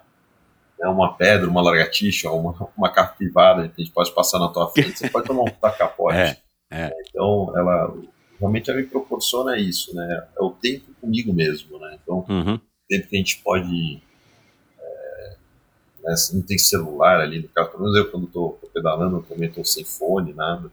né, 0.80 0.88
uma 0.88 1.14
pedra, 1.14 1.50
uma 1.50 1.62
largatixa, 1.62 2.30
uma, 2.32 2.70
uma 2.78 2.92
capivara, 2.92 3.64
a 3.64 3.82
gente 3.82 3.92
pode 3.92 4.14
passar 4.14 4.40
na 4.40 4.48
tua 4.48 4.70
frente, 4.72 5.00
você 5.00 5.10
pode 5.10 5.28
tomar 5.28 5.44
um 5.44 5.54
tacapote. 5.62 6.18
É, 6.18 6.38
é. 6.72 6.92
Então, 7.10 7.54
ela 7.56 7.94
realmente 8.40 8.70
ela 8.70 8.80
me 8.80 8.86
proporciona 8.86 9.58
isso, 9.58 9.94
né? 9.96 10.28
É 10.38 10.42
o 10.42 10.52
tempo 10.52 10.94
comigo 11.02 11.34
mesmo, 11.34 11.80
né? 11.80 11.98
Então, 12.02 12.26
uhum. 12.28 12.56
o 12.56 12.62
tempo 12.88 13.08
que 13.08 13.16
a 13.16 13.20
gente 13.20 13.42
pode 13.44 14.02
é, 14.80 15.36
né, 16.04 16.16
não 16.34 16.42
tem 16.42 16.58
celular 16.58 17.20
ali 17.20 17.42
no 17.42 17.50
carro, 17.50 17.70
pelo 17.70 17.84
menos 17.84 17.98
eu 17.98 18.12
quando 18.12 18.28
estou 18.28 18.60
pedalando, 18.74 19.18
eu 19.18 19.24
também 19.24 19.50
estou 19.50 19.66
sem 19.66 19.84
fone, 19.84 20.34
nada, 20.34 20.72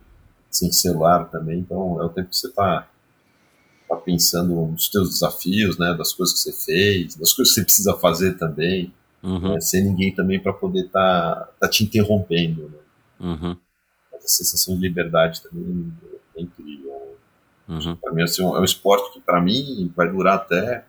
sem 0.51 0.71
celular 0.71 1.31
também, 1.31 1.61
então 1.61 2.01
é 2.01 2.05
o 2.05 2.09
tempo 2.09 2.31
que 2.31 2.37
você 2.37 2.49
está 2.49 2.89
tá 3.89 3.97
pensando 3.97 4.55
nos 4.67 4.89
teus 4.89 5.11
desafios, 5.11 5.79
né, 5.79 5.95
das 5.95 6.13
coisas 6.13 6.35
que 6.35 6.41
você 6.41 6.65
fez, 6.65 7.17
das 7.17 7.33
coisas 7.33 7.55
que 7.55 7.61
você 7.61 7.65
precisa 7.65 7.95
fazer 7.95 8.39
também, 8.39 8.93
uhum. 9.23 9.55
né, 9.55 9.61
sem 9.61 9.85
ninguém 9.85 10.15
também 10.15 10.41
para 10.41 10.53
poder 10.53 10.89
tá, 10.91 11.49
tá 11.59 11.69
te 11.69 11.85
interrompendo, 11.85 12.69
né. 12.69 12.79
Uhum. 13.21 13.57
Essa 14.15 14.29
sensação 14.29 14.75
de 14.77 14.83
liberdade 14.83 15.43
também 15.43 15.93
é 16.37 16.43
incrível. 16.43 16.84
Uhum. 17.69 17.97
Para 17.97 18.13
mim 18.13 18.23
assim, 18.23 18.43
é 18.43 18.47
um 18.47 18.65
esporte 18.65 19.13
que 19.13 19.21
para 19.21 19.41
mim 19.41 19.93
vai 19.97 20.09
durar 20.09 20.37
até 20.37 20.85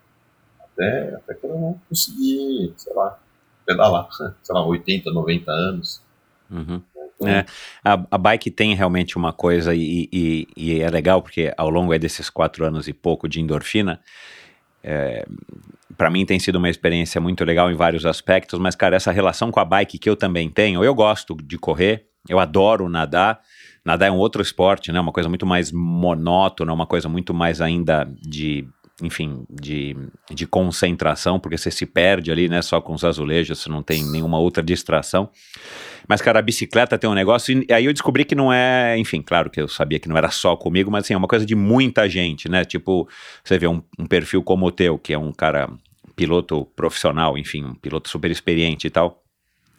até 0.59 1.15
até 1.15 1.33
quando 1.35 1.53
eu 1.53 1.59
não 1.59 1.81
conseguir, 1.87 2.73
sei 2.75 2.93
lá, 2.93 3.17
pedalar, 3.65 4.07
sei 4.43 4.53
lá, 4.53 4.65
80, 4.65 5.11
90 5.11 5.51
anos. 5.51 6.01
Uhum. 6.49 6.81
É, 7.23 7.45
a, 7.83 7.93
a, 8.11 8.17
bike 8.17 8.51
tem 8.51 8.75
realmente 8.75 9.15
uma 9.15 9.31
coisa 9.31 9.73
e, 9.73 10.09
e, 10.11 10.47
e, 10.55 10.81
é 10.81 10.89
legal 10.89 11.21
porque 11.21 11.53
ao 11.55 11.69
longo 11.69 11.97
desses 11.97 12.29
quatro 12.29 12.65
anos 12.65 12.89
e 12.89 12.93
pouco 12.93 13.29
de 13.29 13.39
endorfina, 13.39 14.01
é, 14.83 15.25
para 15.97 16.09
mim 16.09 16.25
tem 16.25 16.39
sido 16.39 16.57
uma 16.57 16.69
experiência 16.69 17.21
muito 17.21 17.45
legal 17.45 17.71
em 17.71 17.73
vários 17.73 18.05
aspectos, 18.05 18.59
mas 18.59 18.75
cara, 18.75 18.97
essa 18.97 19.11
relação 19.11 19.49
com 19.49 19.61
a 19.61 19.65
bike 19.65 19.97
que 19.97 20.09
eu 20.09 20.15
também 20.15 20.49
tenho, 20.49 20.83
eu 20.83 20.93
gosto 20.93 21.35
de 21.35 21.57
correr, 21.57 22.05
eu 22.27 22.37
adoro 22.37 22.89
nadar, 22.89 23.41
nadar 23.85 24.09
é 24.09 24.11
um 24.11 24.17
outro 24.17 24.41
esporte, 24.41 24.91
né? 24.91 24.99
Uma 24.99 25.11
coisa 25.11 25.29
muito 25.29 25.45
mais 25.45 25.71
monótona, 25.71 26.73
uma 26.73 26.87
coisa 26.87 27.07
muito 27.07 27.33
mais 27.33 27.61
ainda 27.61 28.05
de 28.21 28.67
enfim, 29.01 29.45
de, 29.49 29.95
de 30.31 30.47
concentração, 30.47 31.37
porque 31.37 31.57
você 31.57 31.69
se 31.69 31.85
perde 31.85 32.31
ali, 32.31 32.47
né, 32.47 32.61
só 32.61 32.79
com 32.79 32.93
os 32.93 33.03
azulejos, 33.03 33.59
você 33.59 33.69
não 33.69 33.83
tem 33.83 34.03
nenhuma 34.05 34.39
outra 34.39 34.63
distração. 34.63 35.29
Mas, 36.07 36.21
cara, 36.21 36.39
a 36.39 36.41
bicicleta 36.41 36.97
tem 36.97 37.09
um 37.09 37.13
negócio, 37.13 37.65
e 37.67 37.73
aí 37.73 37.85
eu 37.85 37.91
descobri 37.91 38.23
que 38.23 38.35
não 38.35 38.53
é, 38.53 38.97
enfim, 38.97 39.21
claro 39.21 39.49
que 39.49 39.59
eu 39.59 39.67
sabia 39.67 39.99
que 39.99 40.07
não 40.07 40.17
era 40.17 40.29
só 40.31 40.55
comigo, 40.55 40.89
mas 40.89 41.03
assim, 41.03 41.13
é 41.13 41.17
uma 41.17 41.27
coisa 41.27 41.45
de 41.45 41.55
muita 41.55 42.07
gente, 42.07 42.47
né? 42.47 42.63
Tipo, 42.63 43.07
você 43.43 43.57
vê 43.57 43.67
um, 43.67 43.81
um 43.99 44.05
perfil 44.05 44.41
como 44.41 44.65
o 44.65 44.71
teu, 44.71 44.97
que 44.97 45.13
é 45.13 45.17
um 45.17 45.33
cara 45.33 45.69
piloto 46.15 46.65
profissional, 46.75 47.37
enfim, 47.37 47.65
um 47.65 47.75
piloto 47.75 48.07
super 48.07 48.31
experiente 48.31 48.87
e 48.87 48.89
tal. 48.89 49.21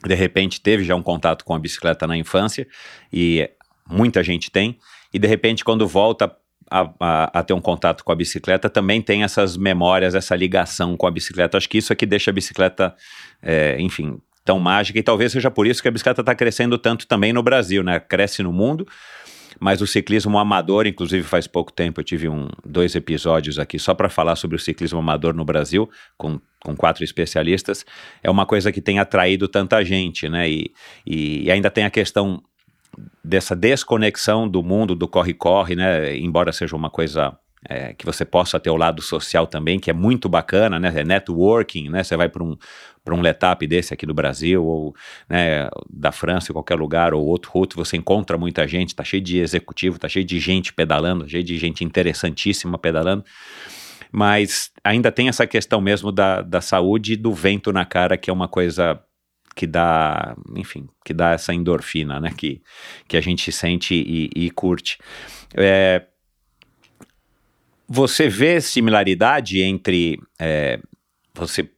De 0.04 0.14
repente 0.14 0.60
teve 0.60 0.84
já 0.84 0.94
um 0.94 1.02
contato 1.02 1.42
com 1.44 1.54
a 1.54 1.58
bicicleta 1.58 2.06
na 2.06 2.18
infância, 2.18 2.68
e 3.10 3.48
muita 3.88 4.22
gente 4.22 4.50
tem, 4.50 4.78
e 5.12 5.18
de 5.18 5.26
repente 5.26 5.64
quando 5.64 5.86
volta 5.86 6.34
a, 6.70 6.90
a, 7.00 7.38
a, 7.38 7.42
ter 7.42 7.52
um 7.52 7.60
contato 7.60 8.04
com 8.04 8.12
a 8.12 8.16
bicicleta 8.16 8.68
também 8.68 9.00
tem 9.00 9.22
essas 9.22 9.56
memórias, 9.56 10.14
essa 10.14 10.34
ligação 10.34 10.96
com 10.96 11.06
a 11.06 11.10
bicicleta. 11.10 11.56
Acho 11.56 11.68
que 11.68 11.78
isso 11.78 11.92
é 11.92 11.96
que 11.96 12.06
deixa 12.06 12.30
a 12.30 12.34
bicicleta, 12.34 12.94
é, 13.40 13.76
enfim, 13.80 14.18
tão 14.44 14.58
mágica 14.58 14.98
e 14.98 15.02
talvez 15.02 15.32
seja 15.32 15.50
por 15.50 15.66
isso 15.66 15.82
que 15.82 15.88
a 15.88 15.90
bicicleta 15.90 16.22
está 16.22 16.34
crescendo 16.34 16.78
tanto 16.78 17.06
também 17.06 17.32
no 17.32 17.42
Brasil, 17.42 17.82
né? 17.82 18.00
Cresce 18.00 18.42
no 18.42 18.52
mundo, 18.52 18.86
mas 19.58 19.80
o 19.80 19.86
ciclismo 19.86 20.38
amador, 20.38 20.86
inclusive 20.86 21.22
faz 21.22 21.46
pouco 21.46 21.72
tempo 21.72 22.00
eu 22.00 22.04
tive 22.04 22.28
um, 22.28 22.48
dois 22.64 22.94
episódios 22.94 23.58
aqui 23.58 23.78
só 23.78 23.94
para 23.94 24.08
falar 24.08 24.36
sobre 24.36 24.56
o 24.56 24.60
ciclismo 24.60 24.98
amador 24.98 25.34
no 25.34 25.44
Brasil, 25.44 25.88
com, 26.16 26.40
com 26.62 26.76
quatro 26.76 27.04
especialistas, 27.04 27.84
é 28.22 28.30
uma 28.30 28.46
coisa 28.46 28.70
que 28.70 28.80
tem 28.80 28.98
atraído 28.98 29.48
tanta 29.48 29.84
gente, 29.84 30.28
né? 30.28 30.48
E, 30.48 30.72
e, 31.06 31.44
e 31.44 31.50
ainda 31.50 31.70
tem 31.70 31.84
a 31.84 31.90
questão 31.90 32.42
dessa 33.22 33.54
desconexão 33.54 34.48
do 34.48 34.62
mundo 34.62 34.94
do 34.94 35.08
corre-corre, 35.08 35.74
né? 35.74 36.16
Embora 36.16 36.52
seja 36.52 36.76
uma 36.76 36.90
coisa 36.90 37.36
é, 37.68 37.92
que 37.94 38.06
você 38.06 38.24
possa 38.24 38.60
ter 38.60 38.70
o 38.70 38.76
lado 38.76 39.02
social 39.02 39.46
também, 39.46 39.78
que 39.78 39.90
é 39.90 39.92
muito 39.92 40.28
bacana, 40.28 40.78
né? 40.78 40.92
É 40.94 41.04
networking, 41.04 41.88
né? 41.90 42.04
Você 42.04 42.16
vai 42.16 42.28
para 42.28 42.42
um, 42.42 42.56
para 43.04 43.14
um 43.14 43.20
letap 43.20 43.66
desse 43.66 43.92
aqui 43.94 44.06
do 44.06 44.14
Brasil, 44.14 44.64
ou 44.64 44.94
né, 45.28 45.68
da 45.88 46.12
França, 46.12 46.52
qualquer 46.52 46.76
lugar, 46.76 47.14
ou 47.14 47.24
outro 47.24 47.50
route, 47.52 47.76
você 47.76 47.96
encontra 47.96 48.36
muita 48.36 48.66
gente, 48.66 48.94
tá 48.94 49.04
cheio 49.04 49.22
de 49.22 49.38
executivo, 49.38 49.98
tá 49.98 50.08
cheio 50.08 50.24
de 50.24 50.38
gente 50.40 50.72
pedalando, 50.72 51.28
cheio 51.28 51.44
de 51.44 51.56
gente 51.58 51.84
interessantíssima 51.84 52.78
pedalando. 52.78 53.24
Mas 54.10 54.72
ainda 54.82 55.10
tem 55.12 55.28
essa 55.28 55.46
questão 55.46 55.80
mesmo 55.80 56.10
da, 56.10 56.42
da 56.42 56.60
saúde 56.60 57.14
e 57.14 57.16
do 57.16 57.32
vento 57.32 57.72
na 57.72 57.84
cara, 57.84 58.16
que 58.16 58.30
é 58.30 58.32
uma 58.32 58.48
coisa 58.48 59.00
que 59.56 59.66
dá, 59.66 60.36
enfim, 60.54 60.86
que 61.02 61.14
dá 61.14 61.30
essa 61.30 61.54
endorfina, 61.54 62.20
né, 62.20 62.30
que, 62.36 62.62
que 63.08 63.16
a 63.16 63.22
gente 63.22 63.50
sente 63.50 63.94
e, 63.94 64.28
e 64.36 64.50
curte. 64.50 64.98
É, 65.54 66.02
você 67.88 68.28
vê 68.28 68.60
similaridade 68.60 69.62
entre 69.62 70.20
é, 70.38 70.78
você 71.34 71.68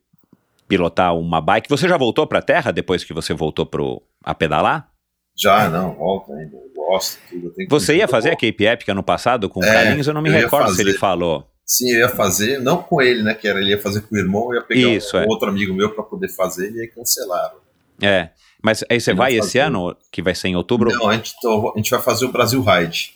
pilotar 0.66 1.16
uma 1.16 1.40
bike? 1.40 1.68
Você 1.68 1.88
já 1.88 1.96
voltou 1.96 2.26
para 2.26 2.40
a 2.40 2.42
Terra 2.42 2.72
depois 2.72 3.04
que 3.04 3.14
você 3.14 3.32
voltou 3.32 3.64
pro, 3.64 4.02
a 4.24 4.34
pedalar? 4.34 4.90
Já, 5.36 5.70
não, 5.70 5.94
volta 5.94 6.34
ainda, 6.34 6.56
eu 6.56 6.72
gosto. 6.74 7.20
Tudo, 7.30 7.52
você 7.68 7.98
ia 7.98 8.08
fazer 8.08 8.30
a 8.30 8.36
Cape 8.36 8.64
Epic 8.64 8.88
ano 8.88 9.04
passado 9.04 9.48
com 9.48 9.60
o 9.60 9.64
é, 9.64 9.72
Carlinhos? 9.72 10.08
Eu 10.08 10.14
não 10.14 10.20
me 10.20 10.30
eu 10.30 10.34
recordo 10.34 10.72
se 10.72 10.80
ele 10.80 10.94
falou. 10.94 11.48
Sim, 11.64 11.92
eu 11.92 12.00
ia 12.00 12.08
fazer, 12.08 12.58
não 12.58 12.82
com 12.82 13.00
ele, 13.00 13.22
né, 13.22 13.34
que 13.34 13.46
era, 13.46 13.60
ele 13.60 13.70
ia 13.70 13.80
fazer 13.80 14.00
com 14.00 14.16
o 14.16 14.18
irmão, 14.18 14.52
eu 14.52 14.54
ia 14.54 14.66
pegar 14.66 14.88
Isso, 14.88 15.16
um, 15.16 15.20
é. 15.20 15.26
outro 15.28 15.48
amigo 15.48 15.72
meu 15.72 15.94
para 15.94 16.02
poder 16.02 16.28
fazer 16.30 16.72
e 16.72 16.80
aí 16.80 16.88
cancelaram. 16.88 17.67
É. 18.00 18.30
Mas 18.62 18.84
aí 18.90 19.00
você 19.00 19.14
vai 19.14 19.36
esse 19.36 19.58
ano, 19.58 19.96
que 20.10 20.20
vai 20.20 20.34
ser 20.34 20.48
em 20.48 20.56
outubro? 20.56 20.90
Não, 20.90 21.08
a 21.08 21.14
gente, 21.14 21.32
tô, 21.40 21.72
a 21.72 21.78
gente 21.78 21.90
vai 21.90 22.02
fazer 22.02 22.24
o 22.24 22.32
Brasil 22.32 22.60
Ride. 22.60 23.14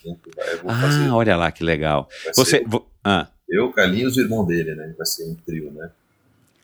Ah, 0.66 0.80
fazer. 0.80 1.10
olha 1.10 1.36
lá 1.36 1.50
que 1.50 1.64
legal. 1.64 2.08
Você. 2.34 2.64
Eu, 2.70 2.86
ah. 3.02 3.26
eu, 3.48 3.72
Carlinhos 3.72 4.16
e 4.16 4.20
o 4.20 4.24
irmão 4.24 4.44
dele, 4.46 4.74
né? 4.74 4.94
Vai 4.96 5.06
ser 5.06 5.24
um 5.24 5.34
trio, 5.34 5.72
né? 5.72 5.90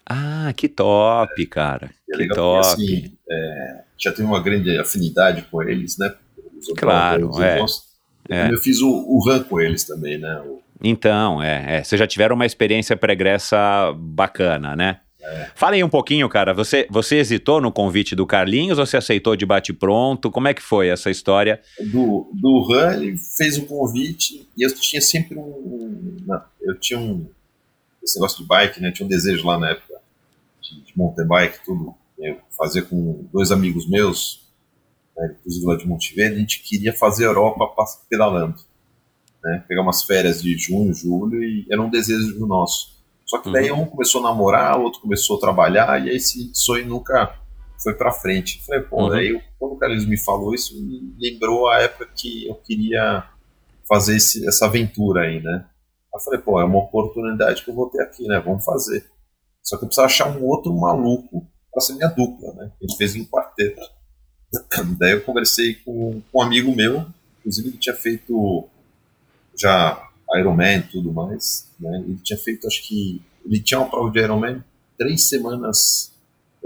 Ah, 0.07 0.53
que 0.57 0.69
top, 0.69 1.45
cara. 1.47 1.91
É, 2.09 2.17
que 2.17 2.29
top. 2.29 2.69
Porque, 2.69 2.83
assim, 2.85 3.13
é, 3.29 3.81
já 3.99 4.13
tem 4.13 4.25
uma 4.25 4.41
grande 4.41 4.79
afinidade 4.79 5.43
com 5.51 5.63
eles, 5.63 5.99
né? 5.99 6.15
Claro, 6.77 7.31
é. 7.43 7.61
é. 8.31 8.53
Eu 8.53 8.59
fiz 8.59 8.81
o, 8.81 8.89
o 8.89 9.23
run 9.25 9.43
com 9.43 9.61
eles 9.61 9.85
também, 9.85 10.19
né? 10.19 10.41
O... 10.47 10.63
Então, 10.83 11.43
é, 11.43 11.79
é. 11.79 11.85
Vocês 11.85 11.99
já 11.99 12.07
tiveram 12.07 12.37
uma 12.37 12.47
experiência 12.47 12.97
pregressa 12.97 13.93
bacana, 13.97 14.77
né? 14.77 15.01
Fala 15.55 15.75
aí 15.75 15.85
um 15.85 15.89
pouquinho, 15.89 16.29
cara. 16.29 16.53
Você, 16.55 16.87
você 16.91 17.17
hesitou 17.17 17.61
no 17.61 17.73
convite 17.73 18.15
do 18.15 18.27
Carlinhos 18.27 18.79
ou 18.79 18.87
você 18.87 18.97
aceitou 18.97 19.37
de 19.37 19.47
bate-pronto? 19.47 20.31
Como 20.31 20.49
é 20.49 20.55
que 20.55 20.63
foi 20.63 20.89
essa 20.89 21.11
história? 21.11 21.61
Do, 21.81 22.31
do 22.33 22.73
Han, 22.73 22.95
ele 22.95 23.17
fez 23.37 23.59
o 23.59 23.67
convite 23.67 24.49
e 24.57 24.65
eu 24.65 24.75
tinha 24.75 25.01
sempre 25.01 25.39
um. 25.39 26.17
Eu 26.61 26.79
tinha 26.79 26.99
um. 26.99 27.27
Esse 28.03 28.17
negócio 28.17 28.43
de 28.43 28.49
bike, 28.49 28.81
né? 28.81 28.89
Eu 28.89 28.93
tinha 28.93 29.07
um 29.07 29.09
desejo 29.09 29.47
lá 29.47 29.59
na 29.59 29.71
época 29.71 29.99
de, 30.61 30.81
de 30.83 30.93
mountain 30.97 31.27
bike, 31.27 31.65
tudo. 31.65 31.95
Eu 32.19 32.39
fazia 32.57 32.83
com 32.83 33.27
dois 33.33 33.53
amigos 33.53 33.89
meus, 33.89 34.49
né, 35.17 35.37
inclusive 35.39 35.67
lá 35.67 35.77
de 35.77 35.87
Montevideo, 35.87 36.37
a 36.37 36.39
gente 36.39 36.63
queria 36.63 36.93
fazer 36.93 37.25
a 37.25 37.29
Europa 37.29 37.85
pedalando. 38.09 38.57
Né, 39.43 39.65
pegar 39.69 39.83
umas 39.83 40.03
férias 40.03 40.43
de 40.43 40.57
junho, 40.59 40.93
julho, 40.93 41.43
e 41.43 41.67
era 41.71 41.81
um 41.81 41.89
desejo 41.89 42.45
nosso. 42.45 42.98
Só 43.29 43.39
que 43.39 43.53
daí 43.53 43.71
uhum. 43.71 43.83
um 43.83 43.87
começou 43.87 44.21
a 44.23 44.31
namorar, 44.31 44.79
o 44.79 44.85
outro 44.85 45.03
começou 45.03 45.37
a 45.37 45.41
trabalhar, 45.41 46.05
e 46.05 46.11
aí 46.11 46.17
esse 46.17 46.51
sonho 46.55 46.87
nunca 46.87 47.39
foi 47.83 47.93
pra 47.93 48.11
frente. 48.11 48.65
Falei, 48.65 48.81
pô, 48.83 49.03
uhum. 49.03 49.09
daí 49.11 49.43
quando 49.59 49.73
o 49.73 49.77
Carlinhos 49.77 50.07
me 50.07 50.19
falou 50.19 50.55
isso, 50.55 50.75
me 50.81 51.15
lembrou 51.21 51.69
a 51.69 51.79
época 51.81 52.09
que 52.15 52.47
eu 52.47 52.55
queria 52.55 53.29
fazer 53.87 54.17
esse, 54.17 54.49
essa 54.49 54.65
aventura 54.65 55.23
aí, 55.23 55.43
né? 55.43 55.67
Eu 56.13 56.21
falei, 56.21 56.41
pô, 56.41 56.59
é 56.59 56.65
uma 56.65 56.79
oportunidade 56.79 57.63
que 57.63 57.71
eu 57.71 57.75
vou 57.75 57.91
ter 57.91 58.03
aqui, 58.03 58.27
né? 58.27 58.41
Vamos 58.41 58.65
fazer. 58.65 59.07
Só 59.63 59.77
que 59.77 59.85
eu 59.85 59.89
precisava 59.89 60.07
achar 60.07 60.29
um 60.37 60.45
outro 60.47 60.73
maluco 60.75 61.47
para 61.71 61.83
ser 61.83 61.95
minha 61.95 62.09
dupla, 62.09 62.55
né? 62.55 62.73
A 62.81 62.87
gente 62.87 62.97
fez 62.97 63.15
em 63.15 63.27
quarteto. 63.27 63.81
Daí 64.99 65.13
eu 65.13 65.21
conversei 65.21 65.75
com, 65.75 66.23
com 66.33 66.39
um 66.39 66.43
amigo 66.43 66.75
meu, 66.75 67.05
inclusive 67.39 67.69
ele 67.69 67.77
tinha 67.77 67.95
feito 67.95 68.67
já 69.55 70.08
Ironman 70.37 70.79
e 70.79 70.83
tudo 70.83 71.13
mais, 71.13 71.69
né? 71.79 72.03
Ele 72.07 72.19
tinha 72.23 72.39
feito, 72.39 72.67
acho 72.67 72.87
que, 72.87 73.23
ele 73.45 73.61
tinha 73.61 73.81
uma 73.81 73.89
prova 73.89 74.11
de 74.11 74.21
Ironman 74.21 74.63
três 74.97 75.29
semanas 75.29 76.13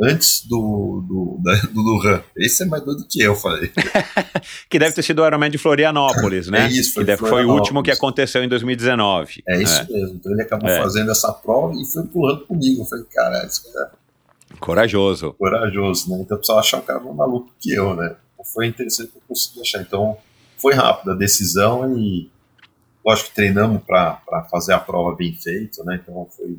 antes 0.01 0.47
do, 0.47 1.05
do, 1.07 1.39
da, 1.43 1.55
do 1.69 1.81
Lujan. 1.81 2.23
Esse 2.37 2.63
é 2.63 2.67
mais 2.67 2.83
doido 2.83 3.07
que 3.09 3.23
eu, 3.23 3.35
falei. 3.35 3.71
que 4.69 4.79
deve 4.79 4.95
ter 4.95 5.03
sido 5.03 5.23
o 5.23 5.27
Ironman 5.27 5.51
de 5.51 5.59
Florianópolis, 5.59 6.49
né? 6.49 6.67
É 6.67 6.69
isso, 6.69 6.95
foi, 6.95 7.05
que 7.05 7.07
deve, 7.09 7.21
foi 7.21 7.45
o 7.45 7.53
último 7.53 7.83
que 7.83 7.91
aconteceu 7.91 8.43
em 8.43 8.49
2019. 8.49 9.43
É 9.47 9.63
isso 9.63 9.81
é. 9.81 9.85
mesmo. 9.85 10.17
Então 10.17 10.33
ele 10.33 10.43
acabou 10.43 10.69
é. 10.69 10.79
fazendo 10.81 11.11
essa 11.11 11.33
prova 11.33 11.75
e 11.75 11.85
foi 11.85 12.05
pulando 12.05 12.47
comigo. 12.47 12.83
Eu 12.83 12.87
falei, 12.87 13.05
cara, 13.13 13.45
esse 13.45 13.73
cara... 13.73 13.93
Corajoso. 14.59 15.35
Corajoso, 15.35 16.11
né? 16.11 16.17
Então 16.21 16.37
eu 16.37 16.39
precisava 16.39 16.61
achar 16.61 16.79
um 16.79 16.83
cara 16.83 17.01
mais 17.01 17.17
maluco 17.17 17.51
que 17.61 17.73
eu, 17.73 17.95
né? 17.95 18.17
Foi 18.53 18.67
interessante 18.67 19.13
que 19.13 19.19
eu 19.19 19.23
consegui 19.29 19.61
achar. 19.61 19.83
Então 19.83 20.17
foi 20.57 20.75
rápido 20.75 21.13
a 21.13 21.15
decisão 21.15 21.97
e 21.97 22.31
Lógico 23.05 23.31
que 23.31 23.35
treinamos 23.35 23.83
para 23.83 24.47
fazer 24.51 24.73
a 24.73 24.79
prova 24.79 25.17
bem 25.17 25.35
feita, 25.35 25.83
né? 25.85 26.01
Então 26.03 26.27
foi, 26.31 26.59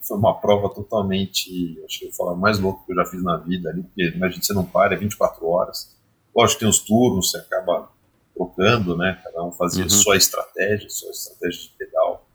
foi 0.00 0.16
uma 0.16 0.34
prova 0.40 0.68
totalmente, 0.70 1.80
acho 1.84 1.98
que 2.00 2.06
eu 2.06 2.12
falo, 2.12 2.36
mais 2.36 2.58
louco 2.58 2.84
que 2.86 2.92
eu 2.92 2.96
já 2.96 3.04
fiz 3.04 3.22
na 3.22 3.36
vida 3.36 3.68
ali, 3.68 3.82
porque 3.82 4.08
imagina 4.14 4.42
você 4.42 4.54
não 4.54 4.64
para, 4.64 4.94
é 4.94 4.98
24 4.98 5.46
horas. 5.46 5.94
Lógico 6.34 6.58
que 6.58 6.64
tem 6.64 6.68
os 6.68 6.78
turnos, 6.78 7.30
você 7.30 7.38
acaba 7.38 7.90
trocando, 8.34 8.96
né? 8.96 9.20
Cada 9.22 9.44
um 9.44 9.52
fazia 9.52 9.82
uhum. 9.82 9.90
sua 9.90 10.16
estratégia, 10.16 10.88
sua 10.88 11.10
estratégia 11.10 11.62
de 11.62 11.68
pedal. 11.76 12.26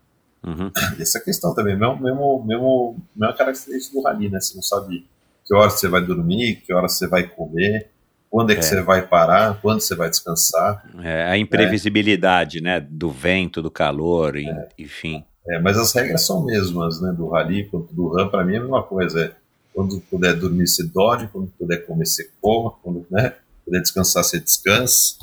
Uhum. 0.44 0.72
Essa 1.00 1.20
questão 1.22 1.56
também, 1.56 1.78
mesmo, 1.78 2.00
mesmo, 2.02 2.44
mesmo, 2.46 2.98
mesma 3.16 3.34
característica 3.34 3.96
do 3.98 4.04
rally, 4.04 4.30
né? 4.30 4.40
Você 4.40 4.56
não 4.56 4.62
sabe 4.62 5.08
que 5.46 5.56
hora 5.56 5.70
você 5.70 5.88
vai 5.88 6.06
dormir, 6.06 6.58
que 6.58 6.74
hora 6.74 6.88
você 6.88 7.08
vai 7.08 7.24
comer 7.24 7.93
quando 8.34 8.50
é 8.50 8.56
que 8.56 8.62
é. 8.62 8.64
você 8.64 8.82
vai 8.82 9.06
parar, 9.06 9.60
quando 9.62 9.80
você 9.80 9.94
vai 9.94 10.10
descansar. 10.10 10.84
É, 11.04 11.26
a 11.26 11.38
imprevisibilidade, 11.38 12.62
né, 12.62 12.80
do 12.80 13.12
vento, 13.12 13.62
do 13.62 13.70
calor, 13.70 14.36
é. 14.36 14.70
enfim. 14.76 15.24
É, 15.48 15.60
mas 15.60 15.78
as 15.78 15.94
regras 15.94 16.26
são 16.26 16.44
mesmas, 16.44 17.00
né, 17.00 17.14
do 17.16 17.30
rally 17.30 17.66
quanto 17.66 17.94
do 17.94 18.08
RAM, 18.08 18.30
para 18.30 18.44
mim 18.44 18.56
é 18.56 18.58
a 18.58 18.62
mesma 18.62 18.82
coisa, 18.82 19.24
é, 19.24 19.32
quando 19.72 20.02
puder 20.10 20.34
dormir, 20.36 20.66
você 20.66 20.84
dorme, 20.84 21.30
quando 21.32 21.48
puder 21.60 21.86
comer, 21.86 22.08
você 22.08 22.28
coma, 22.42 22.74
quando 22.82 23.06
né, 23.12 23.36
puder 23.64 23.82
descansar, 23.82 24.24
você 24.24 24.40
descansa, 24.40 25.16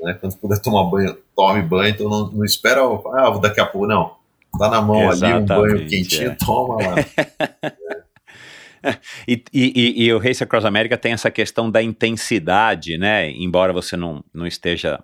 né, 0.00 0.14
quando 0.14 0.36
puder 0.36 0.60
tomar 0.60 0.88
banho, 0.88 1.18
tome 1.34 1.62
banho, 1.62 1.88
então 1.88 2.08
não, 2.08 2.30
não 2.30 2.44
espera, 2.44 2.82
ah, 2.82 3.36
daqui 3.42 3.60
a 3.60 3.66
pouco, 3.66 3.88
não, 3.88 4.12
tá 4.56 4.70
na 4.70 4.80
mão 4.80 5.10
Exatamente, 5.10 5.52
ali, 5.52 5.60
um 5.60 5.62
banho 5.62 5.88
quentinho, 5.88 6.36
toma 6.38 6.76
lá. 6.76 6.94
é. 8.86 8.98
e, 9.26 9.44
e, 9.52 10.04
e, 10.04 10.12
o 10.12 10.18
Race 10.18 10.42
Across 10.42 10.64
America 10.64 10.96
tem 10.96 11.12
essa 11.12 11.30
questão 11.30 11.70
da 11.70 11.82
intensidade, 11.82 12.96
né? 12.98 13.30
Embora 13.30 13.72
você 13.72 13.96
não, 13.96 14.24
não 14.32 14.46
esteja 14.46 15.02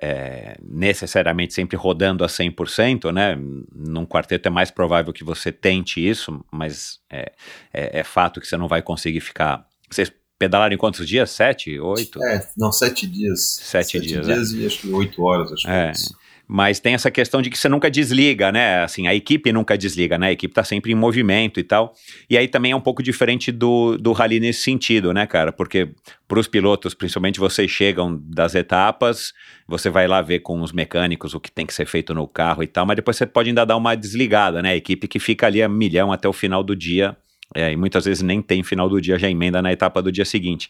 é, 0.00 0.56
necessariamente 0.62 1.54
sempre 1.54 1.76
rodando 1.76 2.24
a 2.24 2.28
100%, 2.28 3.12
né? 3.12 3.36
Num 3.74 4.06
quarteto 4.06 4.48
é 4.48 4.50
mais 4.50 4.70
provável 4.70 5.12
que 5.12 5.24
você 5.24 5.50
tente 5.50 6.06
isso, 6.06 6.44
mas 6.50 7.00
é, 7.10 7.32
é, 7.72 8.00
é 8.00 8.04
fato 8.04 8.40
que 8.40 8.46
você 8.46 8.56
não 8.56 8.68
vai 8.68 8.82
conseguir 8.82 9.20
ficar. 9.20 9.66
Vocês 9.90 10.12
pedalaram 10.38 10.74
em 10.74 10.78
quantos 10.78 11.06
dias? 11.06 11.30
Sete? 11.30 11.78
Oito? 11.80 12.22
É, 12.22 12.48
não, 12.56 12.70
sete 12.70 13.06
dias. 13.06 13.58
Sete, 13.60 13.92
sete 13.92 14.06
dias, 14.06 14.26
dias, 14.26 14.52
e 14.52 14.66
acho 14.66 14.80
que 14.82 14.92
oito 14.92 15.22
horas, 15.22 15.52
acho 15.52 15.68
É. 15.68 15.82
que 15.82 15.88
é 15.88 15.92
isso. 15.92 16.18
Mas 16.50 16.80
tem 16.80 16.94
essa 16.94 17.10
questão 17.10 17.42
de 17.42 17.50
que 17.50 17.58
você 17.58 17.68
nunca 17.68 17.90
desliga, 17.90 18.50
né? 18.50 18.82
Assim, 18.82 19.06
a 19.06 19.14
equipe 19.14 19.52
nunca 19.52 19.76
desliga, 19.76 20.16
né? 20.16 20.28
A 20.28 20.32
equipe 20.32 20.54
tá 20.54 20.64
sempre 20.64 20.90
em 20.90 20.94
movimento 20.94 21.60
e 21.60 21.62
tal. 21.62 21.92
E 22.28 22.38
aí 22.38 22.48
também 22.48 22.72
é 22.72 22.76
um 22.76 22.80
pouco 22.80 23.02
diferente 23.02 23.52
do, 23.52 23.98
do 23.98 24.12
rally 24.12 24.40
nesse 24.40 24.62
sentido, 24.62 25.12
né, 25.12 25.26
cara? 25.26 25.52
Porque 25.52 25.90
para 26.26 26.40
os 26.40 26.48
pilotos, 26.48 26.94
principalmente 26.94 27.38
vocês 27.38 27.70
chegam 27.70 28.18
das 28.24 28.54
etapas, 28.54 29.34
você 29.66 29.90
vai 29.90 30.08
lá 30.08 30.22
ver 30.22 30.40
com 30.40 30.62
os 30.62 30.72
mecânicos 30.72 31.34
o 31.34 31.40
que 31.40 31.52
tem 31.52 31.66
que 31.66 31.74
ser 31.74 31.84
feito 31.84 32.14
no 32.14 32.26
carro 32.26 32.62
e 32.62 32.66
tal, 32.66 32.86
mas 32.86 32.96
depois 32.96 33.18
você 33.18 33.26
pode 33.26 33.50
ainda 33.50 33.66
dar 33.66 33.76
uma 33.76 33.94
desligada, 33.94 34.62
né? 34.62 34.70
A 34.70 34.76
equipe 34.76 35.06
que 35.06 35.18
fica 35.18 35.46
ali 35.46 35.62
a 35.62 35.68
milhão 35.68 36.10
até 36.10 36.26
o 36.26 36.32
final 36.32 36.64
do 36.64 36.74
dia. 36.74 37.14
É, 37.54 37.72
e 37.72 37.76
muitas 37.76 38.04
vezes 38.04 38.22
nem 38.22 38.42
tem 38.42 38.62
final 38.62 38.88
do 38.88 39.00
dia, 39.00 39.18
já 39.18 39.28
emenda 39.28 39.62
na 39.62 39.72
etapa 39.72 40.02
do 40.02 40.12
dia 40.12 40.24
seguinte. 40.24 40.68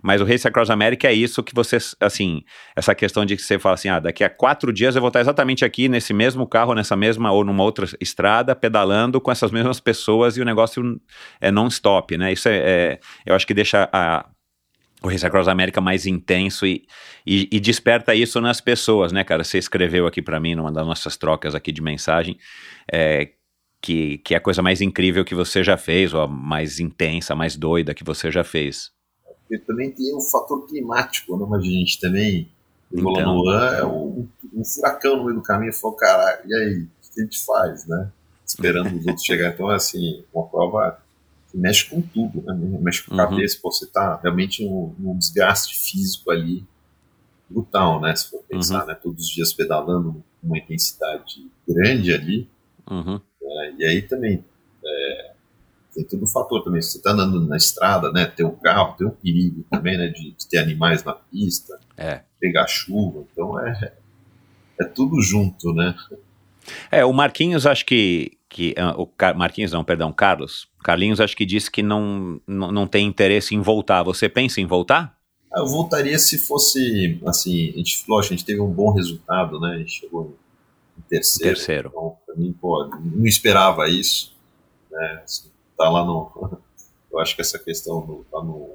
Mas 0.00 0.20
o 0.20 0.24
Race 0.24 0.46
Across 0.46 0.70
America 0.70 1.08
é 1.08 1.12
isso 1.12 1.42
que 1.42 1.52
você, 1.54 1.78
assim, 1.98 2.42
essa 2.76 2.94
questão 2.94 3.24
de 3.24 3.34
que 3.34 3.42
você 3.42 3.58
fala 3.58 3.74
assim, 3.74 3.88
ah, 3.88 3.98
daqui 3.98 4.22
a 4.22 4.30
quatro 4.30 4.72
dias 4.72 4.94
eu 4.94 5.00
vou 5.00 5.08
estar 5.08 5.20
exatamente 5.20 5.64
aqui 5.64 5.88
nesse 5.88 6.12
mesmo 6.12 6.46
carro, 6.46 6.72
nessa 6.72 6.96
mesma 6.96 7.32
ou 7.32 7.44
numa 7.44 7.64
outra 7.64 7.86
estrada, 8.00 8.54
pedalando 8.54 9.20
com 9.20 9.32
essas 9.32 9.50
mesmas 9.50 9.80
pessoas 9.80 10.36
e 10.36 10.40
o 10.40 10.44
negócio 10.44 11.00
é 11.40 11.50
non-stop, 11.50 12.16
né? 12.16 12.32
Isso 12.32 12.48
é, 12.48 12.56
é- 12.58 13.00
eu 13.26 13.34
acho 13.34 13.46
que 13.46 13.52
deixa 13.52 13.88
a, 13.92 14.24
o 15.02 15.08
Race 15.08 15.26
Across 15.26 15.48
America 15.48 15.80
mais 15.80 16.06
intenso 16.06 16.64
e, 16.64 16.84
e, 17.26 17.48
e 17.50 17.58
desperta 17.58 18.14
isso 18.14 18.40
nas 18.40 18.60
pessoas, 18.60 19.10
né, 19.12 19.24
cara? 19.24 19.42
Você 19.42 19.58
escreveu 19.58 20.06
aqui 20.06 20.22
pra 20.22 20.38
mim 20.38 20.54
numa 20.54 20.70
das 20.70 20.86
nossas 20.86 21.16
trocas 21.16 21.54
aqui 21.56 21.72
de 21.72 21.82
mensagem 21.82 22.38
é, 22.92 23.30
que, 23.80 24.18
que 24.18 24.34
é 24.34 24.36
a 24.36 24.40
coisa 24.40 24.62
mais 24.62 24.80
incrível 24.80 25.24
que 25.24 25.34
você 25.34 25.62
já 25.64 25.76
fez, 25.76 26.12
ou 26.14 26.20
a 26.22 26.28
mais 26.28 26.78
intensa, 26.80 27.32
a 27.32 27.36
mais 27.36 27.56
doida 27.56 27.94
que 27.94 28.04
você 28.04 28.30
já 28.30 28.44
fez. 28.44 28.90
Porque 29.48 29.58
também 29.64 29.90
tem 29.90 30.14
o 30.14 30.20
fator 30.20 30.66
climático, 30.66 31.36
né? 31.36 31.46
Mas 31.48 31.60
a 31.62 31.66
gente 31.66 32.00
também 32.00 32.48
lá 32.92 33.00
Então. 33.12 33.34
no 33.34 33.42
LAN, 33.42 33.66
é 33.76 33.84
um, 33.84 34.28
um 34.54 34.64
furacão 34.64 35.16
no 35.16 35.24
meio 35.24 35.36
do 35.36 35.42
caminho 35.42 35.72
falou, 35.72 35.96
caralho, 35.96 36.40
e 36.48 36.54
aí, 36.54 36.82
o 36.82 37.14
que 37.14 37.20
a 37.20 37.24
gente 37.24 37.44
faz, 37.44 37.86
né? 37.86 38.10
Esperando 38.46 38.96
os 38.98 39.06
outros 39.06 39.24
chegarem. 39.24 39.54
Então, 39.54 39.68
assim, 39.70 40.24
uma 40.34 40.46
prova 40.46 41.00
que 41.50 41.56
mexe 41.58 41.86
com 41.88 42.00
tudo, 42.00 42.42
né? 42.42 42.54
Mexe 42.80 43.02
com 43.04 43.14
a 43.14 43.24
Uhum. 43.24 43.30
cabeça, 43.30 43.58
pô, 43.62 43.72
você 43.72 43.86
tá 43.86 44.18
realmente 44.22 44.64
num, 44.64 44.94
num 44.98 45.16
desgaste 45.18 45.76
físico 45.76 46.30
ali 46.30 46.64
brutal, 47.48 48.00
né? 48.00 48.14
Se 48.14 48.30
for 48.30 48.42
pensar, 48.48 48.86
né? 48.86 48.94
Todos 48.94 49.24
os 49.24 49.30
dias 49.30 49.52
pedalando 49.52 50.22
com 50.40 50.46
uma 50.46 50.58
intensidade 50.58 51.50
grande 51.68 52.12
ali, 52.12 52.48
Uhum, 52.90 53.20
né? 53.54 53.74
E 53.78 53.84
aí 53.84 54.02
também 54.02 54.44
é, 54.84 55.32
tem 55.94 56.04
todo 56.04 56.22
um 56.24 56.26
fator 56.26 56.62
também. 56.62 56.80
Se 56.80 56.92
você 56.92 56.98
está 56.98 57.10
andando 57.10 57.40
na 57.46 57.56
estrada, 57.56 58.12
né? 58.12 58.26
Tem 58.26 58.46
o 58.46 58.52
carro, 58.52 58.94
tem 58.96 59.06
o 59.06 59.10
perigo 59.10 59.64
também, 59.70 59.96
né? 59.98 60.08
De, 60.08 60.32
de 60.32 60.48
ter 60.48 60.58
animais 60.58 61.04
na 61.04 61.12
pista, 61.12 61.78
é. 61.96 62.22
pegar 62.38 62.66
chuva. 62.66 63.24
Então 63.32 63.58
é, 63.60 63.92
é 64.80 64.84
tudo 64.84 65.20
junto, 65.20 65.72
né? 65.72 65.94
É, 66.90 67.04
o 67.04 67.12
Marquinhos, 67.12 67.66
acho 67.66 67.84
que. 67.84 68.32
que 68.48 68.74
ah, 68.76 68.94
o 68.96 69.06
Car- 69.06 69.36
Marquinhos, 69.36 69.72
não, 69.72 69.84
perdão, 69.84 70.12
Carlos. 70.12 70.68
Carlinhos, 70.82 71.20
acho 71.20 71.36
que 71.36 71.44
disse 71.44 71.70
que 71.70 71.82
não, 71.82 72.40
não, 72.46 72.72
não 72.72 72.86
tem 72.86 73.06
interesse 73.06 73.54
em 73.54 73.60
voltar. 73.60 74.02
Você 74.02 74.28
pensa 74.28 74.60
em 74.60 74.66
voltar? 74.66 75.18
Ah, 75.52 75.60
Eu 75.60 75.66
voltaria 75.66 76.18
se 76.18 76.38
fosse 76.38 77.20
assim. 77.26 77.70
A 77.74 77.78
gente, 77.78 78.04
lógico, 78.08 78.34
a 78.34 78.36
gente 78.36 78.46
teve 78.46 78.60
um 78.60 78.70
bom 78.70 78.92
resultado, 78.92 79.58
né? 79.58 79.74
A 79.74 79.78
gente 79.78 79.92
chegou 79.92 80.36
terceiro. 81.08 81.54
Terceiro. 81.56 81.88
Então, 81.90 82.16
pra 82.26 82.34
mim, 82.36 82.52
pô, 82.52 82.86
não 82.86 83.26
esperava 83.26 83.88
isso. 83.88 84.34
Né? 84.90 85.20
Assim, 85.24 85.50
tá 85.76 85.88
lá 85.88 86.04
no. 86.04 86.60
Eu 87.12 87.18
acho 87.18 87.34
que 87.34 87.40
essa 87.40 87.58
questão 87.58 88.00
do, 88.06 88.24
tá 88.30 88.38
no, 88.38 88.70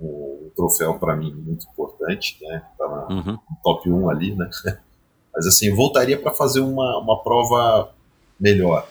no 0.00 0.50
troféu 0.56 0.98
para 0.98 1.14
mim 1.14 1.32
muito 1.34 1.66
importante, 1.70 2.38
né? 2.42 2.62
Tá 2.78 2.88
na, 2.88 3.06
Uhum. 3.08 3.32
no 3.32 3.56
top 3.62 3.90
1 3.90 4.08
ali, 4.10 4.34
né? 4.34 4.48
Mas 5.34 5.46
assim, 5.46 5.74
voltaria 5.74 6.18
para 6.18 6.32
fazer 6.32 6.60
uma, 6.60 6.98
uma 6.98 7.22
prova 7.22 7.92
melhor. 8.40 8.88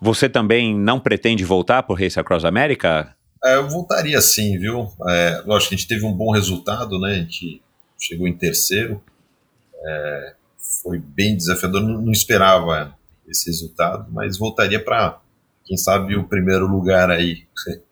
Você 0.00 0.28
também 0.28 0.76
não 0.76 0.98
pretende 1.00 1.42
voltar 1.44 1.82
por 1.84 1.98
Race 1.98 2.18
Across 2.18 2.44
America? 2.44 3.14
É, 3.42 3.54
eu 3.56 3.68
voltaria 3.68 4.20
sim, 4.20 4.58
viu? 4.58 4.90
É, 5.08 5.42
lógico 5.46 5.70
que 5.70 5.74
a 5.74 5.78
gente 5.78 5.88
teve 5.88 6.04
um 6.04 6.12
bom 6.12 6.32
resultado, 6.32 6.98
né? 6.98 7.12
A 7.12 7.14
gente 7.14 7.62
chegou 7.98 8.28
em 8.28 8.36
terceiro. 8.36 9.00
É, 9.82 10.34
foi 10.82 10.98
bem 10.98 11.36
desafiador, 11.36 11.80
não, 11.82 12.00
não 12.00 12.12
esperava 12.12 12.94
esse 13.28 13.46
resultado, 13.50 14.10
mas 14.10 14.36
voltaria 14.38 14.82
para, 14.82 15.20
quem 15.64 15.76
sabe, 15.76 16.16
o 16.16 16.24
primeiro 16.24 16.66
lugar 16.66 17.10
aí. 17.10 17.44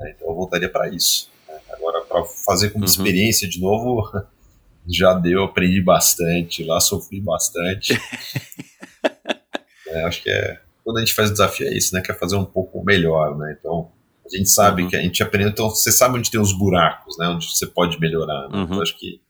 É, 0.00 0.10
Então 0.12 0.28
eu 0.28 0.34
voltaria 0.36 0.68
para 0.68 0.88
isso. 0.88 1.28
né? 1.48 1.58
Agora, 1.72 2.00
para 2.04 2.24
fazer 2.24 2.70
como 2.70 2.84
Uhum. 2.84 2.88
experiência 2.90 3.48
de 3.48 3.60
novo, 3.60 4.08
já 4.88 5.12
deu, 5.12 5.42
aprendi 5.42 5.82
bastante 5.82 6.62
lá, 6.62 6.80
sofri 6.80 7.20
bastante. 7.20 8.00
É, 9.88 10.04
acho 10.04 10.22
que 10.22 10.30
é. 10.30 10.60
Quando 10.84 10.98
a 10.98 11.00
gente 11.00 11.14
faz 11.14 11.30
desafio 11.30 11.66
é 11.66 11.76
isso, 11.76 11.94
né? 11.94 12.00
Quer 12.02 12.18
fazer 12.18 12.36
um 12.36 12.44
pouco 12.44 12.84
melhor, 12.84 13.36
né? 13.36 13.56
Então, 13.58 13.90
a 14.24 14.36
gente 14.36 14.48
sabe 14.50 14.82
Uhum. 14.82 14.88
que 14.88 14.96
a 14.96 15.00
gente 15.00 15.22
aprendeu, 15.22 15.48
então 15.50 15.68
você 15.70 15.90
sabe 15.90 16.18
onde 16.18 16.30
tem 16.30 16.40
os 16.40 16.52
buracos, 16.56 17.16
né? 17.18 17.26
Onde 17.28 17.46
você 17.50 17.66
pode 17.66 17.98
melhorar. 17.98 18.48
Né? 18.48 18.56
Uhum. 18.58 18.62
Então, 18.64 18.82
acho 18.82 18.96
que 18.98 19.20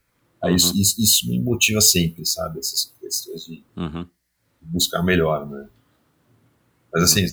aí 0.43 0.55
isso, 0.55 0.73
isso, 0.81 1.01
isso 1.03 1.29
me 1.29 1.41
motiva 1.41 1.81
sempre, 1.81 2.25
sabe? 2.27 2.59
Essas 2.59 2.95
questões 3.01 3.45
de 3.45 3.65
Uhum. 3.77 4.07
buscar 4.63 5.03
melhor, 5.03 5.49
né? 5.49 5.67
Mas 6.93 7.05
assim, 7.05 7.27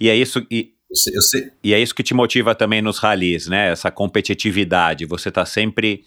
E 0.00 0.08
é 0.08 0.16
isso. 0.16 0.44
E, 0.50 0.72
eu 0.90 0.96
sei, 0.96 1.16
eu 1.16 1.22
sei, 1.22 1.50
E 1.62 1.74
é 1.74 1.80
isso 1.80 1.94
que 1.94 2.02
te 2.02 2.14
motiva 2.14 2.54
também 2.54 2.80
nos 2.82 2.98
ralis, 2.98 3.46
né? 3.46 3.70
Essa 3.70 3.90
competitividade. 3.90 5.04
Você 5.06 5.30
tá 5.30 5.44
sempre, 5.44 6.04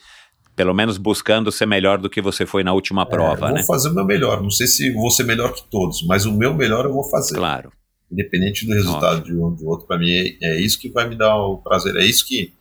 pelo 0.56 0.74
menos, 0.74 0.98
buscando 0.98 1.52
ser 1.52 1.66
melhor 1.66 1.98
do 2.00 2.10
que 2.10 2.22
você 2.22 2.46
foi 2.46 2.64
na 2.64 2.74
última 2.74 3.06
prova, 3.06 3.48
é, 3.48 3.50
eu 3.50 3.54
né? 3.54 3.60
vou 3.62 3.68
fazer 3.76 3.90
o 3.90 3.94
meu 3.96 4.06
melhor. 4.06 4.42
Não 4.42 4.52
sei 4.52 4.68
se 4.68 4.92
vou 4.94 5.12
ser 5.12 5.24
melhor 5.24 5.54
que 5.54 5.64
todos, 5.70 6.04
mas 6.08 6.26
o 6.26 6.32
meu 6.32 6.54
melhor 6.54 6.86
eu 6.86 6.94
vou 6.94 7.10
fazer. 7.10 7.36
Claro. 7.36 7.72
Independente 8.12 8.66
do 8.66 8.74
resultado 8.74 9.24
de 9.24 9.34
um 9.34 9.44
ou 9.44 9.52
do 9.56 9.66
outro, 9.68 9.88
para 9.88 9.98
mim 9.98 10.10
é, 10.12 10.36
é 10.42 10.62
isso 10.62 10.78
que 10.80 10.90
vai 10.90 11.08
me 11.08 11.16
dar 11.16 11.38
o 11.38 11.58
prazer. 11.60 11.96
É 11.96 12.04
isso 12.06 12.28
que, 12.28 12.54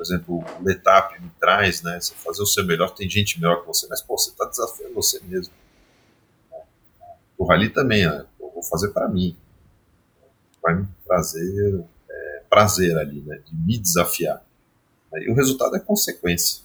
por 0.00 0.04
exemplo, 0.04 0.38
o 0.38 0.64
Letap 0.64 1.20
me 1.20 1.30
traz, 1.38 1.82
né? 1.82 2.00
Você 2.00 2.14
fazer 2.14 2.42
o 2.42 2.46
seu 2.46 2.64
melhor, 2.64 2.88
tem 2.94 3.06
gente 3.06 3.38
melhor 3.38 3.60
que 3.60 3.66
você, 3.66 3.86
mas 3.86 4.00
pô, 4.00 4.16
você 4.16 4.30
está 4.30 4.46
desafiando 4.46 4.94
você 4.94 5.20
mesmo. 5.24 5.52
O 7.36 7.44
Rally 7.44 7.68
também, 7.68 8.06
né? 8.06 8.24
eu 8.40 8.50
vou 8.50 8.62
fazer 8.62 8.88
para 8.92 9.06
mim. 9.06 9.36
Vai 10.62 10.76
me 10.76 10.88
trazer 11.06 11.84
é, 12.08 12.42
prazer 12.48 12.96
ali, 12.96 13.20
né? 13.20 13.42
De 13.44 13.54
me 13.54 13.76
desafiar. 13.76 14.42
E 15.16 15.30
o 15.30 15.34
resultado 15.34 15.76
é 15.76 15.80
consequência. 15.80 16.62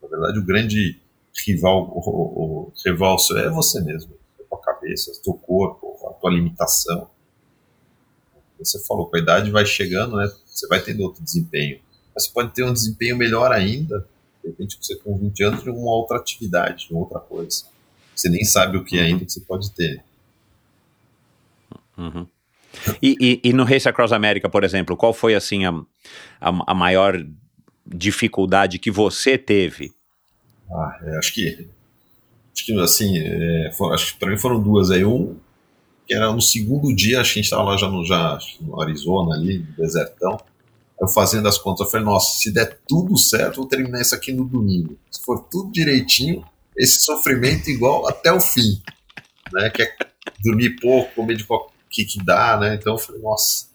Na 0.00 0.08
verdade, 0.08 0.38
o 0.38 0.46
grande 0.46 0.98
rival, 1.44 1.90
o, 1.94 1.98
o, 1.98 2.60
o 2.68 2.72
rival 2.86 3.18
seu 3.18 3.36
é 3.36 3.50
você 3.50 3.82
mesmo. 3.82 4.14
A 4.40 4.44
tua 4.44 4.62
cabeça, 4.62 5.10
o 5.10 5.22
teu 5.22 5.34
corpo, 5.34 6.08
a 6.08 6.14
tua 6.14 6.30
limitação. 6.30 7.10
Você 8.64 8.78
falou, 8.86 9.06
com 9.06 9.16
a 9.16 9.20
idade 9.20 9.50
vai 9.50 9.64
chegando, 9.66 10.16
né? 10.16 10.30
Você 10.46 10.66
vai 10.68 10.80
tendo 10.80 11.02
outro 11.02 11.22
desempenho. 11.22 11.78
Mas 12.14 12.24
você 12.26 12.32
pode 12.32 12.52
ter 12.54 12.64
um 12.64 12.72
desempenho 12.72 13.16
melhor 13.16 13.52
ainda, 13.52 14.06
de 14.42 14.50
repente 14.50 14.76
você 14.80 14.96
com 14.96 15.16
20 15.16 15.42
anos, 15.44 15.62
de 15.62 15.70
uma 15.70 15.90
outra 15.92 16.18
atividade, 16.18 16.86
de 16.88 16.92
uma 16.92 17.00
outra 17.02 17.20
coisa. 17.20 17.64
Você 18.14 18.28
nem 18.28 18.44
sabe 18.44 18.76
o 18.76 18.84
que 18.84 18.98
é 18.98 19.02
ainda 19.02 19.24
que 19.24 19.32
você 19.32 19.40
pode 19.40 19.70
ter. 19.72 20.02
Uhum. 21.96 22.26
E, 23.02 23.16
e- 23.20 23.40
e 23.50 23.52
no 23.52 23.64
Race 23.64 23.88
Across 23.88 24.12
America, 24.12 24.48
por 24.48 24.64
exemplo, 24.64 24.96
qual 24.96 25.12
foi 25.12 25.34
assim 25.34 25.64
a, 25.64 25.70
a, 26.40 26.72
a 26.72 26.74
maior 26.74 27.22
dificuldade 27.86 28.78
que 28.78 28.90
você 28.90 29.36
teve? 29.36 29.92
Ah, 30.70 30.98
é, 31.02 31.18
acho 31.18 31.34
que 31.34 31.68
acho 32.54 32.64
que 32.66 32.80
assim, 32.80 33.18
é, 33.18 33.70
for- 33.76 33.92
acho 33.92 34.14
que 34.14 34.20
para 34.20 34.30
mim 34.30 34.38
foram 34.38 34.62
duas 34.62 34.90
aí. 34.90 35.04
Um 35.04 35.36
que 36.06 36.14
era 36.14 36.32
no 36.32 36.40
segundo 36.40 36.94
dia, 36.94 37.20
acho 37.20 37.34
que 37.34 37.38
a 37.38 37.42
gente 37.42 37.52
estava 37.52 37.70
lá 37.70 37.76
já 37.76 37.88
no, 37.88 38.04
já 38.04 38.38
no 38.60 38.80
Arizona 38.80 39.34
ali, 39.34 39.58
no 39.58 39.76
desertão. 39.76 40.38
Eu 41.00 41.08
fazendo 41.08 41.48
as 41.48 41.58
contas, 41.58 41.86
eu 41.86 41.90
falei, 41.90 42.06
nossa, 42.06 42.38
se 42.38 42.52
der 42.52 42.78
tudo 42.86 43.18
certo, 43.18 43.56
vou 43.56 43.66
terminar 43.66 44.00
isso 44.00 44.14
aqui 44.14 44.32
no 44.32 44.44
domingo. 44.44 44.96
Se 45.10 45.20
for 45.22 45.44
tudo 45.50 45.72
direitinho, 45.72 46.44
esse 46.76 47.04
sofrimento 47.04 47.68
igual 47.68 48.08
até 48.08 48.32
o 48.32 48.40
fim, 48.40 48.80
né? 49.52 49.68
Que 49.70 49.82
é 49.82 49.96
dormir 50.44 50.76
pouco, 50.80 51.14
comer 51.14 51.36
de 51.36 51.44
qualquer 51.44 51.72
que, 51.92 52.04
que 52.04 52.24
dá, 52.24 52.58
né? 52.58 52.74
Então 52.74 52.94
eu 52.94 52.98
falei, 52.98 53.20
nossa. 53.20 53.66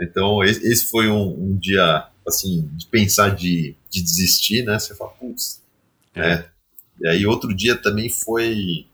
Então 0.00 0.44
esse, 0.44 0.88
foi 0.88 1.08
um, 1.08 1.28
um 1.28 1.56
dia 1.56 2.06
assim 2.26 2.68
de 2.74 2.86
pensar 2.86 3.34
de, 3.34 3.74
de 3.90 4.02
desistir, 4.02 4.64
né? 4.64 4.78
Você 4.78 4.94
fala, 4.94 5.10
putz, 5.12 5.62
né? 6.14 6.44
E 7.00 7.08
aí 7.08 7.26
outro 7.26 7.54
dia 7.54 7.74
também 7.76 8.10
foi 8.10 8.86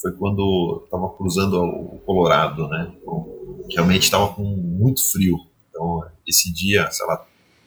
foi 0.00 0.12
quando 0.12 0.40
eu 0.82 0.88
tava 0.90 1.08
cruzando 1.10 1.56
o 1.62 2.00
Colorado, 2.06 2.68
né? 2.68 2.92
Então, 3.00 3.26
realmente 3.70 4.02
estava 4.04 4.28
com 4.34 4.42
muito 4.42 5.00
frio. 5.12 5.36
Então 5.68 6.04
esse 6.26 6.52
dia, 6.52 6.90
sei 6.90 7.06
lá, 7.06 7.24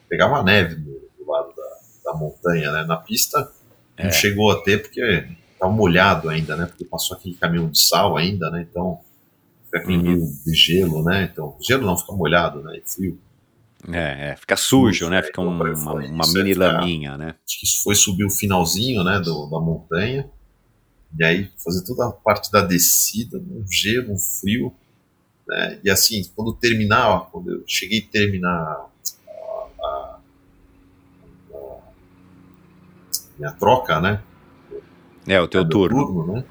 pegava 0.08 0.42
neve 0.42 0.74
do, 0.76 0.90
do 1.18 1.30
lado 1.30 1.52
da, 1.54 2.12
da 2.12 2.18
montanha, 2.18 2.72
né? 2.72 2.84
Na 2.84 2.96
pista 2.96 3.50
É. 3.96 4.04
não 4.04 4.12
chegou 4.12 4.50
a 4.52 4.62
ter 4.62 4.82
porque 4.82 5.28
tava 5.58 5.72
molhado 5.72 6.28
ainda, 6.28 6.56
né? 6.56 6.66
Porque 6.66 6.84
passou 6.84 7.16
aquele 7.16 7.34
caminhão 7.36 7.68
de 7.70 7.80
sal 7.80 8.16
ainda, 8.16 8.50
né? 8.50 8.66
Então 8.68 8.98
fica 9.66 9.78
aquele 9.78 9.96
Uhum. 9.96 10.02
meio 10.02 10.26
de 10.44 10.54
gelo, 10.54 11.02
né? 11.04 11.28
Então 11.32 11.56
gelo 11.60 11.86
não 11.86 11.96
fica 11.96 12.12
molhado, 12.12 12.62
né? 12.62 12.76
E 12.76 12.88
frio. 12.88 13.18
É, 13.92 14.30
é 14.30 14.36
fica 14.36 14.56
sujo, 14.56 15.10
né? 15.10 15.18
É, 15.18 15.22
Fica 15.22 15.42
então, 15.42 15.52
um- 15.52 15.56
uma, 15.58 15.92
uma 15.94 16.24
isso, 16.24 16.38
é 16.38 16.42
mini 16.42 16.54
ficar- 16.54 16.72
laminha, 16.72 17.18
né? 17.18 17.34
acho 17.46 17.60
que 17.60 17.66
isso 17.66 17.82
foi 17.84 17.94
subir 17.94 18.24
o 18.24 18.30
finalzinho, 18.30 19.04
né, 19.04 19.20
do, 19.20 19.44
da 19.46 19.60
montanha, 19.60 20.26
e 21.18 21.24
aí 21.24 21.50
fazer 21.62 21.84
toda 21.84 22.06
a 22.08 22.12
parte 22.12 22.50
da 22.50 22.60
descida, 22.62 23.38
um 23.38 23.64
gelo, 23.70 24.12
um 24.12 24.18
frio, 24.18 24.72
né, 25.48 25.80
e 25.84 25.90
assim, 25.90 26.24
quando 26.36 26.54
terminava, 26.54 27.26
quando 27.26 27.50
eu 27.52 27.64
cheguei 27.66 28.00
a 28.00 28.12
terminar 28.12 28.50
a, 29.28 29.68
a- 29.82 30.18
a 31.52 31.78
minha 33.38 33.52
troca, 33.52 34.00
né, 34.00 34.22
É, 35.26 35.40
o 35.40 35.48
teu 35.48 35.62
meu 35.62 35.70
turno. 35.70 36.32
né, 36.32 36.44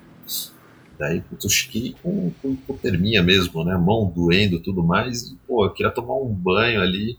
daí 0.97 1.21
putz, 1.21 1.43
eu 1.43 1.49
cheguei 1.49 1.95
com, 2.01 2.31
com 2.41 2.51
hipotermia 2.53 3.21
mesmo, 3.23 3.63
né, 3.63 3.75
mão 3.77 4.11
doendo 4.13 4.57
e 4.57 4.59
tudo 4.61 4.83
mais, 4.83 5.23
e 5.23 5.35
pô, 5.47 5.65
eu 5.65 5.71
queria 5.73 5.91
tomar 5.91 6.15
um 6.15 6.33
banho 6.33 6.81
ali, 6.81 7.17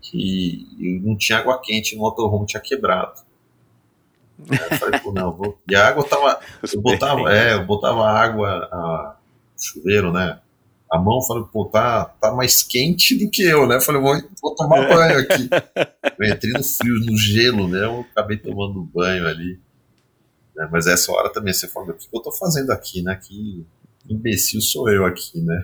que 0.00 1.00
não 1.04 1.16
tinha 1.16 1.38
água 1.38 1.60
quente, 1.62 1.96
o 1.96 1.98
motorhome 1.98 2.46
tinha 2.46 2.60
quebrado. 2.60 3.20
Falei, 4.78 5.00
não, 5.14 5.32
vou... 5.32 5.58
E 5.68 5.74
a 5.74 5.88
água 5.88 6.04
tava. 6.04 6.40
Eu 6.72 6.80
botava, 6.80 7.32
é, 7.34 7.54
eu 7.54 7.64
botava 7.64 8.06
água, 8.06 8.48
a, 8.70 9.16
chuveiro, 9.58 10.12
né? 10.12 10.40
A 10.90 10.98
mão, 10.98 11.20
falei, 11.22 11.44
pô, 11.52 11.64
tá, 11.64 12.04
tá 12.04 12.32
mais 12.32 12.62
quente 12.62 13.18
do 13.18 13.28
que 13.30 13.42
eu, 13.42 13.66
né? 13.66 13.76
Eu 13.76 13.80
falei, 13.80 14.00
vou, 14.00 14.14
vou 14.40 14.54
tomar 14.54 14.86
banho 14.88 15.18
aqui. 15.20 15.48
Eu 16.18 16.32
entrei 16.32 16.52
no 16.52 16.64
frio, 16.64 16.94
no 17.04 17.16
gelo, 17.18 17.68
né? 17.68 17.84
Eu 17.84 18.06
acabei 18.12 18.38
tomando 18.38 18.82
banho 18.84 19.26
ali. 19.26 19.60
né? 20.54 20.66
Mas 20.72 20.86
essa 20.86 21.12
hora 21.12 21.30
também 21.30 21.52
você 21.52 21.68
fala, 21.68 21.90
o 21.90 21.94
que 21.94 22.08
eu 22.10 22.20
tô 22.22 22.32
fazendo 22.32 22.70
aqui, 22.70 23.02
né? 23.02 23.14
Que 23.16 23.66
imbecil 24.08 24.60
sou 24.62 24.88
eu 24.88 25.04
aqui, 25.04 25.40
né? 25.42 25.62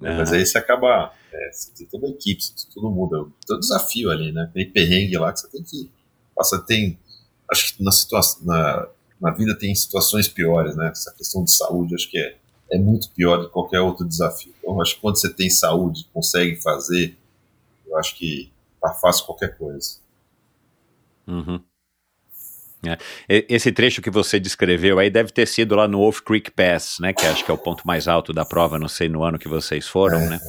Mas 0.00 0.32
aí 0.32 0.44
você 0.44 0.58
acaba. 0.58 1.12
É, 1.32 1.52
você 1.52 1.70
tem 1.76 1.86
toda 1.86 2.06
a 2.06 2.10
equipe, 2.10 2.42
você 2.42 2.52
tem 2.54 2.74
todo 2.74 2.90
mundo. 2.90 3.32
Tem 3.46 3.56
um 3.56 3.60
desafio 3.60 4.10
ali, 4.10 4.32
né? 4.32 4.50
Tem 4.52 4.68
perrengue 4.70 5.16
lá 5.18 5.32
que 5.32 5.40
você 5.40 5.48
tem 5.48 5.62
que. 5.62 5.90
Você 6.36 6.64
tem. 6.64 6.98
Acho 7.50 7.76
que 7.76 7.82
na, 7.82 7.90
situação, 7.90 8.44
na, 8.44 8.88
na 9.20 9.30
vida 9.32 9.56
tem 9.58 9.74
situações 9.74 10.28
piores, 10.28 10.76
né? 10.76 10.88
Essa 10.88 11.12
questão 11.12 11.44
de 11.44 11.52
saúde, 11.52 11.94
acho 11.94 12.10
que 12.10 12.18
é, 12.18 12.36
é 12.72 12.78
muito 12.78 13.10
pior 13.10 13.38
do 13.38 13.46
que 13.46 13.52
qualquer 13.52 13.80
outro 13.80 14.06
desafio. 14.06 14.54
Então, 14.58 14.80
acho 14.80 14.94
que 14.94 15.00
quando 15.00 15.20
você 15.20 15.32
tem 15.32 15.50
saúde, 15.50 16.08
consegue 16.12 16.56
fazer, 16.56 17.16
eu 17.86 17.96
acho 17.98 18.16
que 18.16 18.50
tá 18.80 18.92
fácil 18.94 19.26
qualquer 19.26 19.56
coisa. 19.56 19.98
Uhum. 21.26 21.60
É. 22.86 22.96
Esse 23.48 23.70
trecho 23.72 24.00
que 24.00 24.10
você 24.10 24.40
descreveu 24.40 24.98
aí 24.98 25.10
deve 25.10 25.30
ter 25.30 25.46
sido 25.46 25.74
lá 25.74 25.86
no 25.86 25.98
Wolf 25.98 26.20
Creek 26.20 26.50
Pass, 26.50 26.96
né? 26.98 27.12
Que 27.12 27.26
acho 27.26 27.44
que 27.44 27.50
é 27.50 27.54
o 27.54 27.58
ponto 27.58 27.86
mais 27.86 28.08
alto 28.08 28.32
da 28.32 28.44
prova, 28.44 28.78
não 28.78 28.88
sei 28.88 29.08
no 29.08 29.22
ano 29.22 29.38
que 29.38 29.48
vocês 29.48 29.86
foram, 29.86 30.18
É, 30.18 30.28
né? 30.30 30.40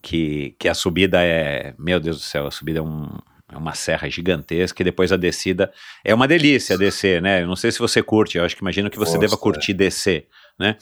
Que, 0.00 0.54
que 0.58 0.66
a 0.66 0.74
subida 0.74 1.22
é, 1.22 1.74
meu 1.78 2.00
Deus 2.00 2.16
do 2.16 2.22
céu, 2.22 2.46
a 2.46 2.50
subida 2.50 2.78
é, 2.78 2.82
um, 2.82 3.06
é 3.52 3.56
uma 3.56 3.74
serra 3.74 4.08
gigantesca 4.08 4.82
e 4.82 4.84
depois 4.84 5.12
a 5.12 5.16
descida 5.16 5.72
é 6.04 6.14
uma 6.14 6.28
delícia 6.28 6.78
descer, 6.78 7.20
né? 7.20 7.42
Eu 7.42 7.46
não 7.46 7.56
sei 7.56 7.72
se 7.72 7.78
você 7.78 8.02
curte, 8.02 8.38
eu 8.38 8.44
acho 8.44 8.54
que 8.54 8.62
imagino 8.62 8.88
que 8.88 8.98
você 8.98 9.12
Gosto, 9.12 9.20
deva 9.20 9.34
é. 9.34 9.38
curtir 9.38 9.74
descer, 9.74 10.28
né? 10.58 10.76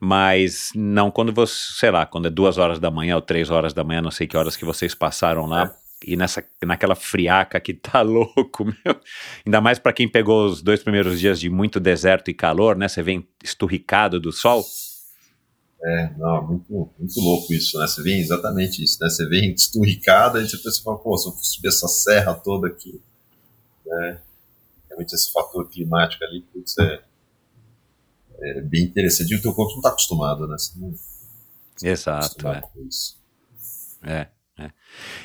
Mas 0.00 0.70
não 0.74 1.10
quando 1.10 1.32
você, 1.32 1.54
sei 1.78 1.90
lá, 1.90 2.06
quando 2.06 2.26
é 2.28 2.30
duas 2.30 2.56
horas 2.56 2.78
da 2.78 2.90
manhã 2.90 3.16
ou 3.16 3.22
três 3.22 3.50
horas 3.50 3.72
da 3.72 3.84
manhã, 3.84 4.00
não 4.00 4.10
sei 4.10 4.26
que 4.26 4.36
horas 4.36 4.56
que 4.56 4.64
vocês 4.64 4.94
passaram 4.94 5.46
lá. 5.46 5.74
E 6.06 6.16
nessa, 6.16 6.44
naquela 6.62 6.94
friaca 6.94 7.58
que 7.60 7.72
tá 7.72 8.00
louco, 8.02 8.64
meu. 8.64 8.96
Ainda 9.46 9.60
mais 9.60 9.78
para 9.78 9.92
quem 9.92 10.08
pegou 10.08 10.46
os 10.46 10.60
dois 10.62 10.82
primeiros 10.82 11.18
dias 11.18 11.40
de 11.40 11.48
muito 11.48 11.80
deserto 11.80 12.30
e 12.30 12.34
calor, 12.34 12.76
né? 12.76 12.88
Você 12.88 13.02
vem 13.02 13.26
esturricado 13.42 14.20
do 14.20 14.32
sol. 14.32 14.62
É, 15.86 16.10
não, 16.16 16.46
muito, 16.46 16.90
muito 16.98 17.20
louco 17.20 17.52
isso, 17.52 17.78
né? 17.78 17.86
Você 17.86 18.02
vem 18.02 18.18
exatamente 18.18 18.82
isso, 18.82 18.96
né? 19.02 19.10
Você 19.10 19.26
vem 19.28 19.52
esturricada 19.52 20.40
e 20.40 20.48
você 20.48 20.56
pensa, 20.56 20.82
pô, 20.82 21.18
se 21.18 21.28
eu 21.28 21.32
subir 21.32 21.68
essa 21.68 21.86
serra 21.86 22.32
toda 22.34 22.68
aqui, 22.68 23.02
né? 23.84 24.18
Realmente 24.88 25.14
esse 25.14 25.30
fator 25.30 25.68
climático 25.68 26.24
ali, 26.24 26.40
putz, 26.52 26.78
é, 26.78 27.02
é 28.40 28.60
bem 28.62 28.84
interessante. 28.84 29.30
E 29.32 29.36
o 29.36 29.42
teu 29.42 29.52
corpo 29.52 29.72
não 29.72 29.78
está 29.80 29.90
acostumado, 29.90 30.46
né? 30.46 30.56
Você 30.56 30.72
não 30.78 30.90
tá 30.90 31.86
Exato, 31.86 32.48
acostumado 32.48 32.68
é. 34.04 34.10
é, 34.10 34.28
é. 34.64 34.70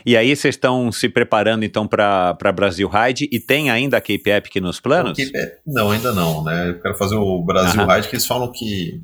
E 0.06 0.18
aí 0.18 0.36
vocês 0.36 0.56
estão 0.56 0.92
se 0.92 1.08
preparando 1.08 1.64
então 1.64 1.88
para 1.88 2.52
Brasil 2.54 2.90
Ride 2.90 3.30
e 3.32 3.40
tem 3.40 3.70
ainda 3.70 3.96
a 3.96 4.02
Cape 4.02 4.30
Epic 4.30 4.56
nos 4.58 4.82
planos? 4.82 5.16
Que- 5.16 5.32
não, 5.66 5.92
ainda 5.92 6.12
não, 6.12 6.44
né? 6.44 6.72
Eu 6.72 6.82
quero 6.82 6.96
fazer 6.98 7.16
o 7.16 7.42
Brasil 7.42 7.80
Aham. 7.82 7.96
Ride, 7.96 8.10
que 8.10 8.16
eles 8.16 8.26
falam 8.26 8.52
que 8.52 9.02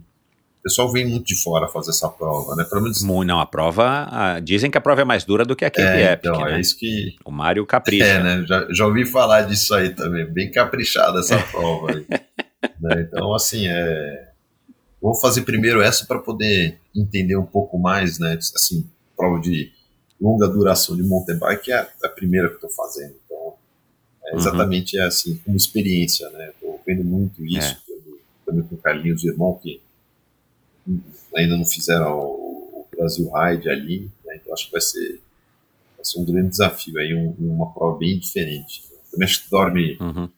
pessoal 0.66 0.92
vem 0.92 1.06
muito 1.08 1.28
de 1.28 1.36
fora 1.42 1.68
fazer 1.68 1.92
essa 1.92 2.10
prova, 2.10 2.56
né? 2.56 2.64
Pelo 2.64 2.82
menos 2.82 3.04
Não, 3.04 3.40
a 3.40 3.46
prova, 3.46 4.08
ah, 4.12 4.40
dizem 4.40 4.72
que 4.72 4.78
a 4.78 4.82
prova 4.82 5.02
é 5.02 5.06
mais 5.06 5.24
dura 5.24 5.46
do 5.46 5.56
que 5.56 5.64
a 5.64 5.70
Cape 5.70 5.82
é, 5.88 6.12
Epic, 6.14 6.26
então, 6.32 6.44
né? 6.44 6.58
é 6.58 6.60
isso 6.60 6.76
que 6.78 7.16
O 7.24 7.32
Mário 7.32 7.66
capricha. 7.66 8.04
É, 8.04 8.24
né? 8.24 8.44
Já, 8.48 8.68
já 8.72 8.86
ouvi 8.88 9.06
falar 9.06 9.44
disso 9.44 9.74
aí 9.76 9.90
também. 9.94 10.26
Bem 10.26 10.50
caprichada 10.52 11.20
essa 11.20 11.38
prova 11.52 11.92
aí. 11.92 12.06
né? 12.82 13.02
Então, 13.08 13.34
assim, 13.36 13.68
é... 13.68 14.30
vou 15.00 15.14
fazer 15.14 15.44
primeiro 15.44 15.82
essa 15.82 16.04
para 16.06 16.18
poder 16.20 16.80
entender 16.96 17.38
um 17.38 17.46
pouco 17.46 17.78
mais, 17.78 18.18
né? 18.20 18.38
Assim, 18.56 18.90
prova 19.16 19.40
de 19.40 19.72
longa 20.20 20.48
duração 20.48 20.96
de 20.96 21.04
mountain 21.04 21.38
bike 21.38 21.72
é 21.72 21.76
a, 21.78 21.88
a 22.06 22.10
primeira 22.10 22.48
que 22.48 22.54
eu 22.56 22.68
estou 22.68 22.72
fazendo. 22.72 23.14
Então, 23.26 23.54
é 24.26 24.32
Uhum. 24.34 24.40
exatamente 24.40 24.98
assim, 25.00 25.38
como 25.46 25.56
experiência, 25.56 26.28
né? 26.32 26.50
Estou 26.56 26.82
vendo 26.88 27.04
muito 27.04 27.46
isso 27.46 27.60
É. 27.68 27.78
também, 27.86 28.20
também 28.48 28.64
com 28.64 28.74
o 28.74 28.78
Carlinhos, 28.80 29.24
o 29.24 29.28
irmão, 29.30 29.60
que 29.62 29.80
ainda 31.36 31.58
não 31.58 31.66
fizeram 31.66 32.18
o, 32.20 32.86
Brasil 32.96 33.30
Ride 33.34 33.70
ali, 33.70 34.10
né? 34.26 34.38
Então, 34.42 34.54
acho 34.54 34.68
que 34.68 34.72
vai 34.72 34.82
ser 34.82 35.22
vai 35.98 36.06
ser 36.06 36.20
um 36.20 36.26
grande 36.26 36.50
desafio 36.50 36.98
aí, 37.00 37.14
um- 37.14 37.36
uma 37.40 37.74
prova 37.74 37.98
bem 37.98 38.18
diferente. 38.20 38.84
Também 39.12 39.26
acho 39.28 39.44
que 39.44 39.50
dorme 39.50 39.98
Uhum. 40.00 40.30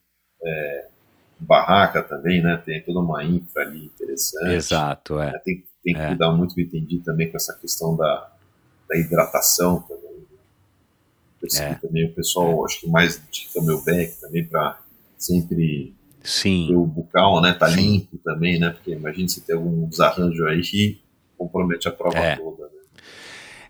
em 0.43 1.45
barraca 1.45 2.01
também, 2.01 2.41
né? 2.41 2.57
Tem 2.65 2.81
toda 2.81 2.99
uma 2.99 3.23
infra 3.23 3.61
ali 3.63 3.85
interessante. 3.85 4.53
Exato, 4.53 5.19
é. 5.19 5.31
né? 5.33 5.39
Tem, 5.45 5.63
tem 5.83 5.93
que 5.93 5.99
É. 6.01 6.07
cuidar 6.07 6.31
muito, 6.31 6.55
que 6.55 6.61
eu 6.61 6.65
entendi 6.65 6.97
também 6.99 7.29
com 7.29 7.37
essa 7.37 7.53
questão 7.53 7.95
da, 7.95 8.31
da 8.89 8.97
hidratação 8.97 9.81
também. 9.81 10.25
Percebi 11.39 11.71
É. 11.73 11.75
também 11.75 12.05
o 12.05 12.13
pessoal, 12.13 12.65
acho 12.65 12.79
que 12.81 12.87
mais 12.87 13.21
de 13.31 13.47
camelback 13.53 14.19
também 14.19 14.43
para 14.45 14.79
sempre 15.17 15.93
Sim, 16.27 16.75
o 16.75 16.85
bucal, 16.85 17.41
né? 17.41 17.53
Tá 17.53 17.69
Sim. 17.69 17.81
limpo 17.81 18.17
também, 18.17 18.59
né? 18.59 18.71
Porque 18.71 18.91
imagina 18.91 19.29
se 19.29 19.39
tem 19.47 19.55
algum 19.55 19.87
desarranjo 19.87 20.45
aí 20.45 20.59
que 20.59 20.99
compromete 21.37 21.87
a 21.87 21.91
prova 21.91 22.17
É. 22.17 22.35
toda, 22.35 22.63
né? 22.63 22.69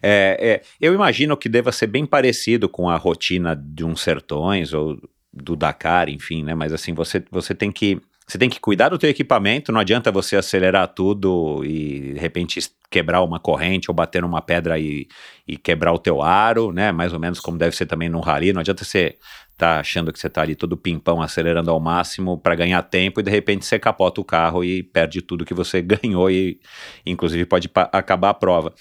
É, 0.01 0.37
é, 0.39 0.61
eu 0.81 0.91
imagino 0.91 1.37
que 1.37 1.47
deva 1.47 1.71
ser 1.71 1.85
bem 1.85 2.03
parecido 2.03 2.67
com 2.67 2.89
a 2.89 2.95
rotina 2.95 3.55
de 3.55 3.85
um 3.85 3.95
Sertões 3.95 4.73
ou 4.73 4.97
do 5.31 5.55
Dakar, 5.55 6.09
enfim, 6.09 6.43
né? 6.43 6.55
Mas 6.55 6.73
assim, 6.73 6.95
você, 6.95 7.23
você 7.29 7.53
tem 7.53 7.71
que 7.71 8.01
você 8.27 8.37
tem 8.37 8.49
que 8.49 8.59
cuidar 8.59 8.89
do 8.89 8.97
teu 8.97 9.09
equipamento, 9.09 9.71
não 9.71 9.79
adianta 9.79 10.11
você 10.11 10.35
acelerar 10.35 10.87
tudo 10.89 11.63
e 11.63 12.13
de 12.13 12.19
repente 12.19 12.59
quebrar 12.89 13.21
uma 13.21 13.39
corrente 13.39 13.89
ou 13.89 13.95
bater 13.95 14.21
numa 14.21 14.41
pedra 14.41 14.77
e, 14.77 15.07
e 15.47 15.55
quebrar 15.57 15.93
o 15.93 15.99
teu 15.99 16.21
aro, 16.21 16.73
né? 16.73 16.91
Mais 16.91 17.13
ou 17.13 17.19
menos 17.19 17.39
como 17.39 17.57
deve 17.57 17.75
ser 17.75 17.85
também 17.85 18.09
num 18.09 18.19
rally, 18.19 18.51
não 18.51 18.59
adianta 18.59 18.83
você 18.83 19.15
tá 19.57 19.79
achando 19.79 20.13
que 20.13 20.19
você 20.19 20.29
tá 20.29 20.41
ali 20.41 20.55
todo 20.55 20.77
pimpão 20.77 21.21
acelerando 21.21 21.71
ao 21.71 21.79
máximo 21.79 22.37
para 22.37 22.55
ganhar 22.55 22.81
tempo 22.83 23.19
e 23.19 23.23
de 23.23 23.31
repente 23.31 23.65
você 23.65 23.79
capota 23.79 24.21
o 24.21 24.23
carro 24.23 24.63
e 24.63 24.83
perde 24.83 25.21
tudo 25.21 25.43
que 25.43 25.53
você 25.53 25.81
ganhou 25.81 26.29
e 26.29 26.59
inclusive 27.05 27.45
pode 27.45 27.69
acabar 27.91 28.29
a 28.29 28.33
prova. 28.33 28.73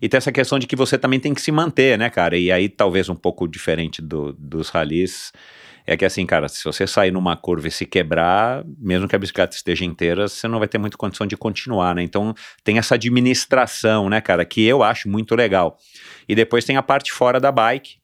E 0.00 0.08
tem 0.08 0.18
essa 0.18 0.32
questão 0.32 0.58
de 0.58 0.66
que 0.66 0.74
você 0.74 0.96
também 0.98 1.20
tem 1.20 1.34
que 1.34 1.42
se 1.42 1.52
manter, 1.52 1.98
né, 1.98 2.08
cara? 2.10 2.36
E 2.36 2.50
aí, 2.50 2.68
talvez 2.68 3.08
um 3.08 3.14
pouco 3.14 3.46
diferente 3.46 4.00
do- 4.00 4.32
dos 4.32 4.70
ralis, 4.70 5.32
é 5.86 5.96
que 5.96 6.04
assim, 6.04 6.24
cara, 6.24 6.48
se 6.48 6.62
você 6.64 6.86
sair 6.86 7.10
numa 7.10 7.36
curva 7.36 7.68
e 7.68 7.70
se 7.70 7.84
quebrar, 7.84 8.64
mesmo 8.78 9.08
que 9.08 9.16
a 9.16 9.18
bicicleta 9.18 9.54
esteja 9.56 9.84
inteira, 9.84 10.28
você 10.28 10.46
não 10.48 10.58
vai 10.58 10.68
ter 10.68 10.78
muita 10.78 10.96
condição 10.96 11.26
de 11.26 11.36
continuar, 11.36 11.94
né? 11.94 12.02
Então, 12.02 12.34
tem 12.64 12.78
essa 12.78 12.94
administração, 12.94 14.08
né, 14.08 14.20
cara, 14.20 14.44
que 14.44 14.62
eu 14.64 14.82
acho 14.82 15.08
muito 15.08 15.34
legal. 15.34 15.76
E 16.28 16.34
depois 16.34 16.64
tem 16.64 16.76
a 16.76 16.82
parte 16.82 17.12
fora 17.12 17.40
da 17.40 17.50
bike, 17.50 17.96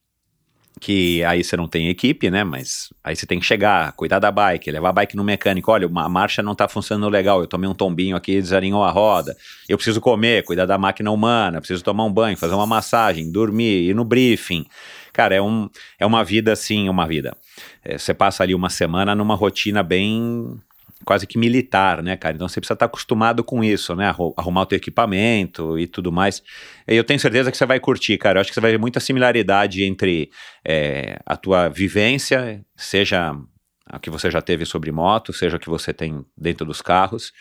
que 0.78 1.22
aí 1.24 1.42
você 1.42 1.56
não 1.56 1.66
tem 1.66 1.88
equipe, 1.88 2.30
né? 2.30 2.44
Mas 2.44 2.92
aí 3.02 3.16
você 3.16 3.26
tem 3.26 3.38
que 3.38 3.46
chegar, 3.46 3.92
cuidar 3.92 4.18
da 4.18 4.30
bike, 4.30 4.70
levar 4.70 4.90
a 4.90 4.92
bike 4.92 5.16
no 5.16 5.24
mecânico. 5.24 5.70
Olha, 5.70 5.86
a 5.86 6.08
marcha 6.08 6.42
não 6.42 6.54
tá 6.54 6.68
funcionando 6.68 7.10
legal, 7.10 7.40
eu 7.40 7.46
tomei 7.46 7.68
um 7.68 7.74
tombinho 7.74 8.16
aqui, 8.16 8.40
desalinhou 8.40 8.84
a 8.84 8.90
roda. 8.90 9.36
Eu 9.68 9.76
preciso 9.76 10.00
comer, 10.00 10.44
cuidar 10.44 10.66
da 10.66 10.78
máquina 10.78 11.10
humana, 11.10 11.60
preciso 11.60 11.82
tomar 11.82 12.04
um 12.04 12.12
banho, 12.12 12.36
fazer 12.36 12.54
uma 12.54 12.66
massagem, 12.66 13.30
dormir, 13.30 13.88
ir 13.88 13.94
no 13.94 14.04
briefing. 14.04 14.64
Cara, 15.12 15.34
é, 15.34 15.42
um, 15.42 15.68
é 15.98 16.06
uma 16.06 16.22
vida 16.22 16.52
assim, 16.52 16.88
uma 16.88 17.06
vida. 17.06 17.36
É, 17.84 17.98
você 17.98 18.14
passa 18.14 18.42
ali 18.42 18.54
uma 18.54 18.70
semana 18.70 19.14
numa 19.14 19.34
rotina 19.34 19.82
bem 19.82 20.60
quase 21.04 21.26
que 21.26 21.38
militar, 21.38 22.02
né, 22.02 22.16
cara? 22.16 22.34
Então 22.34 22.48
você 22.48 22.60
precisa 22.60 22.74
estar 22.74 22.86
acostumado 22.86 23.42
com 23.44 23.62
isso, 23.62 23.94
né? 23.94 24.06
Arru- 24.06 24.34
Arrumar 24.36 24.62
o 24.62 24.66
teu 24.66 24.76
equipamento 24.76 25.78
e 25.78 25.86
tudo 25.86 26.10
mais. 26.12 26.42
Eu 26.86 27.04
tenho 27.04 27.20
certeza 27.20 27.50
que 27.50 27.56
você 27.56 27.66
vai 27.66 27.80
curtir, 27.80 28.18
cara. 28.18 28.38
Eu 28.38 28.40
acho 28.40 28.50
que 28.50 28.54
você 28.54 28.60
vai 28.60 28.70
ver 28.72 28.78
muita 28.78 29.00
similaridade 29.00 29.84
entre 29.84 30.30
é, 30.66 31.18
a 31.24 31.36
tua 31.36 31.68
vivência, 31.68 32.64
seja 32.76 33.34
a 33.86 33.98
que 33.98 34.10
você 34.10 34.30
já 34.30 34.42
teve 34.42 34.66
sobre 34.66 34.92
moto, 34.92 35.32
seja 35.32 35.56
a 35.56 35.58
que 35.58 35.70
você 35.70 35.94
tem 35.94 36.22
dentro 36.36 36.66
dos 36.66 36.82
carros, 36.82 37.32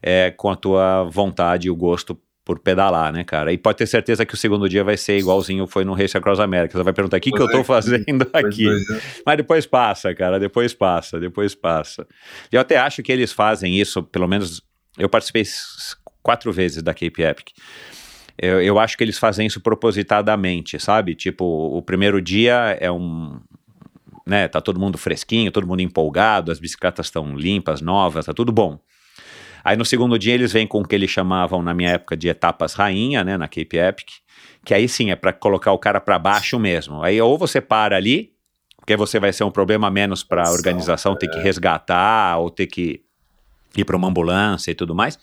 é, 0.00 0.30
com 0.30 0.48
a 0.48 0.54
tua 0.56 1.02
vontade 1.04 1.66
e 1.66 1.70
o 1.70 1.74
gosto 1.74 2.16
por 2.46 2.60
pedalar, 2.60 3.12
né, 3.12 3.24
cara? 3.24 3.52
E 3.52 3.58
pode 3.58 3.78
ter 3.78 3.88
certeza 3.88 4.24
que 4.24 4.32
o 4.32 4.36
segundo 4.36 4.68
dia 4.68 4.84
vai 4.84 4.96
ser 4.96 5.18
igualzinho 5.18 5.66
foi 5.66 5.84
no 5.84 5.94
Race 5.94 6.16
Across 6.16 6.38
America. 6.38 6.78
Você 6.78 6.84
vai 6.84 6.92
perguntar, 6.92 7.16
o 7.16 7.20
que, 7.20 7.32
que 7.32 7.42
eu 7.42 7.50
tô 7.50 7.64
fazendo 7.64 8.24
aqui? 8.32 8.68
Mas 9.26 9.36
depois 9.36 9.66
passa, 9.66 10.14
cara, 10.14 10.38
depois 10.38 10.72
passa, 10.72 11.18
depois 11.18 11.56
passa. 11.56 12.06
Eu 12.52 12.60
até 12.60 12.78
acho 12.78 13.02
que 13.02 13.10
eles 13.10 13.32
fazem 13.32 13.76
isso, 13.76 14.00
pelo 14.00 14.28
menos 14.28 14.62
eu 14.96 15.08
participei 15.08 15.42
quatro 16.22 16.52
vezes 16.52 16.84
da 16.84 16.94
Cape 16.94 17.20
Epic. 17.20 17.48
Eu, 18.38 18.62
eu 18.62 18.78
acho 18.78 18.96
que 18.96 19.02
eles 19.02 19.18
fazem 19.18 19.44
isso 19.44 19.60
propositadamente, 19.60 20.78
sabe? 20.78 21.16
Tipo, 21.16 21.44
o 21.44 21.82
primeiro 21.82 22.22
dia 22.22 22.78
é 22.80 22.92
um, 22.92 23.40
né? 24.24 24.46
Tá 24.46 24.60
todo 24.60 24.78
mundo 24.78 24.96
fresquinho, 24.96 25.50
todo 25.50 25.66
mundo 25.66 25.80
empolgado, 25.80 26.52
as 26.52 26.60
bicicletas 26.60 27.06
estão 27.06 27.36
limpas, 27.36 27.80
novas, 27.80 28.26
tá 28.26 28.32
tudo 28.32 28.52
bom. 28.52 28.78
Aí 29.66 29.76
no 29.76 29.84
segundo 29.84 30.16
dia 30.16 30.32
eles 30.32 30.52
vêm 30.52 30.64
com 30.64 30.78
o 30.78 30.86
que 30.86 30.94
eles 30.94 31.10
chamavam 31.10 31.60
na 31.60 31.74
minha 31.74 31.90
época 31.90 32.16
de 32.16 32.28
etapas 32.28 32.72
rainha, 32.74 33.24
né, 33.24 33.36
na 33.36 33.48
Cape 33.48 33.76
Epic, 33.76 34.06
que 34.64 34.72
aí 34.72 34.88
sim 34.88 35.10
é 35.10 35.16
para 35.16 35.32
colocar 35.32 35.72
o 35.72 35.78
cara 35.78 36.00
para 36.00 36.16
baixo 36.20 36.56
mesmo. 36.56 37.02
Aí 37.02 37.20
ou 37.20 37.36
você 37.36 37.60
para 37.60 37.96
ali, 37.96 38.30
porque 38.76 38.96
você 38.96 39.18
vai 39.18 39.32
ser 39.32 39.42
um 39.42 39.50
problema 39.50 39.90
menos 39.90 40.22
para 40.22 40.46
a 40.46 40.52
organização 40.52 41.16
ter 41.16 41.28
que 41.28 41.40
resgatar 41.40 42.38
ou 42.38 42.48
ter 42.48 42.68
que 42.68 43.02
ir 43.76 43.84
para 43.84 43.96
uma 43.96 44.06
ambulância 44.06 44.70
e 44.70 44.74
tudo 44.76 44.94
mais, 44.94 45.18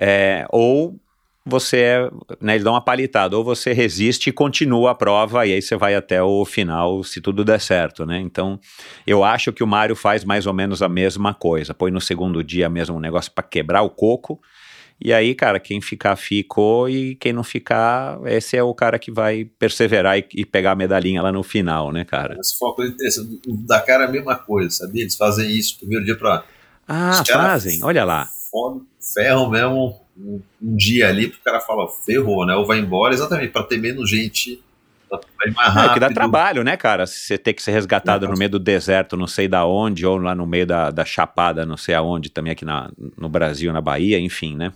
é, 0.00 0.44
ou 0.50 0.98
você, 1.44 1.76
é, 1.78 2.10
né, 2.40 2.54
eles 2.54 2.64
dão 2.64 2.74
uma 2.74 2.84
palitada, 2.84 3.36
ou 3.36 3.42
você 3.42 3.72
resiste 3.72 4.30
e 4.30 4.32
continua 4.32 4.90
a 4.90 4.94
prova, 4.94 5.46
e 5.46 5.54
aí 5.54 5.62
você 5.62 5.76
vai 5.76 5.94
até 5.94 6.22
o 6.22 6.44
final, 6.44 7.02
se 7.02 7.20
tudo 7.20 7.44
der 7.44 7.60
certo, 7.60 8.04
né? 8.04 8.20
Então, 8.20 8.60
eu 9.06 9.24
acho 9.24 9.52
que 9.52 9.64
o 9.64 9.66
Mário 9.66 9.96
faz 9.96 10.24
mais 10.24 10.46
ou 10.46 10.52
menos 10.52 10.82
a 10.82 10.88
mesma 10.88 11.32
coisa, 11.32 11.72
põe 11.72 11.90
no 11.90 12.00
segundo 12.00 12.44
dia 12.44 12.68
mesmo 12.68 12.96
um 12.96 13.00
negócio 13.00 13.32
para 13.32 13.42
quebrar 13.42 13.82
o 13.82 13.90
coco, 13.90 14.40
e 15.02 15.14
aí, 15.14 15.34
cara, 15.34 15.58
quem 15.58 15.80
ficar, 15.80 16.14
ficou, 16.14 16.86
e 16.86 17.14
quem 17.14 17.32
não 17.32 17.42
ficar, 17.42 18.20
esse 18.26 18.54
é 18.54 18.62
o 18.62 18.74
cara 18.74 18.98
que 18.98 19.10
vai 19.10 19.46
perseverar 19.58 20.18
e, 20.18 20.26
e 20.34 20.44
pegar 20.44 20.72
a 20.72 20.76
medalhinha 20.76 21.22
lá 21.22 21.32
no 21.32 21.42
final, 21.42 21.90
né, 21.90 22.04
cara? 22.04 22.36
Esse 22.38 22.58
foco 22.58 22.82
o 22.82 23.56
Dakar 23.66 24.02
é 24.02 24.04
a 24.04 24.10
mesma 24.10 24.36
coisa, 24.36 24.68
sabia? 24.68 25.00
Eles 25.00 25.16
fazem 25.16 25.50
isso 25.50 25.78
primeiro 25.78 26.04
dia 26.04 26.16
para 26.16 26.44
Ah, 26.86 27.22
fazem, 27.26 27.82
olha 27.82 28.04
lá. 28.04 28.28
Ferro 29.14 29.48
mesmo 29.48 30.00
um, 30.24 30.42
um 30.62 30.76
dia 30.76 31.08
ali 31.08 31.28
pro 31.28 31.40
cara 31.40 31.60
falar, 31.60 31.88
ferrou, 31.88 32.46
né? 32.46 32.54
Ou 32.54 32.66
vai 32.66 32.78
embora, 32.78 33.14
exatamente, 33.14 33.50
para 33.50 33.62
ter 33.62 33.78
menos 33.78 34.10
gente. 34.10 34.62
Vai 35.10 35.50
mais 35.50 35.74
rápido. 35.74 35.90
É, 35.90 35.94
que 35.94 36.00
dá 36.00 36.10
trabalho, 36.10 36.62
né, 36.62 36.76
cara? 36.76 37.06
Você 37.06 37.36
ter 37.36 37.52
que 37.52 37.62
ser 37.62 37.72
resgatado 37.72 38.28
no 38.28 38.36
meio 38.36 38.50
do 38.50 38.58
deserto, 38.58 39.16
não 39.16 39.26
sei 39.26 39.48
da 39.48 39.66
onde, 39.66 40.06
ou 40.06 40.18
lá 40.18 40.34
no 40.34 40.46
meio 40.46 40.66
da, 40.66 40.90
da 40.90 41.04
Chapada, 41.04 41.66
não 41.66 41.76
sei 41.76 41.94
aonde, 41.94 42.30
também 42.30 42.52
aqui 42.52 42.64
na, 42.64 42.90
no 43.16 43.28
Brasil, 43.28 43.72
na 43.72 43.80
Bahia, 43.80 44.20
enfim, 44.20 44.54
né? 44.54 44.72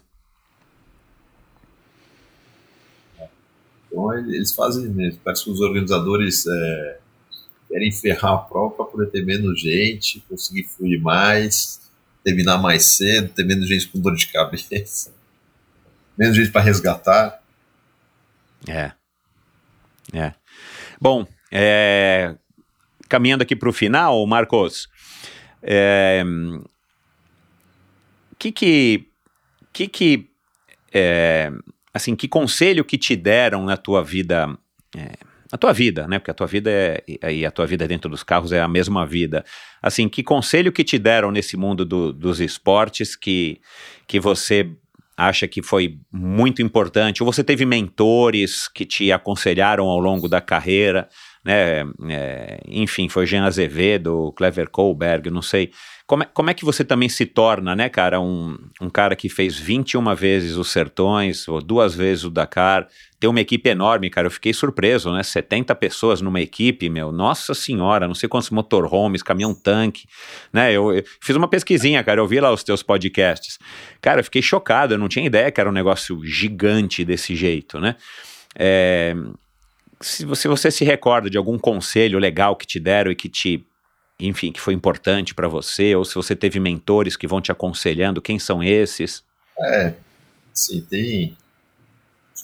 Então 3.86 4.12
eles 4.18 4.52
fazem 4.52 4.88
mesmo. 4.88 5.20
Parece 5.22 5.44
que 5.44 5.50
os 5.50 5.60
organizadores 5.60 6.44
é, 6.48 6.98
querem 7.68 7.92
ferrar 7.92 8.32
a 8.32 8.38
prova 8.38 8.74
para 8.74 8.86
poder 8.86 9.10
ter 9.10 9.24
menos 9.24 9.60
gente, 9.60 10.24
conseguir 10.28 10.64
fluir 10.64 11.00
mais, 11.00 11.80
terminar 12.24 12.58
mais 12.58 12.96
cedo, 12.96 13.28
ter 13.28 13.44
menos 13.44 13.68
gente 13.68 13.86
com 13.86 14.00
dor 14.00 14.16
de 14.16 14.26
cabeça 14.32 15.12
menos 16.18 16.36
gente 16.36 16.50
para 16.50 16.60
resgatar. 16.60 17.40
É. 18.68 18.92
É. 20.12 20.32
Bom, 21.00 21.26
é, 21.50 22.34
caminhando 23.08 23.42
aqui 23.42 23.56
para 23.56 23.68
o 23.68 23.72
final, 23.72 24.24
Marcos, 24.26 24.88
é, 25.62 26.22
que 28.38 28.52
que, 28.52 29.08
que, 29.72 29.88
que 29.88 30.30
é, 30.92 31.50
assim, 31.92 32.14
que 32.14 32.28
conselho 32.28 32.84
que 32.84 32.98
te 32.98 33.16
deram 33.16 33.64
na 33.64 33.76
tua 33.76 34.02
vida, 34.02 34.56
é, 34.96 35.12
na 35.50 35.58
tua 35.58 35.72
vida, 35.72 36.06
né? 36.06 36.18
Porque 36.18 36.30
a 36.30 36.34
tua 36.34 36.46
vida 36.46 36.70
é, 36.70 37.32
e 37.32 37.46
a 37.46 37.50
tua 37.50 37.66
vida 37.66 37.86
dentro 37.86 38.10
dos 38.10 38.22
carros 38.22 38.52
é 38.52 38.60
a 38.60 38.68
mesma 38.68 39.06
vida. 39.06 39.44
Assim, 39.82 40.08
que 40.08 40.22
conselho 40.22 40.72
que 40.72 40.84
te 40.84 40.98
deram 40.98 41.30
nesse 41.30 41.56
mundo 41.56 41.84
do, 41.84 42.12
dos 42.12 42.40
esportes 42.40 43.16
que, 43.16 43.60
que 44.06 44.20
você 44.20 44.70
acha 45.16 45.46
que 45.46 45.62
foi 45.62 45.98
muito 46.12 46.60
importante, 46.60 47.22
ou 47.22 47.32
você 47.32 47.44
teve 47.44 47.64
mentores 47.64 48.68
que 48.68 48.84
te 48.84 49.12
aconselharam 49.12 49.86
ao 49.86 49.98
longo 49.98 50.28
da 50.28 50.40
carreira, 50.40 51.08
né? 51.44 51.82
É, 52.10 52.60
enfim, 52.66 53.08
foi 53.08 53.26
Jean 53.26 53.44
Azevedo, 53.44 54.32
Clever 54.36 54.68
Colberg, 54.70 55.30
não 55.30 55.42
sei. 55.42 55.70
Como 56.06 56.22
é, 56.22 56.26
como 56.26 56.50
é 56.50 56.54
que 56.54 56.66
você 56.66 56.84
também 56.84 57.08
se 57.08 57.24
torna, 57.24 57.74
né, 57.74 57.88
cara, 57.88 58.20
um, 58.20 58.58
um 58.78 58.90
cara 58.90 59.16
que 59.16 59.26
fez 59.26 59.58
21 59.58 60.14
vezes 60.14 60.54
os 60.56 60.70
Sertões, 60.70 61.48
ou 61.48 61.62
duas 61.62 61.94
vezes 61.94 62.24
o 62.24 62.30
Dakar, 62.30 62.86
tem 63.18 63.30
uma 63.30 63.40
equipe 63.40 63.70
enorme, 63.70 64.10
cara, 64.10 64.26
eu 64.26 64.30
fiquei 64.30 64.52
surpreso, 64.52 65.10
né, 65.10 65.22
70 65.22 65.74
pessoas 65.74 66.20
numa 66.20 66.42
equipe, 66.42 66.90
meu, 66.90 67.10
nossa 67.10 67.54
senhora, 67.54 68.06
não 68.06 68.14
sei 68.14 68.28
quantos 68.28 68.50
motorhomes, 68.50 69.22
caminhão-tanque, 69.22 70.06
né, 70.52 70.70
eu, 70.74 70.92
eu, 70.92 71.02
fiz 71.22 71.36
uma 71.36 71.48
pesquisinha, 71.48 72.04
cara, 72.04 72.20
eu 72.20 72.26
vi 72.26 72.38
lá 72.38 72.52
os 72.52 72.62
teus 72.62 72.82
podcasts, 72.82 73.58
cara, 74.02 74.20
eu 74.20 74.24
fiquei 74.24 74.42
chocado, 74.42 74.92
eu 74.92 74.98
não 74.98 75.08
tinha 75.08 75.24
ideia 75.24 75.50
que 75.50 75.58
era 75.58 75.70
um 75.70 75.72
negócio 75.72 76.22
gigante 76.22 77.02
desse 77.02 77.34
jeito, 77.34 77.80
né, 77.80 77.96
é, 78.54 79.16
se 80.02 80.26
você, 80.26 80.48
você 80.48 80.70
se 80.70 80.84
recorda 80.84 81.30
de 81.30 81.38
algum 81.38 81.58
conselho 81.58 82.18
legal 82.18 82.56
que 82.56 82.66
te 82.66 82.78
deram 82.78 83.10
e 83.10 83.14
que 83.14 83.30
te 83.30 83.64
enfim, 84.26 84.52
que 84.52 84.60
foi 84.60 84.74
importante 84.74 85.34
para 85.34 85.48
você, 85.48 85.94
ou 85.94 86.04
se 86.04 86.14
você 86.14 86.34
teve 86.34 86.58
mentores 86.60 87.16
que 87.16 87.26
vão 87.26 87.40
te 87.40 87.52
aconselhando, 87.52 88.22
quem 88.22 88.38
são 88.38 88.62
esses? 88.62 89.24
É, 89.58 89.94
sim, 90.52 90.80
tem 90.82 91.36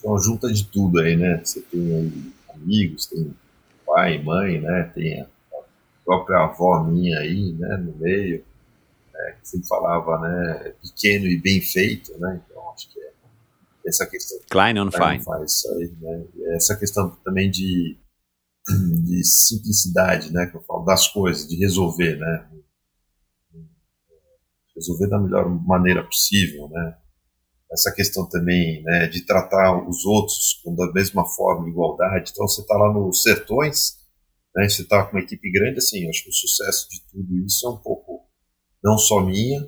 uma 0.04 0.20
junta 0.20 0.52
de 0.52 0.64
tudo 0.64 1.00
aí, 1.00 1.16
né? 1.16 1.40
Você 1.44 1.60
tem 1.60 1.80
aí 1.80 2.32
amigos, 2.54 3.06
tem 3.06 3.34
pai, 3.86 4.22
mãe, 4.22 4.60
né? 4.60 4.90
Tem 4.94 5.20
a 5.20 5.26
própria 6.04 6.38
avó 6.38 6.82
minha 6.82 7.18
aí, 7.18 7.52
né? 7.52 7.76
No 7.76 7.94
meio, 7.96 8.44
é, 9.14 9.32
que 9.32 9.48
sempre 9.48 9.68
falava, 9.68 10.18
né? 10.20 10.74
Pequeno 10.82 11.26
e 11.26 11.36
bem 11.36 11.60
feito, 11.60 12.16
né? 12.18 12.40
Então 12.44 12.70
acho 12.72 12.90
que 12.90 13.00
é 13.00 13.10
essa 13.86 14.06
questão. 14.06 14.38
Klein 14.50 14.78
on 14.78 14.90
Fine. 14.90 15.22
Faz 15.22 15.52
isso 15.52 15.72
aí, 15.74 15.92
né? 16.00 16.24
Essa 16.54 16.76
questão 16.76 17.10
também 17.24 17.50
de 17.50 17.96
de 19.04 19.24
simplicidade, 19.24 20.32
né, 20.32 20.46
que 20.46 20.56
eu 20.56 20.62
falo, 20.62 20.84
das 20.84 21.08
coisas, 21.08 21.46
de 21.46 21.56
resolver, 21.56 22.16
né, 22.16 22.48
resolver 24.74 25.08
da 25.08 25.18
melhor 25.18 25.48
maneira 25.48 26.04
possível, 26.04 26.68
né, 26.68 26.96
essa 27.72 27.92
questão 27.92 28.28
também, 28.28 28.82
né, 28.82 29.06
de 29.06 29.24
tratar 29.24 29.86
os 29.88 30.04
outros 30.04 30.60
com 30.64 30.74
da 30.74 30.90
mesma 30.92 31.24
forma, 31.26 31.68
igualdade, 31.68 32.30
então 32.32 32.46
você 32.46 32.62
está 32.62 32.74
lá 32.74 32.92
nos 32.92 33.22
sertões, 33.22 33.98
né, 34.54 34.68
você 34.68 34.82
está 34.82 35.04
com 35.04 35.16
uma 35.16 35.22
equipe 35.22 35.50
grande, 35.50 35.78
assim, 35.78 36.08
acho 36.08 36.24
que 36.24 36.30
o 36.30 36.34
sucesso 36.34 36.88
de 36.90 37.00
tudo 37.10 37.38
isso 37.46 37.66
é 37.66 37.70
um 37.70 37.78
pouco, 37.78 38.26
não 38.82 38.98
só 38.98 39.20
minha, 39.20 39.60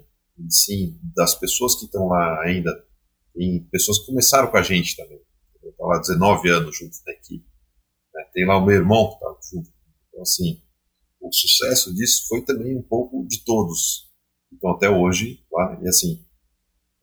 sim, 0.50 0.98
das 1.14 1.34
pessoas 1.34 1.76
que 1.76 1.84
estão 1.84 2.08
lá 2.08 2.42
ainda, 2.42 2.70
tem 3.34 3.62
pessoas 3.70 3.98
que 3.98 4.06
começaram 4.06 4.50
com 4.50 4.56
a 4.56 4.62
gente 4.62 4.96
também, 4.96 5.20
estão 5.64 5.86
lá 5.86 5.98
19 5.98 6.48
anos 6.50 6.76
juntos 6.76 7.02
na 7.06 7.12
equipe, 7.12 7.51
né? 8.14 8.24
Tem 8.32 8.46
lá 8.46 8.58
o 8.58 8.64
meu 8.64 8.76
irmão 8.76 9.08
que 9.08 9.14
está 9.14 9.36
junto. 9.50 9.70
Então, 10.08 10.22
assim, 10.22 10.62
o 11.20 11.32
sucesso 11.32 11.94
disso 11.94 12.26
foi 12.28 12.44
também 12.44 12.76
um 12.76 12.82
pouco 12.82 13.26
de 13.26 13.44
todos. 13.44 14.10
Então, 14.52 14.70
até 14.70 14.90
hoje, 14.90 15.44
lá, 15.50 15.78
e 15.82 15.88
assim, 15.88 16.24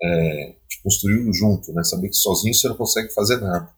é, 0.02 0.56
construiu 0.84 1.32
junto, 1.34 1.74
né? 1.74 1.84
Saber 1.84 2.10
que 2.10 2.16
sozinho 2.16 2.54
você 2.54 2.68
não 2.68 2.78
consegue 2.78 3.14
fazer 3.14 3.38
nada. 3.38 3.74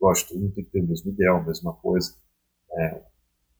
Lógico, 0.00 0.30
todo 0.30 0.40
mundo 0.40 0.54
tem 0.54 0.64
que 0.64 0.70
ter 0.70 0.82
o 0.82 0.88
mesmo 0.88 1.10
ideal, 1.12 1.38
a 1.38 1.44
mesma 1.44 1.72
coisa. 1.74 2.16
É, 2.72 3.02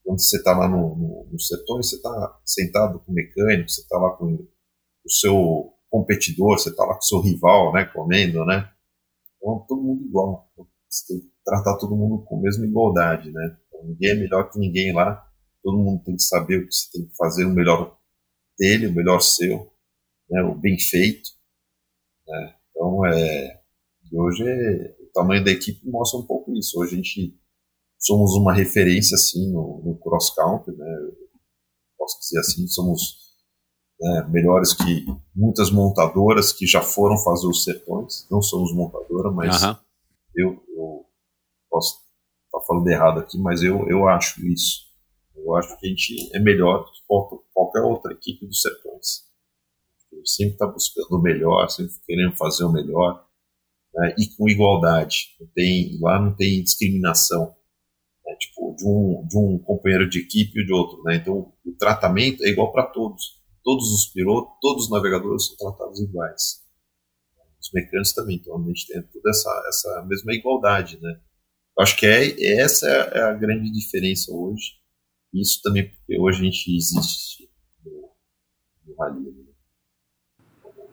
quando 0.04 0.20
você 0.20 0.36
está 0.38 0.56
lá 0.56 0.68
no, 0.68 0.96
no, 0.96 1.28
no, 1.30 1.38
setor, 1.38 1.82
você 1.82 1.96
está 1.96 2.40
sentado 2.44 2.98
com 3.00 3.12
o 3.12 3.14
mecânico, 3.14 3.68
você 3.68 3.82
está 3.82 3.98
lá 3.98 4.16
com 4.16 4.34
o 5.04 5.10
seu 5.10 5.72
competidor, 5.88 6.58
você 6.58 6.70
está 6.70 6.84
lá 6.84 6.94
com 6.94 7.00
o 7.00 7.04
seu 7.04 7.20
rival, 7.20 7.72
né, 7.72 7.84
comendo, 7.84 8.44
né? 8.44 8.72
Então, 9.36 9.64
todo 9.68 9.82
mundo 9.82 10.04
igual. 10.04 10.50
Você 10.88 11.06
tem 11.06 11.20
que 11.20 11.31
tratar 11.44 11.76
todo 11.78 11.96
mundo 11.96 12.24
com 12.24 12.38
a 12.38 12.40
mesma 12.42 12.66
igualdade, 12.66 13.30
né? 13.30 13.56
Então, 13.68 13.84
ninguém 13.84 14.10
é 14.10 14.14
melhor 14.14 14.50
que 14.50 14.58
ninguém 14.58 14.92
lá, 14.92 15.24
todo 15.62 15.78
mundo 15.78 16.02
tem 16.04 16.16
que 16.16 16.22
saber 16.22 16.58
o 16.58 16.66
que 16.66 16.74
você 16.74 16.90
tem 16.92 17.06
que 17.06 17.16
fazer, 17.16 17.44
o 17.44 17.50
melhor 17.50 17.96
dele, 18.58 18.86
o 18.86 18.92
melhor 18.92 19.20
seu, 19.20 19.72
né? 20.28 20.42
o 20.42 20.54
bem 20.54 20.78
feito. 20.78 21.30
Né? 22.26 22.54
Então, 22.70 23.06
é, 23.06 23.60
hoje 24.12 24.44
o 25.00 25.12
tamanho 25.12 25.44
da 25.44 25.50
equipe 25.50 25.88
mostra 25.88 26.18
um 26.18 26.26
pouco 26.26 26.52
isso. 26.56 26.80
Hoje 26.80 26.94
a 26.94 26.96
gente 26.96 27.38
somos 27.98 28.34
uma 28.34 28.52
referência 28.52 29.14
assim 29.14 29.52
no, 29.52 29.82
no 29.84 29.98
cross 29.98 30.34
country, 30.34 30.76
né? 30.76 31.10
Posso 31.96 32.18
dizer 32.18 32.40
assim, 32.40 32.66
somos 32.66 33.22
né, 34.00 34.26
melhores 34.28 34.74
que 34.74 35.06
muitas 35.34 35.70
montadoras 35.70 36.52
que 36.52 36.66
já 36.66 36.82
foram 36.82 37.16
fazer 37.18 37.46
os 37.46 37.62
sertões. 37.62 38.26
Não 38.28 38.42
somos 38.42 38.74
montadora, 38.74 39.30
mas 39.30 39.62
eu, 40.34 40.60
eu 40.76 41.06
posso 41.72 41.94
estar 41.94 42.60
tá 42.60 42.66
falando 42.66 42.86
errado 42.88 43.20
aqui, 43.20 43.38
mas 43.38 43.62
eu, 43.62 43.88
eu 43.88 44.06
acho 44.06 44.46
isso. 44.46 44.92
Eu 45.34 45.56
acho 45.56 45.76
que 45.78 45.86
a 45.86 45.88
gente 45.88 46.36
é 46.36 46.38
melhor 46.38 46.84
que 46.84 47.00
qualquer 47.52 47.80
outra 47.80 48.12
equipe 48.12 48.46
dos 48.46 48.60
sertões. 48.60 49.22
sempre 50.24 50.52
está 50.52 50.66
buscando 50.66 51.16
o 51.16 51.22
melhor, 51.22 51.68
sempre 51.68 51.94
querendo 52.06 52.36
fazer 52.36 52.64
o 52.64 52.72
melhor. 52.72 53.26
né, 53.94 54.14
e 54.18 54.26
com 54.36 54.48
igualdade. 54.48 55.34
Não 55.40 55.48
tem, 55.48 55.98
lá 56.00 56.20
não 56.20 56.36
tem 56.36 56.62
discriminação. 56.62 57.54
Né, 58.24 58.36
tipo, 58.36 58.74
de 58.76 58.86
um, 58.86 59.26
de 59.26 59.38
um 59.38 59.58
companheiro 59.58 60.08
de 60.08 60.20
equipe 60.20 60.60
e 60.60 60.66
de 60.66 60.72
outro. 60.72 61.02
Né, 61.04 61.16
então, 61.16 61.52
o 61.64 61.72
tratamento 61.78 62.44
é 62.44 62.48
igual 62.48 62.72
para 62.72 62.86
todos. 62.86 63.42
Todos 63.64 63.92
os 63.92 64.06
pilotos, 64.12 64.54
todos 64.60 64.84
os 64.84 64.90
navegadores 64.90 65.46
são 65.46 65.56
tratados 65.56 66.00
iguais. 66.00 66.62
Os 67.60 67.70
mecânicos 67.72 68.12
também. 68.12 68.36
Então, 68.36 68.60
a 68.60 68.66
gente 68.66 68.86
tem 68.86 69.02
toda 69.02 69.30
essa, 69.30 69.64
essa 69.68 70.06
mesma 70.06 70.34
igualdade. 70.34 71.00
Né. 71.00 71.20
Acho 71.78 71.96
que 71.96 72.06
é, 72.06 72.60
essa 72.60 72.86
é 72.86 73.22
a 73.22 73.32
grande 73.32 73.70
diferença 73.70 74.32
hoje. 74.32 74.72
Isso 75.32 75.60
também 75.62 75.88
porque 75.88 76.18
hoje 76.18 76.40
a 76.40 76.44
gente 76.44 76.76
existe 76.76 77.50
no, 77.84 78.10
no 78.86 78.94
Rally. 78.96 79.20
Né. 79.20 79.52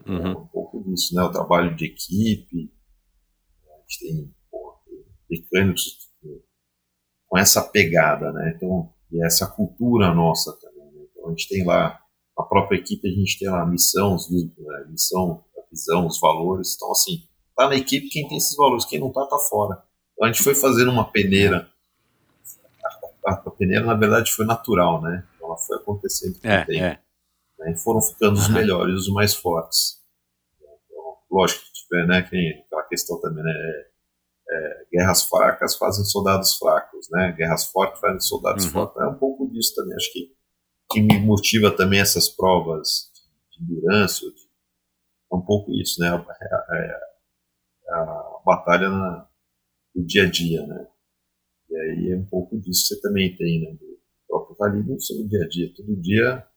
Uhum. 0.07 0.25
É 0.25 0.37
um 0.37 0.47
pouco 0.47 0.83
disso, 0.83 1.13
né? 1.13 1.21
O 1.23 1.31
trabalho 1.31 1.75
de 1.75 1.85
equipe, 1.85 2.73
a 3.67 3.81
gente 3.81 3.99
tem, 3.99 4.35
pô, 4.49 4.79
mecânicos 5.29 6.09
com 7.27 7.37
essa 7.37 7.61
pegada, 7.61 8.31
né? 8.31 8.53
Então, 8.55 8.91
e 9.11 9.23
essa 9.23 9.47
cultura 9.47 10.13
nossa 10.13 10.51
também. 10.59 10.91
Né? 10.91 11.05
Então, 11.11 11.27
a 11.27 11.29
gente 11.29 11.47
tem 11.47 11.63
lá, 11.63 11.99
a 12.37 12.43
própria 12.43 12.77
equipe, 12.77 13.07
a 13.07 13.11
gente 13.11 13.37
tem 13.37 13.49
lá 13.49 13.61
a 13.61 13.65
missão, 13.65 14.15
os, 14.15 14.29
né? 14.31 14.49
missão, 14.89 15.45
a 15.57 15.69
visão, 15.69 16.07
os 16.07 16.19
valores. 16.19 16.75
Então, 16.75 16.91
assim, 16.91 17.27
tá 17.55 17.69
na 17.69 17.75
equipe 17.75 18.09
quem 18.09 18.27
tem 18.27 18.37
esses 18.37 18.55
valores, 18.55 18.85
quem 18.85 18.99
não 18.99 19.11
tá, 19.11 19.25
tá 19.25 19.37
fora. 19.49 19.83
A 20.21 20.27
gente 20.27 20.43
foi 20.43 20.53
fazendo 20.55 20.91
uma 20.91 21.09
peneira. 21.11 21.69
A, 23.25 23.31
a, 23.31 23.33
a 23.45 23.51
peneira, 23.51 23.85
na 23.85 23.93
verdade, 23.95 24.31
foi 24.33 24.45
natural, 24.45 25.01
né? 25.01 25.25
Ela 25.41 25.57
foi 25.57 25.77
acontecendo 25.77 26.39
com 26.39 26.47
é, 26.47 26.61
o 26.61 26.65
tempo. 26.65 26.83
É. 26.83 26.99
Né? 27.59 27.71
E 27.73 27.77
foram 27.77 28.01
ficando 28.01 28.33
os 28.37 28.49
melhores, 28.49 29.01
os 29.01 29.13
mais 29.13 29.33
fortes. 29.33 29.99
Então, 30.61 31.17
lógico 31.31 31.61
que 31.65 31.71
tiver, 31.73 32.07
né? 32.07 32.21
Quem, 32.23 32.59
aquela 32.65 32.83
questão 32.83 33.19
também, 33.21 33.43
né? 33.43 33.51
É, 33.51 33.89
é, 34.51 34.85
guerras 34.91 35.23
fracas 35.23 35.75
fazem 35.77 36.03
soldados 36.05 36.57
fracos, 36.57 37.07
né? 37.11 37.31
Guerras 37.37 37.65
fortes 37.65 37.99
fazem 37.99 38.19
soldados 38.19 38.65
Uhum. 38.65 38.71
fortes. 38.71 39.01
É 39.01 39.05
um 39.07 39.15
pouco 39.15 39.47
disso 39.51 39.73
também. 39.75 39.95
Acho 39.95 40.11
que 40.11 40.37
que 40.91 41.01
me 41.01 41.19
motiva 41.19 41.69
também 41.69 41.99
essas 41.99 42.27
provas 42.27 43.11
de 43.51 43.63
endurance, 43.63 44.21
de- 44.21 44.49
é 45.31 45.35
um 45.35 45.41
pouco 45.41 45.71
isso, 45.71 45.99
né? 46.01 46.07
É, 46.41 46.75
é- 46.77 46.99
é 47.89 47.93
a 47.93 48.39
batalha 48.43 48.89
na, 48.89 49.28
do 49.95 50.05
dia 50.05 50.23
a 50.23 50.29
dia, 50.29 50.65
né? 50.67 50.87
E 51.69 51.75
aí 51.77 52.11
é 52.11 52.17
um 52.17 52.25
pouco 52.25 52.59
disso 52.59 52.87
que 52.87 52.95
você 52.95 53.01
também 53.01 53.35
tem, 53.35 53.61
né? 53.61 53.73
Do 53.73 53.99
próprio 54.27 54.57
rally 54.59 54.83
no 54.83 54.99
seu 54.99 55.27
dia 55.27 55.43
a 55.43 55.47
dia. 55.47 55.73
Todo 55.75 55.95
dia 56.01 56.47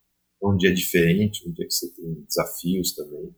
é 0.43 0.47
um 0.47 0.57
dia 0.57 0.75
diferente, 0.75 1.49
um 1.49 1.53
dia 1.53 1.67
que 1.67 1.73
você 1.75 1.93
tem 1.95 2.15
desafios 2.25 2.95
também, 2.95 3.35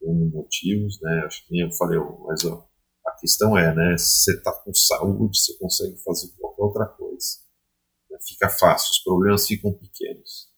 tem 0.00 0.14
motivos, 0.30 1.00
né? 1.00 1.22
Acho 1.26 1.46
que 1.46 1.52
nem 1.52 1.62
eu 1.62 1.72
falei, 1.72 1.98
mas 2.26 2.44
ó, 2.44 2.68
a 3.06 3.12
questão 3.20 3.56
é, 3.56 3.74
né? 3.74 3.96
Se 3.98 4.24
você 4.24 4.36
está 4.38 4.52
com 4.52 4.74
saúde, 4.74 5.38
você 5.38 5.56
consegue 5.58 5.96
fazer 6.02 6.28
qualquer 6.38 6.62
outra 6.62 6.86
coisa. 6.86 7.26
né? 8.10 8.18
Fica 8.26 8.48
fácil, 8.48 8.90
os 8.90 8.98
problemas 9.00 9.46
ficam 9.46 9.72
pequenos. 9.72 10.50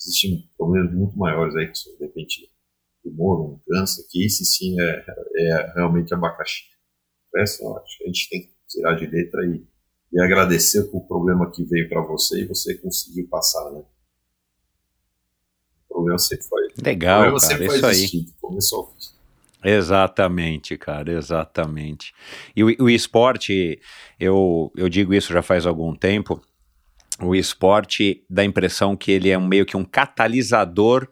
Existem 0.00 0.48
problemas 0.56 0.94
muito 0.94 1.18
maiores 1.18 1.54
aí, 1.56 1.66
que 1.70 1.76
são, 1.78 1.92
de 1.96 2.04
repente, 2.04 2.48
tumor, 3.02 3.40
um 3.54 3.58
câncer, 3.68 4.06
que 4.08 4.24
esse 4.24 4.44
sim 4.44 4.80
é, 4.80 5.04
é 5.36 5.72
realmente 5.74 6.14
abacaxi. 6.14 6.62
O 7.34 7.38
eu 7.38 7.78
acho 7.78 7.98
que 7.98 8.04
a 8.04 8.06
gente 8.06 8.28
tem 8.28 8.42
que 8.42 8.52
tirar 8.68 8.94
de 8.94 9.06
letra 9.06 9.44
e, 9.46 9.66
e 10.12 10.20
agradecer 10.20 10.84
por 10.84 11.06
problema 11.06 11.50
que 11.50 11.64
veio 11.64 11.88
para 11.88 12.00
você 12.02 12.42
e 12.42 12.46
você 12.46 12.74
conseguiu 12.76 13.28
passar, 13.28 13.70
né? 13.70 13.82
O 15.88 15.94
problema 15.94 16.18
sempre 16.18 16.44
foi. 16.46 16.66
o 16.66 16.84
Legal, 16.84 17.22
problema 17.22 17.48
cara, 17.48 17.64
isso 17.64 17.86
aí. 17.86 17.92
existir, 17.92 18.24
do 18.24 18.32
começo 18.40 18.76
ao 18.76 18.92
fim. 18.92 19.18
Exatamente, 19.64 20.76
cara, 20.78 21.12
exatamente. 21.12 22.14
E 22.54 22.62
o, 22.62 22.84
o 22.84 22.90
esporte, 22.90 23.80
eu, 24.18 24.72
eu 24.76 24.88
digo 24.88 25.12
isso 25.12 25.32
já 25.32 25.42
faz 25.42 25.66
algum 25.66 25.94
tempo, 25.94 26.40
o 27.20 27.34
esporte 27.34 28.24
dá 28.30 28.42
a 28.42 28.44
impressão 28.44 28.96
que 28.96 29.10
ele 29.10 29.28
é 29.28 29.36
um, 29.36 29.46
meio 29.46 29.66
que 29.66 29.76
um 29.76 29.84
catalisador, 29.84 31.08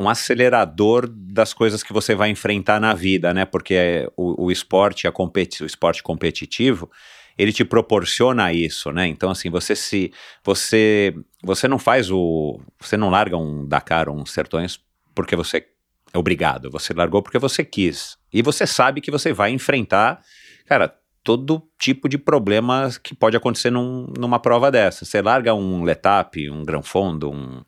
um 0.00 0.08
acelerador 0.08 1.06
das 1.08 1.52
coisas 1.52 1.82
que 1.82 1.92
você 1.92 2.14
vai 2.14 2.30
enfrentar 2.30 2.80
na 2.80 2.94
vida, 2.94 3.34
né? 3.34 3.44
Porque 3.44 4.10
o, 4.16 4.46
o 4.46 4.50
esporte, 4.50 5.06
a 5.06 5.12
competi 5.12 5.62
o 5.62 5.66
esporte 5.66 6.02
competitivo, 6.02 6.90
ele 7.36 7.52
te 7.52 7.64
proporciona 7.64 8.52
isso, 8.52 8.90
né? 8.90 9.06
Então, 9.06 9.30
assim, 9.30 9.50
você 9.50 9.76
se. 9.76 10.12
Você, 10.42 11.14
você 11.42 11.68
não 11.68 11.78
faz 11.78 12.10
o. 12.10 12.60
Você 12.80 12.96
não 12.96 13.10
larga 13.10 13.36
um 13.36 13.66
Dakar 13.66 14.08
ou 14.08 14.18
um 14.18 14.26
Sertões 14.26 14.80
porque 15.14 15.36
você 15.36 15.66
é 16.12 16.18
obrigado. 16.18 16.70
Você 16.70 16.92
largou 16.92 17.22
porque 17.22 17.38
você 17.38 17.64
quis. 17.64 18.16
E 18.32 18.42
você 18.42 18.66
sabe 18.66 19.00
que 19.00 19.10
você 19.10 19.32
vai 19.32 19.50
enfrentar, 19.50 20.22
cara, 20.66 20.94
todo 21.22 21.62
tipo 21.78 22.08
de 22.08 22.18
problemas 22.18 22.96
que 22.98 23.14
pode 23.14 23.36
acontecer 23.36 23.70
num- 23.70 24.12
numa 24.18 24.38
prova 24.38 24.70
dessa. 24.70 25.04
Você 25.04 25.20
larga 25.20 25.54
um 25.54 25.82
Letap, 25.82 26.50
um 26.50 26.64
Gran 26.64 26.82
Fondo, 26.82 27.30
um, 27.30 27.62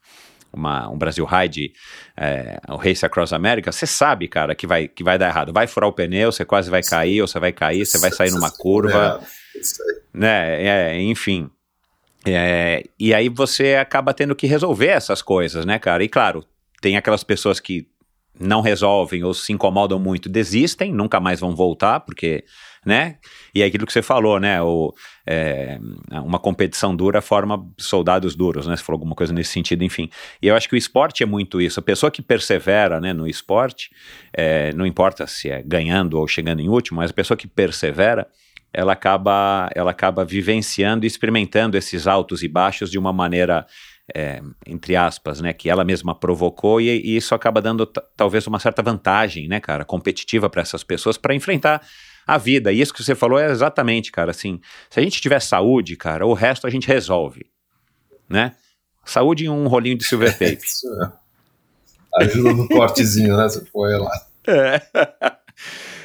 uma- 0.53 0.89
um 0.91 0.97
Brasil 0.99 1.25
Ride, 1.25 1.73
é, 2.17 2.59
o 2.69 2.77
Race 2.77 3.05
Across 3.05 3.33
America, 3.33 3.73
você 3.73 3.87
sabe, 3.87 4.29
cara, 4.29 4.55
que 4.55 4.67
vai, 4.67 4.87
que 4.89 5.03
vai 5.03 5.19
dar 5.19 5.29
errado. 5.29 5.53
Vai 5.53 5.67
furar 5.67 5.89
o 5.89 5.93
pneu, 5.93 6.31
você 6.31 6.45
quase 6.45 6.71
vai 6.71 6.83
cair, 6.83 7.21
ou 7.23 7.27
você 7.29 7.39
vai 7.41 7.53
cair, 7.53 7.87
você 7.87 7.99
vai 7.99 8.11
sair 8.11 8.31
numa 8.31 8.51
curva 8.57 9.19
aí. 9.21 9.27
né? 10.13 10.63
É, 10.95 11.01
enfim. 11.03 11.49
É, 12.27 12.85
e 12.99 13.13
aí 13.13 13.29
você 13.29 13.75
acaba 13.75 14.15
tendo 14.15 14.35
que 14.35 14.47
resolver 14.47 14.87
essas 14.89 15.21
coisas, 15.23 15.65
né, 15.67 15.79
cara? 15.79 16.05
E 16.05 16.09
claro, 16.09 16.45
tem 16.81 16.97
aquelas 16.97 17.25
pessoas 17.25 17.59
que 17.59 17.87
não 18.39 18.61
resolvem 18.61 19.25
ou 19.25 19.35
se 19.35 19.53
incomodam 19.53 19.99
muito, 19.99 20.29
desistem, 20.29 20.93
nunca 20.93 21.19
mais 21.21 21.41
vão 21.41 21.55
voltar, 21.55 22.01
porque, 22.01 22.45
né? 22.85 23.17
E 23.55 23.63
é 23.63 23.67
aquilo 23.67 23.87
que 23.87 23.93
você 23.93 24.03
falou, 24.03 24.41
né? 24.41 24.61
O, 24.61 24.93
é, 25.27 25.79
uma 26.11 26.39
competição 26.39 26.95
dura 26.95 27.21
forma 27.21 27.65
soldados 27.79 28.35
duros, 28.35 28.67
né? 28.67 28.77
Você 28.77 28.83
falou 28.83 28.97
alguma 28.97 29.15
coisa 29.15 29.33
nesse 29.33 29.51
sentido, 29.51 29.85
enfim. 29.85 30.11
E 30.41 30.49
eu 30.49 30.57
acho 30.57 30.69
que 30.69 30.75
o 30.75 30.79
esporte 30.79 31.23
é 31.23 31.27
muito 31.27 31.61
isso. 31.61 31.79
A 31.79 31.83
pessoa 31.83 32.11
que 32.11 32.21
persevera, 32.21 33.01
né, 33.01 33.13
no 33.13 33.27
esporte, 33.27 33.91
é, 34.33 34.73
não 34.75 34.85
importa 34.85 35.27
se 35.27 35.49
é 35.49 35.63
ganhando 35.63 36.19
ou 36.19 36.27
chegando 36.27 36.61
em 36.61 36.69
último, 36.69 36.99
mas 37.01 37.11
a 37.11 37.15
pessoa 37.15 37.37
que 37.37 37.47
persevera, 37.47 38.27
ela 38.73 38.95
acaba, 38.95 39.71
ela 39.75 39.91
acaba 39.91 40.25
vivenciando 40.25 41.05
e 41.05 41.07
experimentando 41.07 41.77
esses 41.77 42.07
altos 42.07 42.43
e 42.43 42.49
baixos 42.49 42.91
de 42.91 42.99
uma 42.99 43.13
maneira, 43.13 43.67
é, 44.13 44.41
entre 44.67 44.97
aspas, 44.97 45.41
né, 45.41 45.53
que 45.53 45.71
ela 45.71 45.85
mesma 45.85 46.15
provocou 46.19 46.81
e, 46.81 46.89
e 46.89 47.17
isso 47.17 47.35
acaba 47.35 47.61
dando 47.61 47.87
talvez 48.17 48.47
uma 48.47 48.59
certa 48.59 48.83
vantagem, 48.83 49.47
né, 49.47 49.61
cara, 49.61 49.85
competitiva 49.85 50.51
para 50.51 50.63
essas 50.63 50.83
pessoas 50.83 51.17
para 51.17 51.35
enfrentar 51.35 51.83
a 52.27 52.39
vida. 52.39 52.73
E 52.73 52.81
isso 52.81 52.93
que 52.93 53.03
você 53.03 53.15
falou 53.15 53.39
é 53.39 53.51
exatamente, 53.51 54.11
cara, 54.11 54.31
assim, 54.31 54.61
se 54.91 54.99
a 54.99 55.03
gente 55.03 55.21
tiver 55.21 55.41
saúde, 55.41 55.97
cara, 55.97 56.27
o 56.27 56.35
resto 56.35 56.67
a 56.67 56.71
gente 56.71 56.87
resolve, 56.87 57.47
né? 58.29 58.55
Saúde 59.05 59.45
e 59.45 59.49
um 59.49 59.67
rolinho 59.67 59.99
de 59.99 60.05
silver 60.05 60.33
tape. 60.39 60.65
Isso 60.65 60.87
é. 61.03 62.25
Ajuda 62.25 62.53
no 62.53 62.69
cortezinho, 62.69 63.37
né? 63.37 63.45
Você 63.45 63.65
põe 63.73 63.93
lá. 63.95 64.11
É. 64.47 64.83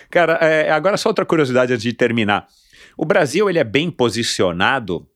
Cara, 0.10 0.34
é, 0.36 0.72
agora 0.72 0.98
só 0.98 1.10
outra 1.10 1.26
curiosidade 1.26 1.74
antes 1.74 1.84
de 1.84 1.94
terminar. 1.94 2.48
O 2.98 3.06
Brasil, 3.06 3.50
ele 3.50 3.60
é 3.60 3.64
bem 3.64 3.92
posicionado, 3.92 5.08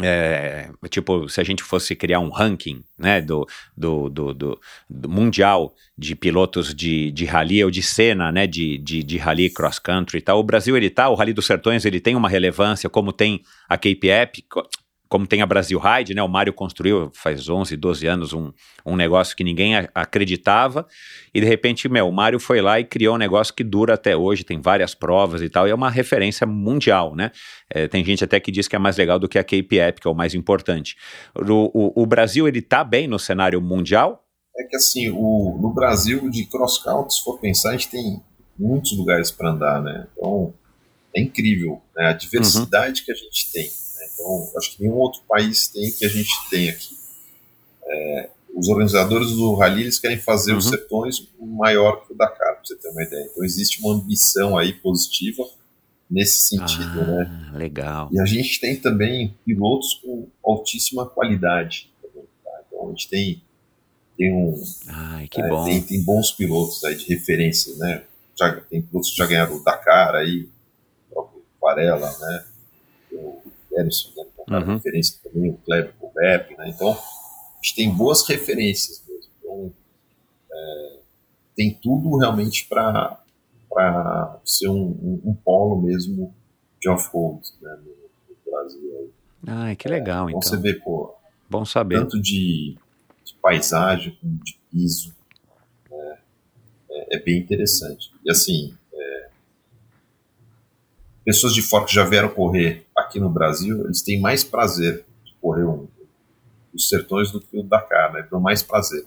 é, 0.00 0.70
tipo, 0.88 1.28
se 1.28 1.40
a 1.40 1.44
gente 1.44 1.62
fosse 1.62 1.94
criar 1.96 2.20
um 2.20 2.30
ranking, 2.30 2.82
né, 2.98 3.20
do, 3.20 3.46
do, 3.76 4.08
do, 4.08 4.34
do- 4.34 4.60
do 4.88 5.08
mundial 5.08 5.74
de 5.96 6.14
pilotos 6.14 6.74
de, 6.74 7.10
de 7.10 7.24
rally 7.24 7.62
ou 7.64 7.70
de 7.70 7.82
cena, 7.82 8.30
né, 8.30 8.46
de, 8.46 8.78
de, 8.78 9.02
de 9.02 9.18
rally 9.18 9.50
cross 9.50 9.78
country 9.78 10.18
e 10.18 10.22
tal, 10.22 10.38
o 10.38 10.44
Brasil, 10.44 10.76
ele 10.76 10.88
tá, 10.90 11.08
o 11.08 11.14
Rally 11.14 11.32
dos 11.32 11.46
Sertões, 11.46 11.84
ele 11.84 12.00
tem 12.00 12.14
uma 12.14 12.28
relevância, 12.28 12.88
como 12.88 13.12
tem 13.12 13.42
a 13.68 13.76
Cape 13.76 14.08
Epic, 14.08 14.46
como 15.08 15.26
tem 15.26 15.40
a 15.40 15.46
Brasil 15.46 15.78
Ride, 15.78 16.14
né, 16.14 16.22
o 16.22 16.28
Mário 16.28 16.52
construiu 16.52 17.10
faz 17.14 17.48
11, 17.48 17.76
12 17.76 18.06
anos 18.06 18.32
um, 18.32 18.52
um 18.84 18.94
negócio 18.94 19.34
que 19.34 19.42
ninguém 19.42 19.76
a- 19.76 19.88
acreditava, 19.94 20.86
e 21.34 21.40
de 21.40 21.46
repente, 21.46 21.88
meu, 21.88 22.08
o 22.08 22.12
Mário 22.12 22.38
foi 22.38 22.60
lá 22.60 22.78
e 22.78 22.84
criou 22.84 23.14
um 23.14 23.18
negócio 23.18 23.54
que 23.54 23.64
dura 23.64 23.94
até 23.94 24.16
hoje, 24.16 24.44
tem 24.44 24.60
várias 24.60 24.94
provas 24.94 25.40
e 25.40 25.48
tal, 25.48 25.66
e 25.66 25.70
é 25.70 25.74
uma 25.74 25.90
referência 25.90 26.46
mundial, 26.46 27.14
né? 27.16 27.30
É, 27.70 27.88
tem 27.88 28.04
gente 28.04 28.22
até 28.22 28.38
que 28.38 28.50
diz 28.50 28.68
que 28.68 28.76
é 28.76 28.78
mais 28.78 28.96
legal 28.96 29.18
do 29.18 29.28
que 29.28 29.38
a 29.38 29.44
Cape 29.44 29.78
Epic, 29.78 30.02
que 30.02 30.08
é 30.08 30.10
o 30.10 30.14
mais 30.14 30.34
importante. 30.34 30.96
O, 31.34 31.70
o, 31.72 32.02
o 32.02 32.06
Brasil, 32.06 32.46
ele 32.46 32.60
tá 32.60 32.84
bem 32.84 33.06
no 33.06 33.18
cenário 33.18 33.60
mundial? 33.60 34.24
É 34.56 34.64
que 34.64 34.76
assim, 34.76 35.10
o, 35.10 35.58
no 35.60 35.72
Brasil, 35.72 36.28
de 36.28 36.44
cross 36.46 36.78
country, 36.78 37.14
se 37.14 37.22
for 37.22 37.38
pensar, 37.38 37.70
a 37.70 37.72
gente 37.72 37.90
tem 37.90 38.20
muitos 38.58 38.96
lugares 38.96 39.30
para 39.30 39.50
andar, 39.50 39.82
né? 39.82 40.06
Então, 40.16 40.52
é 41.14 41.20
incrível 41.20 41.80
né? 41.96 42.08
a 42.08 42.12
diversidade 42.12 43.04
que 43.04 43.12
a 43.12 43.14
gente 43.14 43.52
tem. 43.52 43.70
Né? 44.18 44.24
Então, 44.24 44.52
acho 44.56 44.72
que 44.76 44.82
nenhum 44.82 44.96
outro 44.96 45.20
país 45.28 45.68
tem 45.68 45.90
que 45.92 46.04
a 46.04 46.08
gente 46.08 46.30
tem 46.50 46.68
aqui. 46.68 46.96
É, 47.86 48.30
os 48.54 48.68
organizadores 48.68 49.30
do 49.30 49.54
Rally, 49.54 49.82
eles 49.82 49.98
querem 49.98 50.18
fazer 50.18 50.54
os 50.54 50.64
Uhum. 50.66 50.70
sertões 50.72 51.28
maior 51.40 52.04
que 52.06 52.12
o 52.12 52.16
Dakar, 52.16 52.54
para 52.56 52.64
você 52.64 52.76
ter 52.76 52.88
uma 52.88 53.02
ideia. 53.02 53.28
Então, 53.30 53.44
existe 53.44 53.80
uma 53.80 53.94
ambição 53.94 54.56
aí 54.58 54.72
positiva 54.72 55.44
nesse 56.10 56.40
sentido, 56.48 57.04
né? 57.06 57.50
Ah, 57.52 57.56
legal. 57.56 58.08
E 58.12 58.20
a 58.20 58.24
gente 58.24 58.58
tem 58.60 58.76
também 58.76 59.34
pilotos 59.44 59.94
com 60.02 60.26
altíssima 60.44 61.06
qualidade. 61.06 61.90
tá? 62.02 62.50
Então 62.66 62.86
a 62.86 62.90
gente 62.90 63.08
tem, 63.08 63.42
tem, 64.16 64.32
um, 64.32 64.60
Ai, 64.88 65.28
que 65.28 65.40
é, 65.40 65.48
bom. 65.48 65.64
tem, 65.64 65.82
tem 65.82 66.02
bons 66.02 66.32
pilotos 66.32 66.82
aí 66.84 66.96
de 66.96 67.06
referência, 67.06 67.74
né? 67.76 68.04
já, 68.38 68.52
tem 68.62 68.80
pilotos 68.80 69.10
que 69.10 69.16
já 69.16 69.26
ganharam 69.26 69.56
o 69.56 69.62
Dakar 69.64 70.14
aí, 70.14 70.48
o 71.10 71.26
Varela, 71.60 72.16
né? 72.20 72.44
O 73.12 73.42
Emerson, 73.78 74.10
né? 74.16 74.24
Que 74.46 74.54
é 74.54 74.58
uhum. 74.58 74.74
referência 74.74 75.20
também, 75.22 75.50
o 75.50 75.56
Kleber 75.58 75.94
Koberg, 75.98 76.56
né? 76.56 76.68
Então, 76.68 76.90
a 76.90 77.62
gente 77.62 77.74
tem 77.74 77.94
boas 77.94 78.26
referências 78.26 79.04
mesmo. 79.08 79.30
Então, 79.40 79.72
é, 80.52 80.98
tem 81.56 81.78
tudo 81.82 82.16
realmente 82.16 82.66
para 82.66 83.20
ser 84.44 84.68
um, 84.68 84.74
um, 84.74 85.20
um, 85.26 85.34
polo 85.34 85.82
mesmo 85.82 86.34
de 86.80 86.88
off-road 86.88 87.40
né, 87.60 87.76
no, 87.76 88.34
no 88.34 88.50
Brasil. 88.50 89.12
Ah, 89.46 89.74
que 89.74 89.88
legal, 89.88 90.28
é, 90.28 90.30
então. 90.30 90.42
Você 90.42 90.56
vê, 90.56 90.74
pô, 90.74 91.14
Bom 91.50 91.64
saber. 91.64 92.00
Tanto 92.00 92.20
de, 92.20 92.76
de 93.24 93.34
paisagem 93.40 94.16
como 94.20 94.38
de 94.44 94.58
piso. 94.70 95.14
Né, 95.90 96.18
é, 96.90 97.16
é, 97.16 97.22
bem 97.22 97.38
interessante. 97.38 98.10
E 98.24 98.30
assim, 98.30 98.76
é, 98.92 99.27
pessoas 101.28 101.52
de 101.52 101.60
fora 101.60 101.84
que 101.84 101.94
já 101.94 102.04
vieram 102.04 102.30
correr 102.30 102.86
aqui 102.96 103.20
no 103.20 103.28
Brasil, 103.28 103.84
eles 103.84 104.00
têm 104.00 104.18
mais 104.18 104.42
prazer 104.42 105.04
de 105.26 105.34
correr 105.42 105.64
um, 105.64 105.86
os 106.72 106.88
sertões 106.88 107.30
do 107.30 107.38
que 107.38 107.58
o 107.58 107.62
Dakar, 107.62 108.14
né? 108.14 108.26
Dão 108.30 108.40
mais 108.40 108.62
prazer. 108.62 109.04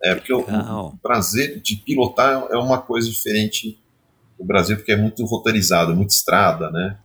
É 0.00 0.14
porque 0.14 0.32
o, 0.32 0.42
o, 0.42 0.96
prazer 0.98 1.60
de 1.60 1.74
pilotar 1.74 2.46
é 2.52 2.56
uma 2.56 2.80
coisa 2.80 3.10
diferente 3.10 3.76
no 4.38 4.46
Brasil, 4.46 4.76
porque 4.76 4.92
é 4.92 4.96
muito 4.96 5.24
roteirizado, 5.24 5.92
muito 5.92 6.10
estrada, 6.10 6.70
né? 6.70 6.96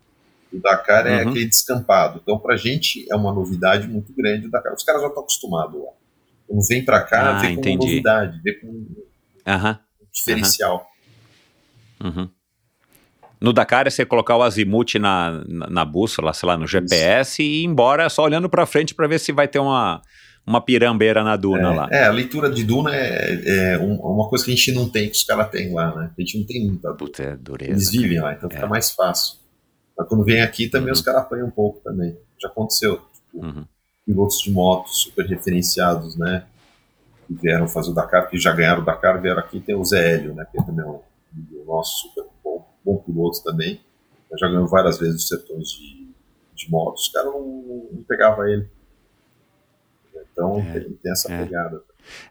O 0.53 0.59
Dakar 0.59 1.07
é 1.07 1.23
uhum. 1.23 1.29
aquele 1.31 1.47
descampado. 1.47 2.19
Então, 2.21 2.37
para 2.37 2.53
a 2.53 2.57
gente 2.57 3.11
é 3.11 3.15
uma 3.15 3.33
novidade 3.33 3.87
muito 3.87 4.13
grande 4.13 4.45
o 4.45 4.51
Dakar. 4.51 4.75
Os 4.75 4.83
caras 4.83 5.01
já 5.01 5.07
estão 5.07 5.23
acostumados 5.23 5.81
lá. 5.81 5.89
Quando 6.47 6.67
vem 6.67 6.85
para 6.85 7.01
cá, 7.01 7.39
ah, 7.39 7.41
vê 7.41 7.55
como 7.55 7.77
novidade, 7.77 8.39
vê 8.43 8.53
como 8.59 8.73
uhum. 8.73 8.95
um 9.47 10.05
diferencial. 10.13 10.87
Uhum. 11.99 12.29
No 13.41 13.51
Dakar 13.51 13.88
é 13.88 13.89
você 13.89 14.05
colocar 14.05 14.38
o 14.38 14.43
azimuth 14.43 14.95
na, 14.99 15.43
na, 15.47 15.68
na 15.68 15.85
bússola, 15.85 16.31
sei 16.31 16.47
lá, 16.47 16.55
no 16.55 16.68
GPS 16.68 17.31
Isso. 17.31 17.41
e 17.41 17.63
ir 17.63 17.65
embora 17.65 18.07
só 18.07 18.23
olhando 18.23 18.47
para 18.47 18.68
frente 18.68 18.93
para 18.93 19.07
ver 19.07 19.19
se 19.19 19.31
vai 19.31 19.47
ter 19.47 19.57
uma, 19.57 19.99
uma 20.45 20.61
pirambeira 20.61 21.23
na 21.23 21.35
duna 21.35 21.73
é, 21.73 21.76
lá. 21.76 21.89
É, 21.91 22.05
a 22.05 22.11
leitura 22.11 22.51
de 22.51 22.63
duna 22.63 22.95
é, 22.95 23.73
é 23.73 23.77
uma 23.80 24.30
coisa 24.30 24.45
que 24.45 24.51
a 24.51 24.55
gente 24.55 24.72
não 24.73 24.88
tem, 24.88 25.09
que 25.09 25.15
os 25.15 25.23
caras 25.23 25.49
têm 25.49 25.73
lá, 25.73 25.95
né? 25.95 26.11
A 26.15 26.22
gente 26.22 26.38
não 26.38 26.45
tem 26.45 26.68
muita. 26.68 26.93
Puta, 26.93 27.23
é 27.23 27.35
dureza. 27.35 27.72
Eles 27.72 27.89
vivem 27.89 28.22
lá, 28.22 28.34
então 28.34 28.47
fica 28.47 28.65
é. 28.65 28.69
mais 28.69 28.91
fácil. 28.91 29.39
Mas 29.97 30.07
quando 30.07 30.23
vem 30.23 30.41
aqui 30.41 30.68
também 30.68 30.88
uhum. 30.88 30.93
os 30.93 31.01
caras 31.01 31.22
apanham 31.22 31.47
um 31.47 31.51
pouco 31.51 31.80
também. 31.84 32.15
Já 32.39 32.47
aconteceu. 32.47 33.01
Tipo, 33.31 33.43
uhum. 33.45 33.65
Pilotos 34.05 34.39
de 34.39 34.51
motos 34.51 35.01
super 35.01 35.26
referenciados, 35.26 36.15
né? 36.15 36.43
Que 37.27 37.34
vieram 37.34 37.68
fazer 37.68 37.89
o 37.89 37.93
Dakar, 37.93 38.30
que 38.30 38.38
já 38.38 38.51
ganharam 38.51 38.81
o 38.81 38.85
Dakar, 38.85 39.19
vieram 39.19 39.39
aqui. 39.39 39.59
Tem 39.59 39.76
o 39.76 39.84
Zé 39.84 40.13
Hélio, 40.13 40.35
né? 40.35 40.45
Que 40.51 40.59
é 40.59 40.63
também 40.63 40.85
um 40.85 41.01
nosso 41.65 42.07
super 42.07 42.30
bom, 42.83 42.97
piloto 42.97 43.43
também. 43.43 43.81
Já 44.39 44.47
ganhou 44.47 44.67
várias 44.67 44.97
vezes 44.97 45.23
os 45.23 45.27
sertões 45.27 45.69
de, 45.69 46.07
de 46.55 46.71
motos. 46.71 47.07
Os 47.07 47.09
caras 47.09 47.33
não, 47.33 47.87
não 47.91 48.03
pegavam 48.03 48.47
ele. 48.47 48.69
Então 50.31 50.59
é, 50.59 50.79
tem, 50.79 50.93
tem, 50.93 51.11
essa 51.11 51.31
é. 51.31 51.43
pegada. 51.43 51.83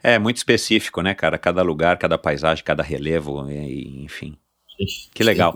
É 0.03 0.19
muito 0.19 0.39
específico, 0.39 1.03
né, 1.03 1.15
cara? 1.15 1.39
Cada 1.39 1.63
lugar, 1.63 1.99
cada 1.99 2.19
paisagem, 2.19 2.65
cada 2.65 2.83
relevo, 2.83 3.49
enfim. 3.51 4.37
Gente, 4.79 5.11
que 5.13 5.23
legal. 5.23 5.55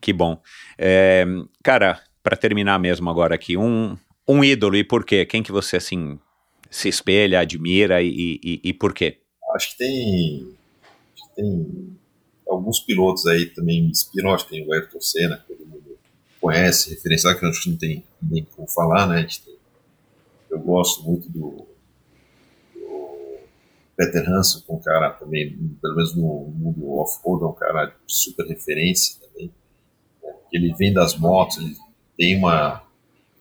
Que 0.00 0.12
bom. 0.12 0.40
É, 0.76 1.24
cara, 1.62 2.00
para 2.22 2.36
terminar 2.36 2.78
mesmo 2.78 3.08
agora 3.08 3.34
aqui, 3.34 3.56
um, 3.56 3.96
um 4.28 4.44
ídolo 4.44 4.76
e 4.76 4.84
por 4.84 5.04
quê? 5.04 5.24
Quem 5.24 5.42
que 5.42 5.50
você, 5.50 5.78
assim, 5.78 6.18
se 6.70 6.88
espelha, 6.88 7.40
admira 7.40 8.02
e, 8.02 8.38
e, 8.42 8.60
e 8.62 8.72
por 8.72 8.92
quê? 8.92 9.20
Acho 9.54 9.70
que 9.70 9.78
tem, 9.78 10.56
acho 11.14 11.28
que 11.28 11.34
tem 11.36 11.98
alguns 12.48 12.80
pilotos 12.80 13.26
aí 13.26 13.46
também 13.46 13.82
me 13.82 13.90
inspiram. 13.90 14.34
Acho 14.34 14.44
que 14.44 14.52
tem 14.52 14.66
o 14.66 14.72
Ayrton 14.72 15.00
Senna, 15.00 15.38
que 15.38 15.54
todo 15.54 15.66
mundo 15.66 15.98
conhece, 16.40 16.90
referenciado, 16.90 17.38
que 17.38 17.46
a 17.46 17.50
gente 17.50 17.70
não 17.70 17.76
tem 17.76 18.04
nem 18.22 18.44
como 18.44 18.68
falar, 18.68 19.06
né? 19.06 19.26
Tem, 19.44 19.54
eu 20.50 20.60
gosto 20.60 21.02
muito 21.02 21.28
do, 21.30 21.66
do 22.74 23.38
Peter 23.96 24.28
Hansen, 24.28 24.62
que 24.62 24.70
é 24.70 24.74
um 24.74 24.78
cara 24.78 25.10
também, 25.10 25.56
pelo 25.80 25.96
menos 25.96 26.14
no 26.14 26.46
mundo 26.54 26.90
off-road, 26.92 27.44
é 27.44 27.46
um 27.46 27.52
cara 27.52 27.96
super 28.06 28.46
referência 28.46 29.24
ele 30.54 30.72
vem 30.74 30.92
das 30.92 31.18
motos, 31.18 31.58
ele 31.58 31.74
tem 32.16 32.36
uma. 32.36 32.86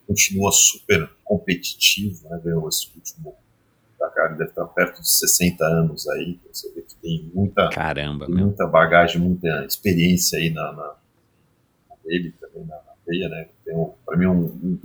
continua 0.08 0.52
super 0.52 1.10
competitivo, 1.24 2.28
né? 2.28 2.42
Ganhou 2.44 2.68
esse 2.68 2.90
último 2.96 3.36
Ele 4.16 4.36
deve 4.36 4.50
estar 4.50 4.66
perto 4.66 5.02
de 5.02 5.10
60 5.10 5.66
anos 5.66 6.08
aí, 6.10 6.32
então 6.32 6.54
você 6.54 6.72
vê 6.74 6.82
que 6.82 6.96
tem 6.96 7.32
muita. 7.34 7.70
Caramba, 7.70 8.28
muita 8.28 8.68
bagagem, 8.68 9.22
muita 9.22 9.66
experiência 9.66 10.40
aí 10.40 10.50
na, 10.50 10.72
na 10.72 10.96
dele 12.04 12.34
também, 12.40 12.66
na, 12.66 12.76
na 12.76 12.94
veia, 13.06 13.30
né? 13.30 13.48
Tem 13.66 13.76
um, 13.76 13.94
pra 14.06 14.18
mim, 14.18 14.26
um, 14.26 14.46
um 14.46 14.80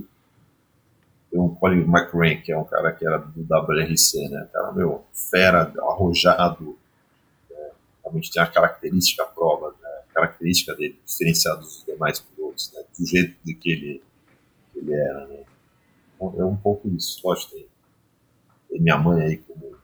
tem 1.30 1.38
um 1.38 1.54
Colin 1.54 1.82
McRae, 1.82 2.40
que 2.40 2.52
é 2.52 2.58
um 2.58 2.64
cara 2.64 2.92
que 2.92 3.06
era 3.06 3.18
do 3.18 3.42
WRC, 3.42 4.28
né? 4.30 4.48
Cara, 4.52 4.72
meu, 4.72 5.04
fera, 5.12 5.72
arrojado, 5.78 6.78
né? 7.50 7.70
realmente 8.02 8.30
tem 8.30 8.42
a 8.42 8.46
característica 8.46 9.24
prova, 9.26 9.74
né? 9.82 9.88
característica 10.14 10.74
dele, 10.74 10.98
diferenciado 11.04 11.60
dos 11.60 11.84
demais 11.84 12.18
pilotos, 12.20 12.72
né? 12.74 12.82
do 12.98 13.06
jeito 13.06 13.36
de 13.44 13.54
que 13.54 13.70
ele, 13.70 14.02
que 14.72 14.78
ele 14.78 14.94
era. 14.94 15.26
Né? 15.26 15.44
Então, 16.16 16.34
é 16.38 16.44
um 16.44 16.56
pouco 16.56 16.88
isso. 16.88 17.20
Lógico, 17.22 17.52
tem, 17.52 17.66
tem 18.68 18.80
minha 18.80 18.98
mãe 18.98 19.22
aí 19.22 19.36
como, 19.38 19.76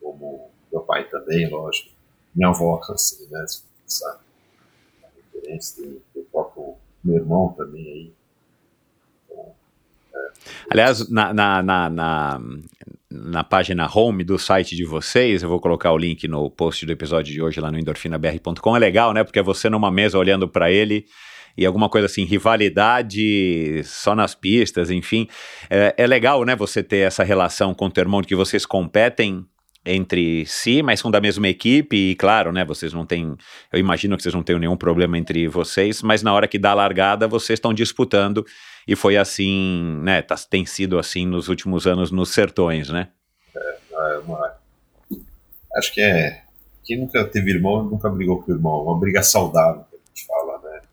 como 0.00 0.50
meu 0.70 0.80
pai 0.82 1.08
também, 1.08 1.48
lógico. 1.48 1.90
Minha 2.34 2.48
avó, 2.48 2.80
assim, 2.88 3.28
né? 3.30 3.44
Na 5.02 5.08
referência, 5.16 5.82
tem, 5.82 6.00
tem 6.14 6.22
o 6.22 6.26
próprio 6.26 6.74
meu 7.02 7.16
irmão 7.16 7.54
também 7.56 7.86
aí. 7.86 8.12
Então, 9.24 9.52
é, 10.14 10.30
Aliás, 10.70 11.08
na, 11.08 11.34
na, 11.34 11.62
na, 11.62 11.90
na, 11.90 12.40
na 13.10 13.44
página 13.44 13.90
home 13.92 14.22
do 14.22 14.38
site 14.38 14.76
de 14.76 14.84
vocês, 14.84 15.42
eu 15.42 15.48
vou 15.48 15.60
colocar 15.60 15.92
o 15.92 15.98
link 15.98 16.28
no 16.28 16.48
post 16.50 16.86
do 16.86 16.92
episódio 16.92 17.32
de 17.32 17.42
hoje 17.42 17.60
lá 17.60 17.70
no 17.70 17.78
endorfinabr.com. 17.78 18.76
É 18.76 18.78
legal, 18.78 19.12
né? 19.12 19.24
Porque 19.24 19.40
é 19.40 19.42
você 19.42 19.68
numa 19.68 19.90
mesa 19.90 20.18
olhando 20.18 20.48
para 20.48 20.70
ele 20.70 21.06
e 21.56 21.66
alguma 21.66 21.88
coisa 21.88 22.06
assim, 22.06 22.24
rivalidade 22.24 23.82
só 23.84 24.14
nas 24.14 24.34
pistas, 24.34 24.90
enfim. 24.90 25.28
É, 25.68 25.94
é, 25.96 26.06
legal, 26.06 26.44
né, 26.44 26.54
você 26.56 26.82
ter 26.82 26.98
essa 26.98 27.22
relação 27.22 27.74
com 27.74 27.86
o 27.86 27.90
teu 27.90 28.02
irmão, 28.02 28.20
de 28.20 28.28
que 28.28 28.36
vocês 28.36 28.64
competem 28.64 29.44
entre 29.84 30.44
si, 30.46 30.82
mas 30.82 31.00
são 31.00 31.10
da 31.10 31.20
mesma 31.20 31.48
equipe, 31.48 31.96
e 31.96 32.14
claro, 32.14 32.52
né, 32.52 32.64
vocês 32.64 32.92
não 32.92 33.06
têm, 33.06 33.34
eu 33.72 33.78
imagino 33.78 34.16
que 34.16 34.22
vocês 34.22 34.34
não 34.34 34.42
tenham 34.42 34.60
nenhum 34.60 34.76
problema 34.76 35.16
entre 35.16 35.48
vocês, 35.48 36.02
mas 36.02 36.22
na 36.22 36.32
hora 36.32 36.46
que 36.46 36.58
dá 36.58 36.72
a 36.72 36.74
largada, 36.74 37.26
vocês 37.26 37.56
estão 37.56 37.72
disputando, 37.72 38.44
e 38.86 38.94
foi 38.94 39.16
assim, 39.16 39.98
né, 40.02 40.20
tá, 40.20 40.36
tem 40.36 40.66
sido 40.66 40.98
assim 40.98 41.26
nos 41.26 41.48
últimos 41.48 41.86
anos 41.86 42.10
nos 42.10 42.30
sertões, 42.30 42.90
né? 42.90 43.08
É, 43.56 44.14
é 44.14 44.18
uma, 44.18 44.54
acho 45.76 45.94
que 45.94 46.00
é, 46.00 46.42
quem 46.84 46.98
nunca 46.98 47.24
teve 47.24 47.50
irmão, 47.50 47.84
nunca 47.84 48.10
brigou 48.10 48.42
com 48.42 48.52
o 48.52 48.54
irmão, 48.54 48.82
uma 48.84 48.98
briga 48.98 49.22
saudável, 49.22 49.84
que 49.90 49.96
a 49.96 49.98
gente 50.08 50.26
fala? 50.26 50.49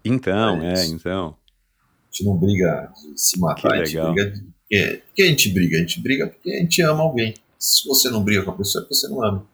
Então, 0.07 0.61
é, 0.61 0.73
é 0.73 0.85
então. 0.88 1.35
A 1.35 2.11
gente 2.11 2.25
não 2.25 2.38
briga 2.38 2.91
de 3.13 3.19
se 3.19 3.39
matar, 3.39 3.73
a 3.73 3.85
gente 3.85 3.99
briga 3.99 4.31
de, 4.31 4.41
porque, 4.41 5.01
porque 5.07 5.21
a 5.21 5.25
gente 5.25 5.53
briga? 5.53 5.77
A 5.77 5.79
gente 5.79 6.01
briga 6.01 6.27
porque 6.27 6.51
a 6.51 6.59
gente 6.59 6.81
ama 6.81 7.03
alguém 7.03 7.34
se 7.57 7.88
você 7.88 8.09
não 8.09 8.23
briga 8.23 8.43
com 8.43 8.51
a 8.51 8.55
pessoa, 8.55 8.81
é 8.81 8.84
porque 8.84 8.95
você 8.95 9.07
não 9.07 9.23
ama. 9.23 9.45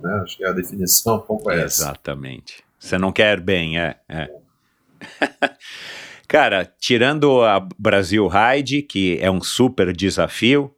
Né? 0.00 0.20
Acho 0.22 0.36
que 0.36 0.44
a 0.44 0.52
definição 0.52 1.14
é 1.14 1.16
um 1.18 1.20
pouco 1.20 1.50
é 1.50 1.62
essa. 1.62 1.82
Exatamente. 1.82 2.62
Você 2.78 2.98
não 2.98 3.12
quer 3.12 3.40
bem, 3.40 3.78
é. 3.78 3.96
é. 4.08 4.28
Cara, 6.26 6.70
tirando 6.78 7.42
a 7.42 7.66
Brasil 7.78 8.28
Ride, 8.28 8.82
que 8.82 9.18
é 9.20 9.30
um 9.30 9.40
super 9.40 9.96
desafio, 9.96 10.74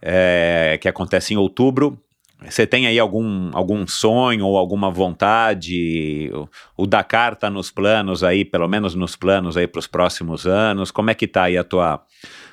é, 0.00 0.78
que 0.80 0.88
acontece 0.88 1.34
em 1.34 1.36
outubro, 1.36 2.00
você 2.48 2.66
tem 2.66 2.86
aí 2.86 2.98
algum, 2.98 3.50
algum 3.52 3.86
sonho 3.86 4.46
ou 4.46 4.56
alguma 4.56 4.90
vontade? 4.90 6.30
O, 6.32 6.84
o 6.84 6.86
Dakar 6.86 7.32
está 7.32 7.50
nos 7.50 7.70
planos 7.70 8.22
aí, 8.22 8.44
pelo 8.44 8.68
menos 8.68 8.94
nos 8.94 9.16
planos 9.16 9.56
aí 9.56 9.66
para 9.66 9.78
os 9.78 9.86
próximos 9.86 10.46
anos. 10.46 10.90
Como 10.90 11.10
é 11.10 11.14
que 11.14 11.24
está 11.24 11.44
aí 11.44 11.58
a 11.58 11.64
tua, 11.64 12.04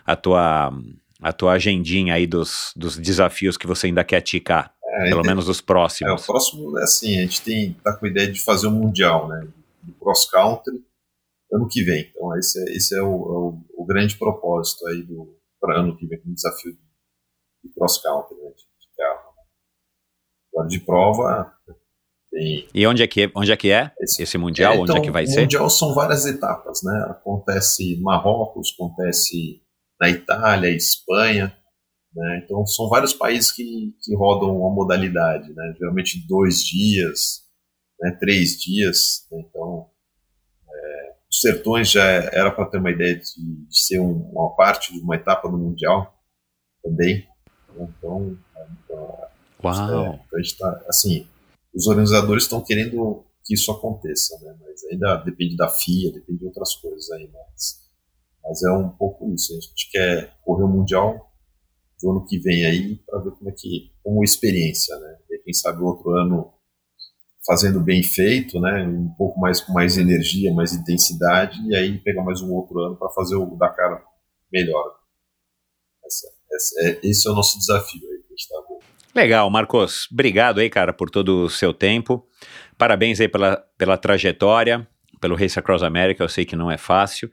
a 0.05 0.15
tua 0.15 0.73
a 1.23 1.31
tua 1.31 1.53
agendinha 1.53 2.15
aí 2.15 2.27
dos, 2.27 2.73
dos 2.75 2.97
desafios 2.97 3.55
que 3.55 3.65
você 3.65 3.87
ainda 3.87 4.03
quer 4.03 4.19
ticar, 4.19 4.75
é, 4.85 5.09
pelo 5.09 5.21
menos 5.21 5.47
os 5.47 5.61
próximos. 5.61 6.11
É, 6.11 6.13
o 6.13 6.25
próximo 6.25 6.77
é 6.77 6.83
assim, 6.83 7.17
a 7.17 7.21
gente 7.21 7.41
tem, 7.41 7.73
tá 7.81 7.95
com 7.95 8.05
a 8.05 8.09
ideia 8.09 8.29
de 8.29 8.43
fazer 8.43 8.67
um 8.67 8.71
mundial, 8.71 9.29
né, 9.29 9.47
de 9.81 9.93
cross 9.93 10.29
country, 10.29 10.83
ano 11.51 11.67
que 11.69 11.81
vem. 11.81 12.11
Então 12.13 12.37
esse 12.37 12.59
é, 12.59 12.75
esse 12.75 12.93
é 12.93 13.01
o, 13.01 13.05
é 13.05 13.07
o, 13.07 13.57
o 13.77 13.85
grande 13.85 14.17
propósito 14.17 14.85
aí 14.87 15.01
do 15.01 15.33
para 15.61 15.79
ano 15.79 15.95
que 15.95 16.05
vem, 16.05 16.19
um 16.27 16.33
desafio 16.33 16.73
de, 16.73 16.79
de 17.63 17.73
cross 17.73 18.01
country, 18.01 18.35
né. 18.35 18.51
Agora 20.53 20.67
de 20.67 20.79
prova 20.79 21.51
tem... 22.31 22.67
E 22.73 22.87
onde 22.87 23.03
é 23.03 23.07
que, 23.07 23.31
onde 23.35 23.51
é, 23.51 23.57
que 23.57 23.71
é 23.71 23.91
esse, 23.99 24.23
esse 24.23 24.37
mundial? 24.37 24.73
É, 24.73 24.75
então, 24.75 24.95
onde 24.95 25.03
é 25.03 25.05
que 25.05 25.11
vai 25.11 25.25
ser? 25.27 25.39
O 25.39 25.41
mundial 25.41 25.69
são 25.69 25.93
várias 25.93 26.25
etapas, 26.25 26.81
né? 26.83 27.07
Acontece 27.09 27.99
Marrocos, 28.01 28.73
acontece 28.75 29.61
na 29.99 30.09
Itália, 30.09 30.69
Espanha, 30.69 31.55
Né? 32.15 32.41
Então, 32.43 32.65
são 32.65 32.87
vários 32.89 33.13
países 33.13 33.51
que, 33.51 33.95
que 34.01 34.15
rodam 34.15 34.65
a 34.65 34.69
modalidade, 34.69 35.51
né? 35.53 35.73
geralmente 35.77 36.25
dois 36.27 36.63
dias, 36.63 37.41
né? 37.99 38.15
três 38.19 38.59
dias. 38.59 39.27
Né? 39.31 39.43
Então, 39.47 39.89
é, 40.69 41.13
os 41.29 41.41
Sertões 41.41 41.89
já 41.89 42.03
era 42.03 42.51
para 42.51 42.65
ter 42.65 42.77
uma 42.77 42.91
ideia 42.91 43.15
de, 43.15 43.67
de 43.67 43.77
ser 43.77 43.99
um, 43.99 44.29
uma 44.31 44.55
parte 44.55 44.93
de 44.93 44.99
uma 44.99 45.15
etapa 45.15 45.49
do 45.49 45.57
Mundial 45.57 46.13
também. 46.83 47.27
Né? 47.75 47.89
Então, 47.97 48.37
então, 48.83 49.17
Uau. 49.63 50.15
É, 50.15 50.41
tá, 50.57 50.85
assim, 50.87 51.27
os 51.73 51.87
organizadores 51.87 52.43
estão 52.43 52.61
querendo 52.61 53.23
que 53.43 53.53
isso 53.53 53.71
aconteça, 53.71 54.37
né? 54.41 54.55
mas 54.61 54.83
ainda 54.85 55.15
depende 55.17 55.57
da 55.57 55.69
FIA, 55.69 56.13
depende 56.13 56.39
de 56.39 56.45
outras 56.45 56.75
coisas 56.75 57.11
aí, 57.11 57.29
mas, 57.31 57.81
mas 58.43 58.63
é 58.63 58.71
um 58.71 58.89
pouco 58.89 59.29
isso. 59.33 59.55
A 59.57 59.59
gente 59.59 59.91
quer 59.91 60.37
correr 60.43 60.63
o 60.63 60.67
Mundial 60.67 61.29
do 62.01 62.11
ano 62.11 62.25
que 62.25 62.39
vem 62.39 62.65
aí 62.65 62.95
para 63.05 63.19
ver 63.19 63.31
como 63.31 63.49
é 63.49 63.53
que 63.53 63.91
como 64.03 64.23
experiência, 64.23 64.97
né? 64.99 65.17
E 65.29 65.39
quem 65.39 65.53
sabe 65.53 65.81
outro 65.81 66.11
ano 66.11 66.53
fazendo 67.45 67.79
bem 67.79 68.03
feito, 68.03 68.59
né? 68.59 68.85
Um 68.85 69.13
pouco 69.17 69.39
mais 69.39 69.61
com 69.61 69.73
mais 69.73 69.97
energia, 69.97 70.53
mais 70.53 70.73
intensidade 70.73 71.59
e 71.67 71.75
aí 71.75 71.97
pegar 71.99 72.23
mais 72.23 72.41
um 72.41 72.53
outro 72.53 72.79
ano 72.79 72.97
para 72.97 73.09
fazer 73.09 73.35
o 73.35 73.55
Dakar 73.55 74.03
melhor. 74.51 74.99
Essa, 76.05 76.27
essa, 76.51 76.87
é, 76.87 76.99
esse 77.03 77.27
é 77.27 77.31
o 77.31 77.35
nosso 77.35 77.57
desafio 77.57 78.01
aí 78.09 78.17
que 78.19 78.25
a 78.25 78.29
gente 78.29 78.39
está 78.39 78.61
Legal, 79.15 79.49
Marcos. 79.49 80.07
Obrigado 80.11 80.59
aí, 80.59 80.69
cara, 80.69 80.91
por 80.91 81.09
todo 81.09 81.43
o 81.43 81.49
seu 81.49 81.73
tempo. 81.73 82.25
Parabéns 82.77 83.21
aí 83.21 83.27
pela, 83.27 83.63
pela 83.77 83.95
trajetória, 83.95 84.87
pelo 85.21 85.35
Race 85.35 85.57
Across 85.57 85.83
America. 85.83 86.23
Eu 86.23 86.29
sei 86.29 86.45
que 86.45 86.55
não 86.55 86.71
é 86.71 86.77
fácil. 86.77 87.29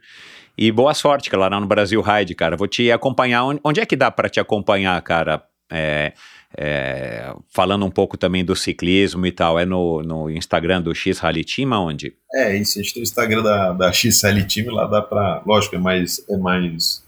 E 0.58 0.70
boa 0.70 0.92
sorte, 0.92 1.30
cara, 1.30 1.48
lá 1.48 1.58
no 1.58 1.66
Brasil 1.66 2.02
Ride, 2.02 2.34
cara. 2.34 2.54
Vou 2.54 2.68
te 2.68 2.92
acompanhar. 2.92 3.44
Onde, 3.64 3.80
é 3.80 3.86
que 3.86 3.96
dá 3.96 4.10
para 4.10 4.28
te 4.28 4.38
acompanhar, 4.38 5.00
cara? 5.00 5.42
É, 5.72 6.12
é, 6.58 7.32
falando 7.48 7.86
um 7.86 7.90
pouco 7.90 8.18
também 8.18 8.44
do 8.44 8.54
ciclismo 8.54 9.24
e 9.24 9.32
tal. 9.32 9.58
É 9.58 9.64
no, 9.64 10.02
no 10.02 10.28
Instagram 10.28 10.82
do 10.82 10.94
X 10.94 11.18
Rally 11.18 11.44
Team, 11.44 11.72
onde? 11.72 12.14
É, 12.34 12.54
isso. 12.56 12.78
A 12.78 12.82
gente 12.82 12.92
tem 12.92 13.02
o 13.02 13.04
Instagram 13.04 13.42
da, 13.42 13.72
da 13.72 13.90
X 13.90 14.22
Rally 14.22 14.46
Team, 14.46 14.74
lá 14.74 14.86
dá 14.86 15.00
para. 15.00 15.42
Lógico, 15.46 15.76
é 15.76 15.78
mais, 15.78 16.22
é 16.28 16.36
mais 16.36 17.02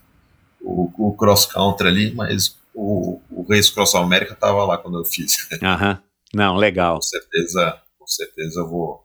o, 0.62 0.90
o 0.96 1.12
cross 1.14 1.44
country 1.44 1.88
ali, 1.88 2.14
mas 2.14 2.56
o, 2.74 3.20
o 3.30 3.46
Race 3.48 3.72
Cross 3.72 3.94
América 3.94 4.34
tava 4.34 4.64
lá 4.64 4.78
quando 4.78 4.98
eu 4.98 5.04
fiz. 5.04 5.48
Aham. 5.62 6.02
Não, 6.34 6.56
legal. 6.56 6.94
com 6.94 7.02
certeza, 7.02 7.80
com 7.98 8.06
certeza 8.06 8.60
eu 8.60 8.68
vou 8.68 9.02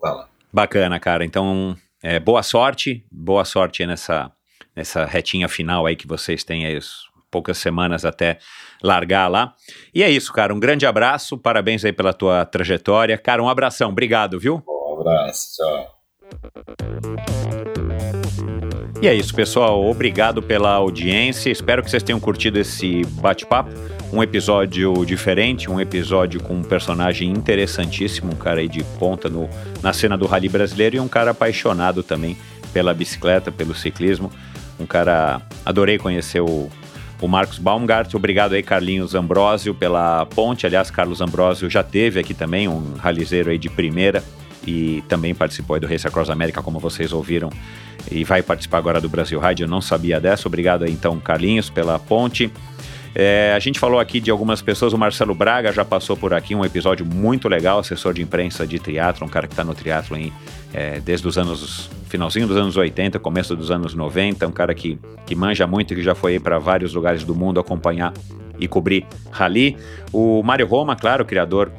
tá 0.00 0.12
lá. 0.12 0.28
Bacana, 0.52 0.98
cara. 0.98 1.24
Então, 1.24 1.76
é, 2.02 2.18
boa 2.18 2.42
sorte, 2.42 3.04
boa 3.10 3.44
sorte 3.44 3.84
nessa, 3.86 4.30
nessa 4.74 5.04
retinha 5.04 5.48
final 5.48 5.86
aí 5.86 5.96
que 5.96 6.06
vocês 6.06 6.44
têm 6.44 6.66
aí, 6.66 6.78
poucas 7.30 7.58
semanas 7.58 8.04
até 8.04 8.38
largar 8.82 9.28
lá. 9.28 9.54
E 9.94 10.02
é 10.02 10.10
isso, 10.10 10.32
cara. 10.32 10.54
Um 10.54 10.60
grande 10.60 10.86
abraço, 10.86 11.36
parabéns 11.38 11.84
aí 11.84 11.92
pela 11.92 12.12
tua 12.12 12.44
trajetória. 12.44 13.18
Cara, 13.18 13.42
um 13.42 13.48
abração, 13.48 13.90
obrigado, 13.90 14.38
viu? 14.38 14.62
Um 14.66 15.00
abraço, 15.00 15.56
tchau. 15.56 15.98
E 19.00 19.06
é 19.06 19.14
isso, 19.14 19.32
pessoal. 19.32 19.88
Obrigado 19.88 20.42
pela 20.42 20.72
audiência. 20.72 21.50
Espero 21.50 21.84
que 21.84 21.90
vocês 21.90 22.02
tenham 22.02 22.18
curtido 22.18 22.58
esse 22.58 23.04
bate-papo. 23.12 23.70
Um 24.12 24.20
episódio 24.22 25.04
diferente, 25.06 25.70
um 25.70 25.80
episódio 25.80 26.42
com 26.42 26.54
um 26.54 26.64
personagem 26.64 27.30
interessantíssimo, 27.30 28.32
um 28.32 28.36
cara 28.36 28.58
aí 28.58 28.68
de 28.68 28.82
ponta 28.98 29.28
no, 29.28 29.48
na 29.82 29.92
cena 29.92 30.18
do 30.18 30.26
rally 30.26 30.48
brasileiro 30.48 30.96
e 30.96 31.00
um 31.00 31.06
cara 31.06 31.30
apaixonado 31.30 32.02
também 32.02 32.36
pela 32.72 32.92
bicicleta, 32.92 33.52
pelo 33.52 33.72
ciclismo. 33.72 34.32
Um 34.80 34.86
cara. 34.86 35.42
Adorei 35.64 35.96
conhecer 35.96 36.40
o, 36.40 36.68
o 37.20 37.28
Marcos 37.28 37.58
Baumgart. 37.58 38.12
Obrigado 38.14 38.54
aí, 38.54 38.64
Carlinhos 38.64 39.14
Ambrosio, 39.14 39.76
pela 39.76 40.26
ponte. 40.26 40.66
Aliás, 40.66 40.90
Carlos 40.90 41.20
Ambrosio 41.20 41.70
já 41.70 41.84
teve 41.84 42.18
aqui 42.18 42.34
também, 42.34 42.66
um 42.66 42.94
ralizeiro 42.94 43.50
aí 43.50 43.58
de 43.58 43.70
primeira 43.70 44.24
e 44.66 45.02
também 45.08 45.34
participou 45.34 45.78
do 45.78 45.86
Race 45.86 46.06
Across 46.06 46.30
America, 46.30 46.62
como 46.62 46.78
vocês 46.78 47.12
ouviram, 47.12 47.50
e 48.10 48.24
vai 48.24 48.42
participar 48.42 48.78
agora 48.78 49.00
do 49.00 49.08
Brasil 49.08 49.38
Ride. 49.40 49.62
Eu 49.62 49.68
não 49.68 49.80
sabia 49.80 50.20
dessa. 50.20 50.48
Obrigado 50.48 50.84
aí, 50.84 50.92
então, 50.92 51.18
Carlinhos, 51.18 51.70
pela 51.70 51.98
ponte. 51.98 52.50
É, 53.14 53.52
a 53.54 53.58
gente 53.58 53.78
falou 53.78 53.98
aqui 53.98 54.20
de 54.20 54.30
algumas 54.30 54.62
pessoas, 54.62 54.92
o 54.92 54.98
Marcelo 54.98 55.34
Braga 55.34 55.72
já 55.72 55.84
passou 55.84 56.16
por 56.16 56.34
aqui, 56.34 56.54
um 56.54 56.64
episódio 56.64 57.04
muito 57.04 57.48
legal, 57.48 57.78
assessor 57.78 58.12
de 58.12 58.22
imprensa 58.22 58.66
de 58.66 58.78
triatlo, 58.78 59.26
um 59.26 59.30
cara 59.30 59.46
que 59.46 59.54
está 59.54 59.64
no 59.64 59.74
triatlo 59.74 60.16
é, 60.72 61.00
desde 61.00 61.26
os 61.26 61.38
anos, 61.38 61.90
finalzinho 62.08 62.46
dos 62.46 62.56
anos 62.56 62.76
80, 62.76 63.18
começo 63.18 63.56
dos 63.56 63.70
anos 63.70 63.94
90, 63.94 64.46
um 64.46 64.52
cara 64.52 64.74
que, 64.74 64.98
que 65.26 65.34
manja 65.34 65.66
muito, 65.66 65.94
que 65.94 66.02
já 66.02 66.14
foi 66.14 66.38
para 66.38 66.58
vários 66.58 66.94
lugares 66.94 67.24
do 67.24 67.34
mundo 67.34 67.58
acompanhar 67.58 68.12
e 68.60 68.68
cobrir 68.68 69.06
rally. 69.30 69.76
O 70.12 70.42
Mário 70.42 70.66
Roma, 70.66 70.94
claro, 70.94 71.24
criador 71.24 71.72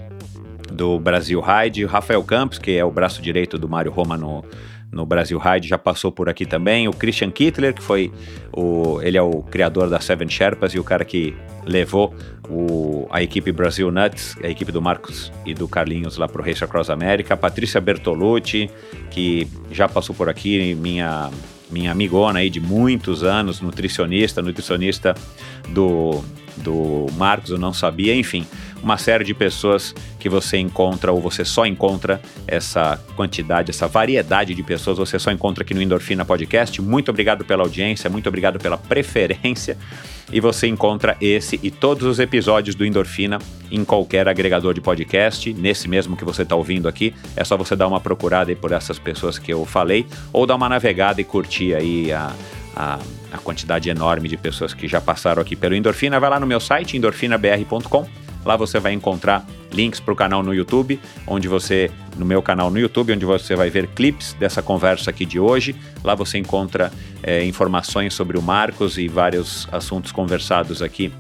do 0.71 0.99
Brasil 0.99 1.41
Ride, 1.41 1.85
Rafael 1.85 2.23
Campos, 2.23 2.57
que 2.57 2.77
é 2.77 2.83
o 2.83 2.91
braço 2.91 3.21
direito 3.21 3.57
do 3.57 3.67
Mário 3.67 3.91
Roma 3.91 4.17
no, 4.17 4.43
no 4.91 5.05
Brasil 5.05 5.37
Ride, 5.37 5.67
já 5.67 5.77
passou 5.77 6.11
por 6.11 6.29
aqui 6.29 6.45
também. 6.45 6.87
O 6.87 6.93
Christian 6.93 7.29
Kittler, 7.31 7.73
que 7.73 7.81
foi 7.81 8.11
o. 8.51 8.99
Ele 9.01 9.17
é 9.17 9.21
o 9.21 9.43
criador 9.43 9.89
da 9.89 9.99
Seven 9.99 10.29
Sherpas 10.29 10.73
e 10.73 10.79
o 10.79 10.83
cara 10.83 11.05
que 11.05 11.35
levou 11.65 12.13
o, 12.49 13.07
a 13.11 13.21
equipe 13.21 13.51
Brasil 13.51 13.91
Nuts, 13.91 14.35
a 14.43 14.47
equipe 14.47 14.71
do 14.71 14.81
Marcos 14.81 15.31
e 15.45 15.53
do 15.53 15.67
Carlinhos 15.67 16.17
lá 16.17 16.27
para 16.27 16.41
o 16.41 16.45
Race 16.45 16.63
Across 16.63 16.89
America. 16.89 17.33
A 17.33 17.37
Patrícia 17.37 17.79
Bertolucci, 17.79 18.69
que 19.11 19.47
já 19.71 19.87
passou 19.87 20.15
por 20.15 20.27
aqui, 20.29 20.73
minha, 20.75 21.29
minha 21.69 21.91
amigona 21.91 22.39
aí 22.39 22.49
de 22.49 22.59
muitos 22.59 23.23
anos, 23.23 23.61
nutricionista, 23.61 24.41
nutricionista 24.41 25.13
do, 25.69 26.23
do 26.57 27.05
Marcos, 27.15 27.51
eu 27.51 27.59
não 27.59 27.73
sabia, 27.73 28.15
enfim 28.15 28.45
uma 28.81 28.97
série 28.97 29.23
de 29.23 29.34
pessoas 29.34 29.93
que 30.19 30.30
você 30.30 30.57
encontra 30.57 31.11
ou 31.11 31.22
você 31.22 31.43
só 31.43 31.65
encontra 31.65 32.22
essa 32.47 32.99
quantidade, 33.15 33.72
essa 33.72 33.88
variedade 33.88 34.53
de 34.53 34.64
pessoas, 34.64 34.97
você 34.97 35.19
só 35.19 35.31
encontra 35.31 35.64
aqui 35.64 35.73
no 35.73 35.81
Endorfina 35.81 36.26
Podcast. 36.26 36.81
Muito 36.81 37.10
obrigado 37.10 37.43
pela 37.45 37.64
audiência, 37.64 38.10
muito 38.10 38.27
obrigado 38.27 38.60
pela 38.60 38.77
preferência. 38.77 39.77
E 40.31 40.39
você 40.39 40.68
encontra 40.68 41.18
esse 41.19 41.60
e 41.64 41.72
todos 41.72 42.06
os 42.06 42.19
episódios 42.19 42.76
do 42.76 42.85
Endorfina 42.85 43.39
em 43.72 43.84
qualquer 43.84 44.27
agregador 44.27 44.73
de 44.73 44.81
podcast, 44.81 45.51
nesse 45.53 45.88
mesmo 45.88 46.15
que 46.15 46.23
você 46.23 46.43
está 46.43 46.56
ouvindo 46.56 46.88
aqui. 46.88 47.15
É 47.35 47.43
só 47.43 47.57
você 47.57 47.76
dar 47.76 47.88
uma 47.88 47.99
procurada 47.99 48.51
aí 48.51 48.56
por 48.56 48.72
essas 48.72 48.99
pessoas 48.99 49.39
que 49.39 49.51
eu 49.51 49.65
falei, 49.65 50.06
ou 50.31 50.45
dar 50.45 50.56
uma 50.56 50.69
navegada 50.69 51.19
e 51.19 51.23
curtir 51.23 51.73
aí 51.73 52.11
a, 52.11 52.31
a, 52.76 52.99
a 53.31 53.38
quantidade 53.39 53.89
enorme 53.89 54.30
de 54.30 54.38
pessoas 54.38 54.72
que 54.72 54.88
já 54.88 55.01
passaram 55.01 55.41
aqui 55.41 55.56
pelo 55.56 55.76
Endorfina. 55.76 56.19
Vai 56.19 56.30
lá 56.30 56.39
no 56.39 56.45
meu 56.45 56.60
site, 56.60 56.95
endorfinabr.com 56.95 58.28
Lá 58.45 58.55
você 58.55 58.79
vai 58.79 58.93
encontrar 58.93 59.45
links 59.71 59.99
para 59.99 60.13
o 60.13 60.15
canal 60.15 60.41
no 60.41 60.53
YouTube, 60.53 60.99
onde 61.27 61.47
você, 61.47 61.91
no 62.17 62.25
meu 62.25 62.41
canal 62.41 62.71
no 62.71 62.79
YouTube, 62.79 63.13
onde 63.13 63.25
você 63.25 63.55
vai 63.55 63.69
ver 63.69 63.87
clips 63.87 64.33
dessa 64.39 64.61
conversa 64.61 65.09
aqui 65.09 65.25
de 65.25 65.39
hoje. 65.39 65.75
Lá 66.03 66.15
você 66.15 66.37
encontra 66.37 66.91
é, 67.21 67.45
informações 67.45 68.13
sobre 68.13 68.37
o 68.37 68.41
Marcos 68.41 68.97
e 68.97 69.07
vários 69.07 69.67
assuntos 69.71 70.11
conversados 70.11 70.81
aqui 70.81 71.11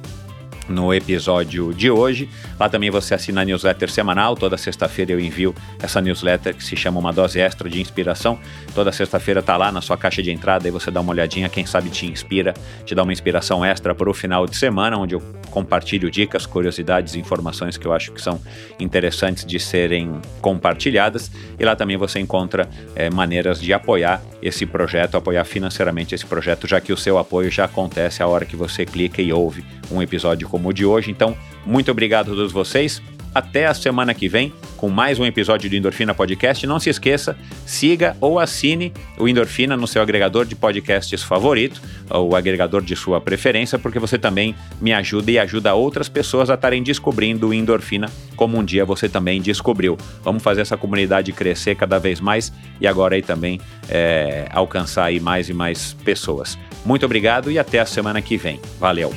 no 0.69 0.93
episódio 0.93 1.73
de 1.73 1.89
hoje. 1.89 2.29
Lá 2.59 2.69
também 2.69 2.89
você 2.89 3.13
assina 3.13 3.41
a 3.41 3.45
newsletter 3.45 3.89
semanal. 3.89 4.35
Toda 4.35 4.57
sexta-feira 4.57 5.11
eu 5.11 5.19
envio 5.19 5.53
essa 5.81 5.99
newsletter 5.99 6.55
que 6.55 6.63
se 6.63 6.75
chama 6.75 6.99
Uma 6.99 7.11
Dose 7.11 7.39
Extra 7.39 7.69
de 7.69 7.81
Inspiração. 7.81 8.39
Toda 8.73 8.91
sexta-feira 8.91 9.41
tá 9.41 9.57
lá 9.57 9.71
na 9.71 9.81
sua 9.81 9.97
caixa 9.97 10.21
de 10.21 10.31
entrada 10.31 10.67
e 10.67 10.71
você 10.71 10.91
dá 10.91 11.01
uma 11.01 11.11
olhadinha, 11.11 11.49
quem 11.49 11.65
sabe 11.65 11.89
te 11.89 12.05
inspira, 12.05 12.53
te 12.85 12.93
dá 12.93 13.03
uma 13.03 13.11
inspiração 13.11 13.65
extra 13.65 13.95
para 13.95 14.09
o 14.09 14.13
final 14.13 14.45
de 14.45 14.55
semana, 14.55 14.97
onde 14.97 15.15
eu 15.15 15.21
compartilho 15.49 16.11
dicas, 16.11 16.45
curiosidades 16.45 17.15
informações 17.15 17.77
que 17.77 17.85
eu 17.85 17.93
acho 17.93 18.11
que 18.11 18.21
são 18.21 18.39
interessantes 18.79 19.45
de 19.45 19.59
serem 19.59 20.21
compartilhadas. 20.41 21.31
E 21.59 21.65
lá 21.65 21.75
também 21.75 21.97
você 21.97 22.19
encontra 22.19 22.69
é, 22.95 23.09
maneiras 23.09 23.59
de 23.59 23.73
apoiar 23.73 24.21
esse 24.41 24.65
projeto, 24.65 25.17
apoiar 25.17 25.43
financeiramente 25.43 26.15
esse 26.15 26.25
projeto, 26.25 26.67
já 26.67 26.79
que 26.79 26.93
o 26.93 26.97
seu 26.97 27.17
apoio 27.17 27.49
já 27.49 27.65
acontece 27.65 28.21
a 28.21 28.27
hora 28.27 28.45
que 28.45 28.55
você 28.55 28.85
clica 28.85 29.21
e 29.21 29.33
ouve 29.33 29.65
um 29.91 30.01
episódio 30.01 30.47
o 30.67 30.73
de 30.73 30.85
hoje. 30.85 31.11
Então, 31.11 31.37
muito 31.65 31.89
obrigado 31.91 32.31
a 32.31 32.35
todos 32.35 32.51
vocês. 32.51 33.01
Até 33.33 33.67
a 33.67 33.73
semana 33.73 34.13
que 34.13 34.27
vem 34.27 34.51
com 34.75 34.89
mais 34.89 35.19
um 35.19 35.25
episódio 35.25 35.69
do 35.69 35.75
Endorfina 35.75 36.15
Podcast. 36.15 36.65
Não 36.65 36.79
se 36.79 36.89
esqueça, 36.89 37.37
siga 37.65 38.15
ou 38.19 38.39
assine 38.39 38.93
o 39.17 39.27
Endorfina 39.27 39.75
no 39.75 39.85
seu 39.85 40.01
agregador 40.01 40.45
de 40.45 40.55
podcasts 40.55 41.21
favorito, 41.21 41.81
ou 42.09 42.35
agregador 42.35 42.81
de 42.81 42.95
sua 42.95 43.19
preferência, 43.21 43.77
porque 43.77 43.99
você 43.99 44.17
também 44.17 44.55
me 44.81 44.93
ajuda 44.93 45.29
e 45.29 45.37
ajuda 45.37 45.75
outras 45.75 46.07
pessoas 46.09 46.49
a 46.49 46.55
estarem 46.55 46.81
descobrindo 46.81 47.49
o 47.49 47.53
Endorfina 47.53 48.09
como 48.35 48.57
um 48.57 48.63
dia 48.63 48.85
você 48.85 49.09
também 49.09 49.41
descobriu. 49.41 49.97
Vamos 50.23 50.41
fazer 50.41 50.61
essa 50.61 50.77
comunidade 50.77 51.33
crescer 51.33 51.75
cada 51.75 51.99
vez 51.99 52.19
mais 52.19 52.51
e 52.79 52.87
agora 52.87 53.15
aí 53.15 53.21
também 53.21 53.59
é, 53.89 54.47
alcançar 54.51 55.05
aí 55.05 55.19
mais 55.19 55.49
e 55.49 55.53
mais 55.53 55.93
pessoas. 56.05 56.57
Muito 56.85 57.05
obrigado 57.05 57.51
e 57.51 57.59
até 57.59 57.79
a 57.79 57.85
semana 57.85 58.21
que 58.21 58.37
vem. 58.37 58.59
Valeu! 58.79 59.13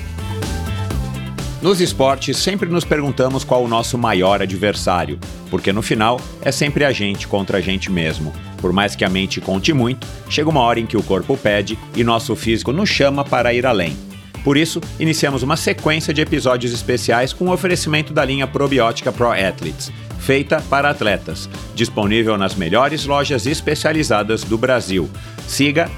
Nos 1.62 1.80
esportes, 1.80 2.38
sempre 2.38 2.68
nos 2.68 2.84
perguntamos 2.84 3.44
qual 3.44 3.62
o 3.62 3.68
nosso 3.68 3.96
maior 3.96 4.42
adversário, 4.42 5.16
porque 5.48 5.72
no 5.72 5.80
final 5.80 6.20
é 6.40 6.50
sempre 6.50 6.84
a 6.84 6.90
gente 6.90 7.28
contra 7.28 7.58
a 7.58 7.60
gente 7.60 7.88
mesmo. 7.88 8.32
Por 8.60 8.72
mais 8.72 8.96
que 8.96 9.04
a 9.04 9.08
mente 9.08 9.40
conte 9.40 9.72
muito, 9.72 10.04
chega 10.28 10.50
uma 10.50 10.60
hora 10.60 10.80
em 10.80 10.86
que 10.86 10.96
o 10.96 11.02
corpo 11.04 11.36
pede 11.36 11.78
e 11.94 12.02
nosso 12.02 12.34
físico 12.34 12.72
nos 12.72 12.88
chama 12.88 13.24
para 13.24 13.54
ir 13.54 13.64
além. 13.64 13.96
Por 14.42 14.56
isso, 14.56 14.80
iniciamos 14.98 15.44
uma 15.44 15.56
sequência 15.56 16.12
de 16.12 16.20
episódios 16.20 16.72
especiais 16.72 17.32
com 17.32 17.44
o 17.44 17.52
oferecimento 17.52 18.12
da 18.12 18.24
linha 18.24 18.48
probiótica 18.48 19.12
Pro 19.12 19.30
Athletes, 19.30 19.92
feita 20.22 20.62
para 20.70 20.88
atletas, 20.88 21.50
disponível 21.74 22.38
nas 22.38 22.54
melhores 22.54 23.04
lojas 23.04 23.44
especializadas 23.44 24.44
do 24.44 24.56
Brasil. 24.56 25.10
Siga 25.46 25.90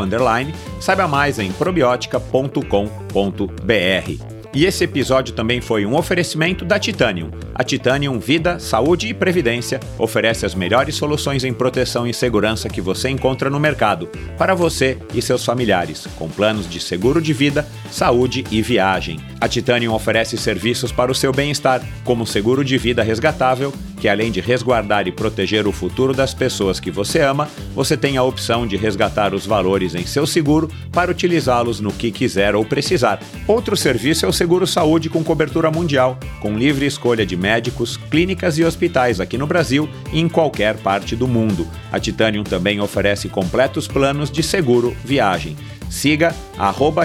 underline, 0.00 0.54
saiba 0.80 1.08
mais 1.08 1.38
em 1.38 1.52
probiotica.com.br. 1.52 4.34
E 4.54 4.64
esse 4.64 4.84
episódio 4.84 5.34
também 5.34 5.60
foi 5.60 5.84
um 5.84 5.96
oferecimento 5.96 6.64
da 6.64 6.78
Titanium. 6.78 7.32
A 7.52 7.64
Titanium 7.64 8.20
Vida, 8.20 8.60
Saúde 8.60 9.08
e 9.08 9.14
Previdência 9.14 9.80
oferece 9.98 10.46
as 10.46 10.54
melhores 10.54 10.94
soluções 10.94 11.42
em 11.42 11.52
proteção 11.52 12.06
e 12.06 12.14
segurança 12.14 12.68
que 12.68 12.80
você 12.80 13.08
encontra 13.08 13.50
no 13.50 13.58
mercado, 13.58 14.08
para 14.38 14.54
você 14.54 14.96
e 15.12 15.20
seus 15.20 15.44
familiares, 15.44 16.06
com 16.16 16.28
planos 16.28 16.70
de 16.70 16.78
seguro 16.78 17.20
de 17.20 17.32
vida, 17.32 17.66
saúde 17.90 18.44
e 18.48 18.62
viagem. 18.62 19.18
A 19.44 19.48
Titanium 19.48 19.92
oferece 19.92 20.38
serviços 20.38 20.90
para 20.90 21.12
o 21.12 21.14
seu 21.14 21.30
bem-estar, 21.30 21.82
como 22.02 22.26
seguro 22.26 22.64
de 22.64 22.78
vida 22.78 23.02
resgatável 23.02 23.74
que 24.04 24.08
além 24.10 24.30
de 24.30 24.38
resguardar 24.38 25.08
e 25.08 25.12
proteger 25.12 25.66
o 25.66 25.72
futuro 25.72 26.12
das 26.12 26.34
pessoas 26.34 26.78
que 26.78 26.90
você 26.90 27.20
ama, 27.20 27.48
você 27.74 27.96
tem 27.96 28.18
a 28.18 28.22
opção 28.22 28.66
de 28.66 28.76
resgatar 28.76 29.32
os 29.32 29.46
valores 29.46 29.94
em 29.94 30.04
seu 30.04 30.26
seguro 30.26 30.70
para 30.92 31.10
utilizá-los 31.10 31.80
no 31.80 31.90
que 31.90 32.10
quiser 32.10 32.54
ou 32.54 32.66
precisar. 32.66 33.18
Outro 33.48 33.74
serviço 33.74 34.26
é 34.26 34.28
o 34.28 34.32
Seguro 34.32 34.66
Saúde 34.66 35.08
com 35.08 35.24
cobertura 35.24 35.70
mundial, 35.70 36.18
com 36.38 36.54
livre 36.58 36.84
escolha 36.84 37.24
de 37.24 37.34
médicos, 37.34 37.96
clínicas 37.96 38.58
e 38.58 38.64
hospitais 38.64 39.20
aqui 39.20 39.38
no 39.38 39.46
Brasil 39.46 39.88
e 40.12 40.20
em 40.20 40.28
qualquer 40.28 40.76
parte 40.76 41.16
do 41.16 41.26
mundo. 41.26 41.66
A 41.90 41.98
Titanium 41.98 42.44
também 42.44 42.82
oferece 42.82 43.30
completos 43.30 43.88
planos 43.88 44.30
de 44.30 44.42
seguro 44.42 44.94
viagem. 45.02 45.56
Siga 45.94 46.34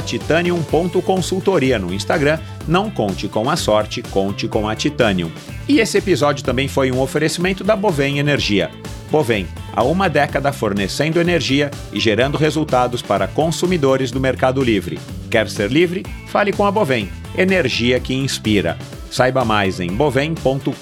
titanium.consultoria 0.03 1.77
no 1.77 1.93
Instagram. 1.93 2.39
Não 2.67 2.89
conte 2.89 3.27
com 3.27 3.47
a 3.47 3.55
sorte, 3.55 4.01
conte 4.01 4.47
com 4.47 4.67
a 4.67 4.75
Titanium. 4.75 5.31
E 5.67 5.79
esse 5.79 5.99
episódio 5.99 6.43
também 6.43 6.67
foi 6.67 6.91
um 6.91 6.99
oferecimento 6.99 7.63
da 7.63 7.75
Bovem 7.75 8.17
Energia. 8.17 8.71
Bovem, 9.11 9.47
há 9.73 9.83
uma 9.83 10.09
década 10.09 10.51
fornecendo 10.51 11.21
energia 11.21 11.69
e 11.93 11.99
gerando 11.99 12.35
resultados 12.35 13.03
para 13.03 13.27
consumidores 13.27 14.09
do 14.09 14.19
Mercado 14.19 14.63
Livre. 14.63 14.99
Quer 15.29 15.47
ser 15.49 15.71
livre? 15.71 16.03
Fale 16.27 16.51
com 16.51 16.65
a 16.65 16.71
Bovem, 16.71 17.11
energia 17.37 17.99
que 17.99 18.15
inspira. 18.15 18.75
Saiba 19.11 19.45
mais 19.45 19.79
em 19.79 19.91
bovem.com.br 19.91 20.73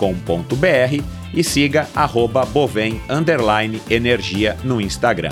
e 1.33 1.43
siga 1.43 1.89
arroba 1.93 2.45
bovem 2.45 3.01
energia 3.89 4.55
no 4.63 4.79
Instagram. 4.79 5.31